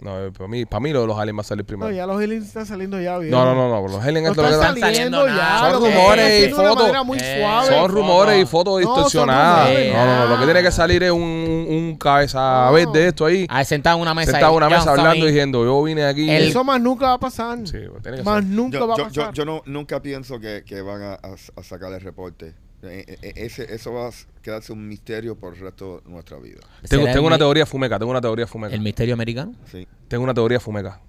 No, 0.00 0.26
eh, 0.26 0.30
para 0.30 0.46
mí, 0.48 0.64
para 0.64 0.78
mí 0.80 0.92
lo 0.92 1.00
de 1.00 1.06
los 1.08 1.18
aliens 1.18 1.38
va 1.38 1.40
a 1.40 1.44
salir 1.44 1.64
primero. 1.64 1.90
No, 1.90 1.96
ya 1.96 2.06
los 2.06 2.22
aliens 2.22 2.46
están 2.46 2.64
saliendo 2.66 3.00
ya 3.00 3.18
bien. 3.18 3.32
No, 3.32 3.44
no, 3.44 3.54
no, 3.54 3.68
no. 3.68 3.88
Los 3.88 4.00
aliens 4.04 4.26
No 4.26 4.30
es 4.30 4.36
lo 4.36 4.42
que 4.44 4.48
están 4.50 4.78
saliendo 4.78 5.18
saliendo 5.24 5.26
ya. 5.26 5.70
lo 5.72 5.80
Son 5.80 5.90
rumores 5.92 6.48
y 6.48 6.50
fotos. 6.52 6.76
manera 6.82 7.02
muy 7.02 7.18
Eh, 7.20 7.36
suave. 7.40 7.66
Son 7.66 7.90
rumores 7.90 8.42
y 8.42 8.46
fotos 8.46 8.78
distorsionadas. 8.78 9.70
No, 9.92 10.06
no, 10.06 10.18
no. 10.20 10.26
Lo 10.28 10.38
que 10.38 10.44
tiene 10.44 10.62
que 10.62 10.70
salir 10.70 11.02
es 11.02 11.10
un, 11.10 11.20
un 11.20 11.96
cabeza 11.98 12.66
No. 12.66 12.72
vez 12.74 12.86
de 12.92 13.08
esto 13.08 13.26
ahí. 13.26 13.46
Ah, 13.50 13.64
sentado 13.64 13.96
en 13.96 14.02
una 14.02 14.14
mesa. 14.14 14.30
Sentado 14.32 14.52
en 14.52 14.56
una 14.58 14.68
mesa 14.68 14.90
hablando 14.90 15.10
ahí. 15.24 15.32
diciendo, 15.32 15.64
yo 15.64 15.82
vine 15.82 16.04
aquí. 16.04 16.30
El- 16.30 16.48
Eso 16.50 16.62
más 16.62 16.80
nunca 16.80 17.06
va 17.08 17.12
a 17.14 17.18
pasar. 17.20 17.58
Sí, 17.64 17.78
pues 17.90 18.02
tiene 18.02 18.18
que 18.18 18.22
más 18.22 18.36
ser. 18.36 18.44
nunca 18.52 18.78
Yo, 18.78 18.86
va 18.88 18.94
a 18.94 18.98
yo, 18.98 19.04
pasar. 19.04 19.24
yo, 19.26 19.32
yo 19.32 19.44
no, 19.44 19.62
nunca 19.66 20.00
pienso 20.00 20.38
que, 20.38 20.62
que 20.64 20.80
van 20.80 21.02
a, 21.02 21.12
a- 21.14 21.34
a 21.56 21.62
sacar 21.64 21.92
el 21.92 22.00
reporte. 22.00 22.54
Eh, 22.82 23.04
eh, 23.08 23.18
eh, 23.22 23.32
ese, 23.36 23.74
eso 23.74 23.92
va 23.92 24.08
a 24.08 24.12
quedarse 24.42 24.72
un 24.72 24.86
misterio 24.86 25.36
por 25.36 25.54
el 25.54 25.60
resto 25.60 26.00
de 26.04 26.10
nuestra 26.10 26.38
vida. 26.38 26.60
Tengo, 26.88 27.02
¿Será 27.02 27.12
tengo 27.12 27.26
el 27.26 27.32
una 27.32 27.38
teoría 27.38 27.66
fumeca, 27.66 27.98
tengo 27.98 28.10
una 28.10 28.20
teoría 28.20 28.46
fumeca. 28.46 28.74
¿El 28.74 28.80
misterio 28.80 29.14
americano? 29.14 29.54
Sí. 29.66 29.86
Tengo 30.06 30.24
una 30.24 30.34
teoría 30.34 30.60
fumeca. 30.60 31.00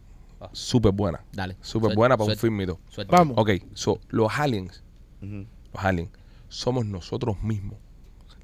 Súper 0.52 0.94
buena. 0.94 1.24
Dale. 1.34 1.58
Súper 1.62 1.96
buena 1.96 2.16
para 2.16 2.26
un 2.26 2.30
suelta, 2.30 2.42
film 2.42 2.62
y 2.62 2.66
todo. 2.66 2.80
suelta. 2.90 3.16
Vamos. 3.16 3.38
Ok, 3.38 3.52
so, 3.74 4.00
los 4.10 4.32
aliens, 4.40 4.84
los 5.22 5.84
aliens, 5.84 6.12
somos 6.48 6.86
nosotros 6.86 7.44
mismos 7.44 7.78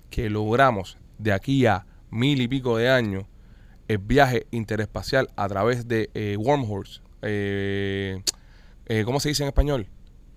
que 0.10 0.30
logramos 0.30 0.98
de 1.18 1.32
aquí 1.34 1.66
a 1.66 1.86
mil 2.12 2.42
y 2.42 2.48
pico 2.48 2.78
de 2.78 2.90
años 2.90 3.26
el 3.88 3.98
viaje 4.00 4.48
interespacial 4.52 5.30
a 5.36 5.48
través 5.48 5.88
de 5.88 6.10
eh, 6.14 6.38
wormholes. 6.38 7.02
Eh, 7.22 8.22
eh, 8.88 9.04
¿Cómo 9.06 9.20
se 9.20 9.30
dice 9.30 9.44
en 9.44 9.48
español? 9.48 9.88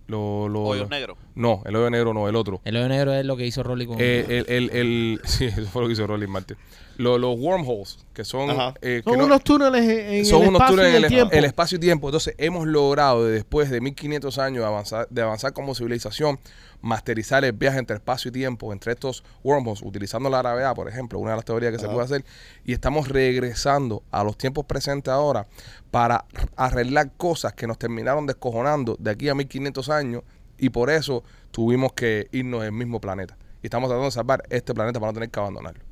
Lo, 0.09 0.49
lo- 0.49 0.63
Hoyos 0.65 0.85
lo- 0.85 0.89
negros. 0.97 1.17
No, 1.35 1.63
el 1.67 1.77
hoyo 1.77 1.91
negro 1.91 2.13
no, 2.15 2.29
el 2.29 2.35
otro. 2.37 2.61
El 2.65 2.77
hoyo 2.77 2.89
negro 2.89 3.13
es 3.15 3.25
lo 3.25 3.37
que 3.37 3.47
hizo 3.47 3.63
Rolly 3.63 3.87
con. 3.87 3.97
Eh, 4.01 4.25
el, 4.29 4.47
el, 4.49 4.71
el- 4.71 5.21
sí, 5.25 5.45
eso 5.45 5.67
fue 5.67 5.83
lo 5.83 5.89
que 5.89 5.93
hizo 5.93 6.07
Rolling 6.07 6.29
Martin. 6.29 6.57
Lo- 6.97 7.17
los 7.19 7.39
wormholes, 7.39 7.99
que 8.13 8.25
son... 8.25 8.51
Eh, 8.83 9.03
que 9.05 9.11
Son 9.11 9.19
no- 9.19 9.27
unos 9.27 9.45
túneles 9.45 9.83
en, 9.89 10.25
son 10.27 10.43
el 10.43 10.49
unos 10.49 10.61
espacio 10.63 10.77
túneles 10.77 10.93
y 10.93 10.97
en 10.97 10.97
el 10.97 11.05
el, 11.05 11.09
tiempo. 11.11 11.35
el 11.37 11.45
espacio 11.45 11.77
y 11.77 11.81
tiempo. 11.81 12.09
Entonces, 12.09 12.35
hemos 12.39 12.67
logrado, 12.67 13.25
de 13.25 13.33
después 13.33 13.71
de 13.71 13.81
1500 13.81 14.39
años 14.39 14.63
de 14.63 14.67
avanzar, 14.67 15.07
de 15.09 15.23
avanzar 15.23 15.53
como 15.53 15.75
civilización, 15.77 16.41
masterizar 16.81 17.45
el 17.45 17.53
viaje 17.53 17.79
entre 17.79 17.97
espacio 17.97 18.29
y 18.29 18.33
tiempo, 18.33 18.73
entre 18.73 18.93
estos 18.93 19.25
wormholes, 19.43 19.83
utilizando 19.83 20.31
la 20.31 20.39
gravedad, 20.39 20.75
por 20.75 20.89
ejemplo, 20.89 21.19
una 21.19 21.31
de 21.33 21.37
las 21.37 21.45
teorías 21.45 21.73
que 21.73 21.79
se 21.79 21.89
puede 21.89 22.05
hacer. 22.05 22.25
Y 22.65 22.73
estamos 22.73 23.09
regresando 23.09 24.03
a 24.11 24.23
los 24.25 24.39
tiempos 24.39 24.65
presentes 24.65 25.13
ahora 25.13 25.47
para 25.91 26.25
arreglar 26.57 27.11
cosas 27.17 27.53
que 27.55 27.67
nos 27.67 27.79
terminaron 27.79 28.27
descojonando 28.27 28.97
de 28.99 29.11
aquí 29.11 29.29
a 29.29 29.35
1500 29.35 29.89
años. 29.91 30.23
Y 30.57 30.71
por 30.71 30.91
eso 30.91 31.23
tuvimos 31.51 31.93
que 31.93 32.29
irnos 32.33 32.63
del 32.63 32.73
mismo 32.73 33.01
planeta. 33.01 33.37
Y 33.63 33.67
estamos 33.67 33.89
tratando 33.89 34.07
de 34.07 34.11
salvar 34.13 34.43
este 34.51 34.73
planeta 34.75 35.01
para 35.01 35.11
no 35.13 35.15
tener 35.15 35.31
que 35.31 35.41
abandonarlo. 35.41 35.83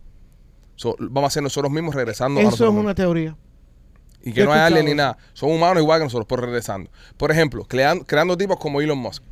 So, 0.76 0.94
vamos 0.98 1.28
a 1.28 1.30
ser 1.34 1.42
nosotros 1.42 1.72
mismos 1.72 1.94
regresando 1.94 2.38
a 2.38 2.42
Eso 2.42 2.50
nosotros 2.50 2.68
es 2.68 2.72
mismos. 2.74 2.84
una 2.84 2.94
teoría. 2.94 3.36
Y 4.22 4.32
que 4.32 4.44
no 4.44 4.52
hay 4.52 4.60
alien 4.60 4.86
ni 4.86 4.94
nada. 4.94 5.16
Son 5.34 5.50
humanos 5.50 5.80
igual 5.82 6.00
que 6.00 6.04
nosotros, 6.04 6.26
por 6.26 6.40
regresando. 6.40 6.90
Por 7.16 7.30
ejemplo, 7.30 7.64
crean- 7.64 8.00
creando 8.00 8.36
tipos 8.36 8.56
como 8.58 8.80
Elon 8.80 8.98
Musk. 8.98 9.22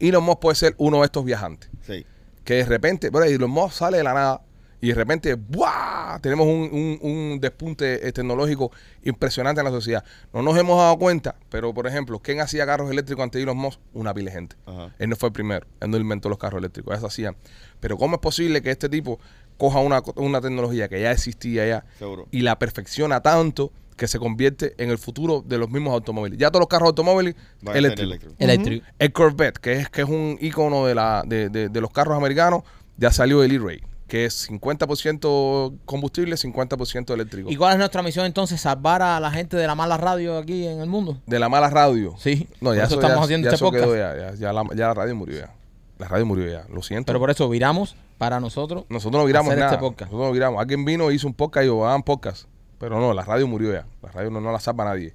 Elon 0.00 0.22
Musk 0.24 0.38
puede 0.40 0.56
ser 0.56 0.74
uno 0.78 0.98
de 0.98 1.04
estos 1.06 1.24
viajantes. 1.24 1.70
Sí. 1.86 2.04
Que 2.44 2.54
de 2.54 2.64
repente, 2.64 3.10
bueno, 3.10 3.26
Elon 3.26 3.50
Musk 3.50 3.74
sale 3.74 3.98
de 3.98 4.04
la 4.04 4.14
nada 4.14 4.42
y 4.80 4.88
de 4.88 4.94
repente, 4.94 5.34
¡buah! 5.34 6.20
Tenemos 6.20 6.46
un, 6.46 6.70
un- 6.72 6.98
un 7.02 7.40
despunte 7.40 8.06
eh, 8.06 8.12
tecnológico 8.12 8.70
impresionante 9.02 9.60
en 9.60 9.64
la 9.64 9.70
sociedad. 9.72 10.04
No 10.32 10.40
nos 10.42 10.56
hemos 10.56 10.78
dado 10.78 10.96
cuenta, 10.98 11.34
pero 11.50 11.74
por 11.74 11.86
ejemplo, 11.88 12.20
¿quién 12.20 12.40
hacía 12.40 12.64
carros 12.64 12.90
eléctricos 12.90 13.22
ante 13.24 13.42
Elon 13.42 13.56
Musk? 13.56 13.80
Una 13.92 14.14
pila 14.14 14.30
de 14.30 14.36
gente. 14.36 14.56
Ajá. 14.66 14.94
Él 14.98 15.10
no 15.10 15.16
fue 15.16 15.28
el 15.30 15.32
primero, 15.32 15.66
él 15.80 15.90
no 15.90 15.96
inventó 15.96 16.28
los 16.28 16.38
carros 16.38 16.58
eléctricos, 16.58 16.96
eso 16.96 17.06
hacían. 17.08 17.36
Pero 17.80 17.98
¿cómo 17.98 18.16
es 18.16 18.20
posible 18.20 18.62
que 18.62 18.70
este 18.70 18.88
tipo 18.88 19.18
coja 19.56 19.80
una, 19.80 20.00
una 20.14 20.40
tecnología 20.40 20.86
que 20.88 21.00
ya 21.02 21.10
existía 21.10 21.66
ya 21.66 21.84
Seguro. 21.98 22.28
y 22.30 22.42
la 22.42 22.56
perfecciona 22.60 23.20
tanto 23.20 23.72
que 23.98 24.08
se 24.08 24.18
convierte 24.18 24.72
en 24.78 24.88
el 24.88 24.96
futuro 24.96 25.42
de 25.46 25.58
los 25.58 25.68
mismos 25.68 25.92
automóviles? 25.92 26.38
Ya 26.38 26.50
todos 26.50 26.60
los 26.62 26.68
carros 26.68 26.86
automóviles 26.86 27.34
eléctricos. 27.74 28.02
eléctricos. 28.04 28.36
Eléctrico. 28.38 28.86
El 28.98 29.12
Corvette, 29.12 29.58
que 29.58 29.72
es, 29.74 29.90
que 29.90 30.00
es 30.02 30.08
un 30.08 30.38
icono 30.40 30.86
de, 30.86 30.94
la, 30.94 31.22
de, 31.26 31.50
de- 31.50 31.68
de 31.68 31.80
los 31.82 31.90
carros 31.90 32.16
americanos, 32.16 32.62
ya 32.96 33.12
salió 33.12 33.42
el 33.42 33.52
E-Ray, 33.52 33.82
que 34.06 34.24
es 34.24 34.48
50% 34.48 35.78
combustible, 35.84 36.36
50% 36.36 37.12
eléctrico. 37.14 37.50
¿Y 37.50 37.56
cuál 37.56 37.72
es 37.72 37.78
nuestra 37.78 38.02
misión 38.02 38.26
entonces? 38.26 38.60
¿Salvar 38.60 39.02
a 39.02 39.20
la 39.20 39.30
gente 39.30 39.56
de 39.56 39.66
la 39.66 39.74
mala 39.74 39.96
radio 39.96 40.38
aquí 40.38 40.66
en 40.66 40.80
el 40.80 40.88
mundo? 40.88 41.18
De 41.26 41.38
la 41.38 41.48
mala 41.48 41.68
radio. 41.70 42.14
Sí. 42.18 42.48
No, 42.60 42.70
por 42.70 42.76
ya 42.76 42.84
eso 42.84 42.94
eso, 42.94 43.00
estamos 43.00 43.18
ya- 43.18 43.24
haciendo 43.24 43.48
ya 43.48 43.54
este 43.54 43.70
quedó 43.70 43.84
podcast. 43.86 44.16
ya, 44.18 44.30
ya, 44.30 44.34
ya 44.34 44.52
la, 44.52 44.64
ya 44.74 44.86
la 44.88 44.94
radio 44.94 45.14
murió 45.16 45.38
ya. 45.38 45.54
La 45.98 46.06
radio 46.08 46.26
murió 46.26 46.48
ya, 46.50 46.64
lo 46.72 46.80
siento. 46.82 47.06
Pero 47.06 47.18
por 47.18 47.30
eso 47.30 47.48
viramos 47.48 47.96
para 48.18 48.38
nosotros. 48.40 48.84
Nosotros 48.88 49.20
no 49.20 49.26
viramos 49.26 49.50
hacer 49.50 49.58
nada. 49.60 49.72
este 49.72 49.80
podcast. 49.80 50.10
Nosotros 50.12 50.28
no 50.28 50.32
viramos. 50.32 50.60
Alguien 50.60 50.84
vino, 50.84 51.10
hizo 51.10 51.26
un 51.26 51.34
podcast 51.34 51.64
y 51.64 51.66
yo, 51.66 51.86
hagan 51.86 52.02
podcast. 52.04 52.46
Pero 52.78 53.00
no, 53.00 53.12
la 53.14 53.22
radio 53.24 53.46
murió 53.46 53.72
ya. 53.72 53.86
La 54.02 54.10
radio 54.10 54.30
no, 54.30 54.40
no 54.40 54.52
la 54.52 54.60
salva 54.60 54.84
nadie. 54.84 55.14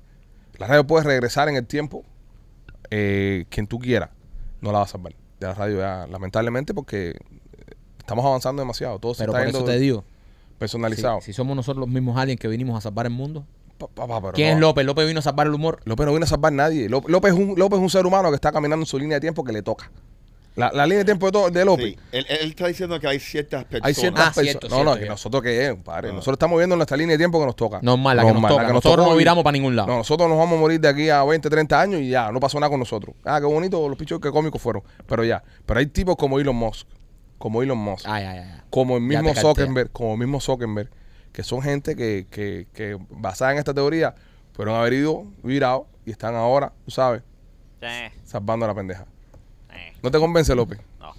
La 0.57 0.68
radio 0.68 0.86
puede 0.86 1.05
regresar 1.05 1.49
en 1.49 1.55
el 1.55 1.66
tiempo 1.66 2.03
eh, 2.89 3.45
quien 3.49 3.68
tú 3.68 3.80
quieras. 3.80 4.09
No 4.61 4.72
la 4.72 4.80
va 4.80 4.84
a 4.86 4.88
salvar. 4.88 5.14
De 5.39 5.47
la 5.47 5.53
radio 5.53 5.80
ya, 5.80 6.07
lamentablemente, 6.07 6.74
porque 6.74 7.09
eh, 7.11 7.16
estamos 7.99 8.24
avanzando 8.26 8.61
demasiado. 8.61 8.99
Todo 8.99 9.14
se 9.14 9.24
Pero 9.24 9.32
está 9.34 9.41
por 9.41 9.47
eso 9.49 9.57
yendo 9.59 9.72
te 9.72 9.80
digo. 9.80 10.03
personalizado. 10.57 11.20
Si, 11.22 11.28
si 11.28 11.34
somos 11.34 11.55
nosotros 11.55 11.80
los 11.82 11.89
mismos 11.89 12.18
aliens 12.18 12.39
que 12.39 12.47
vinimos 12.47 12.78
a 12.78 12.82
salvar 12.82 13.05
el 13.05 13.11
mundo. 13.14 13.45
Pa- 13.78 13.88
pa- 13.88 14.07
pa, 14.07 14.22
pero 14.22 14.34
¿Quién 14.34 14.49
no. 14.49 14.55
es 14.55 14.61
López? 14.61 14.86
López 14.86 15.07
vino 15.07 15.20
a 15.20 15.24
salvar 15.24 15.47
el 15.47 15.53
humor. 15.53 15.80
López 15.86 16.05
no 16.05 16.14
vino 16.14 16.24
a 16.26 16.28
salvar 16.28 16.53
a 16.53 16.55
nadie. 16.55 16.88
López, 16.89 17.09
López 17.11 17.34
es 17.34 17.39
un, 17.39 17.55
López 17.57 17.78
es 17.80 17.84
un 17.84 17.89
ser 17.89 18.05
humano 18.05 18.30
que 18.30 18.36
está 18.36 18.51
caminando 18.51 18.84
en 18.84 18.88
su 18.88 18.99
línea 18.99 19.16
de 19.18 19.22
tiempo 19.22 19.43
que 19.43 19.51
le 19.51 19.64
toca. 19.64 19.91
La, 20.56 20.72
la 20.72 20.86
línea 20.86 20.99
de 20.99 21.06
tiempo 21.06 21.26
de, 21.26 21.32
to- 21.32 21.49
de 21.49 21.66
López. 21.66 21.86
Sí. 21.93 21.99
Él, 22.12 22.26
él 22.30 22.49
está 22.49 22.68
diciendo 22.68 22.99
que 22.99 23.08
hay 23.08 23.20
ciertas 23.20 23.64
personas. 23.66 23.88
Hay 23.88 23.93
ciertas 23.95 24.22
Ah, 24.22 24.26
personas. 24.28 24.45
cierto, 24.51 24.68
no, 24.70 24.76
cierto, 24.76 24.84
no, 24.86 24.91
que 24.93 24.97
cierto. 24.99 25.14
nosotros 25.14 25.43
qué 25.43 25.66
es, 25.68 25.76
padre. 25.78 26.10
Ah. 26.10 26.14
Nosotros 26.14 26.36
estamos 26.36 26.58
viendo 26.60 26.76
nuestra 26.76 26.95
línea 26.97 27.14
de 27.14 27.18
tiempo 27.18 27.39
que 27.39 27.45
nos 27.47 27.56
toca. 27.56 27.80
Normal, 27.82 28.18
la 28.18 28.24
que 28.26 28.34
nos 28.34 28.41
toca. 28.47 28.62
la 28.64 28.70
Nosotros 28.70 28.95
tocó 28.97 29.10
no 29.12 29.16
viramos 29.18 29.43
para 29.43 29.51
ningún 29.54 29.76
lado. 29.76 29.88
No, 29.88 29.97
nosotros 29.97 30.30
nos 30.30 30.38
vamos 30.38 30.58
a 30.58 30.62
morir 30.62 30.80
de 30.80 30.88
aquí 30.88 31.10
a 31.10 31.24
20, 31.24 31.49
30 31.49 31.82
años 31.82 32.01
y 32.01 32.10
ya, 32.10 32.32
no 32.32 32.39
pasó 32.39 32.60
nada 32.60 32.70
con 32.70 32.80
nosotros. 32.80 33.16
Ah, 33.26 33.39
qué 33.39 33.47
bonito, 33.47 33.89
los 33.89 33.97
pichos 33.97 34.20
que 34.20 34.30
cómicos 34.30 34.62
fueron. 34.62 34.84
Pero 35.08 35.24
ya, 35.24 35.43
pero 35.66 35.80
hay 35.80 35.88
tipos 35.88 36.16
como 36.18 36.39
Elon 36.39 36.56
Musk, 36.56 36.88
como 37.39 37.64
Elon 37.64 37.78
Musk, 37.80 38.06
Ay, 38.08 38.24
ay, 38.24 38.38
ay. 38.39 38.62
como 38.70 38.97
el 38.97 39.01
mismo. 39.04 39.34
Zuckerberg, 39.34 39.91
como 39.91 40.14
el 40.14 40.20
mismo 40.20 40.39
Zuckerberg, 40.39 40.89
que 41.32 41.41
son 41.41 41.64
gente 41.64 41.95
que, 41.95 42.28
que, 42.30 42.68
que 42.74 42.95
basada 43.10 43.54
en 43.54 43.58
esta 43.58 43.74
teoría, 43.74 44.14
fueron 44.54 44.76
haber 44.76 44.93
ido, 44.93 45.26
virado 45.41 45.88
y 46.06 46.12
están 46.12 46.36
ahora, 46.36 46.74
tú 46.86 46.91
sabes, 46.91 47.24
Eh, 47.82 48.12
salvando 48.24 48.66
a 48.66 48.68
la 48.68 48.76
pendeja. 48.76 49.06
¿No 50.04 50.12
te 50.12 50.20
convence, 50.20 50.54
López? 50.54 50.80
no. 50.99 51.14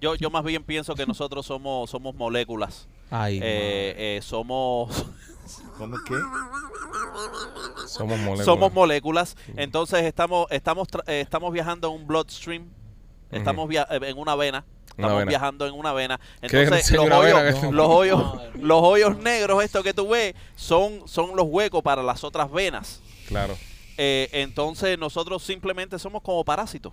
Yo, 0.00 0.14
yo 0.14 0.30
más 0.30 0.42
bien 0.44 0.64
pienso 0.64 0.94
que 0.94 1.04
nosotros 1.04 1.44
somos, 1.44 1.90
somos 1.90 2.14
moléculas. 2.14 2.88
Ay, 3.10 3.38
Eh, 3.42 4.16
eh, 4.16 4.20
somos 4.22 4.88
¿Cómo 5.78 5.96
qué? 6.08 6.14
Somos 7.86 8.18
moléculas. 8.18 8.44
somos 8.46 8.72
moléculas. 8.72 9.36
Entonces 9.56 10.04
estamos 10.04 10.46
estamos 10.50 10.88
eh, 11.06 11.20
estamos 11.20 11.52
viajando 11.52 11.88
en 11.88 12.00
un 12.00 12.06
bloodstream. 12.06 12.68
Estamos 13.30 13.68
via- 13.68 13.86
en 13.90 14.16
una 14.18 14.34
vena. 14.36 14.64
Una 14.96 15.06
Estamos 15.06 15.18
vena. 15.18 15.28
viajando 15.28 15.66
en 15.66 15.74
una 15.74 15.92
vena. 15.92 16.18
¿Qué 16.40 16.62
Entonces 16.62 16.90
los 16.92 17.06
una 17.06 17.18
hoyos, 17.18 17.34
vena 17.42 17.60
que- 17.60 17.72
los 17.72 17.86
hoyos, 17.88 18.40
los 18.54 18.80
hoyos 18.82 19.18
negros, 19.18 19.62
esto 19.62 19.82
que 19.82 19.92
tú 19.94 20.08
ves, 20.08 20.34
son, 20.56 21.06
son 21.06 21.36
los 21.36 21.46
huecos 21.46 21.82
para 21.82 22.02
las 22.02 22.24
otras 22.24 22.50
venas. 22.50 23.00
Claro. 23.28 23.54
Eh, 23.98 24.28
entonces 24.32 24.98
nosotros 24.98 25.42
simplemente 25.42 25.98
somos 25.98 26.22
como 26.22 26.42
parásitos. 26.44 26.92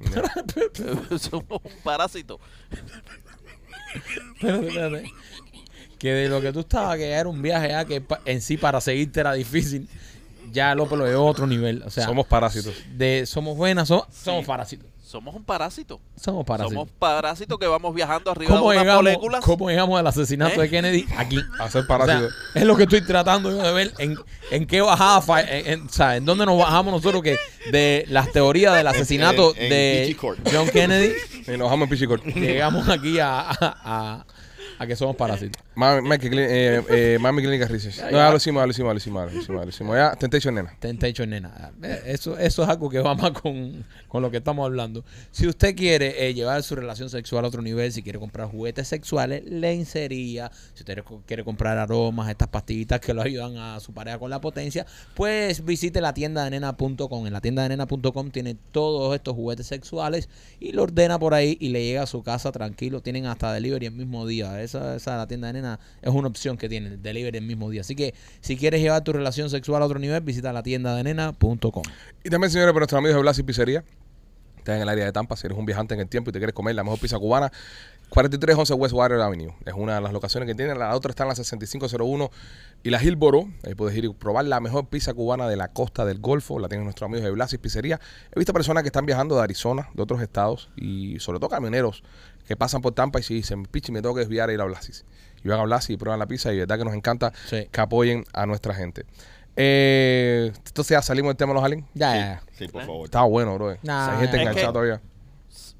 somos 1.18 1.60
un 1.64 1.72
parásito. 1.82 2.38
Espérate, 4.34 4.66
espérate. 4.68 5.12
Que 5.98 6.12
de 6.12 6.28
lo 6.28 6.40
que 6.40 6.52
tú 6.52 6.60
estabas, 6.60 6.96
que 6.98 7.08
era 7.10 7.28
un 7.28 7.40
viaje 7.40 7.68
ya 7.68 7.84
que 7.84 8.00
pa- 8.00 8.20
en 8.26 8.40
sí 8.42 8.56
para 8.58 8.80
seguirte 8.80 9.20
era 9.20 9.32
difícil, 9.32 9.88
ya 10.52 10.74
López 10.74 10.98
lo 10.98 11.06
a 11.06 11.18
otro 11.20 11.46
nivel. 11.46 11.82
O 11.84 11.90
sea, 11.90 12.04
somos 12.04 12.26
parásitos. 12.26 12.74
de 12.96 13.24
somos 13.26 13.56
buenas, 13.56 13.88
so- 13.88 14.06
somos 14.12 14.44
parásitos. 14.44 14.86
Somos 15.06 15.36
un 15.36 15.44
parásito. 15.44 16.00
Somos 16.20 16.44
parásitos. 16.44 16.72
Somos 16.72 16.88
parásitos 16.98 17.58
que 17.60 17.66
vamos 17.68 17.94
viajando 17.94 18.28
arriba 18.28 18.50
de 18.50 18.56
¿Cómo 18.58 18.70
unas 18.70 18.80
llegamos, 18.82 19.02
moléculas. 19.04 19.44
¿Cómo 19.44 19.70
llegamos 19.70 20.00
al 20.00 20.06
asesinato 20.08 20.56
¿Eh? 20.60 20.64
de 20.64 20.70
Kennedy 20.70 21.06
aquí? 21.16 21.38
A 21.60 21.70
ser 21.70 21.82
O 21.82 21.86
sea, 21.86 21.98
parásitos. 21.98 22.34
es 22.56 22.64
lo 22.64 22.76
que 22.76 22.82
estoy 22.82 23.02
tratando 23.02 23.50
yo 23.52 23.62
de 23.62 23.72
ver 23.72 23.92
en, 23.98 24.16
en 24.50 24.66
qué 24.66 24.80
bajada, 24.80 25.42
en, 25.42 25.66
en- 25.68 25.86
o 25.86 25.92
sea, 25.92 26.16
en 26.16 26.24
dónde 26.24 26.44
nos 26.44 26.58
bajamos 26.58 26.92
nosotros 26.92 27.22
que 27.22 27.36
de 27.70 28.04
las 28.08 28.32
teorías 28.32 28.74
del 28.74 28.88
asesinato 28.88 29.54
En- 29.56 29.62
en 29.62 29.70
de. 29.70 30.16
John 30.52 30.68
Kennedy, 30.70 31.12
y 31.46 31.50
nos 31.56 31.70
vamos 31.70 31.84
en 31.84 31.90
pichicor. 31.90 32.20
llegamos 32.24 32.88
aquí 32.88 33.20
a, 33.20 33.42
a, 33.42 33.54
a- 33.60 34.26
a 34.78 34.86
que 34.88 34.96
somos 34.96 35.14
parásitos. 35.14 35.62
Mami, 35.76 36.08
Clín- 36.18 36.38
eh, 36.48 36.82
eh, 36.88 37.18
Mami 37.20 37.42
Clínica 37.42 37.66
Research. 37.68 38.00
No, 38.10 38.18
ya 38.18 38.30
lo 38.30 38.36
hicimos, 38.38 38.60
ya 38.62 38.66
lo 38.66 38.70
hicimos, 38.70 38.88
ya 38.88 38.92
lo 38.94 38.98
hicimos, 38.98 39.20
ya 39.20 39.24
lo 39.34 39.38
hicimos, 39.38 39.58
ya 39.60 39.64
lo 39.64 39.68
hicimos. 39.68 39.96
Ya, 39.96 40.16
Temptation 40.16 40.54
Nena. 40.54 40.74
Temptation 40.80 41.28
nena. 41.30 41.72
Eh, 41.82 42.02
Eso, 42.06 42.38
eso 42.38 42.62
es 42.62 42.68
algo 42.68 42.88
que 42.88 42.98
va 43.00 43.14
más 43.14 43.32
con, 43.32 43.84
con 44.08 44.22
lo 44.22 44.30
que 44.30 44.38
estamos 44.38 44.64
hablando. 44.64 45.04
Si 45.30 45.46
usted 45.46 45.76
quiere 45.76 46.26
eh, 46.28 46.32
llevar 46.34 46.62
su 46.62 46.74
relación 46.76 47.10
sexual 47.10 47.44
a 47.44 47.48
otro 47.48 47.60
nivel, 47.60 47.92
si 47.92 48.02
quiere 48.02 48.18
comprar 48.18 48.48
juguetes 48.48 48.88
sexuales, 48.88 49.44
lencería, 49.44 50.50
si 50.74 50.80
usted 50.82 51.02
quiere 51.26 51.44
comprar 51.44 51.76
aromas, 51.78 52.30
estas 52.30 52.48
pastillitas 52.48 53.00
que 53.00 53.12
lo 53.12 53.20
ayudan 53.22 53.56
a 53.58 53.78
su 53.80 53.92
pareja 53.92 54.18
con 54.18 54.30
la 54.30 54.40
potencia, 54.40 54.86
pues 55.14 55.64
visite 55.64 56.00
la 56.00 56.14
tienda 56.14 56.44
de 56.44 56.50
nena.com. 56.50 57.26
En 57.26 57.32
la 57.32 57.40
tienda 57.42 57.62
de 57.64 57.68
nena.com 57.70 58.30
tiene 58.30 58.56
todos 58.72 59.14
estos 59.14 59.34
juguetes 59.34 59.66
sexuales 59.66 60.28
y 60.58 60.72
lo 60.72 60.84
ordena 60.84 61.18
por 61.18 61.34
ahí 61.34 61.56
y 61.60 61.68
le 61.68 61.84
llega 61.84 62.02
a 62.02 62.06
su 62.06 62.22
casa 62.22 62.50
tranquilo. 62.52 63.02
Tienen 63.02 63.26
hasta 63.26 63.52
delivery 63.52 63.86
el 63.86 63.92
mismo 63.92 64.26
día. 64.26 64.62
Esa, 64.62 64.96
esa 64.96 65.16
la 65.18 65.26
tienda 65.26 65.48
de 65.48 65.52
nena 65.54 65.65
es 66.02 66.12
una 66.12 66.28
opción 66.28 66.56
que 66.56 66.68
tiene, 66.68 66.88
el 66.88 67.02
delivery 67.02 67.38
el 67.38 67.44
mismo 67.44 67.70
día. 67.70 67.82
Así 67.82 67.94
que 67.94 68.14
si 68.40 68.56
quieres 68.56 68.80
llevar 68.80 69.02
tu 69.04 69.12
relación 69.12 69.50
sexual 69.50 69.82
a 69.82 69.86
otro 69.86 69.98
nivel, 69.98 70.20
visita 70.22 70.52
la 70.52 70.62
tienda 70.62 70.94
de 70.94 71.04
nena.com. 71.04 71.82
Y 72.24 72.30
también, 72.30 72.50
señores, 72.50 72.72
por 72.72 72.80
nuestros 72.80 72.98
amigos 72.98 73.16
de 73.16 73.22
Blas 73.22 73.38
y 73.38 73.42
Pizzería. 73.42 73.84
Estás 74.58 74.76
en 74.76 74.82
el 74.82 74.88
área 74.88 75.04
de 75.04 75.12
Tampa. 75.12 75.36
Si 75.36 75.46
eres 75.46 75.56
un 75.56 75.64
viajante 75.64 75.94
en 75.94 76.00
el 76.00 76.08
tiempo 76.08 76.30
y 76.30 76.32
te 76.32 76.40
quieres 76.40 76.52
comer 76.52 76.74
la 76.74 76.82
mejor 76.82 76.98
pizza 76.98 77.18
cubana, 77.20 77.52
4311 78.08 78.74
West 78.74 78.94
Water 78.94 79.20
Avenue. 79.20 79.54
Es 79.64 79.74
una 79.74 79.94
de 79.94 80.00
las 80.00 80.12
locaciones 80.12 80.48
que 80.48 80.56
tienen. 80.56 80.78
La 80.78 80.94
otra 80.96 81.10
está 81.10 81.22
en 81.22 81.28
la 81.28 81.34
6501 81.36 82.30
y 82.82 82.90
la 82.90 83.02
Hillboro. 83.02 83.48
Ahí 83.64 83.74
puedes 83.76 83.96
ir 83.96 84.06
y 84.06 84.08
probar 84.08 84.44
la 84.44 84.58
mejor 84.58 84.88
pizza 84.88 85.14
cubana 85.14 85.48
de 85.48 85.56
la 85.56 85.68
costa 85.68 86.04
del 86.04 86.18
Golfo. 86.18 86.58
La 86.58 86.68
tienen 86.68 86.84
nuestros 86.84 87.06
amigos 87.06 87.24
de 87.24 87.30
Blas 87.30 87.52
y 87.52 87.58
Pizzería. 87.58 88.00
He 88.34 88.38
visto 88.38 88.52
personas 88.52 88.82
que 88.82 88.88
están 88.88 89.06
viajando 89.06 89.36
de 89.36 89.42
Arizona, 89.42 89.88
de 89.94 90.02
otros 90.02 90.20
estados 90.20 90.68
y 90.76 91.18
sobre 91.20 91.38
todo 91.38 91.50
camioneros 91.50 92.02
que 92.46 92.56
pasan 92.56 92.80
por 92.80 92.92
Tampa 92.92 93.18
y 93.20 93.22
si 93.22 93.34
dicen, 93.34 93.66
pichi, 93.66 93.92
me 93.92 94.02
tengo 94.02 94.14
que 94.14 94.20
desviar 94.20 94.50
a 94.50 94.52
ir 94.52 94.60
a 94.60 94.64
Blasis. 94.64 95.04
Y 95.46 95.48
van 95.48 95.60
a 95.60 95.62
Blasis 95.62 95.90
y 95.90 95.96
prueban 95.96 96.18
la 96.18 96.26
pizza 96.26 96.52
y 96.52 96.58
verdad 96.58 96.76
que 96.76 96.84
nos 96.84 96.94
encanta 96.94 97.32
Sí. 97.48 97.68
que 97.70 97.80
apoyen 97.80 98.24
a 98.32 98.46
nuestra 98.46 98.74
gente. 98.74 99.04
Eh, 99.54 100.52
entonces 100.66 100.88
ya 100.90 101.02
salimos 101.02 101.30
del 101.30 101.36
tema 101.36 101.50
de 101.50 101.54
los 101.54 101.64
aliens. 101.64 101.86
Ya, 101.94 102.14
ya, 102.14 102.20
ya. 102.20 102.42
Sí, 102.52 102.66
por 102.68 102.82
favor. 102.84 103.04
Está 103.04 103.22
bueno, 103.22 103.54
bro. 103.54 103.76
Nah, 103.82 104.12
Hay 104.14 104.20
gente 104.22 104.36
enganchada 104.42 104.66
que- 104.66 104.72
todavía. 104.72 105.00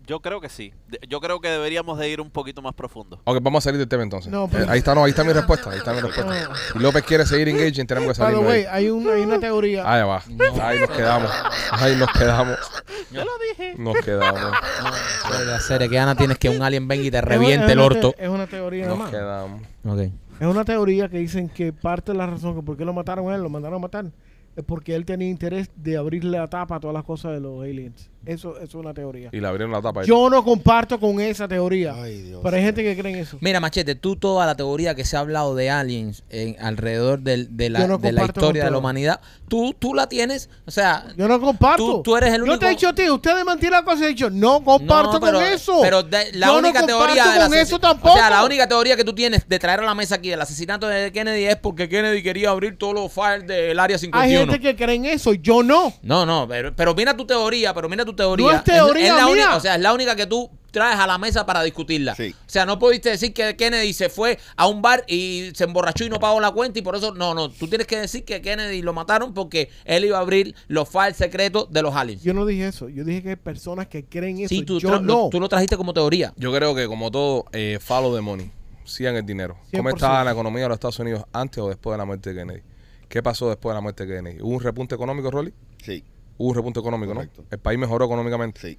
Yo 0.06 0.20
creo 0.20 0.40
que 0.40 0.48
sí. 0.48 0.72
De- 0.88 1.00
Yo 1.08 1.20
creo 1.20 1.40
que 1.40 1.48
deberíamos 1.48 1.98
de 1.98 2.08
ir 2.08 2.20
un 2.20 2.30
poquito 2.30 2.62
más 2.62 2.74
profundo. 2.74 3.20
Ok, 3.24 3.38
vamos 3.42 3.64
a 3.64 3.64
salir 3.64 3.78
del 3.78 3.88
tema 3.88 4.04
entonces. 4.04 4.30
No, 4.30 4.46
pero- 4.48 4.64
Eh, 4.64 4.68
ahí 4.70 4.78
está, 4.78 4.94
no, 4.94 5.02
ahí 5.04 5.10
está 5.10 5.24
mi 5.24 5.32
respuesta. 5.32 5.70
Ahí 5.70 5.78
está 5.78 5.92
mi 5.92 6.00
respuesta. 6.00 6.54
Si 6.72 6.78
López 6.78 7.02
quiere 7.02 7.26
seguir 7.26 7.48
engaging, 7.48 7.86
tenemos 7.86 8.10
que 8.10 8.14
salir. 8.14 8.38
way, 8.38 8.60
ahí. 8.60 8.66
hay, 8.84 8.90
un, 8.90 9.08
hay 9.08 9.22
una 9.22 9.40
teoría. 9.40 9.82
Ahí 9.90 10.02
va. 10.06 10.22
Ahí 10.62 10.78
nos 10.78 10.90
quedamos. 10.90 11.30
Ahí 11.72 11.96
nos 11.96 12.10
quedamos. 12.12 12.56
Yo 13.10 13.24
lo 13.24 13.30
dije. 13.50 13.74
Nos 13.78 13.96
quedamos. 13.96 14.40
No, 14.42 15.44
la 15.44 15.60
serie 15.60 15.88
que 15.88 15.98
Ana 15.98 16.14
tienes 16.14 16.38
que 16.38 16.48
un 16.50 16.62
alien 16.62 16.86
venga 16.86 17.04
y 17.04 17.10
te 17.10 17.18
Es 17.18 17.24
reviente 17.24 17.64
una- 17.64 17.72
el 17.72 17.78
orto. 17.80 18.14
Es 18.18 18.28
una 18.28 18.46
teoría 18.46 18.84
nada 18.86 18.96
Nos 18.98 19.10
quedamos. 19.10 19.62
Ok. 19.84 19.98
Es 20.40 20.46
una 20.46 20.64
teoría 20.64 21.08
que 21.08 21.18
dicen 21.18 21.48
que 21.48 21.72
parte 21.72 22.12
de 22.12 22.18
la 22.18 22.26
razón 22.26 22.54
que 22.54 22.62
por 22.62 22.76
qué 22.76 22.84
lo 22.84 22.92
mataron 22.92 23.30
a 23.32 23.34
él, 23.34 23.42
lo 23.42 23.48
mandaron 23.48 23.78
a 23.78 23.80
matar, 23.80 24.04
es 24.54 24.64
porque 24.64 24.94
él 24.94 25.04
tenía 25.04 25.28
interés 25.28 25.70
de 25.76 25.96
abrirle 25.96 26.38
la 26.38 26.46
tapa 26.48 26.76
a 26.76 26.80
todas 26.80 26.94
las 26.94 27.04
cosas 27.04 27.32
de 27.32 27.40
los 27.40 27.62
aliens. 27.62 28.10
Eso, 28.26 28.56
eso 28.56 28.64
es 28.64 28.74
una 28.74 28.92
teoría. 28.92 29.30
Y 29.32 29.40
le 29.40 29.46
abrieron 29.46 29.72
la 29.72 29.80
tapa. 29.80 30.00
ahí. 30.00 30.06
Yo 30.06 30.28
no 30.28 30.44
comparto 30.44 30.98
con 30.98 31.20
esa 31.20 31.46
teoría. 31.48 31.94
Ay, 31.94 32.22
Dios. 32.22 32.40
pero 32.42 32.56
hay 32.56 32.62
gente 32.62 32.82
que 32.82 32.96
cree 32.96 33.12
en 33.12 33.18
eso. 33.20 33.38
Mira, 33.40 33.60
Machete, 33.60 33.94
tú 33.94 34.16
toda 34.16 34.44
la 34.46 34.54
teoría 34.56 34.94
que 34.94 35.04
se 35.04 35.16
ha 35.16 35.20
hablado 35.20 35.54
de 35.54 35.70
aliens 35.70 36.24
en, 36.30 36.56
alrededor 36.60 37.20
del- 37.20 37.56
de, 37.56 37.70
la, 37.70 37.80
Yo 37.80 37.88
no 37.88 37.98
de 37.98 38.12
la 38.12 38.20
comparto 38.22 38.40
historia 38.40 38.64
de 38.64 38.70
la 38.70 38.78
humanidad, 38.78 39.20
tú, 39.48 39.74
tú 39.78 39.94
la 39.94 40.08
tienes, 40.08 40.50
o 40.66 40.70
sea, 40.70 41.04
Yo 41.16 41.28
no 41.28 41.40
comparto. 41.40 41.84
Tú- 41.96 42.02
tú 42.02 42.16
eres 42.16 42.30
el 42.32 42.38
Yo 42.38 42.44
único- 42.44 42.58
te 42.58 42.66
he 42.66 42.70
dicho 42.70 42.88
a 42.88 42.94
ti, 42.94 43.08
ustedes 43.08 43.44
mantienen 43.44 43.78
la 43.78 43.84
cosa 43.84 44.04
he 44.04 44.08
dicho, 44.08 44.28
no 44.28 44.62
comparto 44.64 45.12
no, 45.14 45.20
pero, 45.20 45.38
con 45.38 45.46
eso. 45.46 45.78
Pero 45.82 46.02
de- 46.02 46.32
la 46.32 46.48
Yo 46.48 46.58
única 46.58 46.80
no 46.80 46.86
comparto 46.88 47.06
teoría 47.14 47.32
de 47.32 47.38
la 47.38 47.44
con 47.48 47.54
eso 47.58 47.78
tampoco. 47.78 48.14
O 48.14 48.16
sea, 48.16 48.30
la 48.30 48.44
única 48.44 48.66
teoría 48.68 48.96
que 48.96 49.04
tú 49.04 49.14
tienes 49.14 49.48
de 49.48 49.58
traer 49.58 49.80
a 49.80 49.84
la 49.84 49.94
mesa 49.94 50.16
aquí 50.16 50.30
del 50.30 50.40
asesinato 50.40 50.88
de 50.88 51.12
Kennedy 51.12 51.44
es 51.44 51.56
porque 51.56 51.88
Kennedy 51.88 52.22
quería 52.24 52.50
abrir 52.50 52.76
todos 52.76 52.94
los 52.94 53.12
files 53.12 53.46
del 53.46 53.78
área 53.78 53.94
Hay 53.96 54.00
51. 54.00 54.52
gente 54.52 54.60
que 54.60 54.74
cree 54.76 54.96
en 54.96 55.04
eso, 55.04 55.32
yo 55.34 55.62
no. 55.62 55.92
No, 56.02 56.26
no, 56.26 56.46
pero, 56.48 56.74
pero 56.74 56.94
mira 56.94 57.16
tu 57.16 57.24
teoría, 57.24 57.72
pero 57.72 57.88
mira 57.88 58.04
tu 58.04 58.15
teoría. 58.16 58.46
No 58.46 58.52
es 58.52 58.64
teoría 58.64 59.14
la 59.14 59.24
mía. 59.24 59.32
única, 59.32 59.56
o 59.56 59.60
sea, 59.60 59.74
es 59.76 59.80
la 59.80 59.92
única 59.92 60.16
que 60.16 60.26
tú 60.26 60.50
traes 60.76 60.98
a 60.98 61.06
la 61.06 61.16
mesa 61.16 61.46
para 61.46 61.62
discutirla. 61.62 62.14
Sí. 62.14 62.34
O 62.38 62.50
sea, 62.50 62.66
no 62.66 62.78
pudiste 62.78 63.08
decir 63.08 63.32
que 63.32 63.56
Kennedy 63.56 63.94
se 63.94 64.10
fue 64.10 64.38
a 64.56 64.66
un 64.66 64.82
bar 64.82 65.04
y 65.08 65.50
se 65.54 65.64
emborrachó 65.64 66.04
y 66.04 66.10
no 66.10 66.18
pagó 66.18 66.38
la 66.38 66.50
cuenta 66.50 66.78
y 66.78 66.82
por 66.82 66.94
eso, 66.94 67.14
no, 67.14 67.32
no, 67.32 67.50
tú 67.50 67.66
tienes 67.66 67.86
que 67.86 67.98
decir 67.98 68.26
que 68.26 68.42
Kennedy 68.42 68.82
lo 68.82 68.92
mataron 68.92 69.32
porque 69.32 69.70
él 69.86 70.04
iba 70.04 70.18
a 70.18 70.20
abrir 70.20 70.54
los 70.68 70.86
files 70.86 71.16
secretos 71.16 71.72
de 71.72 71.80
los 71.80 71.94
aliens. 71.94 72.22
Yo 72.22 72.34
no 72.34 72.44
dije 72.44 72.68
eso. 72.68 72.90
Yo 72.90 73.04
dije 73.04 73.22
que 73.22 73.28
hay 73.30 73.36
personas 73.36 73.86
que 73.86 74.04
creen 74.04 74.40
eso. 74.40 74.48
Sí, 74.48 74.64
tú, 74.64 74.78
yo 74.78 75.00
no. 75.00 75.30
tú 75.30 75.40
lo 75.40 75.48
trajiste 75.48 75.78
como 75.78 75.94
teoría. 75.94 76.34
Yo 76.36 76.52
creo 76.52 76.74
que 76.74 76.86
como 76.86 77.10
todo, 77.10 77.46
eh, 77.52 77.78
follow 77.80 78.14
the 78.14 78.20
money. 78.20 78.50
Sigan 78.84 79.16
el 79.16 79.24
dinero. 79.24 79.56
¿Cómo 79.74 79.88
100%. 79.88 79.94
estaba 79.94 80.24
la 80.24 80.32
economía 80.32 80.64
de 80.64 80.68
los 80.68 80.76
Estados 80.76 80.98
Unidos 80.98 81.24
antes 81.32 81.58
o 81.58 81.68
después 81.68 81.94
de 81.94 81.98
la 81.98 82.04
muerte 82.04 82.34
de 82.34 82.40
Kennedy? 82.40 82.62
¿Qué 83.08 83.22
pasó 83.22 83.48
después 83.48 83.72
de 83.72 83.76
la 83.76 83.80
muerte 83.80 84.04
de 84.04 84.14
Kennedy? 84.14 84.42
¿Hubo 84.42 84.54
un 84.54 84.60
repunte 84.60 84.94
económico, 84.94 85.30
Rolly? 85.30 85.54
Sí, 85.82 86.04
Hubo 86.38 86.48
un 86.50 86.54
repunte 86.54 86.80
económico, 86.80 87.14
Correcto. 87.14 87.42
¿no? 87.42 87.48
El 87.50 87.58
país 87.58 87.78
mejoró 87.78 88.04
económicamente. 88.04 88.60
sí, 88.60 88.78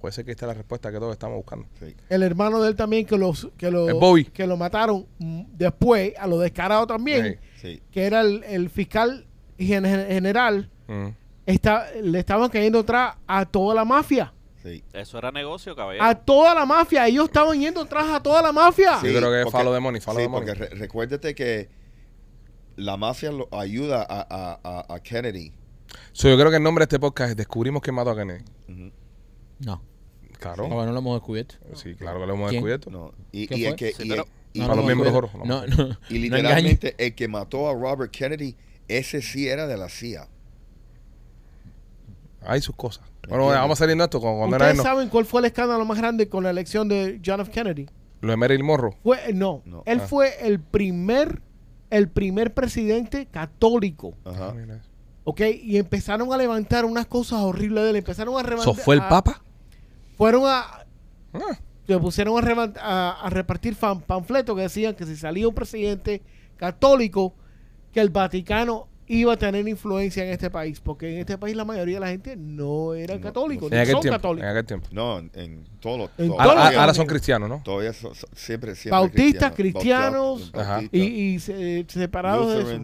Puede 0.00 0.12
ser 0.12 0.24
que 0.24 0.32
esta 0.32 0.46
es 0.46 0.48
la 0.48 0.54
respuesta 0.54 0.90
que 0.90 0.98
todos 0.98 1.12
estamos 1.12 1.36
buscando. 1.36 1.66
sí. 1.78 1.94
El 2.08 2.22
hermano 2.24 2.60
de 2.60 2.70
él 2.70 2.76
también 2.76 3.06
que, 3.06 3.16
los, 3.16 3.48
que, 3.56 3.70
lo, 3.70 3.88
El 3.88 3.94
Bobby. 3.94 4.24
que 4.24 4.46
lo 4.48 4.56
mataron 4.56 5.06
después, 5.18 6.12
a 6.18 6.26
lo 6.26 6.38
descarado 6.38 6.86
también, 6.86 7.38
Sí. 7.60 7.80
Que 7.92 8.02
era 8.06 8.22
el, 8.22 8.42
el 8.44 8.68
fiscal 8.70 9.24
gen- 9.56 9.84
general, 9.84 10.68
Mm. 10.88 11.08
está, 11.46 11.86
le 12.02 12.18
estaban 12.18 12.50
cayendo 12.50 12.80
atrás 12.80 13.14
a 13.28 13.44
toda 13.46 13.72
la 13.76 13.84
mafia. 13.84 14.32
sí. 14.64 14.82
Eso 14.92 15.18
era 15.18 15.30
negocio, 15.30 15.74
caballero. 15.76 16.04
A 16.04 16.14
toda 16.16 16.52
la 16.56 16.66
mafia. 16.66 17.06
Ellos 17.06 17.26
estaban 17.26 17.58
yendo 17.60 17.82
atrás 17.82 18.06
a 18.10 18.20
toda 18.20 18.42
la 18.42 18.50
mafia. 18.52 18.98
Sí. 19.00 19.06
Yo 19.12 19.18
creo 19.20 19.30
que 19.30 19.38
es 19.38 19.44
porque- 19.44 19.58
follow 19.58 19.72
the 19.74 19.80
money, 19.80 20.00
sí, 20.00 20.06
the 20.06 20.28
money. 20.28 20.28
porque 20.28 20.54
re- 20.54 20.68
recuérdate 20.70 21.34
que 21.36 21.68
la 22.76 22.96
mafia 22.96 23.30
lo 23.30 23.48
ayuda 23.52 24.02
a, 24.02 24.26
a- 24.28 24.60
a- 24.64 24.94
a 24.94 25.00
Kennedy. 25.00 25.52
So, 26.12 26.28
yo 26.28 26.36
creo 26.38 26.50
que 26.50 26.56
el 26.56 26.62
nombre 26.62 26.82
de 26.82 26.84
este 26.84 26.98
podcast 27.00 27.30
es 27.30 27.36
Descubrimos 27.36 27.82
quién 27.82 27.94
mató 27.94 28.10
a 28.10 28.16
Kennedy. 28.16 28.42
Ujú. 28.68 28.92
No, 29.60 29.82
Claro. 30.38 30.68
porque 30.68 30.86
no 30.86 30.92
lo 30.92 30.98
hemos 30.98 31.14
descubierto. 31.20 31.54
Sí, 31.74 31.94
claro 31.94 32.20
que 32.20 32.26
lo 32.26 32.34
hemos 32.34 32.50
¿Quién? 32.50 32.60
descubierto. 32.62 32.90
No. 32.90 33.12
Y, 33.30 33.46
¿Qué 33.46 33.54
y 33.56 33.60
fue? 33.62 33.68
el 33.70 33.76
que, 33.76 33.92
Sí, 33.92 34.02
y 34.04 34.08
pero- 34.08 34.22
el- 34.24 34.28
y- 34.54 34.58
No, 34.60 34.66
Para 34.66 34.76
no 34.76 34.82
los 34.82 34.90
lo 34.90 35.02
miembros 35.04 35.34
No, 35.34 35.44
no. 35.44 35.66
no, 35.66 35.66
y 35.68 35.74
no 35.78 35.88
engañes. 35.88 36.32
literalmente 36.32 36.94
el 36.98 37.14
que 37.14 37.28
mató 37.28 37.68
a 37.70 37.74
Robert 37.74 38.10
Kennedy, 38.12 38.56
ese 38.88 39.22
sí 39.22 39.48
era 39.48 39.66
de 39.66 39.76
la 39.78 39.88
CIA. 39.88 40.28
Hay 42.44 42.60
sus 42.60 42.74
cosas. 42.74 43.04
Bueno, 43.28 43.44
Entiendo. 43.44 43.60
vamos 43.62 43.78
a 43.78 43.84
salir 43.84 43.96
de 43.96 44.02
esto 44.04 44.20
con 44.20 44.36
cuando 44.36 44.56
era 44.56 44.66
¿Ustedes 44.66 44.76
no. 44.78 44.82
saben 44.82 45.08
cuál 45.08 45.24
fue 45.24 45.40
el 45.40 45.44
escándalo 45.46 45.84
más 45.84 45.96
grande 45.98 46.28
con 46.28 46.42
la 46.42 46.50
elección 46.50 46.88
de 46.88 47.20
John 47.24 47.40
F. 47.40 47.50
Kennedy? 47.52 47.86
Lo 48.20 48.30
de 48.32 48.36
Marilyn 48.36 48.66
Morrow. 48.66 48.94
Fue, 49.02 49.18
eh, 49.30 49.32
no, 49.32 49.62
No. 49.64 49.82
él 49.86 50.00
Ah. 50.02 50.06
fue 50.08 50.46
el 50.46 50.58
primer, 50.60 51.40
el 51.90 52.08
primer 52.08 52.52
presidente 52.52 53.26
católico, 53.26 54.14
Ajá. 54.24 54.54
¿Ok? 55.24 55.40
Y 55.62 55.76
empezaron 55.78 56.32
a 56.32 56.36
levantar 56.36 56.84
unas 56.84 57.06
cosas 57.06 57.40
horribles 57.40 57.84
de 57.84 57.90
él. 57.90 57.96
Empezaron 57.96 58.34
a 58.38 58.42
levantar. 58.42 58.72
¿Eso 58.72 58.74
fue 58.74 58.96
el 58.96 59.00
a- 59.02 59.08
Papa? 59.08 59.42
Fueron 60.16 60.42
a, 60.46 60.84
Ah, 61.34 61.58
se 61.86 61.98
pusieron 61.98 62.36
a, 62.38 62.40
revan- 62.46 62.76
a- 62.80 63.18
a 63.26 63.30
repartir 63.30 63.74
fan- 63.74 64.00
panfletos 64.02 64.54
que 64.54 64.62
decían 64.62 64.94
que 64.94 65.06
si 65.06 65.16
salía 65.16 65.48
un 65.48 65.54
presidente 65.54 66.22
católico, 66.56 67.34
que 67.92 68.00
el 68.00 68.10
Vaticano 68.10 68.88
iba 69.08 69.32
a 69.32 69.36
tener 69.36 69.66
influencia 69.66 70.24
en 70.24 70.30
este 70.30 70.48
país, 70.50 70.80
porque 70.80 71.12
en 71.14 71.18
este 71.20 71.36
país 71.36 71.56
la 71.56 71.64
mayoría 71.64 71.96
de 71.96 72.00
la 72.00 72.08
gente 72.08 72.36
no 72.36 72.94
era 72.94 73.16
No, 73.16 73.20
católico, 73.20 73.68
no 73.68 73.76
en 73.76 73.86
son 73.86 74.00
tiempo. 74.00 74.06
En 74.06 74.12
católicos. 74.20 74.50
aquel 74.50 74.64
tiempo. 74.66 74.88
No, 74.92 75.18
en, 75.18 75.30
en 75.34 75.64
todo 75.80 75.98
lo- 75.98 76.04
En 76.18 76.28
todo- 76.28 76.36
todos 76.36 76.40
Ahora, 76.40 76.70
los 76.70 76.78
ahora 76.80 76.94
son 76.94 77.06
cristianos, 77.06 77.48
¿no? 77.48 77.60
Todavía 77.64 77.92
son, 77.92 78.14
son- 78.14 78.30
siempre, 78.34 78.74
siempre 78.74 78.90
Bautistas, 78.98 79.52
cristianos. 79.54 80.50
cristianos, 80.52 80.52
Bautista. 80.52 80.96
Y, 80.96 81.00
y 81.34 81.38
se- 81.40 81.84
separados 81.88 82.54
de 82.54 82.60
eso. 82.62 82.82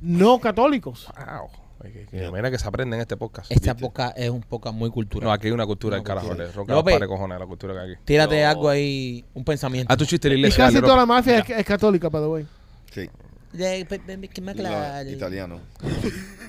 No 0.00 0.38
católicos. 0.40 1.08
Wow. 1.16 1.48
Que- 1.82 2.06
que-. 2.06 2.30
Mira 2.32 2.50
que 2.50 2.58
se 2.58 2.66
aprende 2.66 2.96
en 2.96 3.02
este 3.02 3.16
podcast. 3.16 3.50
Esta 3.52 3.72
¿viste? 3.72 3.86
poca 3.86 4.08
es 4.16 4.30
un 4.30 4.40
poca 4.42 4.72
muy 4.72 4.90
cultural. 4.90 5.28
No, 5.28 5.32
aquí 5.32 5.46
hay 5.46 5.52
una 5.52 5.64
cultura 5.66 5.94
del 5.96 6.04
carajo. 6.04 6.34
Le 6.34 6.50
ronca 6.50 6.74
los 6.74 6.82
pares 6.82 7.08
cojones 7.08 7.38
la 7.38 7.46
cultura 7.46 7.74
que 7.74 7.80
hay 7.80 7.92
aquí. 7.92 8.02
Tírate 8.04 8.42
No. 8.42 8.48
algo 8.48 8.68
ahí, 8.68 9.24
un 9.34 9.44
pensamiento. 9.44 9.92
A 9.92 9.96
tu 9.96 10.04
chiste 10.04 10.28
de 10.28 10.36
Y 10.38 10.50
casi 10.50 10.80
toda 10.80 10.96
la 10.96 11.06
mafia 11.06 11.38
es, 11.38 11.48
es 11.50 11.64
católica, 11.64 12.08
by 12.08 12.22
the 12.22 12.28
way. 12.28 12.46
Sí, 12.92 13.08
De- 13.52 13.84
pe- 13.84 13.98
pe- 14.00 14.28
que 14.28 14.40
me 14.40 14.54
no, 14.54 14.60
aclare. 14.60 15.12
italiano. 15.12 15.60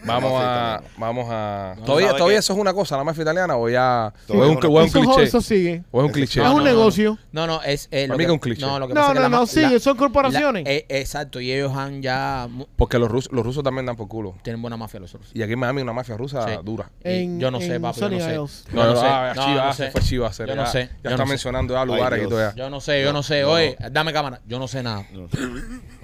Vamos 0.05 0.31
a. 0.35 0.81
Vamos 0.97 1.27
a. 1.29 1.75
No, 1.77 1.83
¿Todavía, 1.85 2.07
¿sabe 2.07 2.17
todavía 2.17 2.39
eso 2.39 2.53
es 2.53 2.59
una 2.59 2.73
cosa, 2.73 2.97
la 2.97 3.03
mafia 3.03 3.21
italiana? 3.23 3.57
¿O 3.57 3.69
ya.? 3.69 4.13
¿O 4.29 4.43
es 4.43 4.49
un, 4.49 4.59
o 4.65 4.81
es 4.81 4.95
un 4.95 5.01
Eso, 5.01 5.09
cliché? 5.11 5.23
eso 5.23 5.41
sigue. 5.41 5.83
¿O 5.91 5.99
es 6.01 6.05
un 6.05 6.11
cliché? 6.11 6.41
es 6.41 6.47
un 6.49 6.63
negocio. 6.63 7.17
No, 7.31 7.45
no, 7.47 7.61
es. 7.63 7.87
eh, 7.91 8.07
Para 8.07 8.13
lo 8.13 8.17
mí 8.17 8.17
que, 8.17 8.25
que 8.25 8.25
es 8.25 8.31
un 8.33 8.39
cliché. 8.39 8.61
No, 8.65 8.79
lo 8.79 8.87
que 8.87 8.93
No, 8.93 9.01
pasa 9.01 9.11
es 9.11 9.13
que 9.13 9.19
no, 9.19 9.23
la 9.23 9.29
no, 9.29 9.41
ma- 9.41 9.47
sigue, 9.47 9.69
la- 9.73 9.79
son 9.79 9.97
corporaciones. 9.97 10.63
la- 10.63 10.71
eh, 10.71 10.85
exacto, 10.89 11.39
y 11.41 11.51
ellos 11.51 11.75
han 11.75 12.01
ya. 12.01 12.47
Porque 12.75 12.97
los 12.99 13.09
rusos, 13.09 13.31
los 13.33 13.45
rusos 13.45 13.63
también 13.63 13.85
dan 13.85 13.95
por 13.95 14.07
culo. 14.07 14.35
Tienen 14.43 14.61
buena 14.61 14.77
mafia 14.77 14.99
los 14.99 15.11
rusos. 15.13 15.31
Y 15.33 15.41
aquí 15.41 15.53
en 15.53 15.59
Miami 15.59 15.81
una 15.81 15.93
mafia 15.93 16.15
rusa 16.17 16.47
Sí. 16.47 16.53
dura. 16.63 16.89
En- 17.03 17.39
yo 17.39 17.51
no 17.51 17.59
sé, 17.59 17.79
papi, 17.79 17.99
yo 17.99 18.09
no 18.09 18.19
sé. 18.19 18.35
No, 18.73 18.83
no 18.85 18.93
no, 18.93 18.99
sé. 19.01 19.07
ah, 19.07 19.73
sé. 19.75 19.91
fue 19.91 20.01
Chivas. 20.01 20.37
Yo 20.37 20.55
no 20.55 20.65
sé, 20.65 20.89
Ya 21.03 21.11
está 21.11 21.25
mencionando 21.25 21.73
ya 21.73 21.85
lugares 21.85 22.23
y 22.25 22.29
todo 22.29 22.39
ya. 22.39 22.55
Yo 22.55 22.69
no 22.69 22.79
sé, 22.81 23.03
yo 23.03 23.11
no 23.13 23.23
sé. 23.23 23.43
Oye, 23.43 23.77
dame 23.91 24.13
cámara. 24.13 24.39
Yo 24.47 24.59
no 24.59 24.67
sé 24.67 24.81
nada. 24.83 25.05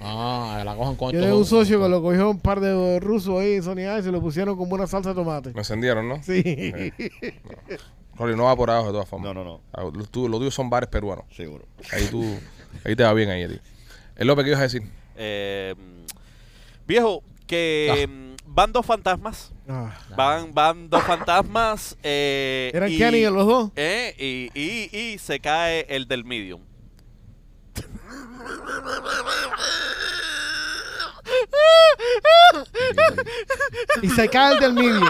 Ah, 0.00 0.62
la 0.64 0.74
cojan 0.74 0.94
con 0.96 1.12
Yo 1.12 1.20
tengo 1.20 1.38
un 1.38 1.44
socio 1.46 1.80
que 1.82 1.88
lo 1.88 2.02
cogió 2.02 2.30
un 2.30 2.38
par 2.38 2.60
de 2.60 3.00
rusos 3.00 3.40
ahí 3.40 3.60
Sony 3.62 3.85
Y 3.98 4.02
se 4.02 4.10
lo 4.12 4.20
pusieron 4.20 4.56
como 4.56 4.74
una 4.74 4.86
salsa 4.86 5.10
de 5.10 5.14
tomate. 5.14 5.52
Me 5.52 5.60
encendieron, 5.60 6.08
¿no? 6.08 6.22
Sí. 6.22 6.42
Rolly, 8.16 8.34
no 8.34 8.44
va 8.44 8.56
por 8.56 8.70
abajo 8.70 8.86
de 8.86 8.92
todas 8.92 9.08
formas. 9.08 9.34
No, 9.34 9.34
no, 9.34 9.44
no. 9.44 9.60
Ah, 9.72 9.84
Los 9.92 10.10
tuyos, 10.10 10.54
son 10.54 10.70
bares 10.70 10.88
peruanos. 10.88 11.26
Seguro. 11.34 11.66
Ahí 11.92 12.06
tú, 12.06 12.24
ahí 12.84 12.96
te 12.96 13.02
va 13.02 13.12
bien 13.12 13.28
ahí 13.30 13.46
ti. 13.46 13.60
El 14.16 14.26
López, 14.28 14.44
¿qué 14.44 14.50
ibas 14.50 14.60
a 14.60 14.64
decir? 14.64 14.82
Eh, 15.16 15.74
viejo, 16.86 17.22
que 17.46 18.08
mm, 18.08 18.36
van 18.54 18.72
dos 18.72 18.86
fantasmas. 18.86 19.52
Ah. 19.68 19.94
Van, 20.16 20.54
van 20.54 20.88
dos 20.88 21.02
fantasmas. 21.02 21.96
Eh, 22.02 22.70
¿Eran 22.72 22.90
y, 22.90 22.96
Kenny 22.98 23.22
los 23.24 23.46
dos? 23.46 23.70
eh, 23.76 24.14
y, 24.18 24.50
y, 24.58 24.96
y 24.98 25.18
se 25.18 25.38
cae 25.40 25.86
el 25.88 26.08
del 26.08 26.24
medium. 26.24 26.62
Y 34.02 34.10
se 34.10 34.28
cae 34.28 34.54
el 34.54 34.60
del 34.60 34.72
medium. 34.74 35.08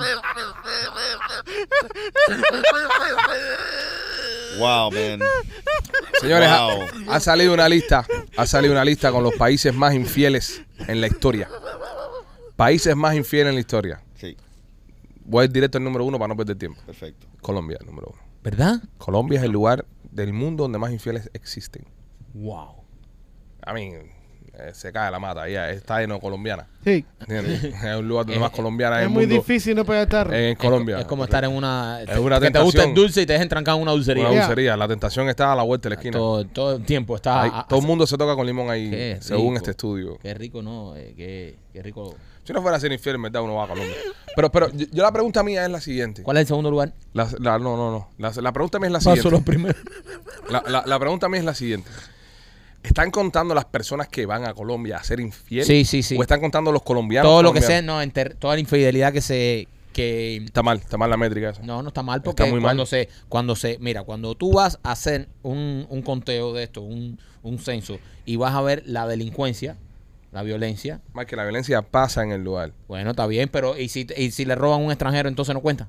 Wow, 4.58 4.90
man. 4.90 5.20
Señores, 6.20 6.48
ha- 6.48 6.66
Wow. 6.74 6.82
ha, 7.12 7.20
salido 7.20 7.52
una 7.52 7.68
lista. 7.68 8.06
Ha 8.36 8.46
salido 8.46 8.72
una 8.72 8.84
lista 8.84 9.12
con 9.12 9.22
los 9.22 9.34
países 9.34 9.74
más 9.74 9.94
infieles 9.94 10.62
en 10.86 11.00
la 11.00 11.06
historia. 11.08 11.48
Países 12.56 12.96
más 12.96 13.14
infieles 13.14 13.50
en 13.50 13.54
la 13.56 13.60
historia. 13.60 14.02
Sí, 14.14 14.36
Voy 15.24 15.42
a 15.42 15.44
ir 15.46 15.50
directo 15.52 15.76
al 15.78 15.84
número 15.84 16.04
uno 16.04 16.18
para 16.18 16.28
no 16.28 16.36
perder 16.36 16.56
tiempo. 16.56 16.80
perfecto. 16.86 17.26
Colombia, 17.42 17.76
el 17.80 17.86
número 17.86 18.08
uno. 18.12 18.22
¿Verdad? 18.42 18.80
Colombia 18.96 19.38
es 19.40 19.44
el 19.44 19.50
lugar 19.52 19.84
del 20.10 20.32
mundo 20.32 20.64
donde 20.64 20.78
más 20.78 20.90
infieles 20.92 21.28
existen. 21.34 21.84
Wow. 22.32 22.82
A 23.62 23.72
mí, 23.74 23.92
eh, 24.58 24.70
se 24.74 24.92
cae 24.92 25.10
la 25.10 25.18
mata. 25.18 25.46
Ella 25.48 25.70
está 25.70 26.00
lleno 26.00 26.14
de 26.14 26.20
colombiana. 26.20 26.66
Sí. 26.84 27.04
¿Entiendes? 27.20 27.64
es 27.64 27.96
un 27.96 28.06
lugar 28.08 28.26
donde 28.26 28.40
más 28.40 28.50
colombiana 28.50 29.00
Es 29.00 29.06
en 29.06 29.12
muy 29.12 29.26
mundo. 29.26 29.42
difícil 29.42 29.74
no 29.76 29.84
pegar 29.84 30.06
tarro. 30.08 30.32
En 30.32 30.54
Colombia. 30.56 30.98
Es 31.00 31.04
como 31.06 31.24
estar 31.24 31.44
en 31.44 31.52
una. 31.52 32.00
Es 32.02 32.18
una 32.18 32.40
que 32.40 32.50
te 32.50 32.58
gusta 32.60 32.80
tentación. 32.82 32.88
el 32.90 32.94
dulce 32.94 33.22
y 33.22 33.26
te 33.26 33.32
dejen 33.34 33.48
trancado 33.48 33.76
en 33.78 33.82
una 33.82 33.92
dulcería. 33.92 34.28
Una 34.28 34.40
dulcería. 34.40 34.76
La 34.76 34.88
tentación 34.88 35.28
está 35.28 35.52
a 35.52 35.56
la 35.56 35.62
vuelta 35.62 35.88
de 35.88 35.94
la 35.96 36.00
esquina. 36.00 36.18
Todo, 36.18 36.44
todo 36.46 36.76
el 36.76 36.84
tiempo 36.84 37.16
está. 37.16 37.42
Ahí, 37.42 37.50
a- 37.52 37.66
todo 37.68 37.80
el 37.80 37.86
mundo 37.86 38.06
se 38.06 38.16
toca 38.16 38.34
con 38.34 38.46
limón 38.46 38.70
ahí, 38.70 39.16
según 39.20 39.56
este 39.56 39.72
estudio. 39.72 40.18
Qué 40.22 40.32
rico, 40.34 40.62
¿no? 40.62 40.94
Eh, 40.96 41.14
qué, 41.16 41.56
qué 41.72 41.82
rico. 41.82 42.14
Si 42.44 42.52
no 42.52 42.62
fuera 42.62 42.76
a 42.76 42.80
ser 42.80 42.92
infiel, 42.92 43.16
en 43.16 43.22
verdad 43.22 43.42
uno 43.42 43.54
va 43.56 43.64
a 43.64 43.68
Colombia. 43.68 43.96
Pero, 44.36 44.52
pero 44.52 44.70
yo, 44.72 44.86
yo 44.92 45.02
la 45.02 45.10
pregunta 45.10 45.42
mía 45.42 45.64
es 45.64 45.70
la 45.70 45.80
siguiente. 45.80 46.22
¿Cuál 46.22 46.36
es 46.36 46.42
el 46.42 46.46
segundo 46.46 46.70
lugar? 46.70 46.92
La, 47.12 47.28
la- 47.40 47.58
no, 47.58 47.76
no, 47.76 47.90
no. 47.90 48.08
La, 48.18 48.30
la 48.40 48.52
pregunta 48.52 48.78
mía 48.78 48.86
es 48.86 48.92
la 48.92 48.98
Paso 49.00 49.10
siguiente. 49.16 49.30
los 49.32 49.42
primeros. 49.42 49.82
La, 50.48 50.62
la- 50.68 50.84
la 50.86 50.98
pregunta 51.00 51.28
mía 51.28 51.40
es 51.40 51.44
la 51.44 51.54
siguiente. 51.54 51.90
¿Están 52.86 53.10
contando 53.10 53.54
las 53.54 53.64
personas 53.66 54.08
que 54.08 54.24
van 54.26 54.44
a 54.46 54.54
Colombia 54.54 54.96
a 54.98 55.04
ser 55.04 55.20
infieles? 55.20 55.66
Sí, 55.66 55.84
sí, 55.84 56.02
sí. 56.02 56.16
¿O 56.16 56.22
están 56.22 56.40
contando 56.40 56.72
los 56.72 56.82
colombianos? 56.82 57.28
Todo 57.30 57.42
lo 57.42 57.52
que 57.52 57.60
sea, 57.60 57.82
no, 57.82 58.00
enter- 58.02 58.34
toda 58.38 58.54
la 58.54 58.60
infidelidad 58.60 59.12
que 59.12 59.20
se. 59.20 59.68
que 59.92 60.36
Está 60.36 60.62
mal, 60.62 60.78
está 60.78 60.96
mal 60.96 61.10
la 61.10 61.16
métrica 61.16 61.50
esa. 61.50 61.62
No, 61.62 61.82
no 61.82 61.88
está 61.88 62.02
mal 62.02 62.22
porque 62.22 62.42
Está 62.44 62.52
muy 62.54 62.60
cuando 62.62 62.82
mal. 62.82 62.86
se, 62.86 63.08
cuando 63.28 63.56
se, 63.56 63.78
mira, 63.80 64.02
cuando 64.04 64.34
tú 64.34 64.52
vas 64.52 64.78
a 64.82 64.92
hacer 64.92 65.28
un, 65.42 65.86
un 65.90 66.02
conteo 66.02 66.52
de 66.52 66.62
esto, 66.64 66.82
un, 66.82 67.18
un 67.42 67.58
censo, 67.58 67.98
y 68.24 68.36
vas 68.36 68.54
a 68.54 68.60
ver 68.62 68.82
la 68.86 69.06
delincuencia, 69.06 69.76
la 70.32 70.42
violencia, 70.42 71.00
Más 71.14 71.26
que 71.26 71.34
la 71.36 71.42
violencia 71.44 71.82
pasa 71.82 72.22
en 72.22 72.30
el 72.32 72.44
lugar. 72.44 72.72
bueno, 72.88 73.10
está 73.10 73.26
bien, 73.26 73.48
pero 73.50 73.78
¿y 73.78 73.88
si, 73.88 74.06
y 74.16 74.30
si 74.32 74.44
le 74.44 74.54
roban 74.54 74.80
a 74.82 74.84
un 74.84 74.90
extranjero, 74.92 75.28
entonces 75.28 75.54
no 75.54 75.60
cuenta? 75.62 75.88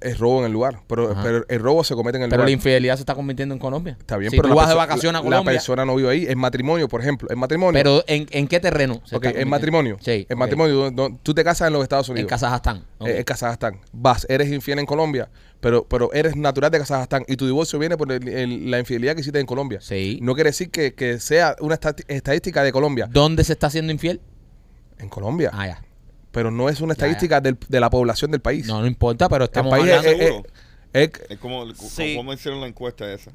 Es 0.00 0.18
robo 0.18 0.40
en 0.40 0.46
el 0.46 0.52
lugar. 0.52 0.80
Pero, 0.86 1.10
Ajá. 1.12 1.22
pero 1.22 1.44
el 1.48 1.60
robo 1.60 1.82
se 1.82 1.94
comete 1.94 2.18
en 2.18 2.24
el 2.24 2.28
Pero 2.28 2.40
lugar. 2.42 2.48
la 2.48 2.52
infidelidad 2.52 2.96
se 2.96 3.00
está 3.02 3.14
convirtiendo 3.14 3.54
en 3.54 3.58
Colombia. 3.58 3.96
Está 3.98 4.16
bien, 4.18 4.30
si 4.30 4.36
pero 4.36 4.48
tú 4.50 4.54
la 4.54 4.60
vas 4.60 4.68
de 4.68 4.74
vacaciones 4.74 5.18
a 5.20 5.22
Colombia, 5.24 5.52
La 5.52 5.58
persona 5.58 5.84
no 5.86 5.94
vive 5.96 6.10
ahí. 6.10 6.26
En 6.28 6.38
matrimonio, 6.38 6.86
por 6.88 7.00
ejemplo. 7.00 7.28
En 7.30 7.38
matrimonio. 7.38 7.78
pero 7.78 8.04
¿en, 8.06 8.26
en 8.30 8.46
qué 8.46 8.60
terreno? 8.60 9.00
se 9.04 9.16
ok, 9.16 9.24
en 9.26 9.48
matrimonio. 9.48 9.96
Sí. 10.00 10.26
En 10.28 10.38
matrimonio. 10.38 10.92
tú 11.22 11.32
te 11.34 11.42
casas 11.42 11.68
en 11.68 11.72
los 11.72 11.82
Estados 11.82 12.08
En 12.08 12.12
Unidos. 12.12 12.28
Kazajstán. 12.28 12.84
ok. 12.98 13.08
Eh, 13.08 13.18
en 13.18 13.24
Kazajstán. 13.24 13.80
Vas, 13.92 14.26
eres 14.28 14.52
infiel 14.52 14.78
en 14.80 14.86
Colombia, 14.86 15.30
pero, 15.60 15.84
pero 15.88 16.12
eres 16.12 16.36
natural 16.36 16.70
de 16.70 16.78
Kazajstán 16.80 17.24
y 17.26 17.36
tu 17.36 17.46
divorcio 17.46 17.78
viene 17.78 17.96
por 17.96 18.12
el- 18.12 18.28
el- 18.28 18.70
la 18.70 18.78
infidelidad 18.78 19.14
que 19.14 19.22
hiciste 19.22 19.40
en 19.40 19.46
Colombia. 19.46 19.80
Sí. 19.80 20.18
No 20.20 20.34
quiere 20.34 20.50
decir 20.50 20.70
que, 20.70 20.92
que 20.94 21.18
sea 21.20 21.56
una 21.60 21.78
estadística 22.08 22.62
de 22.62 22.70
Colombia. 22.72 23.08
¿Dónde 23.10 23.44
se 23.44 23.54
está 23.54 23.68
haciendo 23.68 23.92
infiel? 23.92 24.20
En 24.98 25.08
Colombia. 25.08 25.50
Ah, 25.52 25.66
ya. 25.66 25.82
Pero 26.36 26.50
no 26.50 26.68
es 26.68 26.82
una 26.82 26.92
Ya, 26.92 26.98
ya. 27.00 27.06
estadística 27.06 27.40
del- 27.40 27.56
de 27.66 27.80
la 27.80 27.88
población 27.88 28.30
del 28.30 28.40
país. 28.40 28.66
No, 28.66 28.78
no 28.82 28.86
importa, 28.86 29.26
pero 29.30 29.44
el 29.44 29.48
estamos 29.48 29.70
país 29.70 29.86
es, 29.86 29.96
hablando... 29.96 30.10
es- 30.22 30.28
Seguro. 30.28 30.48
es- 30.92 31.10
es 31.14 31.30
Es 31.30 31.38
como, 31.38 31.74
Sí. 31.74 32.14
¿cómo 32.14 32.32
hicieron 32.34 32.60
la 32.60 32.66
encuesta 32.66 33.10
esa? 33.10 33.30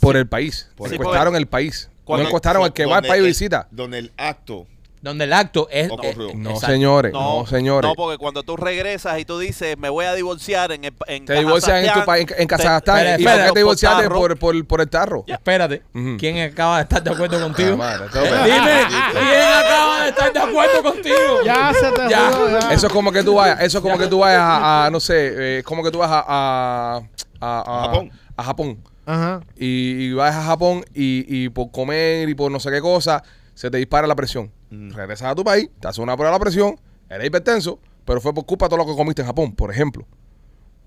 por 0.00 0.16
el 0.16 0.26
país. 0.26 0.66
Por 0.74 0.88
el 0.88 0.94
encuestaron 0.94 1.36
el 1.36 1.46
país. 1.46 1.90
Cuando- 2.04 2.22
no 2.22 2.28
encuestaron 2.30 2.62
al 2.64 2.72
que 2.72 2.86
va 2.86 2.96
al 2.96 3.02
país 3.06 3.20
el- 3.20 3.26
visita. 3.26 3.68
Donde 3.70 3.98
el 3.98 4.12
acto 4.16 4.66
donde 5.02 5.24
el 5.24 5.32
acto 5.32 5.68
es... 5.70 5.90
Eh, 6.02 6.16
No, 6.34 6.56
señores. 6.56 7.12
No, 7.12 7.46
señores. 7.46 7.88
No, 7.88 7.94
porque 7.94 8.18
cuando 8.18 8.42
tú 8.42 8.56
regresas 8.56 9.18
y 9.20 9.24
tú 9.24 9.38
dices, 9.38 9.76
me 9.78 9.88
voy 9.88 10.06
a 10.06 10.14
divorciar 10.14 10.72
en, 10.72 10.84
el- 10.84 10.94
en 11.06 11.24
te 11.24 11.34
divorcian 11.34 11.84
en 11.84 11.92
tu 11.92 12.04
país, 12.04 12.26
en, 12.36 12.42
en 12.42 12.48
Kazajstán. 12.48 13.06
Espera, 13.06 13.18
¿Y 13.20 13.24
por 13.38 13.46
qué 13.46 13.52
te 13.52 13.58
divorciaste 13.60 14.08
por 14.08 14.38
por, 14.38 14.66
por, 14.66 14.80
el 14.80 14.88
tarro? 14.88 15.24
Espérate. 15.26 15.82
¿Quién 16.18 16.38
acaba 16.50 16.76
de 16.78 16.82
estar 16.82 17.02
de 17.02 17.10
acuerdo 17.10 17.40
contigo? 17.40 17.72
Ah, 17.74 17.76
madre, 17.76 18.06
todo- 18.12 18.22
Dime, 18.24 18.86
¿quién 19.12 19.52
acaba 19.52 20.02
de 20.02 20.08
estar 20.10 20.32
de 20.32 20.40
acuerdo 20.40 20.82
contigo? 20.82 21.16
Ya 21.44 21.72
se 21.74 21.90
te 21.92 22.08
Ya. 22.10 22.30
ya. 22.60 22.72
Eso 22.72 22.86
es 22.88 22.92
como 22.92 23.12
que 23.12 23.22
tú 23.22 23.34
vayas, 23.34 23.60
eso 23.62 23.78
es 23.78 23.82
como 23.82 23.98
que 23.98 24.06
tú 24.08 24.18
vayas 24.20 24.40
a, 24.42 24.86
a, 24.86 24.90
no 24.90 25.00
sé, 25.00 25.14
eh, 25.28 25.58
es 25.58 25.64
como 25.64 25.82
que 25.82 25.90
tú 25.90 25.98
vas 25.98 26.10
a, 26.10 26.24
a, 26.26 26.96
a- 27.40 27.60
a- 27.60 27.86
Japón. 27.86 28.10
a 28.36 28.42
Japón. 28.44 28.78
Ajá. 29.06 29.40
Y, 29.56 30.06
y 30.08 30.12
vas 30.12 30.34
a 30.34 30.42
Japón 30.42 30.84
y, 30.94 31.24
y 31.44 31.48
por 31.48 31.70
comer 31.70 32.28
y 32.28 32.34
por 32.34 32.50
no 32.50 32.60
sé 32.60 32.70
qué 32.70 32.80
cosa, 32.80 33.22
se 33.54 33.70
te 33.70 33.78
dispara 33.78 34.06
la 34.06 34.14
presión. 34.14 34.50
Mm. 34.70 34.90
Regresas 34.92 35.30
a 35.30 35.34
tu 35.34 35.44
país, 35.44 35.68
te 35.80 35.88
haces 35.88 35.98
una 35.98 36.16
prueba 36.16 36.30
de 36.32 36.38
la 36.38 36.40
presión, 36.44 36.78
eres 37.08 37.26
hipertenso, 37.26 37.78
pero 38.04 38.20
fue 38.20 38.34
por 38.34 38.44
culpa 38.46 38.66
de 38.66 38.70
todo 38.70 38.78
lo 38.78 38.86
que 38.86 38.94
comiste 38.96 39.22
en 39.22 39.26
Japón, 39.26 39.52
por 39.54 39.70
ejemplo. 39.70 40.06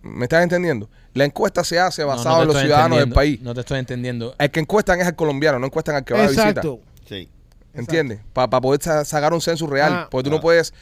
¿Me 0.03 0.25
estás 0.25 0.41
entendiendo? 0.41 0.89
La 1.13 1.25
encuesta 1.25 1.63
se 1.63 1.79
hace 1.79 2.01
No, 2.01 2.09
no 2.09 2.15
basada 2.15 2.41
en 2.41 2.47
los 2.47 2.57
ciudadanos 2.59 2.97
del 2.99 3.11
país. 3.11 3.39
No 3.41 3.53
te 3.53 3.59
estoy 3.59 3.77
entendiendo. 3.79 4.33
El 4.39 4.49
que 4.49 4.59
encuestan 4.59 4.99
es 4.99 5.07
al 5.07 5.15
colombiano, 5.15 5.59
no 5.59 5.67
encuestan 5.67 5.95
al 5.95 6.03
que 6.03 6.13
va 6.13 6.21
de 6.21 6.27
visita. 6.29 6.49
Exacto. 6.49 6.79
Sí. 7.07 7.29
¿Entiendes? 7.73 8.19
Para 8.33 8.59
poder 8.59 8.81
sa- 8.81 9.05
sacar 9.05 9.33
un 9.33 9.41
censo 9.41 9.65
real. 9.67 9.93
Ah. 9.93 10.07
porque 10.09 10.23
tú 10.25 10.29
no 10.31 10.37
Ah. 10.37 10.41
puedes. 10.41 10.73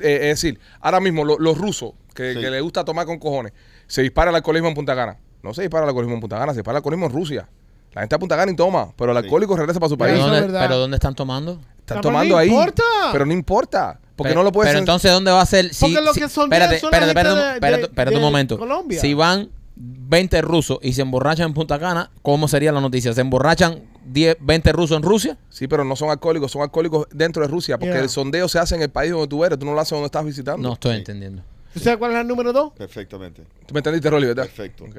eh, 0.00 0.30
es 0.30 0.42
decir, 0.42 0.58
ahora 0.80 1.00
mismo 1.00 1.24
lo- 1.24 1.38
los 1.38 1.56
rusos, 1.56 1.92
que, 2.14 2.34
Sí. 2.34 2.40
que 2.40 2.50
les 2.50 2.62
gusta 2.62 2.84
tomar 2.84 3.06
con 3.06 3.18
cojones, 3.18 3.52
se 3.86 4.02
dispara 4.02 4.30
el 4.30 4.36
alcoholismo 4.36 4.68
en 4.68 4.74
Punta 4.74 4.94
Cana. 4.94 5.16
No 5.42 5.54
se 5.54 5.62
dispara 5.62 5.84
el 5.84 5.88
alcoholismo 5.90 6.14
en 6.14 6.20
Punta 6.20 6.38
Cana, 6.38 6.52
se 6.52 6.58
dispara 6.58 6.74
el 6.76 6.78
alcoholismo 6.80 7.06
en 7.06 7.12
Rusia. 7.12 7.48
La 7.96 8.02
gente 8.02 8.14
a 8.14 8.18
Punta 8.18 8.36
Cana 8.36 8.52
y 8.52 8.56
toma, 8.56 8.92
pero 8.94 9.10
el 9.12 9.18
Sí. 9.18 9.24
alcohólico 9.24 9.56
regresa 9.56 9.80
para 9.80 9.88
su 9.90 9.96
Pero 9.96 10.10
país. 10.10 10.18
eso 10.18 10.26
es 10.26 10.32
¿Dónde, 10.32 10.46
verdad. 10.52 10.68
pero 10.68 10.78
¿dónde 10.78 10.96
están 10.96 11.14
tomando? 11.14 11.52
Están 11.52 11.96
Pero 11.96 12.00
tomando 12.02 12.34
no 12.34 12.38
ahí. 12.38 12.48
importa. 12.48 12.82
Pero 13.12 13.24
no 13.26 13.32
importa. 13.32 14.00
Porque 14.16 14.28
Pero- 14.30 14.40
no 14.40 14.44
lo 14.44 14.52
puedes. 14.52 14.70
Pero 14.70 14.78
entonces, 14.80 15.10
¿dónde 15.10 15.30
va 15.30 15.40
a 15.40 15.46
ser? 15.46 15.72
Si, 15.74 15.80
Porque 15.86 16.00
lo 16.04 16.12
si- 16.14 16.20
que 16.20 16.28
son 16.28 16.44
espérate, 16.44 16.78
son 16.78 16.90
la 16.90 16.98
espérate, 16.98 17.06
gente 17.06 17.20
espérate, 17.20 17.32
un- 17.32 17.48
de- 17.48 17.54
espérate, 17.54 17.76
de- 17.82 17.86
espérate 17.88 18.16
un 18.16 18.20
de 18.22 18.26
momento. 18.26 18.58
Colombia. 18.58 19.00
Si 19.00 19.14
van 19.14 19.48
20 19.76 20.42
rusos 20.42 20.78
y 20.82 20.92
se 20.92 21.02
emborrachan 21.02 21.46
en 21.48 21.54
Punta 21.54 21.78
Cana, 21.78 22.10
¿cómo 22.22 22.48
sería 22.48 22.70
la 22.72 22.80
noticia? 22.82 23.12
¿Se 23.14 23.20
emborrachan 23.22 23.80
10, 24.06 24.36
20 24.40 24.72
rusos 24.72 24.96
en 24.96 25.02
Rusia? 25.02 25.38
Sí, 25.50 25.68
pero 25.68 25.84
no 25.84 25.96
son 25.96 26.10
alcohólicos, 26.10 26.52
son 26.52 26.62
alcohólicos 26.62 27.06
dentro 27.12 27.42
de 27.42 27.48
Rusia. 27.48 27.78
Porque 27.78 27.92
Yeah. 27.94 28.02
el 28.02 28.08
sondeo 28.10 28.46
se 28.48 28.58
hace 28.58 28.74
en 28.74 28.82
el 28.82 28.90
país 28.90 29.10
donde 29.12 29.26
tú 29.28 29.42
eres, 29.44 29.58
tú 29.58 29.64
no 29.66 29.72
lo 29.74 29.80
haces 29.80 29.90
donde 29.92 30.06
estás 30.06 30.24
visitando. 30.24 30.66
No 30.68 30.74
estoy 30.74 30.92
Sí. 30.92 30.98
entendiendo. 30.98 31.42
¿Tú 31.72 31.80
sabes 31.80 31.98
cuál 31.98 32.12
es 32.12 32.18
el 32.20 32.26
número 32.28 32.52
dos? 32.52 32.72
Perfectamente. 32.76 33.42
¿Tú 33.66 33.72
me 33.74 33.80
entendiste, 33.80 34.08
Rolly, 34.10 34.26
verdad? 34.28 34.44
Perfecto. 34.44 34.84
Ok. 34.84 34.96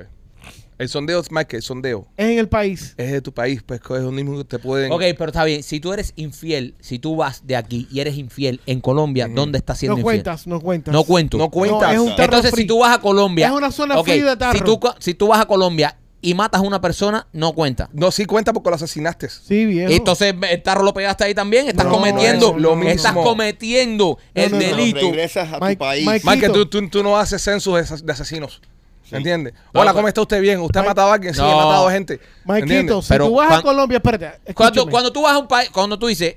El 0.78 0.90
sondeo 0.90 1.20
es 1.20 1.32
más 1.32 1.46
que 1.46 1.56
el 1.58 1.64
sondeo. 1.64 2.08
Es 2.18 2.28
en 2.30 2.38
el 2.38 2.48
país. 2.50 2.94
Es 2.98 3.12
de 3.12 3.22
tu 3.22 3.34
país, 3.34 3.64
pues 3.66 3.82
es 3.82 4.02
lo 4.02 4.12
mismo 4.12 4.38
que 4.38 4.44
te 4.44 4.60
pueden. 4.60 4.92
Ok, 4.92 5.02
pero 5.18 5.28
está 5.28 5.44
bien. 5.44 5.64
Si 5.64 5.80
tú 5.80 5.92
eres 5.92 6.14
infiel, 6.18 6.76
si 6.80 7.00
tú 7.00 7.16
vas 7.16 7.48
de 7.48 7.56
aquí 7.56 7.88
y 7.92 8.00
eres 8.00 8.16
infiel 8.16 8.62
en 8.68 8.80
Colombia, 8.80 9.28
¿dónde 9.28 9.58
estás 9.58 9.80
siendo 9.80 9.96
No 9.96 10.02
infiel? 10.02 10.18
cuentas, 10.24 10.46
no 10.46 10.60
cuentas. 10.62 10.94
No 10.94 11.04
cuento. 11.04 11.38
No 11.40 11.50
cuentas. 11.50 11.82
No, 11.82 11.92
es 11.94 12.00
un 12.00 12.10
tarro 12.16 12.24
Entonces, 12.26 12.52
free. 12.52 12.62
si 12.64 12.68
tú 12.68 12.80
vas 12.80 12.96
a 12.96 13.02
Colombia. 13.02 13.48
Es 13.48 13.54
una 13.54 13.72
zona 13.72 13.98
ok, 13.98 14.06
free 14.06 14.22
de 14.22 14.38
tarro. 14.38 14.58
Si 14.60 14.64
tú, 14.64 14.80
si 15.00 15.14
tú 15.16 15.28
vas 15.30 15.40
a 15.42 15.46
Colombia 15.48 15.98
y 16.22 16.34
matas 16.36 16.62
a 16.62 16.64
una 16.64 16.80
persona, 16.80 17.28
no 17.34 17.54
cuenta. 17.54 17.90
No, 17.94 18.12
sí 18.12 18.26
cuenta 18.26 18.54
porque 18.54 18.70
lo 18.70 18.76
asesinaste. 18.76 19.30
Sí, 19.30 19.66
viejo. 19.66 19.92
Entonces, 19.92 20.36
el 20.48 20.62
tarro 20.62 20.84
lo 20.84 20.94
pegaste 20.94 21.24
ahí 21.24 21.34
también. 21.34 21.68
Estás 21.68 21.86
No, 21.86 21.92
cometiendo. 21.94 22.54
no, 22.54 22.76
no, 22.76 22.84
no, 22.84 22.90
estás 22.90 23.16
no. 23.16 23.24
cometiendo 23.24 24.18
el 24.36 24.52
no, 24.52 24.58
no. 24.60 24.64
Delito. 24.64 25.00
regresas 25.00 25.52
a 25.54 25.58
tu 25.60 25.66
Mike- 25.66 25.78
país. 25.80 26.06
Mike- 26.24 26.50
tú, 26.50 26.66
tú, 26.68 26.88
tú 26.90 27.02
no 27.02 27.18
haces 27.18 27.42
censos 27.42 28.04
de 28.06 28.12
asesinos. 28.14 28.62
Sí. 29.10 29.16
¿Entiendes? 29.16 29.54
No, 29.54 29.60
Hola, 29.82 29.92
pero- 29.92 29.94
¿cómo 29.96 30.08
está 30.10 30.22
usted? 30.22 30.42
Bien. 30.42 30.60
¿Usted 30.60 30.80
ha 30.80 30.84
matado 30.84 31.10
a 31.10 31.14
alguien? 31.14 31.34
Sí, 31.34 31.40
he 31.40 31.44
No. 31.44 31.56
matado 31.56 31.88
a 31.88 31.92
gente. 31.92 32.20
Maikito, 32.46 33.02
si 33.02 33.10
Pero 33.10 33.28
tú 33.28 33.36
vas 33.36 33.48
cuan- 33.48 33.60
a 33.60 33.64
Colombia, 33.64 33.98
espérate. 33.98 34.26
Cuando, 34.54 34.74
escúchame. 34.82 34.92
cuando 34.92 35.12
tú 35.14 35.22
vas 35.22 35.34
a 35.34 35.38
un 35.38 35.48
país, 35.48 35.70
cuando 35.70 35.98
tú 35.98 36.08
dices, 36.08 36.36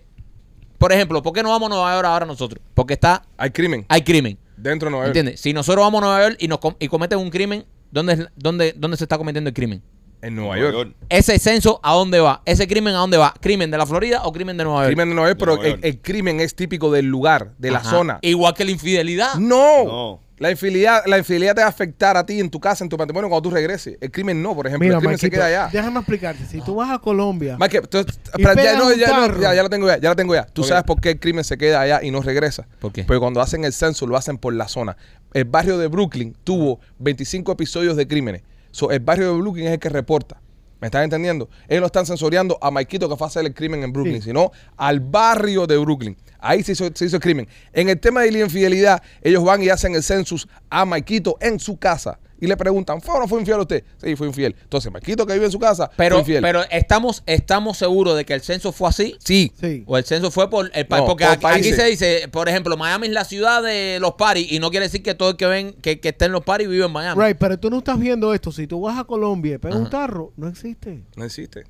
por 0.79 0.93
ejemplo, 0.93 1.23
¿por 1.23 1.33
qué 1.33 1.43
no 1.43 1.51
vamos 1.51 1.67
a 1.67 1.71
Nueva 1.75 1.95
York 1.95 2.07
ahora 2.07 2.27
nosotros? 2.27 2.63
Porque 2.75 2.95
está, 2.95 3.23
Hay 3.37 3.51
crimen 3.51 3.85
hay 3.89 4.03
crimen. 4.03 4.39
dentro 4.57 4.87
de 4.87 4.91
Nueva 4.93 5.07
York. 5.07 5.17
¿Entiendes? 5.17 5.41
Si 5.41 5.53
nosotros 5.53 5.83
vamos 5.85 6.03
a 6.03 6.07
Nueva 6.07 6.23
York 6.29 6.37
y 6.41 6.49
nos 6.49 6.59
com- 6.59 6.77
y 6.79 6.89
cometen 6.89 7.19
un 7.19 7.31
crimen, 7.31 7.65
¿dónde, 7.91 8.13
es- 8.15 8.29
dónde, 8.37 8.75
¿dónde 8.77 8.97
se 8.97 9.05
está 9.05 9.19
cometiendo 9.19 9.49
el 9.49 9.55
crimen? 9.55 9.83
En 10.23 10.37
Nueva 10.37 10.59
York. 10.59 10.95
Ese 11.09 11.39
censo, 11.39 11.81
¿a 11.83 11.95
dónde 11.95 12.21
va? 12.21 12.43
¿Ese 12.45 12.69
crimen 12.69 12.95
a 12.95 12.99
dónde 12.99 13.17
va? 13.17 13.33
¿Crimen 13.41 13.71
de 13.71 13.79
la 13.79 13.87
Florida 13.87 14.21
o 14.25 14.33
crimen 14.33 14.57
de 14.59 14.65
Nueva 14.65 14.81
York? 14.81 14.89
Crimen 14.89 15.09
de 15.09 15.15
Nueva 15.15 15.31
York, 15.31 15.39
De 15.39 15.41
pero 15.45 15.53
Nueva 15.57 15.67
el, 15.67 15.73
York. 15.77 15.85
el 15.85 16.01
crimen 16.03 16.41
es 16.41 16.55
típico 16.55 16.93
del 16.93 17.07
lugar, 17.07 17.53
de 17.59 17.71
la 17.71 17.79
Ajá. 17.79 17.91
zona. 17.91 18.19
Igual 18.21 18.53
que 18.55 18.65
la 18.67 18.71
infidelidad. 18.71 19.35
No. 19.37 19.85
No. 19.85 20.21
La 20.41 20.51
infidelidad, 20.51 21.03
la 21.05 21.19
infidelidad 21.19 21.55
te 21.55 21.61
va 21.61 21.67
a 21.67 21.71
afectar 21.71 22.17
a 22.17 22.25
ti 22.25 22.41
en 22.41 22.49
tu 22.49 22.59
casa, 22.59 22.83
en 22.83 22.89
tu 22.89 22.97
patrimonio 22.97 23.29
cuando 23.29 23.43
tú 23.49 23.55
regreses. 23.55 23.99
El 24.01 24.11
crimen 24.11 24.43
no, 24.43 24.55
por 24.55 24.67
ejemplo. 24.67 24.87
Mira, 24.87 24.97
el 24.97 25.01
crimen 25.01 25.19
se 25.19 25.27
Maikito, 25.27 25.37
queda 25.39 25.47
allá. 25.65 25.71
déjame 25.71 25.99
explicarte. 26.01 26.47
Si 26.47 26.63
tú 26.63 26.77
vas 26.77 26.91
a 26.91 26.99
Colombia, 26.99 27.59
Mike, 27.61 27.83
tú- 27.83 27.99
Y 27.99 28.43
espera, 28.43 28.55
ya, 28.65 28.79
no, 28.79 28.87
un 28.87 28.95
ya, 28.95 29.07
no, 29.09 29.13
tarro. 29.27 29.41
ya, 29.43 29.55
ya 29.55 29.63
lo 29.63 29.69
tengo 29.69 29.87
ya, 29.87 29.99
ya 29.99 30.09
lo 30.09 30.17
tengo 30.17 30.35
ya. 30.35 30.47
Tú 30.47 30.65
sabes 30.65 30.85
por 30.85 30.99
qué 30.99 31.11
el 31.11 31.21
crimen 31.21 31.45
se 31.45 31.59
queda 31.59 31.83
allá 31.83 32.03
y 32.03 32.11
no 32.11 32.23
regresa. 32.23 32.67
¿Por 32.81 32.91
qué? 32.91 33.05
Porque 33.05 33.21
cuando 33.21 33.43
hacen 33.43 33.65
el 33.67 33.75
censo 33.75 34.07
lo 34.07 34.17
hacen 34.17 34.39
por 34.39 34.55
la 34.55 34.67
zona. 34.67 34.97
El 35.35 35.45
barrio 35.45 35.77
de 35.77 35.89
Brooklyn 35.89 36.35
tuvo 36.43 36.81
25 37.01 37.53
episodios 37.53 37.97
de 37.97 38.09
crímenes. 38.09 38.43
So, 38.71 38.91
el 38.93 39.01
barrio 39.01 39.35
de 39.35 39.41
Brooklyn 39.43 39.67
es 39.67 39.73
el 39.75 39.79
que 39.79 39.91
reporta. 39.91 40.41
¿Me 40.81 40.87
están 40.87 41.03
entendiendo? 41.05 41.49
Ellos 41.69 41.81
no 41.81 41.87
están 41.87 42.07
censoreando 42.07 42.59
a 42.61 42.71
Maikito 42.71 43.09
que 43.09 43.17
fue 43.17 43.27
a 43.27 43.29
hacer 43.29 43.45
el 43.45 43.53
crimen 43.55 43.83
en 43.83 43.93
Brooklyn, 43.93 44.23
Sí. 44.23 44.29
sino 44.29 44.51
al 44.77 45.01
barrio 45.01 45.67
de 45.67 45.77
Brooklyn. 45.77 46.17
Ahí 46.39 46.63
se 46.63 46.73
hizo, 46.73 46.89
se 46.95 47.05
hizo 47.05 47.17
el 47.17 47.23
crimen. 47.23 47.47
En 47.73 47.89
el 47.91 48.01
tema 48.01 48.23
de 48.23 48.33
la 48.33 48.39
infidelidad, 48.41 49.03
ellos 49.23 49.45
van 49.45 49.63
y 49.63 49.69
hacen 49.69 49.95
el 49.95 50.03
census 50.03 50.49
a 50.71 50.85
Maikito 50.87 51.37
en 51.41 51.61
su 51.61 51.77
casa. 51.79 52.19
Y 52.41 52.47
le 52.47 52.57
preguntan, 52.57 53.01
¿fue 53.01 53.15
o 53.15 53.21
no 53.21 53.29
fue 53.29 53.41
infiel 53.41 53.61
usted? 53.61 53.85
Sí, 54.03 54.17
fue 54.17 54.27
infiel. 54.27 54.57
Entonces, 54.63 54.91
Maikito 54.91 55.27
que 55.27 55.35
vive 55.35 55.45
en 55.47 55.53
su 55.53 55.59
casa, 55.59 55.91
Pero, 55.97 56.17
fue 56.17 56.21
infiel. 56.21 56.43
pero 56.43 56.63
estamos, 56.71 57.23
estamos 57.27 57.77
seguros 57.77 58.17
de 58.17 58.25
que 58.25 58.33
el 58.35 58.41
censo 58.41 58.73
fue 58.73 58.89
así. 58.89 59.17
sí. 59.19 59.53
Sí. 59.61 59.85
O 59.87 59.99
el 59.99 60.05
censo 60.05 60.31
fue 60.31 60.49
por 60.49 60.71
el 60.75 60.87
país. 60.87 61.03
No, 61.03 61.07
porque 61.09 61.27
por 61.41 61.51
aquí, 61.53 61.73
se 61.73 61.85
dice, 61.87 62.29
por 62.33 62.49
ejemplo, 62.49 62.77
Miami 62.77 63.09
es 63.09 63.13
la 63.13 63.25
ciudad 63.25 63.63
de 63.63 63.99
los 64.01 64.15
paris 64.15 64.51
y 64.51 64.59
no 64.59 64.71
quiere 64.71 64.87
decir 64.87 65.03
que 65.03 65.15
todo 65.15 65.31
el 65.31 65.37
que 65.37 65.47
ven 65.47 65.73
que, 65.83 66.01
que 66.01 66.09
esté 66.11 66.25
en 66.27 66.33
los 66.33 66.43
paris 66.45 66.69
vive 66.69 66.85
en 66.87 66.93
Miami. 66.93 67.23
Right, 67.23 67.37
pero 67.39 67.59
tú 67.59 67.69
no 67.71 67.79
estás 67.79 67.99
viendo 67.99 68.33
esto. 68.35 68.51
Si 68.53 68.67
tú 68.67 68.81
vas 68.81 68.99
a 68.99 69.05
Colombia 69.05 69.55
y 69.55 69.59
pegas 69.59 69.79
un 69.79 69.91
tarro, 69.91 70.33
no 70.37 70.49
existe. 70.49 71.03
No 71.17 71.25
existe. 71.25 71.65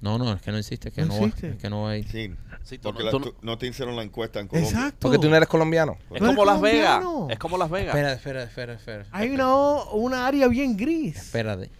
No, 0.00 0.16
no, 0.16 0.32
es 0.32 0.40
que 0.40 0.50
no 0.50 0.56
existe, 0.56 0.88
es 0.88 0.94
que 0.94 1.02
No 1.02 1.08
no, 1.08 1.14
existe. 1.26 1.48
va, 1.48 1.52
es 1.54 1.58
que 1.60 1.68
no 1.70 1.82
va 1.82 1.90
a 1.90 1.96
ir. 1.98 2.08
Sí. 2.08 2.30
Sí, 2.62 2.78
tú 2.78 2.82
Porque 2.84 3.00
no- 3.00 3.04
la- 3.06 3.10
tú 3.10 3.18
no- 3.18 3.24
tú- 3.26 3.34
no 3.42 3.58
te 3.58 3.66
hicieron 3.66 3.96
la 3.96 4.02
encuesta 4.02 4.38
en 4.40 4.46
Colombia. 4.48 4.70
Exacto. 4.70 4.98
Porque 5.00 5.18
tú 5.18 5.28
no 5.28 5.36
eres 5.36 5.48
colombiano. 5.48 5.96
Es 6.12 6.20
como 6.20 6.32
eres 6.42 6.46
Las 6.46 6.60
Vegas. 6.60 6.98
colombiano. 7.00 7.30
Es 7.32 7.38
como 7.38 7.58
Las 7.58 7.70
Vegas. 7.70 7.94
Espera, 7.94 8.12
espera, 8.12 8.42
espera, 8.44 8.72
espera. 8.74 9.06
Hay 9.10 9.30
una, 9.30 9.52
una 9.92 10.26
área 10.26 10.46
bien 10.48 10.76
gris. 10.76 11.16
Espérate. 11.16 11.70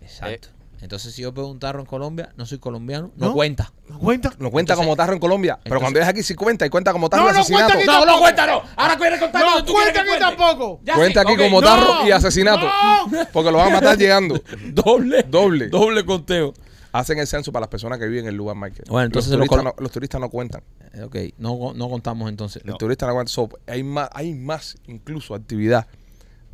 Exacto. 0.00 0.48
Entonces, 0.82 1.12
si 1.14 1.20
yo 1.20 1.34
pego 1.34 1.46
un 1.50 1.58
tarro 1.58 1.80
en 1.80 1.84
Colombia, 1.84 2.30
no 2.36 2.46
soy 2.46 2.58
colombiano, 2.58 3.10
no, 3.16 3.26
¿No? 3.26 3.32
cuenta. 3.34 3.70
¿No 3.86 3.98
cuenta? 3.98 4.30
No 4.38 4.50
cuenta 4.50 4.72
Entonces- 4.72 4.86
como 4.86 4.96
tarro 4.96 5.12
en 5.12 5.18
Colombia. 5.18 5.58
pero 5.62 5.76
entonces- 5.76 5.82
cuando 5.84 6.00
es 6.00 6.08
aquí 6.08 6.22
sí 6.22 6.34
cuenta 6.34 6.64
y 6.64 6.70
cuenta 6.70 6.92
como 6.92 7.10
tarro 7.10 7.24
No, 7.24 7.28
de 7.28 7.34
no 7.34 7.40
asesinato. 7.40 7.74
cuenta 7.74 7.92
aquí 7.92 8.00
No, 8.06 8.06
no 8.06 8.18
cuenta, 8.18 8.46
no. 8.46 8.62
Ahora 8.76 8.96
quiere 8.96 9.18
contar 9.18 9.42
No, 9.44 9.52
quieres 9.64 9.72
cuenta 9.72 10.00
aquí 10.00 10.10
tampoco. 10.18 10.80
Ya 10.82 10.94
cuenta 10.94 11.20
aquí 11.20 11.32
ok, 11.32 11.38
como 11.38 11.60
no. 11.60 11.66
tarro 11.66 12.06
y 12.06 12.10
asesinato. 12.12 12.64
No. 12.64 13.26
Porque 13.30 13.50
lo 13.50 13.58
van 13.58 13.68
a 13.68 13.74
matar 13.74 13.98
llegando. 13.98 14.40
Doble. 14.72 15.22
Doble. 15.28 15.68
Doble 15.68 16.04
conteo. 16.06 16.54
Hacen 16.92 17.18
el 17.18 17.26
censo 17.26 17.52
para 17.52 17.62
las 17.62 17.68
personas 17.70 17.98
que 17.98 18.06
viven 18.06 18.24
en 18.24 18.30
el 18.30 18.34
lugar 18.36 18.56
market. 18.56 18.88
Bueno, 18.88 19.06
entonces 19.06 19.30
los, 19.32 19.40
los 19.40 19.48
turistas 19.48 19.64
col- 19.64 19.74
no, 19.76 19.82
los 19.82 19.92
turistas 19.92 20.20
no 20.20 20.28
cuentan. 20.28 20.62
Eh, 20.92 21.02
Ok, 21.02 21.16
no, 21.38 21.72
no 21.74 21.88
contamos 21.88 22.28
entonces. 22.28 22.64
Los 22.64 22.78
turistas 22.78 23.08
no 23.08 23.14
cuentan. 23.14 23.28
So, 23.32 23.48
hay 23.66 23.82
más, 23.84 24.08
hay 24.12 24.34
más 24.34 24.76
incluso 24.86 25.34
actividad 25.34 25.86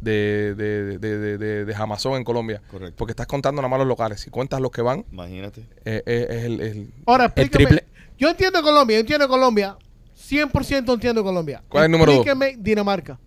de, 0.01 0.55
de, 0.57 0.99
de, 0.99 1.19
de, 1.19 1.39
de, 1.39 1.65
de 1.65 1.75
Amazon 1.75 2.15
en 2.15 2.25
Colombia. 2.25 2.61
Correcto. 2.71 2.95
Porque 2.99 3.13
estás 3.13 3.27
contando 3.27 3.63
nada 3.63 3.71
más 3.71 3.79
los 3.79 3.89
locales. 3.89 4.21
Si 4.21 4.29
cuentas 4.31 4.61
los 4.61 4.71
que 4.71 4.83
van, 4.83 5.05
Imagínate. 5.11 5.63
eh, 5.87 6.03
eh, 6.05 6.27
es 6.31 6.45
el, 6.45 6.61
el- 6.61 6.95
Ahora, 7.07 7.25
explícame. 7.27 7.65
triple. 7.67 7.85
Yo 8.19 8.29
entiendo 8.29 8.63
Colombia, 8.63 8.97
yo 8.97 9.01
entiendo 9.01 9.29
Colombia. 9.29 9.77
100% 10.19 10.93
entiendo 10.95 11.23
Colombia. 11.25 11.63
¿Cuál 11.69 11.85
es 11.85 11.87
el 11.87 11.93
número 11.93 12.13
dos? 12.13 12.27
Explíqueme 12.27 12.63
Dinamarca. 12.63 13.19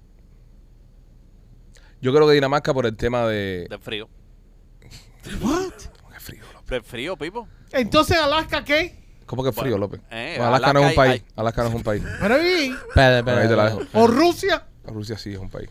Yo 2.01 2.13
creo 2.13 2.27
que 2.27 2.33
Dinamarca 2.33 2.73
por 2.73 2.85
el 2.85 2.95
tema 2.95 3.27
de... 3.27 3.67
Del 3.69 3.79
frío. 3.79 4.07
What? 5.41 5.68
Frío, 6.19 6.43
López. 6.53 6.69
Del 6.69 6.83
frío, 6.83 7.17
Pipo. 7.17 7.47
Entonces, 7.71 8.17
Alaska, 8.17 8.63
¿qué? 8.63 8.97
¿Cómo 9.25 9.43
que 9.43 9.51
frío, 9.51 9.77
López? 9.77 10.01
eh, 10.11 10.35
Bueno, 10.37 10.55
Alaska, 10.55 10.73
no 10.73 10.79
es 10.79 10.85
un 10.85 10.89
hay- 10.89 10.95
país. 10.95 11.23
Alaska 11.35 11.63
no 11.63 11.69
es 11.69 11.75
un 11.75 11.83
país. 11.83 12.03
Pero 12.19 12.35
ahí. 12.35 12.75
Espera, 12.87 13.19
espera, 13.19 13.41
Ahí 13.41 13.47
te 13.47 13.55
la 13.55 13.67
espera. 13.67 13.85
dejo. 13.85 13.99
O 14.03 14.07
Rusia. 14.07 14.63
Rusia 14.85 15.17
sí 15.17 15.31
es 15.33 15.37
un 15.39 15.49
país. 15.49 15.69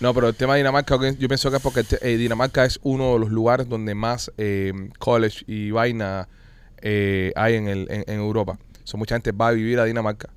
No, 0.00 0.12
pero 0.12 0.28
el 0.28 0.34
tema 0.34 0.54
de 0.54 0.58
Dinamarca, 0.58 0.96
ok, 0.96 1.16
yo 1.18 1.28
pienso 1.28 1.50
que 1.50 1.56
es 1.56 1.62
porque 1.62 1.82
eh, 2.02 2.16
Dinamarca 2.16 2.64
es 2.64 2.78
uno 2.82 3.14
de 3.14 3.20
los 3.20 3.30
lugares 3.30 3.68
donde 3.68 3.94
más 3.94 4.30
eh, 4.36 4.72
college 4.98 5.44
y 5.46 5.70
vaina 5.70 6.28
eh, 6.82 7.32
hay 7.36 7.54
en, 7.54 7.68
el, 7.68 7.86
en, 7.90 8.04
en 8.06 8.20
Europa. 8.20 8.58
So, 8.82 8.96
mucha 8.98 9.14
gente 9.14 9.32
va 9.32 9.48
a 9.48 9.52
vivir 9.52 9.78
a 9.78 9.84
Dinamarca 9.84 10.28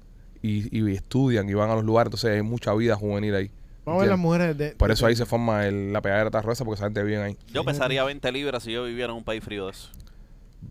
y, 0.42 0.78
y 0.78 0.96
estudian 0.96 1.50
y 1.50 1.54
van 1.54 1.70
a 1.70 1.76
los 1.76 1.84
lugares, 1.84 2.08
entonces 2.08 2.32
hay 2.36 2.42
mucha 2.44 2.74
vida 2.76 2.96
juvenil 2.96 3.36
ahí. 3.36 3.52
Vamos 3.88 4.02
a 4.02 4.04
ver 4.04 4.10
las 4.10 4.20
mujeres 4.20 4.58
de. 4.58 4.72
Por 4.72 4.92
eso 4.92 5.06
ahí 5.06 5.16
se 5.16 5.26
forma 5.26 5.66
el- 5.66 5.94
la 5.94 6.02
pegadera 6.02 6.30
tarrosa 6.30 6.66
porque 6.66 6.76
esa 6.76 6.86
gente 6.88 7.02
vive 7.04 7.24
ahí. 7.24 7.38
Yo 7.48 7.64
pesaría 7.64 8.04
20 8.04 8.32
libras 8.34 8.64
si 8.64 8.74
yo 8.74 8.84
viviera 8.84 9.12
en 9.14 9.18
un 9.18 9.24
país 9.24 9.42
frío 9.44 9.66
de 9.66 9.72
eso. 9.72 9.90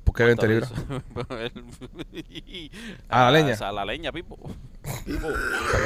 ¿Por 0.04 0.14
qué 0.14 0.24
20 0.24 0.46
libras? 0.48 0.70
a 3.08 3.24
la 3.24 3.30
leña. 3.30 3.54
A 3.54 3.72
la 3.72 3.84
leña, 3.86 4.12
Pipo. 4.12 4.36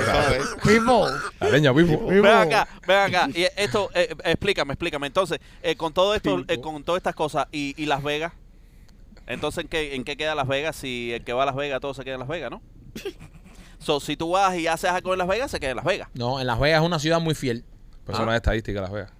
¿Sabes? 0.06 0.42
People. 0.64 1.12
La 1.38 1.48
leña, 1.50 1.72
vivo. 1.72 1.98
Vivo. 2.08 2.22
Ven 2.22 2.32
acá, 2.32 2.66
ven 2.86 2.96
acá. 2.98 3.28
Y 3.32 3.44
esto, 3.56 3.90
eh, 3.94 4.14
explícame, 4.24 4.72
explícame. 4.72 5.06
Entonces, 5.06 5.38
eh, 5.62 5.76
con 5.76 5.92
todo 5.92 6.14
esto, 6.16 6.44
eh, 6.48 6.60
con 6.60 6.82
todas 6.82 6.98
estas 6.98 7.14
cosas, 7.14 7.46
y, 7.52 7.74
y 7.80 7.86
Las 7.86 8.02
Vegas, 8.02 8.32
entonces, 9.26 9.62
¿en 9.64 9.68
qué, 9.68 9.94
¿en 9.94 10.02
qué 10.04 10.16
queda 10.16 10.34
Las 10.34 10.48
Vegas? 10.48 10.74
Si 10.76 11.12
el 11.12 11.22
que 11.22 11.32
va 11.32 11.44
a 11.44 11.46
Las 11.46 11.54
Vegas, 11.56 11.80
todo 11.80 11.94
se 11.94 12.02
queda 12.02 12.14
en 12.14 12.20
Las 12.20 12.28
Vegas, 12.28 12.50
¿no? 12.50 12.60
so, 13.80 13.98
si 14.00 14.16
tú 14.16 14.30
vas 14.30 14.56
y 14.56 14.66
haces 14.68 14.90
algo 14.90 15.12
en 15.12 15.18
Las 15.18 15.26
Vegas, 15.28 15.50
se 15.50 15.58
queda 15.58 15.70
en 15.70 15.76
Las 15.76 15.84
Vegas. 15.84 16.08
No, 16.14 16.40
en 16.40 16.46
Las 16.46 16.60
Vegas 16.60 16.80
es 16.82 16.86
una 16.86 16.98
ciudad 17.00 17.20
muy 17.20 17.34
fiel. 17.34 17.64
Pues 18.04 18.16
eso 18.16 18.24
no 18.24 18.32
es 18.32 18.36
estadística, 18.36 18.80
Las 18.80 18.92
Vegas. 18.92 19.10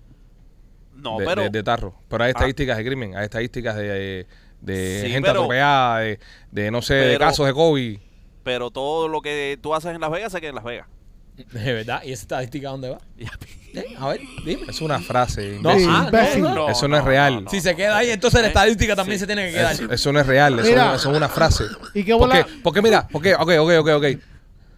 No, 0.95 1.19
de, 1.19 1.25
pero... 1.27 1.43
de- 1.43 1.51
de 1.51 1.63
tarro. 1.63 1.95
Pero 2.09 2.25
hay 2.25 2.31
estadísticas 2.31 2.77
de 2.77 2.85
crimen, 2.85 3.17
hay 3.17 3.25
estadísticas 3.25 3.75
de, 3.77 4.27
de 4.61 5.01
Sí, 5.05 5.11
gente 5.11 5.29
pero- 5.29 5.41
atropellada, 5.41 5.99
de, 6.01 6.21
de, 6.51 6.71
no 6.71 6.83
sé, 6.83 6.95
de 6.95 7.19
casos 7.19 7.47
de 7.47 7.53
COVID. 7.55 7.99
Pero 8.45 8.71
todo 8.71 9.09
lo 9.09 9.21
que 9.23 9.59
tú 9.63 9.75
haces 9.75 9.95
en 9.95 10.01
Las 10.01 10.11
Vegas, 10.11 10.33
se 10.33 10.41
queda 10.41 10.51
en 10.51 10.55
Las 10.57 10.65
Vegas. 10.65 10.87
De 11.53 11.73
verdad. 11.73 12.03
¿Y 12.05 12.13
esa 12.13 12.23
estadística 12.23 12.69
dónde 12.69 12.91
va? 12.91 12.99
Eh, 13.73 13.85
A 14.01 14.09
ver, 14.09 14.21
dime. 14.45 14.63
Es 14.69 14.81
una 14.81 14.99
frase. 14.99 15.61
No, 15.63 15.71
ah, 15.71 15.79
imbécil. 16.09 16.43
no, 16.43 16.55
no. 16.57 16.69
Eso 16.71 16.89
no 16.89 16.97
es 16.97 17.05
real. 17.05 17.45
Si 17.49 17.61
se 17.61 17.77
queda 17.77 17.99
ahí, 17.99 18.11
entonces 18.11 18.41
la 18.41 18.49
Eh, 18.49 18.51
estadística 18.51 18.97
también 18.97 19.17
sí. 19.17 19.21
se 19.21 19.27
tiene 19.29 19.47
que 19.47 19.53
quedar. 19.53 19.73
Eso, 19.75 19.93
eso 19.93 20.13
no 20.13 20.19
es 20.19 20.27
real, 20.27 20.59
eso, 20.59 20.69
Mira. 20.69 20.95
eso 20.97 21.09
es 21.13 21.17
una 21.17 21.29
frase. 21.29 21.67
¿Y 21.95 22.03
qué 22.03 22.11
¿Por 22.15 22.27
bola? 22.29 22.43
qué? 22.45 22.53
Porque 22.65 22.83
mira, 22.83 23.07
porque, 23.07 23.37
ok, 23.37 23.49
ok, 23.61 23.71
ok, 23.79 23.89
ok. 23.91 24.05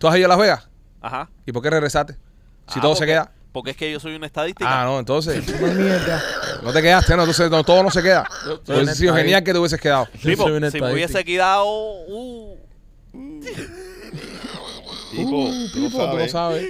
¿Tú 0.03 0.09
has 0.09 0.17
ido 0.17 0.27
a 0.27 0.29
Las 0.31 0.39
Vegas? 0.39 0.69
Ajá. 1.01 1.31
¿Y 1.47 1.53
por 1.53 1.63
qué 1.63 1.71
regresaste? 1.71 2.15
Si 2.67 2.81
Ah, 2.81 2.83
todo 2.83 2.95
se 2.97 3.01
porque- 3.03 3.13
queda. 3.13 3.33
Porque 3.53 3.71
es 3.71 3.77
que 3.77 3.93
yo 3.93 4.01
soy 4.01 4.17
una 4.17 4.27
estadística. 4.27 4.67
Ah, 4.83 4.85
no, 4.85 4.99
entonces 4.99 5.47
Una 5.63 5.73
mierda. 5.75 6.21
no 6.63 6.73
te 6.73 6.83
quedaste, 6.83 7.15
no, 7.15 7.23
entonces 7.23 7.51
no, 7.51 7.63
todo 7.63 7.83
no 7.85 7.91
se 7.91 8.03
queda. 8.03 8.27
soy 8.43 8.51
Hubiese 8.55 8.57
una 8.57 8.65
sido 8.67 8.83
estadística. 8.91 9.17
genial 9.19 9.45
que 9.45 9.53
te 9.53 9.59
hubieses 9.61 9.81
quedado. 9.81 10.09
Soy 10.21 10.33
una 10.33 10.37
si 10.37 10.51
me 10.51 10.57
estadística. 10.67 10.93
hubiese 10.93 11.25
quedado... 11.25 11.67
Uh, 12.09 12.57
Tipo, 15.13 15.45
Uh, 15.45 15.69
tú 15.73 15.81
lo 15.81 15.89
Pipo, 15.89 15.91
tú 15.91 15.99
lo 16.17 16.29
sabes. 16.29 16.33
sabes. 16.33 16.67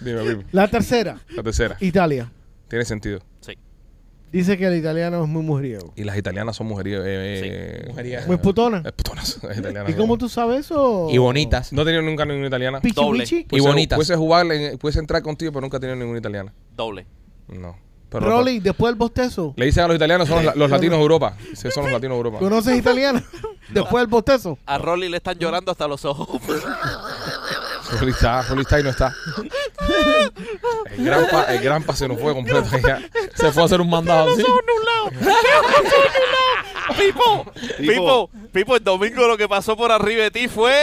Dime, 0.00 0.22
Pipo. 0.24 0.48
La 0.52 0.66
tercera, 0.68 1.20
La 1.28 1.42
tercera. 1.42 1.76
Italia. 1.80 2.32
Tiene 2.68 2.84
sentido. 2.84 3.20
sí. 3.40 3.56
Dice 4.32 4.58
que 4.58 4.66
el 4.66 4.76
italiano 4.76 5.22
es 5.22 5.28
muy 5.28 5.42
mujeriego. 5.42 5.92
Y 5.96 6.04
las 6.04 6.18
italianas 6.18 6.56
son 6.56 6.66
mujerías. 6.66 7.02
Eh, 7.06 7.80
Sí, 7.84 7.88
mujerías. 7.90 8.26
Muy 8.26 8.36
putona. 8.38 8.82
eh, 8.84 8.92
putonas. 8.92 9.38
Las 9.42 9.56
italianas 9.58 9.90
¿Y 9.90 9.94
cómo 9.94 10.18
tú 10.18 10.28
sabes 10.28 10.60
eso? 10.66 11.08
Y 11.10 11.16
bonitas. 11.18 11.72
No 11.72 11.82
he 11.82 11.84
tenido 11.84 12.02
nunca 12.02 12.24
ninguna 12.26 12.48
italiana. 12.48 12.80
Pichi 12.80 12.94
Doble. 13.00 13.22
pichi. 13.24 13.46
Y 13.50 13.60
bonitas. 13.60 13.96
Pudiese 13.96 14.16
jugar, 14.16 14.44
en- 14.52 14.76
pudiese 14.78 14.98
entrar 14.98 15.22
contigo, 15.22 15.52
pero 15.52 15.62
nunca 15.62 15.76
he 15.78 15.80
tenido 15.80 15.96
ninguna 15.96 16.18
italiana. 16.18 16.52
Doble. 16.76 17.06
No. 17.48 17.76
Pero 18.08 18.26
Rolly, 18.26 18.60
después 18.60 18.90
del 18.92 18.98
bostezo. 18.98 19.52
le 19.56 19.66
dicen 19.66 19.84
a 19.84 19.88
los 19.88 19.96
italianos 19.96 20.28
son 20.28 20.44
los, 20.44 20.54
los 20.56 20.70
latinos 20.70 20.96
de 20.98 21.02
Europa. 21.02 21.36
Sí, 21.54 21.68
son 21.72 21.84
los 21.84 21.92
latinos 21.92 22.14
de 22.14 22.16
Europa. 22.18 22.38
¿Conoces 22.38 22.76
italiana? 22.78 23.24
después 23.72 24.02
del 24.02 24.06
bostezo. 24.08 24.58
A 24.66 24.78
Rolly 24.78 25.08
le 25.08 25.16
están 25.16 25.38
llorando 25.38 25.72
hasta 25.72 25.88
los 25.88 26.04
ojos. 26.04 26.40
Rolly 27.92 28.12
está, 28.12 28.42
Rolly 28.42 28.62
está 28.62 28.80
y 28.80 28.82
no 28.82 28.90
está. 28.90 29.14
El 30.90 31.04
granpa, 31.04 31.44
el 31.44 31.60
granpa 31.60 31.94
se 31.94 32.08
nos 32.08 32.20
fue 32.20 32.34
completo 32.34 32.66
ya. 32.78 33.00
Se 33.34 33.52
fue 33.52 33.62
a 33.62 33.66
hacer 33.66 33.80
un 33.80 33.90
mandado 33.90 34.32
así. 34.32 34.44
Pipo, 36.98 37.52
Pipo, 37.78 38.30
Pipo, 38.52 38.76
el 38.76 38.84
domingo 38.84 39.26
lo 39.26 39.36
que 39.36 39.48
pasó 39.48 39.76
por 39.76 39.92
arriba 39.92 40.22
de 40.24 40.30
ti 40.30 40.48
fue... 40.48 40.72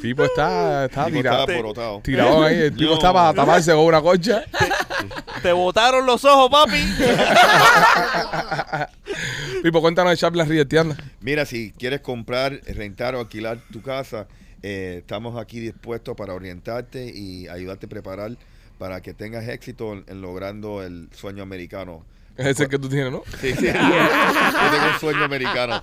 Pipo 0.00 0.24
está, 0.24 0.86
está 0.86 1.04
Tipo, 1.06 1.16
tirado. 1.18 1.40
estaba 1.40 1.56
alborotado. 1.58 2.00
Tirado 2.02 2.44
ahí. 2.44 2.56
El 2.58 2.76
tipo 2.76 2.90
No. 2.90 2.94
está 2.96 3.12
para 3.12 3.34
taparse 3.34 3.72
con 3.72 3.80
una 3.84 4.00
concha. 4.00 4.44
Te 5.42 5.52
botaron 5.52 6.06
los 6.06 6.24
ojos, 6.24 6.50
papi. 6.50 6.78
Pipo, 9.62 9.80
cuéntanos 9.80 10.12
de 10.12 10.16
Chaplin 10.16 10.48
Rietiana. 10.48 10.96
Mira, 11.20 11.44
si 11.44 11.72
quieres 11.72 12.00
comprar, 12.00 12.60
rentar 12.66 13.14
o 13.14 13.20
alquilar 13.20 13.58
tu 13.72 13.82
casa, 13.82 14.26
eh, 14.62 14.96
estamos 15.00 15.38
aquí 15.40 15.60
dispuestos 15.60 16.16
para 16.16 16.34
orientarte 16.34 17.06
y 17.14 17.48
ayudarte 17.48 17.86
a 17.86 17.88
preparar 17.88 18.36
para 18.78 19.00
que 19.02 19.12
tengas 19.14 19.46
éxito 19.48 19.92
en, 19.92 20.04
en 20.08 20.22
logrando 20.22 20.82
el 20.82 21.08
sueño 21.14 21.42
americano. 21.42 22.04
Es 22.36 22.46
ese 22.46 22.68
que 22.68 22.78
tú 22.78 22.88
tienes, 22.88 23.10
¿no? 23.12 23.22
Sí, 23.40 23.52
sí. 23.54 23.66
Yo 23.66 23.72
tengo 23.72 24.86
un 24.92 24.98
sueño 25.00 25.24
americano. 25.24 25.80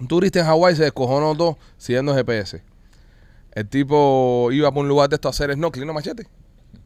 Un 0.01 0.07
turista 0.07 0.41
en 0.41 0.47
Hawái 0.47 0.77
se 0.77 0.83
descojonó 0.83 1.35
dos 1.35 1.57
siguiendo 1.79 2.15
GPS. 2.15 2.63
El 3.53 3.69
tipo 3.69 4.51
iba 4.53 4.70
por 4.70 4.82
un 4.82 4.89
lugar 4.89 5.09
de 5.09 5.16
estos 5.16 5.28
a 5.28 5.31
hacer 5.31 5.55
snorkeling, 5.55 5.87
¿no 5.87 5.95
machete? 5.95 6.27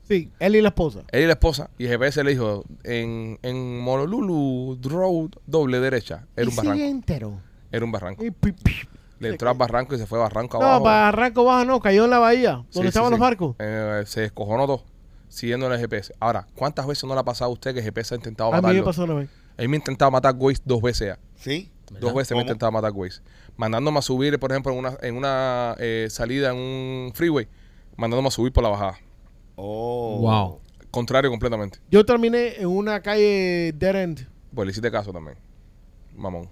Sí, 0.09 0.31
él 0.41 0.57
y 0.57 0.61
la 0.63 0.69
esposa. 0.69 1.01
Él 1.13 1.23
y 1.23 1.27
la 1.27 1.33
esposa, 1.35 1.71
y 1.79 1.87
GPS 1.87 2.23
le 2.25 2.33
dijo, 2.33 2.65
en, 2.85 3.39
en 3.43 3.87
Honolulu 3.87 4.79
Road, 4.83 5.31
doble 5.47 5.81
derecha, 5.81 6.27
era 6.37 6.45
Y 6.45 6.49
un 6.49 6.51
sigue 6.53 6.69
barranco. 6.69 6.85
entero. 6.85 7.41
Era 7.71 7.85
un 7.85 7.93
barranco. 7.93 8.25
Y 8.25 8.31
pi- 8.31 8.53
pi- 8.53 8.89
Le 9.21 9.29
entró 9.31 9.49
al 9.51 9.57
barranco 9.57 9.95
y 9.95 9.99
se 9.99 10.07
fue 10.07 10.19
barranco 10.19 10.59
No, 10.59 10.65
abajo. 10.67 10.85
Barranco 10.85 11.45
Baja 11.45 11.65
no, 11.65 11.81
cayó 11.81 12.05
en 12.05 12.11
la 12.11 12.19
bahía, 12.19 12.65
donde 12.73 12.83
sí, 12.83 12.87
estaban 12.89 13.09
sí. 13.09 13.13
los 13.13 13.21
barcos. 13.21 13.57
Eh, 13.61 14.03
se 14.07 14.23
descojonó 14.23 14.67
todo, 14.67 14.85
siguiendo 15.29 15.73
el 15.73 15.79
GPS. 15.81 16.13
Ahora, 16.19 16.47
¿cuántas 16.57 16.87
veces 16.87 17.05
no 17.05 17.15
le 17.15 17.21
ha 17.21 17.25
pasado 17.25 17.51
a 17.51 17.55
usted 17.55 17.73
que 17.75 17.81
GPS 17.83 18.15
ha 18.15 18.17
intentado 18.17 18.51
A 18.53 18.57
mí 18.57 18.57
me 18.57 18.63
matarlo? 18.63 18.85
pasó 18.85 19.05
una 19.05 19.15
vez. 19.15 19.31
A 19.57 19.63
mí 19.63 19.69
me 19.69 19.77
ha 19.77 19.79
intentado 19.79 20.11
matar 20.11 20.35
Waze 20.37 20.61
dos 20.65 20.83
veces 20.83 21.09
ya. 21.09 21.19
¿Sí? 21.37 21.71
Dos 22.01 22.13
veces 22.15 22.33
me 22.33 22.39
ha 22.39 22.41
¿Cómo? 22.41 22.51
intentado 22.51 22.73
matar 22.73 22.91
Waze. 22.93 23.21
Mandándome 23.57 23.99
a 24.01 24.03
subir, 24.03 24.39
por 24.41 24.51
ejemplo, 24.51 24.73
en 24.73 24.79
una, 24.79 24.97
en 25.03 25.17
una 25.17 25.77
eh, 25.79 26.09
salida 26.11 26.51
en 26.51 26.57
un 26.57 27.13
freeway, 27.15 27.47
mandándome 27.97 28.29
a 28.29 28.31
subir 28.33 28.53
por 28.53 28.65
la 28.65 28.71
bajada. 28.71 28.99
Oh. 29.57 30.19
Wow. 30.21 30.61
Contrario 30.91 31.31
completamente. 31.31 31.79
Yo 31.91 32.05
terminé 32.05 32.57
en 32.61 32.67
una 32.69 33.01
calle 33.01 33.73
dead 33.77 33.97
end. 34.03 34.27
Pues 34.55 34.67
le 34.67 34.71
hiciste 34.73 34.91
caso 34.91 35.13
también. 35.13 35.37
Mamón. 36.17 36.49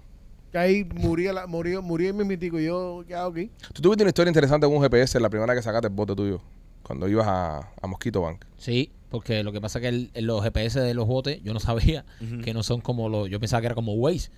Que 0.51 0.57
ahí 0.57 0.83
murió, 0.95 1.31
la, 1.31 1.47
murió, 1.47 1.81
murió 1.81 2.09
el 2.09 2.15
mismitico. 2.15 2.59
Y 2.59 2.65
yo, 2.65 3.03
¿qué 3.07 3.15
hago 3.15 3.31
aquí? 3.31 3.51
Tú 3.73 3.81
tuviste 3.81 4.03
una 4.03 4.09
historia 4.09 4.29
interesante 4.29 4.65
con 4.67 4.75
un 4.75 4.81
GPS 4.81 5.19
la 5.19 5.29
primera 5.29 5.53
que 5.55 5.61
sacaste 5.61 5.87
el 5.87 5.93
bote 5.93 6.15
tuyo. 6.15 6.41
Cuando 6.83 7.07
ibas 7.07 7.27
a, 7.27 7.71
a 7.81 7.87
Mosquito 7.87 8.21
Bank. 8.21 8.43
Sí, 8.57 8.91
porque 9.09 9.43
lo 9.43 9.51
que 9.51 9.61
pasa 9.61 9.79
es 9.79 9.83
que 9.83 9.87
el- 10.13 10.25
los 10.25 10.43
GPS 10.43 10.79
de 10.81 10.93
los 10.93 11.07
botes, 11.07 11.41
yo 11.43 11.53
no 11.53 11.59
sabía 11.59 12.03
que 12.43 12.53
no 12.53 12.63
son 12.63 12.81
como 12.81 13.07
los. 13.07 13.29
Yo 13.29 13.39
pensaba 13.39 13.61
que 13.61 13.67
era 13.67 13.75
como 13.75 13.93
Waze, 13.93 14.29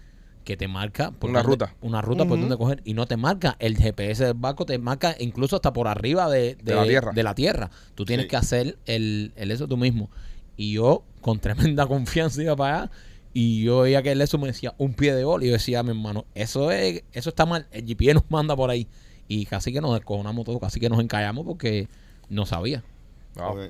que 0.44 0.57
te 0.57 0.68
marca. 0.68 1.11
por 1.11 1.30
Una 1.30 1.41
dónde- 1.41 1.52
ruta. 1.65 1.76
Una 1.82 2.02
ruta 2.02 2.26
por 2.26 2.40
donde 2.40 2.57
coger. 2.57 2.82
Y 2.86 2.94
no 2.94 3.06
te 3.07 3.18
marca. 3.18 3.56
El 3.60 3.78
GPS 3.78 4.26
del 4.26 4.34
barco 4.34 4.65
te 4.65 4.78
marca 4.78 5.15
incluso 5.20 5.56
hasta 5.56 5.74
por 5.74 5.88
arriba 5.88 6.30
de, 6.30 6.56
De 6.56 6.76
la 6.76 6.84
tierra. 6.84 7.11
de 7.14 7.24
la 7.24 7.36
tierra. 7.36 7.72
Tú 7.95 8.06
tienes 8.06 8.26
Sí. 8.26 8.30
que 8.30 8.36
hacer 8.38 8.78
el, 8.86 9.32
el 9.36 9.52
eso 9.52 9.68
tú 9.68 9.78
mismo. 9.78 10.10
Y 10.57 10.74
yo, 10.74 11.03
con 11.22 11.40
tremenda 11.40 11.86
confianza, 11.88 12.41
iba 12.44 12.56
para 12.56 12.76
allá. 12.84 12.91
Y 13.34 13.64
yo 13.64 13.80
veía 13.82 14.03
que 14.03 14.11
el 14.11 14.22
eso 14.22 14.38
me 14.38 14.48
decía 14.48 14.76
un 14.78 14.94
pie 14.94 15.14
de 15.15 15.24
gol. 15.24 15.44
Y 15.44 15.48
yo 15.48 15.53
decía 15.53 15.80
a 15.80 15.84
mi 15.84 15.90
hermano, 15.90 16.26
eso 16.36 16.72
es, 16.72 17.03
eso 17.14 17.30
está 17.30 17.45
mal. 17.45 17.65
El 17.72 17.86
GPS 17.86 18.14
nos 18.15 18.30
manda 18.30 18.56
por 18.56 18.70
ahí. 18.70 18.88
Y 19.28 19.45
casi 19.45 19.72
que 19.74 19.82
nos 19.82 19.94
descojonamos 19.94 20.45
todos, 20.45 20.60
casi 20.60 20.80
que 20.80 20.90
nos 20.90 20.99
encallamos 20.99 21.45
porque 21.45 21.88
no 22.30 22.45
sabía. 22.45 22.84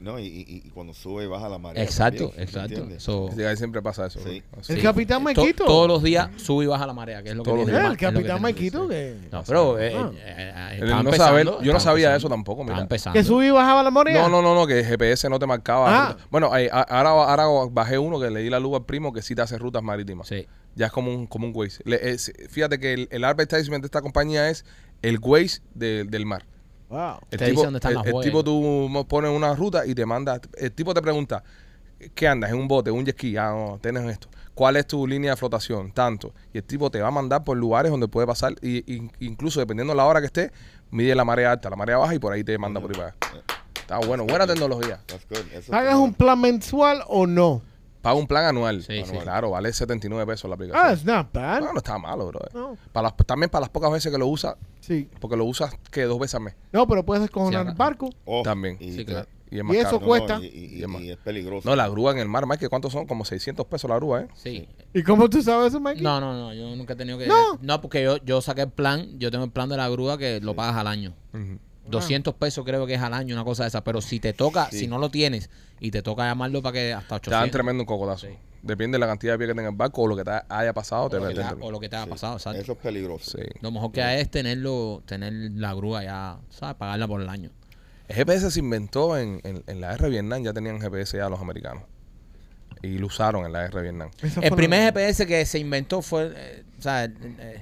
No, 0.02 0.20
y, 0.20 0.26
y- 0.26 0.62
y 0.66 0.70
cuando 0.72 0.94
sube 0.94 1.24
y 1.24 1.28
baja 1.28 1.48
la 1.48 1.58
marea. 1.58 1.82
Exacto, 1.84 2.30
también, 2.30 2.38
¿me 2.38 2.44
exacto. 2.44 3.00
So, 3.00 3.30
Sí, 3.36 3.44
ahí 3.44 3.56
siempre 3.56 3.82
pasa 3.82 4.08
eso. 4.08 4.20
El 4.26 4.82
capitán 4.82 5.20
to- 5.20 5.24
Maikito. 5.42 5.66
todos 5.66 5.88
los 5.88 6.04
días 6.04 6.30
sube 6.38 6.66
y 6.66 6.68
baja 6.68 6.86
la 6.86 6.94
marea, 6.94 7.24
que 7.24 7.30
es 7.30 7.36
lo 7.36 7.44
que 7.44 7.52
tiene 7.52 7.72
días. 7.72 7.86
el 7.92 7.98
capitán. 7.98 8.42
Maikito 8.42 8.88
que, 8.90 9.16
No, 9.32 9.44
pero 9.46 9.80
eh, 9.80 9.94
Ah. 9.96 10.12
eh, 10.16 10.80
eh, 10.82 11.04
no 11.04 11.14
saber- 11.14 11.46
yo 11.62 11.72
no 11.74 11.80
sabía 11.80 12.08
empezando. 12.10 12.18
eso 12.18 12.30
tampoco, 12.30 12.64
mira. 12.64 12.88
Que 13.14 13.24
subía 13.24 13.48
y 13.50 13.52
bajaba 13.52 13.84
la 13.84 13.92
moneda. 13.92 14.22
No, 14.22 14.30
no, 14.30 14.42
no, 14.42 14.54
no, 14.54 14.68
que 14.68 14.80
el 14.80 14.86
GPS 14.86 15.30
no 15.30 15.40
te 15.40 15.46
marcaba. 15.48 16.10
Ah. 16.10 16.18
Bueno, 16.30 16.48
ahora, 16.72 17.10
ahora 17.10 17.46
bajé 17.72 17.98
uno 17.98 18.20
que 18.20 18.30
le 18.30 18.42
di 18.42 18.50
la 18.50 18.60
luz 18.60 18.76
al 18.76 18.86
primo 18.86 19.14
que 19.14 19.22
sí 19.22 19.34
te 19.36 19.42
hace 19.42 19.58
rutas 19.58 19.82
marítimas. 19.82 20.28
Sí. 20.28 20.46
Ya 20.76 20.88
es 20.88 20.92
como 20.92 21.14
un, 21.14 21.28
como 21.28 21.48
un 21.48 21.54
Waze. 21.56 21.84
Le- 21.86 22.10
es- 22.12 22.34
fíjate 22.50 22.80
que 22.80 22.94
el, 22.94 23.08
el 23.12 23.24
advertisement 23.24 23.82
de 23.84 23.86
esta 23.88 24.02
compañía 24.02 24.50
es 24.50 24.66
el 25.04 25.20
Waze 25.22 25.62
de- 25.76 26.04
del 26.06 26.26
mar. 26.26 26.46
Wow. 26.94 27.18
El 27.32 27.40
Te 27.40 27.46
tipo, 27.46 27.50
dice 27.50 27.64
dónde 27.66 27.78
están 27.78 27.92
el- 27.92 27.98
las 27.98 28.06
el 28.06 28.20
tipo 28.22 28.44
tú 28.44 29.06
pones 29.08 29.32
una 29.32 29.56
ruta 29.56 29.86
y 29.86 29.96
te 29.96 30.06
manda. 30.06 30.40
El 30.56 30.72
tipo 30.72 30.94
te 30.94 31.02
pregunta, 31.02 31.44
¿qué 32.14 32.28
andas? 32.28 32.52
¿En 32.52 32.58
un 32.58 32.68
bote? 32.68 32.92
¿Un 32.92 33.04
jet 33.04 33.16
ski? 33.16 33.36
Ah, 33.36 33.50
no, 33.52 33.80
tienes 33.82 34.04
esto. 34.06 34.28
¿Cuál 34.54 34.76
es 34.76 34.86
tu 34.86 35.08
línea 35.08 35.32
de 35.32 35.38
flotación? 35.38 35.92
Tanto. 35.92 36.32
Y 36.54 36.60
el 36.60 36.64
tipo 36.64 36.92
te 36.92 37.02
va 37.02 37.08
a 37.08 37.12
mandar 37.12 37.44
por 37.44 37.58
lugares 37.58 37.90
donde 37.92 38.08
puede 38.08 38.28
pasar. 38.28 38.54
Y, 38.62 38.78
y- 38.94 39.10
incluso 39.22 39.60
dependiendo 39.60 39.94
de 39.94 39.98
la 39.98 40.06
hora 40.06 40.20
que 40.20 40.28
esté, 40.28 40.52
mide 40.92 41.16
la 41.16 41.26
marea 41.26 41.52
alta, 41.54 41.70
la 41.72 41.76
marea 41.76 41.98
baja 41.98 42.14
y 42.14 42.20
por 42.20 42.32
ahí 42.32 42.44
te 42.44 42.56
manda 42.60 42.80
por 42.80 42.92
ahí 42.92 42.98
para 42.98 43.08
allá. 43.32 43.44
Está 43.74 43.98
bueno, 43.98 44.26
buena 44.26 44.46
tecnología. 44.46 45.00
That's 45.08 45.26
good. 45.28 45.52
Eso 45.52 45.72
¿Pagas 45.72 45.94
está 45.94 45.98
un 45.98 46.14
plan 46.14 46.40
mensual 46.40 47.04
o 47.08 47.26
no? 47.26 47.62
Paga 48.04 48.16
un 48.20 48.28
plan 48.28 48.46
anual. 48.46 48.84
Sí, 48.84 49.02
sí. 49.06 49.18
Claro, 49.24 49.50
vale 49.50 49.74
79 49.74 50.32
pesos 50.32 50.48
la 50.50 50.54
aplicación. 50.56 50.86
Ah, 50.86 50.94
it's 50.94 51.04
not 51.06 51.32
bad. 51.34 51.62
no, 51.62 51.72
no 51.74 51.78
está 51.80 51.98
malo, 51.98 52.28
bro. 52.28 52.42
No. 52.54 52.78
Para 52.92 53.06
las- 53.08 53.18
también 53.26 53.50
para 53.50 53.62
las 53.62 53.70
pocas 53.70 53.92
veces 53.92 54.12
que 54.12 54.18
lo 54.20 54.28
usas, 54.28 54.56
Sí. 54.82 55.10
porque 55.22 55.36
lo 55.38 55.46
usas 55.46 55.74
que 55.90 56.04
dos 56.04 56.20
veces 56.20 56.36
al 56.36 56.42
mes. 56.42 56.56
No, 56.72 56.86
pero 56.86 57.04
puedes 57.06 57.22
descojonar 57.24 57.62
Sí, 57.62 57.68
el 57.68 57.68
acá. 57.70 57.78
barco. 57.78 58.10
Oh, 58.26 58.44
También. 58.44 58.78
Y, 58.80 58.92
Sí, 58.92 58.98
te- 58.98 59.06
claro. 59.06 59.28
Y 59.50 59.58
es 59.60 59.64
más 59.64 59.76
Y 59.76 59.80
eso 59.80 59.86
caro. 59.86 60.00
no, 60.02 60.08
cuesta. 60.08 60.40
y, 60.42 60.46
y- 60.48 60.80
Y 60.80 60.82
es 60.82 60.88
más- 60.90 61.02
y 61.02 61.12
es 61.12 61.18
peligroso. 61.18 61.70
No, 61.70 61.76
la 61.76 61.88
grúa 61.88 62.12
en 62.12 62.18
el 62.18 62.28
mar, 62.28 62.46
Mike, 62.48 62.68
¿cuántos 62.70 62.92
son? 62.92 63.06
Como 63.08 63.24
600 63.24 63.66
pesos 63.68 63.90
la 63.90 63.96
grúa, 63.98 64.22
¿eh? 64.24 64.28
Sí. 64.34 64.68
¿Y 64.94 65.04
cómo 65.04 65.30
tú 65.30 65.42
sabes 65.42 65.68
eso, 65.70 65.80
Mikey? 65.80 66.02
No, 66.04 66.20
no, 66.20 66.34
no, 66.34 66.54
yo 66.54 66.76
nunca 66.76 66.94
he 66.94 66.96
tenido 66.98 67.18
que... 67.20 67.28
No. 67.28 67.58
No, 67.62 67.80
porque 67.80 68.04
yo, 68.04 68.18
yo 68.26 68.42
saqué 68.42 68.64
el 68.64 68.72
plan, 68.72 69.18
yo 69.20 69.30
tengo 69.32 69.46
el 69.46 69.52
plan 69.52 69.70
de 69.70 69.78
la 69.78 69.88
grúa 69.90 70.18
que 70.18 70.42
lo 70.42 70.56
pagas 70.56 70.76
al 70.76 70.88
año. 70.88 71.14
Ujú. 71.34 71.60
200 71.88 72.34
pesos 72.36 72.64
creo 72.66 72.86
que 72.88 72.94
es 72.96 73.02
al 73.02 73.14
año, 73.14 73.36
una 73.36 73.44
cosa 73.44 73.64
de 73.64 73.70
esa. 73.70 73.84
Pero 73.84 74.02
si 74.02 74.20
te 74.20 74.34
toca, 74.34 74.70
Sí. 74.72 74.80
si 74.80 74.88
no 74.88 74.98
lo 74.98 75.10
tienes 75.10 75.50
y 75.80 75.92
te 75.92 76.02
toca 76.02 76.24
llamarlo 76.28 76.62
para 76.62 76.74
que 76.74 76.94
hasta 76.94 77.20
Te 77.20 77.30
dan 77.32 77.40
800. 77.42 77.52
tremendo 77.52 77.84
un 77.84 77.88
cocotazo. 77.88 78.28
Sí. 78.28 78.34
Depende 78.62 78.96
de 78.96 79.00
la 79.00 79.08
cantidad 79.08 79.34
de 79.34 79.38
pie 79.40 79.48
que 79.48 79.54
tenga 79.56 79.70
el 79.70 79.76
barco 79.76 80.04
o 80.04 80.08
lo 80.08 80.16
que 80.16 80.24
te 80.24 80.32
haya 80.48 80.72
pasado. 80.74 81.10
Te 81.10 81.18
o, 81.18 81.20
lo 81.20 81.28
que 81.28 81.34
te, 81.36 81.42
meten. 81.44 81.62
ha- 81.62 81.66
o 81.66 81.72
lo 81.72 81.80
que 81.82 81.90
te 81.90 81.96
ha 81.98 82.04
Sí. 82.06 82.10
pasado, 82.10 82.38
exacto. 82.38 82.62
Eso 82.62 82.72
es 82.72 82.78
peligroso. 82.78 83.38
Sí. 83.38 83.44
Lo 83.62 83.72
mejor 83.72 83.92
que 83.92 84.02
hay 84.02 84.22
es 84.22 84.30
tenerlo, 84.32 85.04
tener 85.06 85.34
la 85.34 85.74
grúa 85.74 86.04
ya, 86.04 86.38
¿sabes? 86.50 86.76
Pagarla 86.78 87.06
por 87.08 87.22
el 87.22 87.28
año. 87.28 87.50
El 88.08 88.16
GPS 88.16 88.50
se 88.52 88.60
inventó 88.60 89.18
en, 89.18 89.42
en, 89.44 89.64
en 89.68 89.82
la 89.82 89.96
de 89.98 90.10
Vietnam, 90.10 90.44
ya 90.44 90.54
tenían 90.54 90.80
GPS 90.80 91.18
ya 91.18 91.28
los 91.30 91.42
americanos. 91.42 91.84
Y 92.82 92.98
lo 92.98 93.08
usaron 93.08 93.46
en 93.46 93.52
la 93.54 93.68
de 93.68 93.82
Vietnam. 93.82 94.10
Esa 94.22 94.42
El 94.42 94.54
primer 94.56 94.80
la- 94.80 94.86
GPS 94.88 95.26
que 95.28 95.46
se 95.46 95.60
inventó 95.60 96.02
fue, 96.02 96.32
eh, 96.36 96.64
o 96.80 96.82
sea, 96.82 97.06
el, 97.06 97.16
eh, 97.40 97.62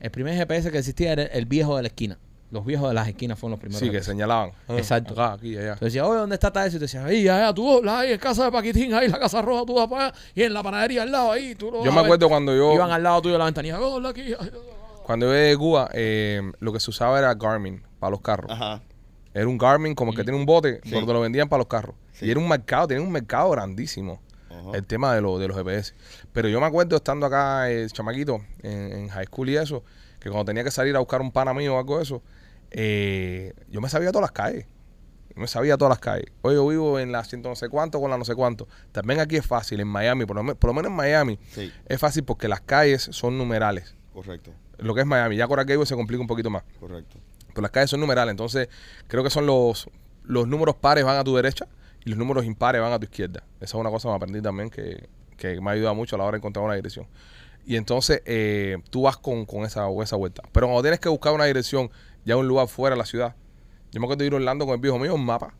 el 0.00 0.10
primer 0.10 0.34
GPS 0.36 0.70
que 0.70 0.78
existía 0.78 1.12
era 1.12 1.22
el 1.24 1.46
viejo 1.46 1.76
de 1.76 1.82
la 1.82 1.88
esquina. 1.88 2.18
Los 2.50 2.64
viejos 2.64 2.88
de 2.88 2.94
las 2.94 3.06
esquinas 3.08 3.38
fueron 3.38 3.52
los 3.52 3.60
primeros. 3.60 3.80
Sí, 3.80 3.90
que 3.90 4.02
señalaban. 4.02 4.52
Ah, 4.68 4.76
Exacto. 4.78 5.12
Acá, 5.12 5.34
aquí, 5.34 5.50
allá. 5.54 5.64
Entonces 5.74 5.92
decía, 5.92 6.06
oye, 6.06 6.18
¿dónde 6.20 6.34
está 6.34 6.50
tal 6.50 6.66
eso? 6.66 6.76
Y 6.76 6.78
te 6.78 6.84
decía, 6.86 7.04
ahí, 7.04 7.28
allá, 7.28 7.52
tú, 7.52 7.80
la, 7.84 8.00
ahí 8.00 8.12
en 8.12 8.18
casa 8.18 8.44
de 8.46 8.50
Paquitín, 8.52 8.94
ahí, 8.94 9.06
la 9.08 9.18
casa 9.18 9.42
roja, 9.42 9.66
tú 9.66 9.74
vas 9.74 9.86
para 9.86 10.06
allá, 10.06 10.14
y 10.34 10.42
en 10.44 10.54
la 10.54 10.62
panadería 10.62 11.02
al 11.02 11.12
lado, 11.12 11.30
ahí, 11.32 11.54
tú 11.54 11.70
lo 11.70 11.84
Yo 11.84 11.92
me 11.92 11.98
a 11.98 12.02
ver". 12.02 12.04
acuerdo 12.06 12.28
cuando 12.30 12.56
yo, 12.56 12.72
Iban 12.74 12.90
al 12.90 13.02
lado 13.02 13.20
tuyo 13.20 13.34
de 13.34 13.38
la 13.38 13.44
ventanilla, 13.44 13.78
hola 13.78 14.08
aquí. 14.08 14.34
ay, 14.38 14.50
cuando 15.04 15.26
yo 15.26 15.32
de 15.32 15.56
Cuba, 15.58 15.90
eh, 15.92 16.40
lo 16.60 16.72
que 16.72 16.80
se 16.80 16.88
usaba 16.90 17.18
era 17.18 17.34
Garmin 17.34 17.82
para 17.98 18.10
los 18.12 18.20
carros. 18.22 18.50
Ajá. 18.50 18.80
Era 19.34 19.46
un 19.46 19.58
Garmin 19.58 19.94
como 19.94 20.10
el 20.12 20.16
que 20.16 20.24
tiene 20.24 20.38
un 20.38 20.46
bote, 20.46 20.80
Sí. 20.84 20.90
donde 20.90 21.12
lo 21.12 21.20
vendían 21.20 21.48
para 21.50 21.58
los 21.58 21.66
carros. 21.68 21.94
Sí. 22.12 22.24
Y 22.26 22.30
era 22.30 22.40
un 22.40 22.48
mercado, 22.48 22.88
tenía 22.88 23.02
un 23.02 23.12
mercado 23.12 23.50
grandísimo. 23.50 24.20
Ajá. 24.50 24.70
El 24.76 24.84
tema 24.86 25.14
de, 25.14 25.20
lo- 25.20 25.38
de 25.38 25.46
los 25.48 25.56
GPS. 25.56 25.92
Pero 26.32 26.48
yo 26.48 26.58
me 26.60 26.66
acuerdo 26.66 26.96
estando 26.96 27.26
acá, 27.26 27.70
eh, 27.70 27.86
chamaquito, 27.92 28.40
en, 28.62 28.92
en 28.92 29.08
high 29.08 29.26
school 29.26 29.48
y 29.50 29.56
eso, 29.56 29.84
que 30.20 30.28
cuando 30.30 30.44
tenía 30.46 30.64
que 30.64 30.70
salir 30.70 30.94
a 30.96 30.98
buscar 30.98 31.20
un 31.20 31.30
pana 31.32 31.52
mío 31.54 31.74
o 31.74 31.78
algo 31.78 31.96
de 31.98 32.02
eso, 32.02 32.22
eh, 32.70 33.52
yo 33.68 33.80
me 33.80 33.88
sabía 33.88 34.10
todas 34.10 34.22
las 34.22 34.32
calles. 34.32 34.66
Yo 35.34 35.40
me 35.40 35.46
sabía 35.46 35.76
todas 35.76 35.90
las 35.90 35.98
calles. 36.00 36.26
Hoy 36.42 36.54
yo 36.54 36.66
vivo 36.66 36.98
en 36.98 37.12
la 37.12 37.22
ciento 37.24 37.48
no 37.48 37.56
sé 37.56 37.68
cuánto 37.68 38.00
con 38.00 38.10
la 38.10 38.18
no 38.18 38.24
sé 38.24 38.34
cuánto. 38.34 38.66
También 38.92 39.20
aquí 39.20 39.36
es 39.36 39.46
fácil, 39.46 39.80
en 39.80 39.88
Miami, 39.88 40.24
por 40.26 40.36
lo, 40.42 40.54
por 40.56 40.68
lo 40.68 40.74
menos 40.74 40.90
en 40.90 40.96
Miami, 40.96 41.38
Sí, 41.52 41.72
es 41.86 41.98
fácil 42.00 42.24
porque 42.24 42.48
las 42.48 42.60
calles 42.60 43.08
son 43.12 43.38
numerales. 43.38 43.94
correcto, 44.12 44.52
Lo 44.78 44.94
que 44.94 45.00
es 45.02 45.06
Miami. 45.06 45.36
Ya 45.36 45.46
Coral 45.46 45.64
Gable 45.66 45.86
se 45.86 45.94
complica 45.94 46.20
un 46.20 46.26
poquito 46.26 46.50
más. 46.50 46.62
correcto. 46.80 47.18
Pero 47.48 47.62
las 47.62 47.70
calles 47.70 47.90
son 47.90 48.00
numerales. 48.00 48.30
Entonces, 48.32 48.68
creo 49.06 49.22
que 49.24 49.30
son 49.30 49.46
los, 49.46 49.88
los 50.24 50.46
números 50.46 50.76
pares 50.76 51.04
van 51.04 51.16
a 51.16 51.24
tu 51.24 51.34
derecha 51.34 51.66
y 52.04 52.10
los 52.10 52.18
números 52.18 52.44
impares 52.44 52.80
van 52.80 52.92
a 52.92 52.98
tu 52.98 53.04
izquierda. 53.04 53.42
Esa 53.60 53.76
es 53.76 53.80
una 53.80 53.90
cosa 53.90 54.08
que 54.08 54.10
me 54.10 54.16
aprendí 54.16 54.40
también 54.42 54.70
que, 54.70 55.08
que 55.36 55.60
me 55.60 55.70
ha 55.70 55.72
ayudado 55.74 55.94
mucho 55.94 56.14
a 56.16 56.18
la 56.18 56.24
hora 56.24 56.32
de 56.32 56.38
encontrar 56.38 56.64
una 56.64 56.74
dirección. 56.74 57.06
Y 57.68 57.76
entonces 57.76 58.22
eh, 58.24 58.78
tú 58.88 59.02
vas 59.02 59.18
con, 59.18 59.44
con 59.44 59.64
esa, 59.64 59.86
esa 60.02 60.16
vuelta. 60.16 60.42
Pero 60.52 60.66
cuando 60.68 60.80
tienes 60.80 61.00
que 61.00 61.10
buscar 61.10 61.34
una 61.34 61.44
dirección 61.44 61.90
ya 62.24 62.34
un 62.36 62.48
lugar 62.48 62.66
fuera 62.66 62.94
de 62.96 62.98
la 62.98 63.04
ciudad, 63.04 63.36
yo 63.92 64.00
me 64.00 64.06
acuerdo 64.06 64.20
de 64.22 64.26
ir 64.26 64.32
a 64.32 64.36
Orlando 64.36 64.64
con 64.64 64.74
el 64.74 64.80
viejo 64.80 64.98
mío 64.98 65.14
un 65.14 65.24
mapa. 65.24 65.54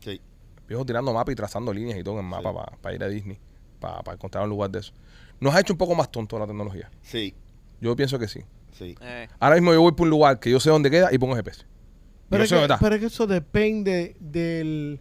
Sí, 0.00 0.20
El 0.58 0.64
viejo 0.66 0.84
tirando 0.84 1.12
mapa 1.14 1.30
y 1.30 1.36
trazando 1.36 1.72
líneas 1.72 1.96
y 1.98 2.02
todo 2.02 2.14
en 2.18 2.24
el 2.24 2.30
mapa 2.30 2.50
Sí. 2.72 2.76
para 2.82 2.94
ir 2.96 3.04
a 3.04 3.08
Disney, 3.08 3.38
para 3.78 4.14
encontrar 4.14 4.42
un 4.44 4.50
lugar 4.50 4.68
de 4.70 4.80
eso. 4.80 4.92
Nos 5.38 5.54
ha 5.54 5.60
hecho 5.60 5.74
un 5.74 5.78
poco 5.78 5.94
más 5.94 6.10
tonto 6.10 6.36
la 6.40 6.46
tecnología. 6.46 6.90
sí, 7.02 7.34
Yo 7.80 7.94
pienso 7.94 8.18
que 8.18 8.26
sí. 8.26 8.40
sí. 8.76 8.96
Eh, 9.00 9.28
Ahora 9.38 9.54
mismo 9.54 9.72
yo 9.72 9.80
voy 9.80 9.92
por 9.92 10.06
un 10.06 10.10
lugar 10.10 10.40
que 10.40 10.50
yo 10.50 10.58
sé 10.58 10.70
dónde 10.70 10.90
queda 10.90 11.10
y 11.12 11.18
pongo 11.18 11.36
GPS. 11.36 11.64
Pero, 12.30 12.42
es 12.42 12.50
que, 12.50 12.66
pero 12.80 12.94
es 12.96 13.00
que 13.00 13.06
eso 13.06 13.26
depende 13.28 14.16
del, 14.18 14.98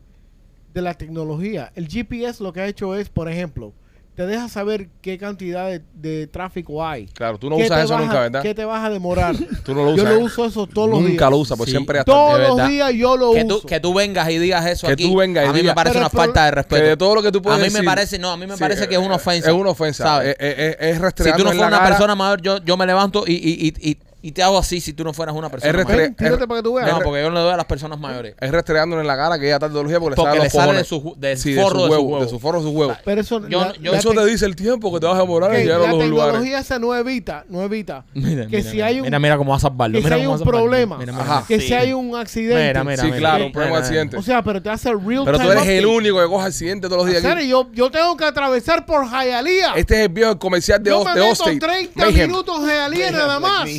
de 0.73 0.81
la 0.83 0.93
tecnología. 0.93 1.71
El 1.75 1.87
GPS 1.87 2.43
lo 2.43 2.53
que 2.53 2.61
ha 2.61 2.67
hecho 2.67 2.95
es, 2.95 3.09
por 3.09 3.27
ejemplo, 3.29 3.73
te 4.15 4.27
deja 4.27 4.47
saber 4.47 4.89
qué 5.01 5.17
cantidad 5.17 5.67
de, 5.67 5.81
de 5.95 6.27
tráfico 6.27 6.85
hay. 6.85 7.07
Claro, 7.07 7.39
tú 7.39 7.49
no 7.49 7.57
¿Qué 7.57 7.63
usas 7.65 7.83
eso 7.85 7.93
vas 7.93 8.01
a- 8.01 8.05
nunca, 8.05 8.19
¿verdad? 8.21 8.41
¿Qué 8.43 8.53
te 8.53 8.63
vas 8.63 8.85
a 8.85 8.89
demorar? 8.91 9.35
Tú 9.65 9.73
no 9.73 9.83
lo 9.85 9.95
Yo 9.95 10.03
usas. 10.03 10.13
lo 10.13 10.19
¿eh? 10.19 10.23
uso 10.23 10.45
eso 10.45 10.67
todos 10.67 10.89
los 10.89 10.99
días. 10.99 11.11
Nunca 11.11 11.29
lo 11.31 11.37
usa, 11.37 11.55
pues 11.55 11.67
Sí. 11.67 11.71
siempre 11.71 11.99
hasta 11.99 12.11
Todos 12.11 12.37
De 12.39 12.47
los 12.47 12.67
días 12.69 12.93
yo 12.93 13.17
lo 13.17 13.31
Que 13.33 13.43
uso. 13.43 13.59
tú, 13.61 13.67
que 13.67 13.79
tú 13.79 13.93
vengas 13.93 14.29
y 14.29 14.37
digas 14.37 14.65
eso 14.67 14.85
Que 14.87 14.93
aquí. 14.93 15.03
tú 15.09 15.15
vengas 15.17 15.45
y 15.45 15.47
a 15.47 15.51
mí 15.53 15.59
digas- 15.61 15.71
me 15.71 15.75
parece 15.75 15.93
Pero 15.95 16.05
una 16.05 16.09
falta 16.09 16.45
de 16.45 16.51
que 16.51 16.55
respeto. 16.55 16.85
de 16.85 16.97
todo 16.97 17.15
lo 17.15 17.21
que 17.23 17.31
tú 17.31 17.41
puedes 17.41 17.57
a 17.57 17.61
mí 17.61 17.65
decir- 17.69 17.79
me 17.81 17.85
parece, 17.85 18.19
no, 18.19 18.29
a 18.31 18.37
mí 18.37 18.45
me 18.45 18.53
Sí, 18.55 18.59
parece 18.59 18.87
que 18.87 18.95
es 18.95 19.01
una 19.01 19.15
ofensa. 19.15 19.49
Es 19.49 19.55
una 19.55 19.69
ofensa. 19.71 20.03
¿sabes? 20.03 20.35
Es, 20.39 20.55
es, 20.59 20.75
es 21.01 21.13
si 21.17 21.31
tú 21.31 21.43
no 21.43 21.51
fueras 21.51 21.67
una 21.67 21.77
cara. 21.77 21.89
persona 21.89 22.15
mayor, 22.15 22.41
yo, 22.41 22.57
yo 22.63 22.77
me 22.77 22.85
levanto 22.85 23.23
y, 23.25 23.33
y, 23.33 23.67
y, 23.79 23.89
y 23.91 23.97
y 24.23 24.31
te 24.31 24.41
hago 24.41 24.57
así 24.57 24.81
si 24.81 24.93
tú 24.93 25.03
no 25.03 25.13
fueras 25.13 25.35
una 25.35 25.49
persona 25.49 25.77
Es 25.79 25.85
mayor. 25.85 26.01
Ven, 26.01 26.15
tírate 26.15 26.47
para 26.47 26.59
que 26.61 26.63
tú 26.63 26.73
veas. 26.75 26.89
No, 26.91 26.99
porque 27.01 27.21
yo 27.21 27.29
no 27.29 27.35
le 27.35 27.41
doy 27.41 27.53
a 27.53 27.57
las 27.57 27.65
personas 27.65 27.99
mayores. 27.99 28.35
Es 28.39 28.49
restregándole 28.51 29.01
en 29.01 29.07
la 29.07 29.15
cara 29.17 29.37
que 29.37 29.45
ella 29.45 29.55
está 29.55 29.67
tecnología 29.67 29.99
porque, 29.99 30.15
Porque 30.15 30.37
le 30.37 30.43
le 30.45 30.49
sale 30.49 30.65
sale 30.65 30.79
los 30.79 30.89
de 30.89 30.95
cojones. 30.95 31.13
su, 31.15 31.19
del 31.19 31.37
Sí, 31.37 31.53
forro 31.55 31.83
de 31.83 31.85
su 31.85 31.91
huevo, 31.91 32.23
de 32.23 32.29
su 32.29 32.39
forro 32.39 32.59
de 32.59 32.65
su 32.65 32.71
huevo. 32.71 32.95
Pero 33.05 33.21
eso, 33.21 33.47
Yo- 33.47 33.59
la, 33.61 33.73
yo- 33.75 33.91
la 33.91 33.97
Eso 33.99 34.11
te 34.13 34.25
dice 34.25 34.45
el 34.45 34.55
tiempo 34.55 34.93
que 34.93 34.99
te 35.01 35.05
vas 35.05 35.17
a 35.17 35.21
demorar 35.21 35.51
que 35.51 35.57
en 35.57 35.63
llegar 35.65 35.79
a 35.81 35.83
la 35.83 35.91
los 35.91 36.05
lugares. 36.07 36.31
tecnología 36.33 36.59
esa 36.59 36.79
no 36.79 36.95
evita, 36.95 37.45
no 37.49 37.61
evita 37.61 38.05
Mira, 38.13 38.47
que 38.47 38.57
mira, 38.57 38.69
si 38.69 38.75
mira, 38.77 38.85
hay 38.87 38.95
un 38.99 39.05
mira, 39.05 39.19
mira 39.19 39.37
cómo 39.37 39.51
va 39.51 39.57
a 39.57 39.59
salvarlo. 39.59 39.93
que 39.97 39.99
si 39.99 40.03
mira 40.05 40.15
hay 40.15 40.23
cómo 40.25 40.37
un 40.37 40.43
problema, 40.43 40.99
Ajá. 41.19 41.45
que 41.47 41.59
Sí. 41.59 41.67
si 41.67 41.73
hay 41.73 41.91
un 41.93 42.15
accidente. 42.15 42.67
Mira, 42.67 42.83
mira, 42.85 43.03
Sí, 43.03 43.11
claro, 43.11 43.45
un 43.47 43.51
problema 43.51 43.77
de 43.77 43.83
accidente. 43.83 44.15
O 44.17 44.21
sea, 44.21 44.41
pero 44.41 44.61
te 44.61 44.69
hace 44.69 44.89
real 44.93 45.23
Pero 45.25 45.37
tú 45.37 45.51
eres 45.51 45.67
el 45.67 45.85
único 45.85 46.19
que 46.21 46.27
coge 46.27 46.47
accidentes 46.47 46.89
todos 46.89 47.03
los 47.05 47.11
días 47.21 47.23
yo, 47.45 47.69
yo 47.73 47.91
tengo 47.91 48.15
que 48.15 48.23
atravesar 48.23 48.85
por 48.85 49.05
Hialeah. 49.05 49.73
Este 49.75 49.95
es 49.95 49.99
el 50.07 50.09
viejo 50.09 50.39
comercial 50.39 50.81
de, 50.81 50.91
yo 50.91 50.99
Os- 50.99 51.05
me 51.05 51.11
de 51.13 51.19
meto 51.19 51.29
Allstate. 51.43 51.59
30 51.59 52.05
Mayhem. 52.05 52.29
minutos 52.29 52.59
Hialeah 52.65 53.11
nada 53.11 53.39
más. 53.39 53.69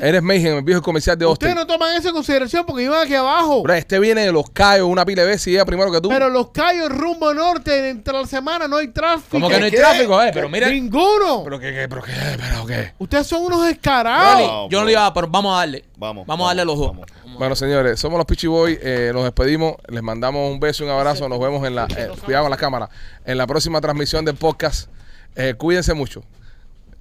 Me. 0.00 0.08
Eres 0.08 0.22
Mayhem, 0.22 0.56
el 0.58 0.62
viejo 0.62 0.82
comercial 0.82 1.18
de 1.18 1.26
Ustedes 1.26 1.56
Austin. 1.56 1.68
no 1.68 1.72
toman 1.72 1.96
eso 1.96 2.08
en 2.08 2.14
consideración 2.14 2.64
porque 2.66 2.84
iban 2.84 3.02
aquí 3.04 3.14
abajo. 3.14 3.62
Bro, 3.62 3.74
este 3.74 3.98
viene 3.98 4.22
de 4.26 4.32
los 4.32 4.48
Cayos 4.50 4.86
una 4.88 5.04
pila 5.04 5.22
de 5.22 5.28
veces 5.28 5.46
y 5.48 5.50
llega 5.52 5.64
primero 5.64 5.90
que 5.92 6.00
tú. 6.00 6.08
Pero 6.08 6.28
los 6.30 6.50
callos 6.50 6.88
rumbo 6.90 7.32
norte, 7.34 7.88
entre 7.90 8.12
la 8.14 8.26
semana 8.26 8.66
no 8.68 8.76
hay 8.78 8.88
tráfico. 8.88 9.28
¿Cómo 9.30 9.48
que 9.48 9.58
no 9.58 9.64
hay 9.64 9.70
¿Qué? 9.70 9.76
tráfico, 9.78 10.22
eh? 10.22 10.30
Pero 10.32 10.48
mira. 10.48 10.68
Ninguno. 10.68 11.42
¿Pero 11.44 11.58
qué, 11.58 11.72
qué, 11.72 11.88
pero 11.88 12.02
qué, 12.02 12.12
pero 12.38 12.66
qué? 12.66 12.92
Ustedes 12.98 13.26
son 13.26 13.42
unos 13.44 13.60
Rolly, 13.60 13.72
escarados. 13.72 14.50
Wow, 14.50 14.68
yo 14.70 14.80
no 14.80 14.86
le 14.86 14.92
iba 14.92 15.06
a, 15.06 15.12
pero 15.14 15.28
vamos 15.28 15.54
a 15.54 15.58
darle. 15.60 15.84
Vamos, 15.96 16.26
Vamos 16.26 16.44
a 16.44 16.48
darle 16.48 16.62
a 16.62 16.64
los 16.64 16.78
dos. 16.78 16.88
vamos. 16.88 17.06
Bueno, 17.38 17.56
señores, 17.56 17.98
somos 17.98 18.18
los 18.18 18.26
Pichi 18.26 18.46
Boys. 18.46 18.78
eh, 18.82 19.10
nos 19.14 19.24
despedimos. 19.24 19.76
Les 19.88 20.02
mandamos 20.02 20.50
un 20.52 20.60
beso 20.60 20.84
y 20.84 20.86
un 20.86 20.92
abrazo. 20.92 21.28
Nos 21.28 21.40
vemos 21.40 21.66
en 21.66 21.74
la. 21.74 21.86
eh, 21.96 22.10
cuidado 22.24 22.44
con 22.44 22.50
la 22.50 22.56
cámara. 22.56 22.90
En 23.24 23.38
la 23.38 23.46
próxima 23.46 23.80
transmisión 23.80 24.24
del 24.24 24.36
podcast. 24.36 24.88
Eh, 25.34 25.54
cuídense 25.56 25.94
mucho. 25.94 26.22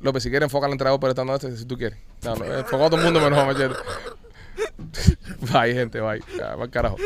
López, 0.02 0.24
si 0.24 0.30
quieres, 0.30 0.48
enfoca 0.48 0.66
al 0.66 0.72
entrenador 0.72 1.00
pero 1.00 1.12
estando 1.12 1.36
este, 1.36 1.56
si 1.56 1.66
tú 1.66 1.78
quieres. 1.78 2.00
No, 2.24 2.34
enfoca 2.34 2.86
a 2.86 2.90
todo 2.90 2.98
el 2.98 3.04
mundo 3.04 3.20
menos 3.20 3.40
a 3.40 3.46
Machete. 3.46 3.76
Bye, 5.54 5.74
gente, 5.74 6.02
bye. 6.02 6.22
Ya, 6.38 6.56
va 6.56 6.68
carajo. 6.68 6.98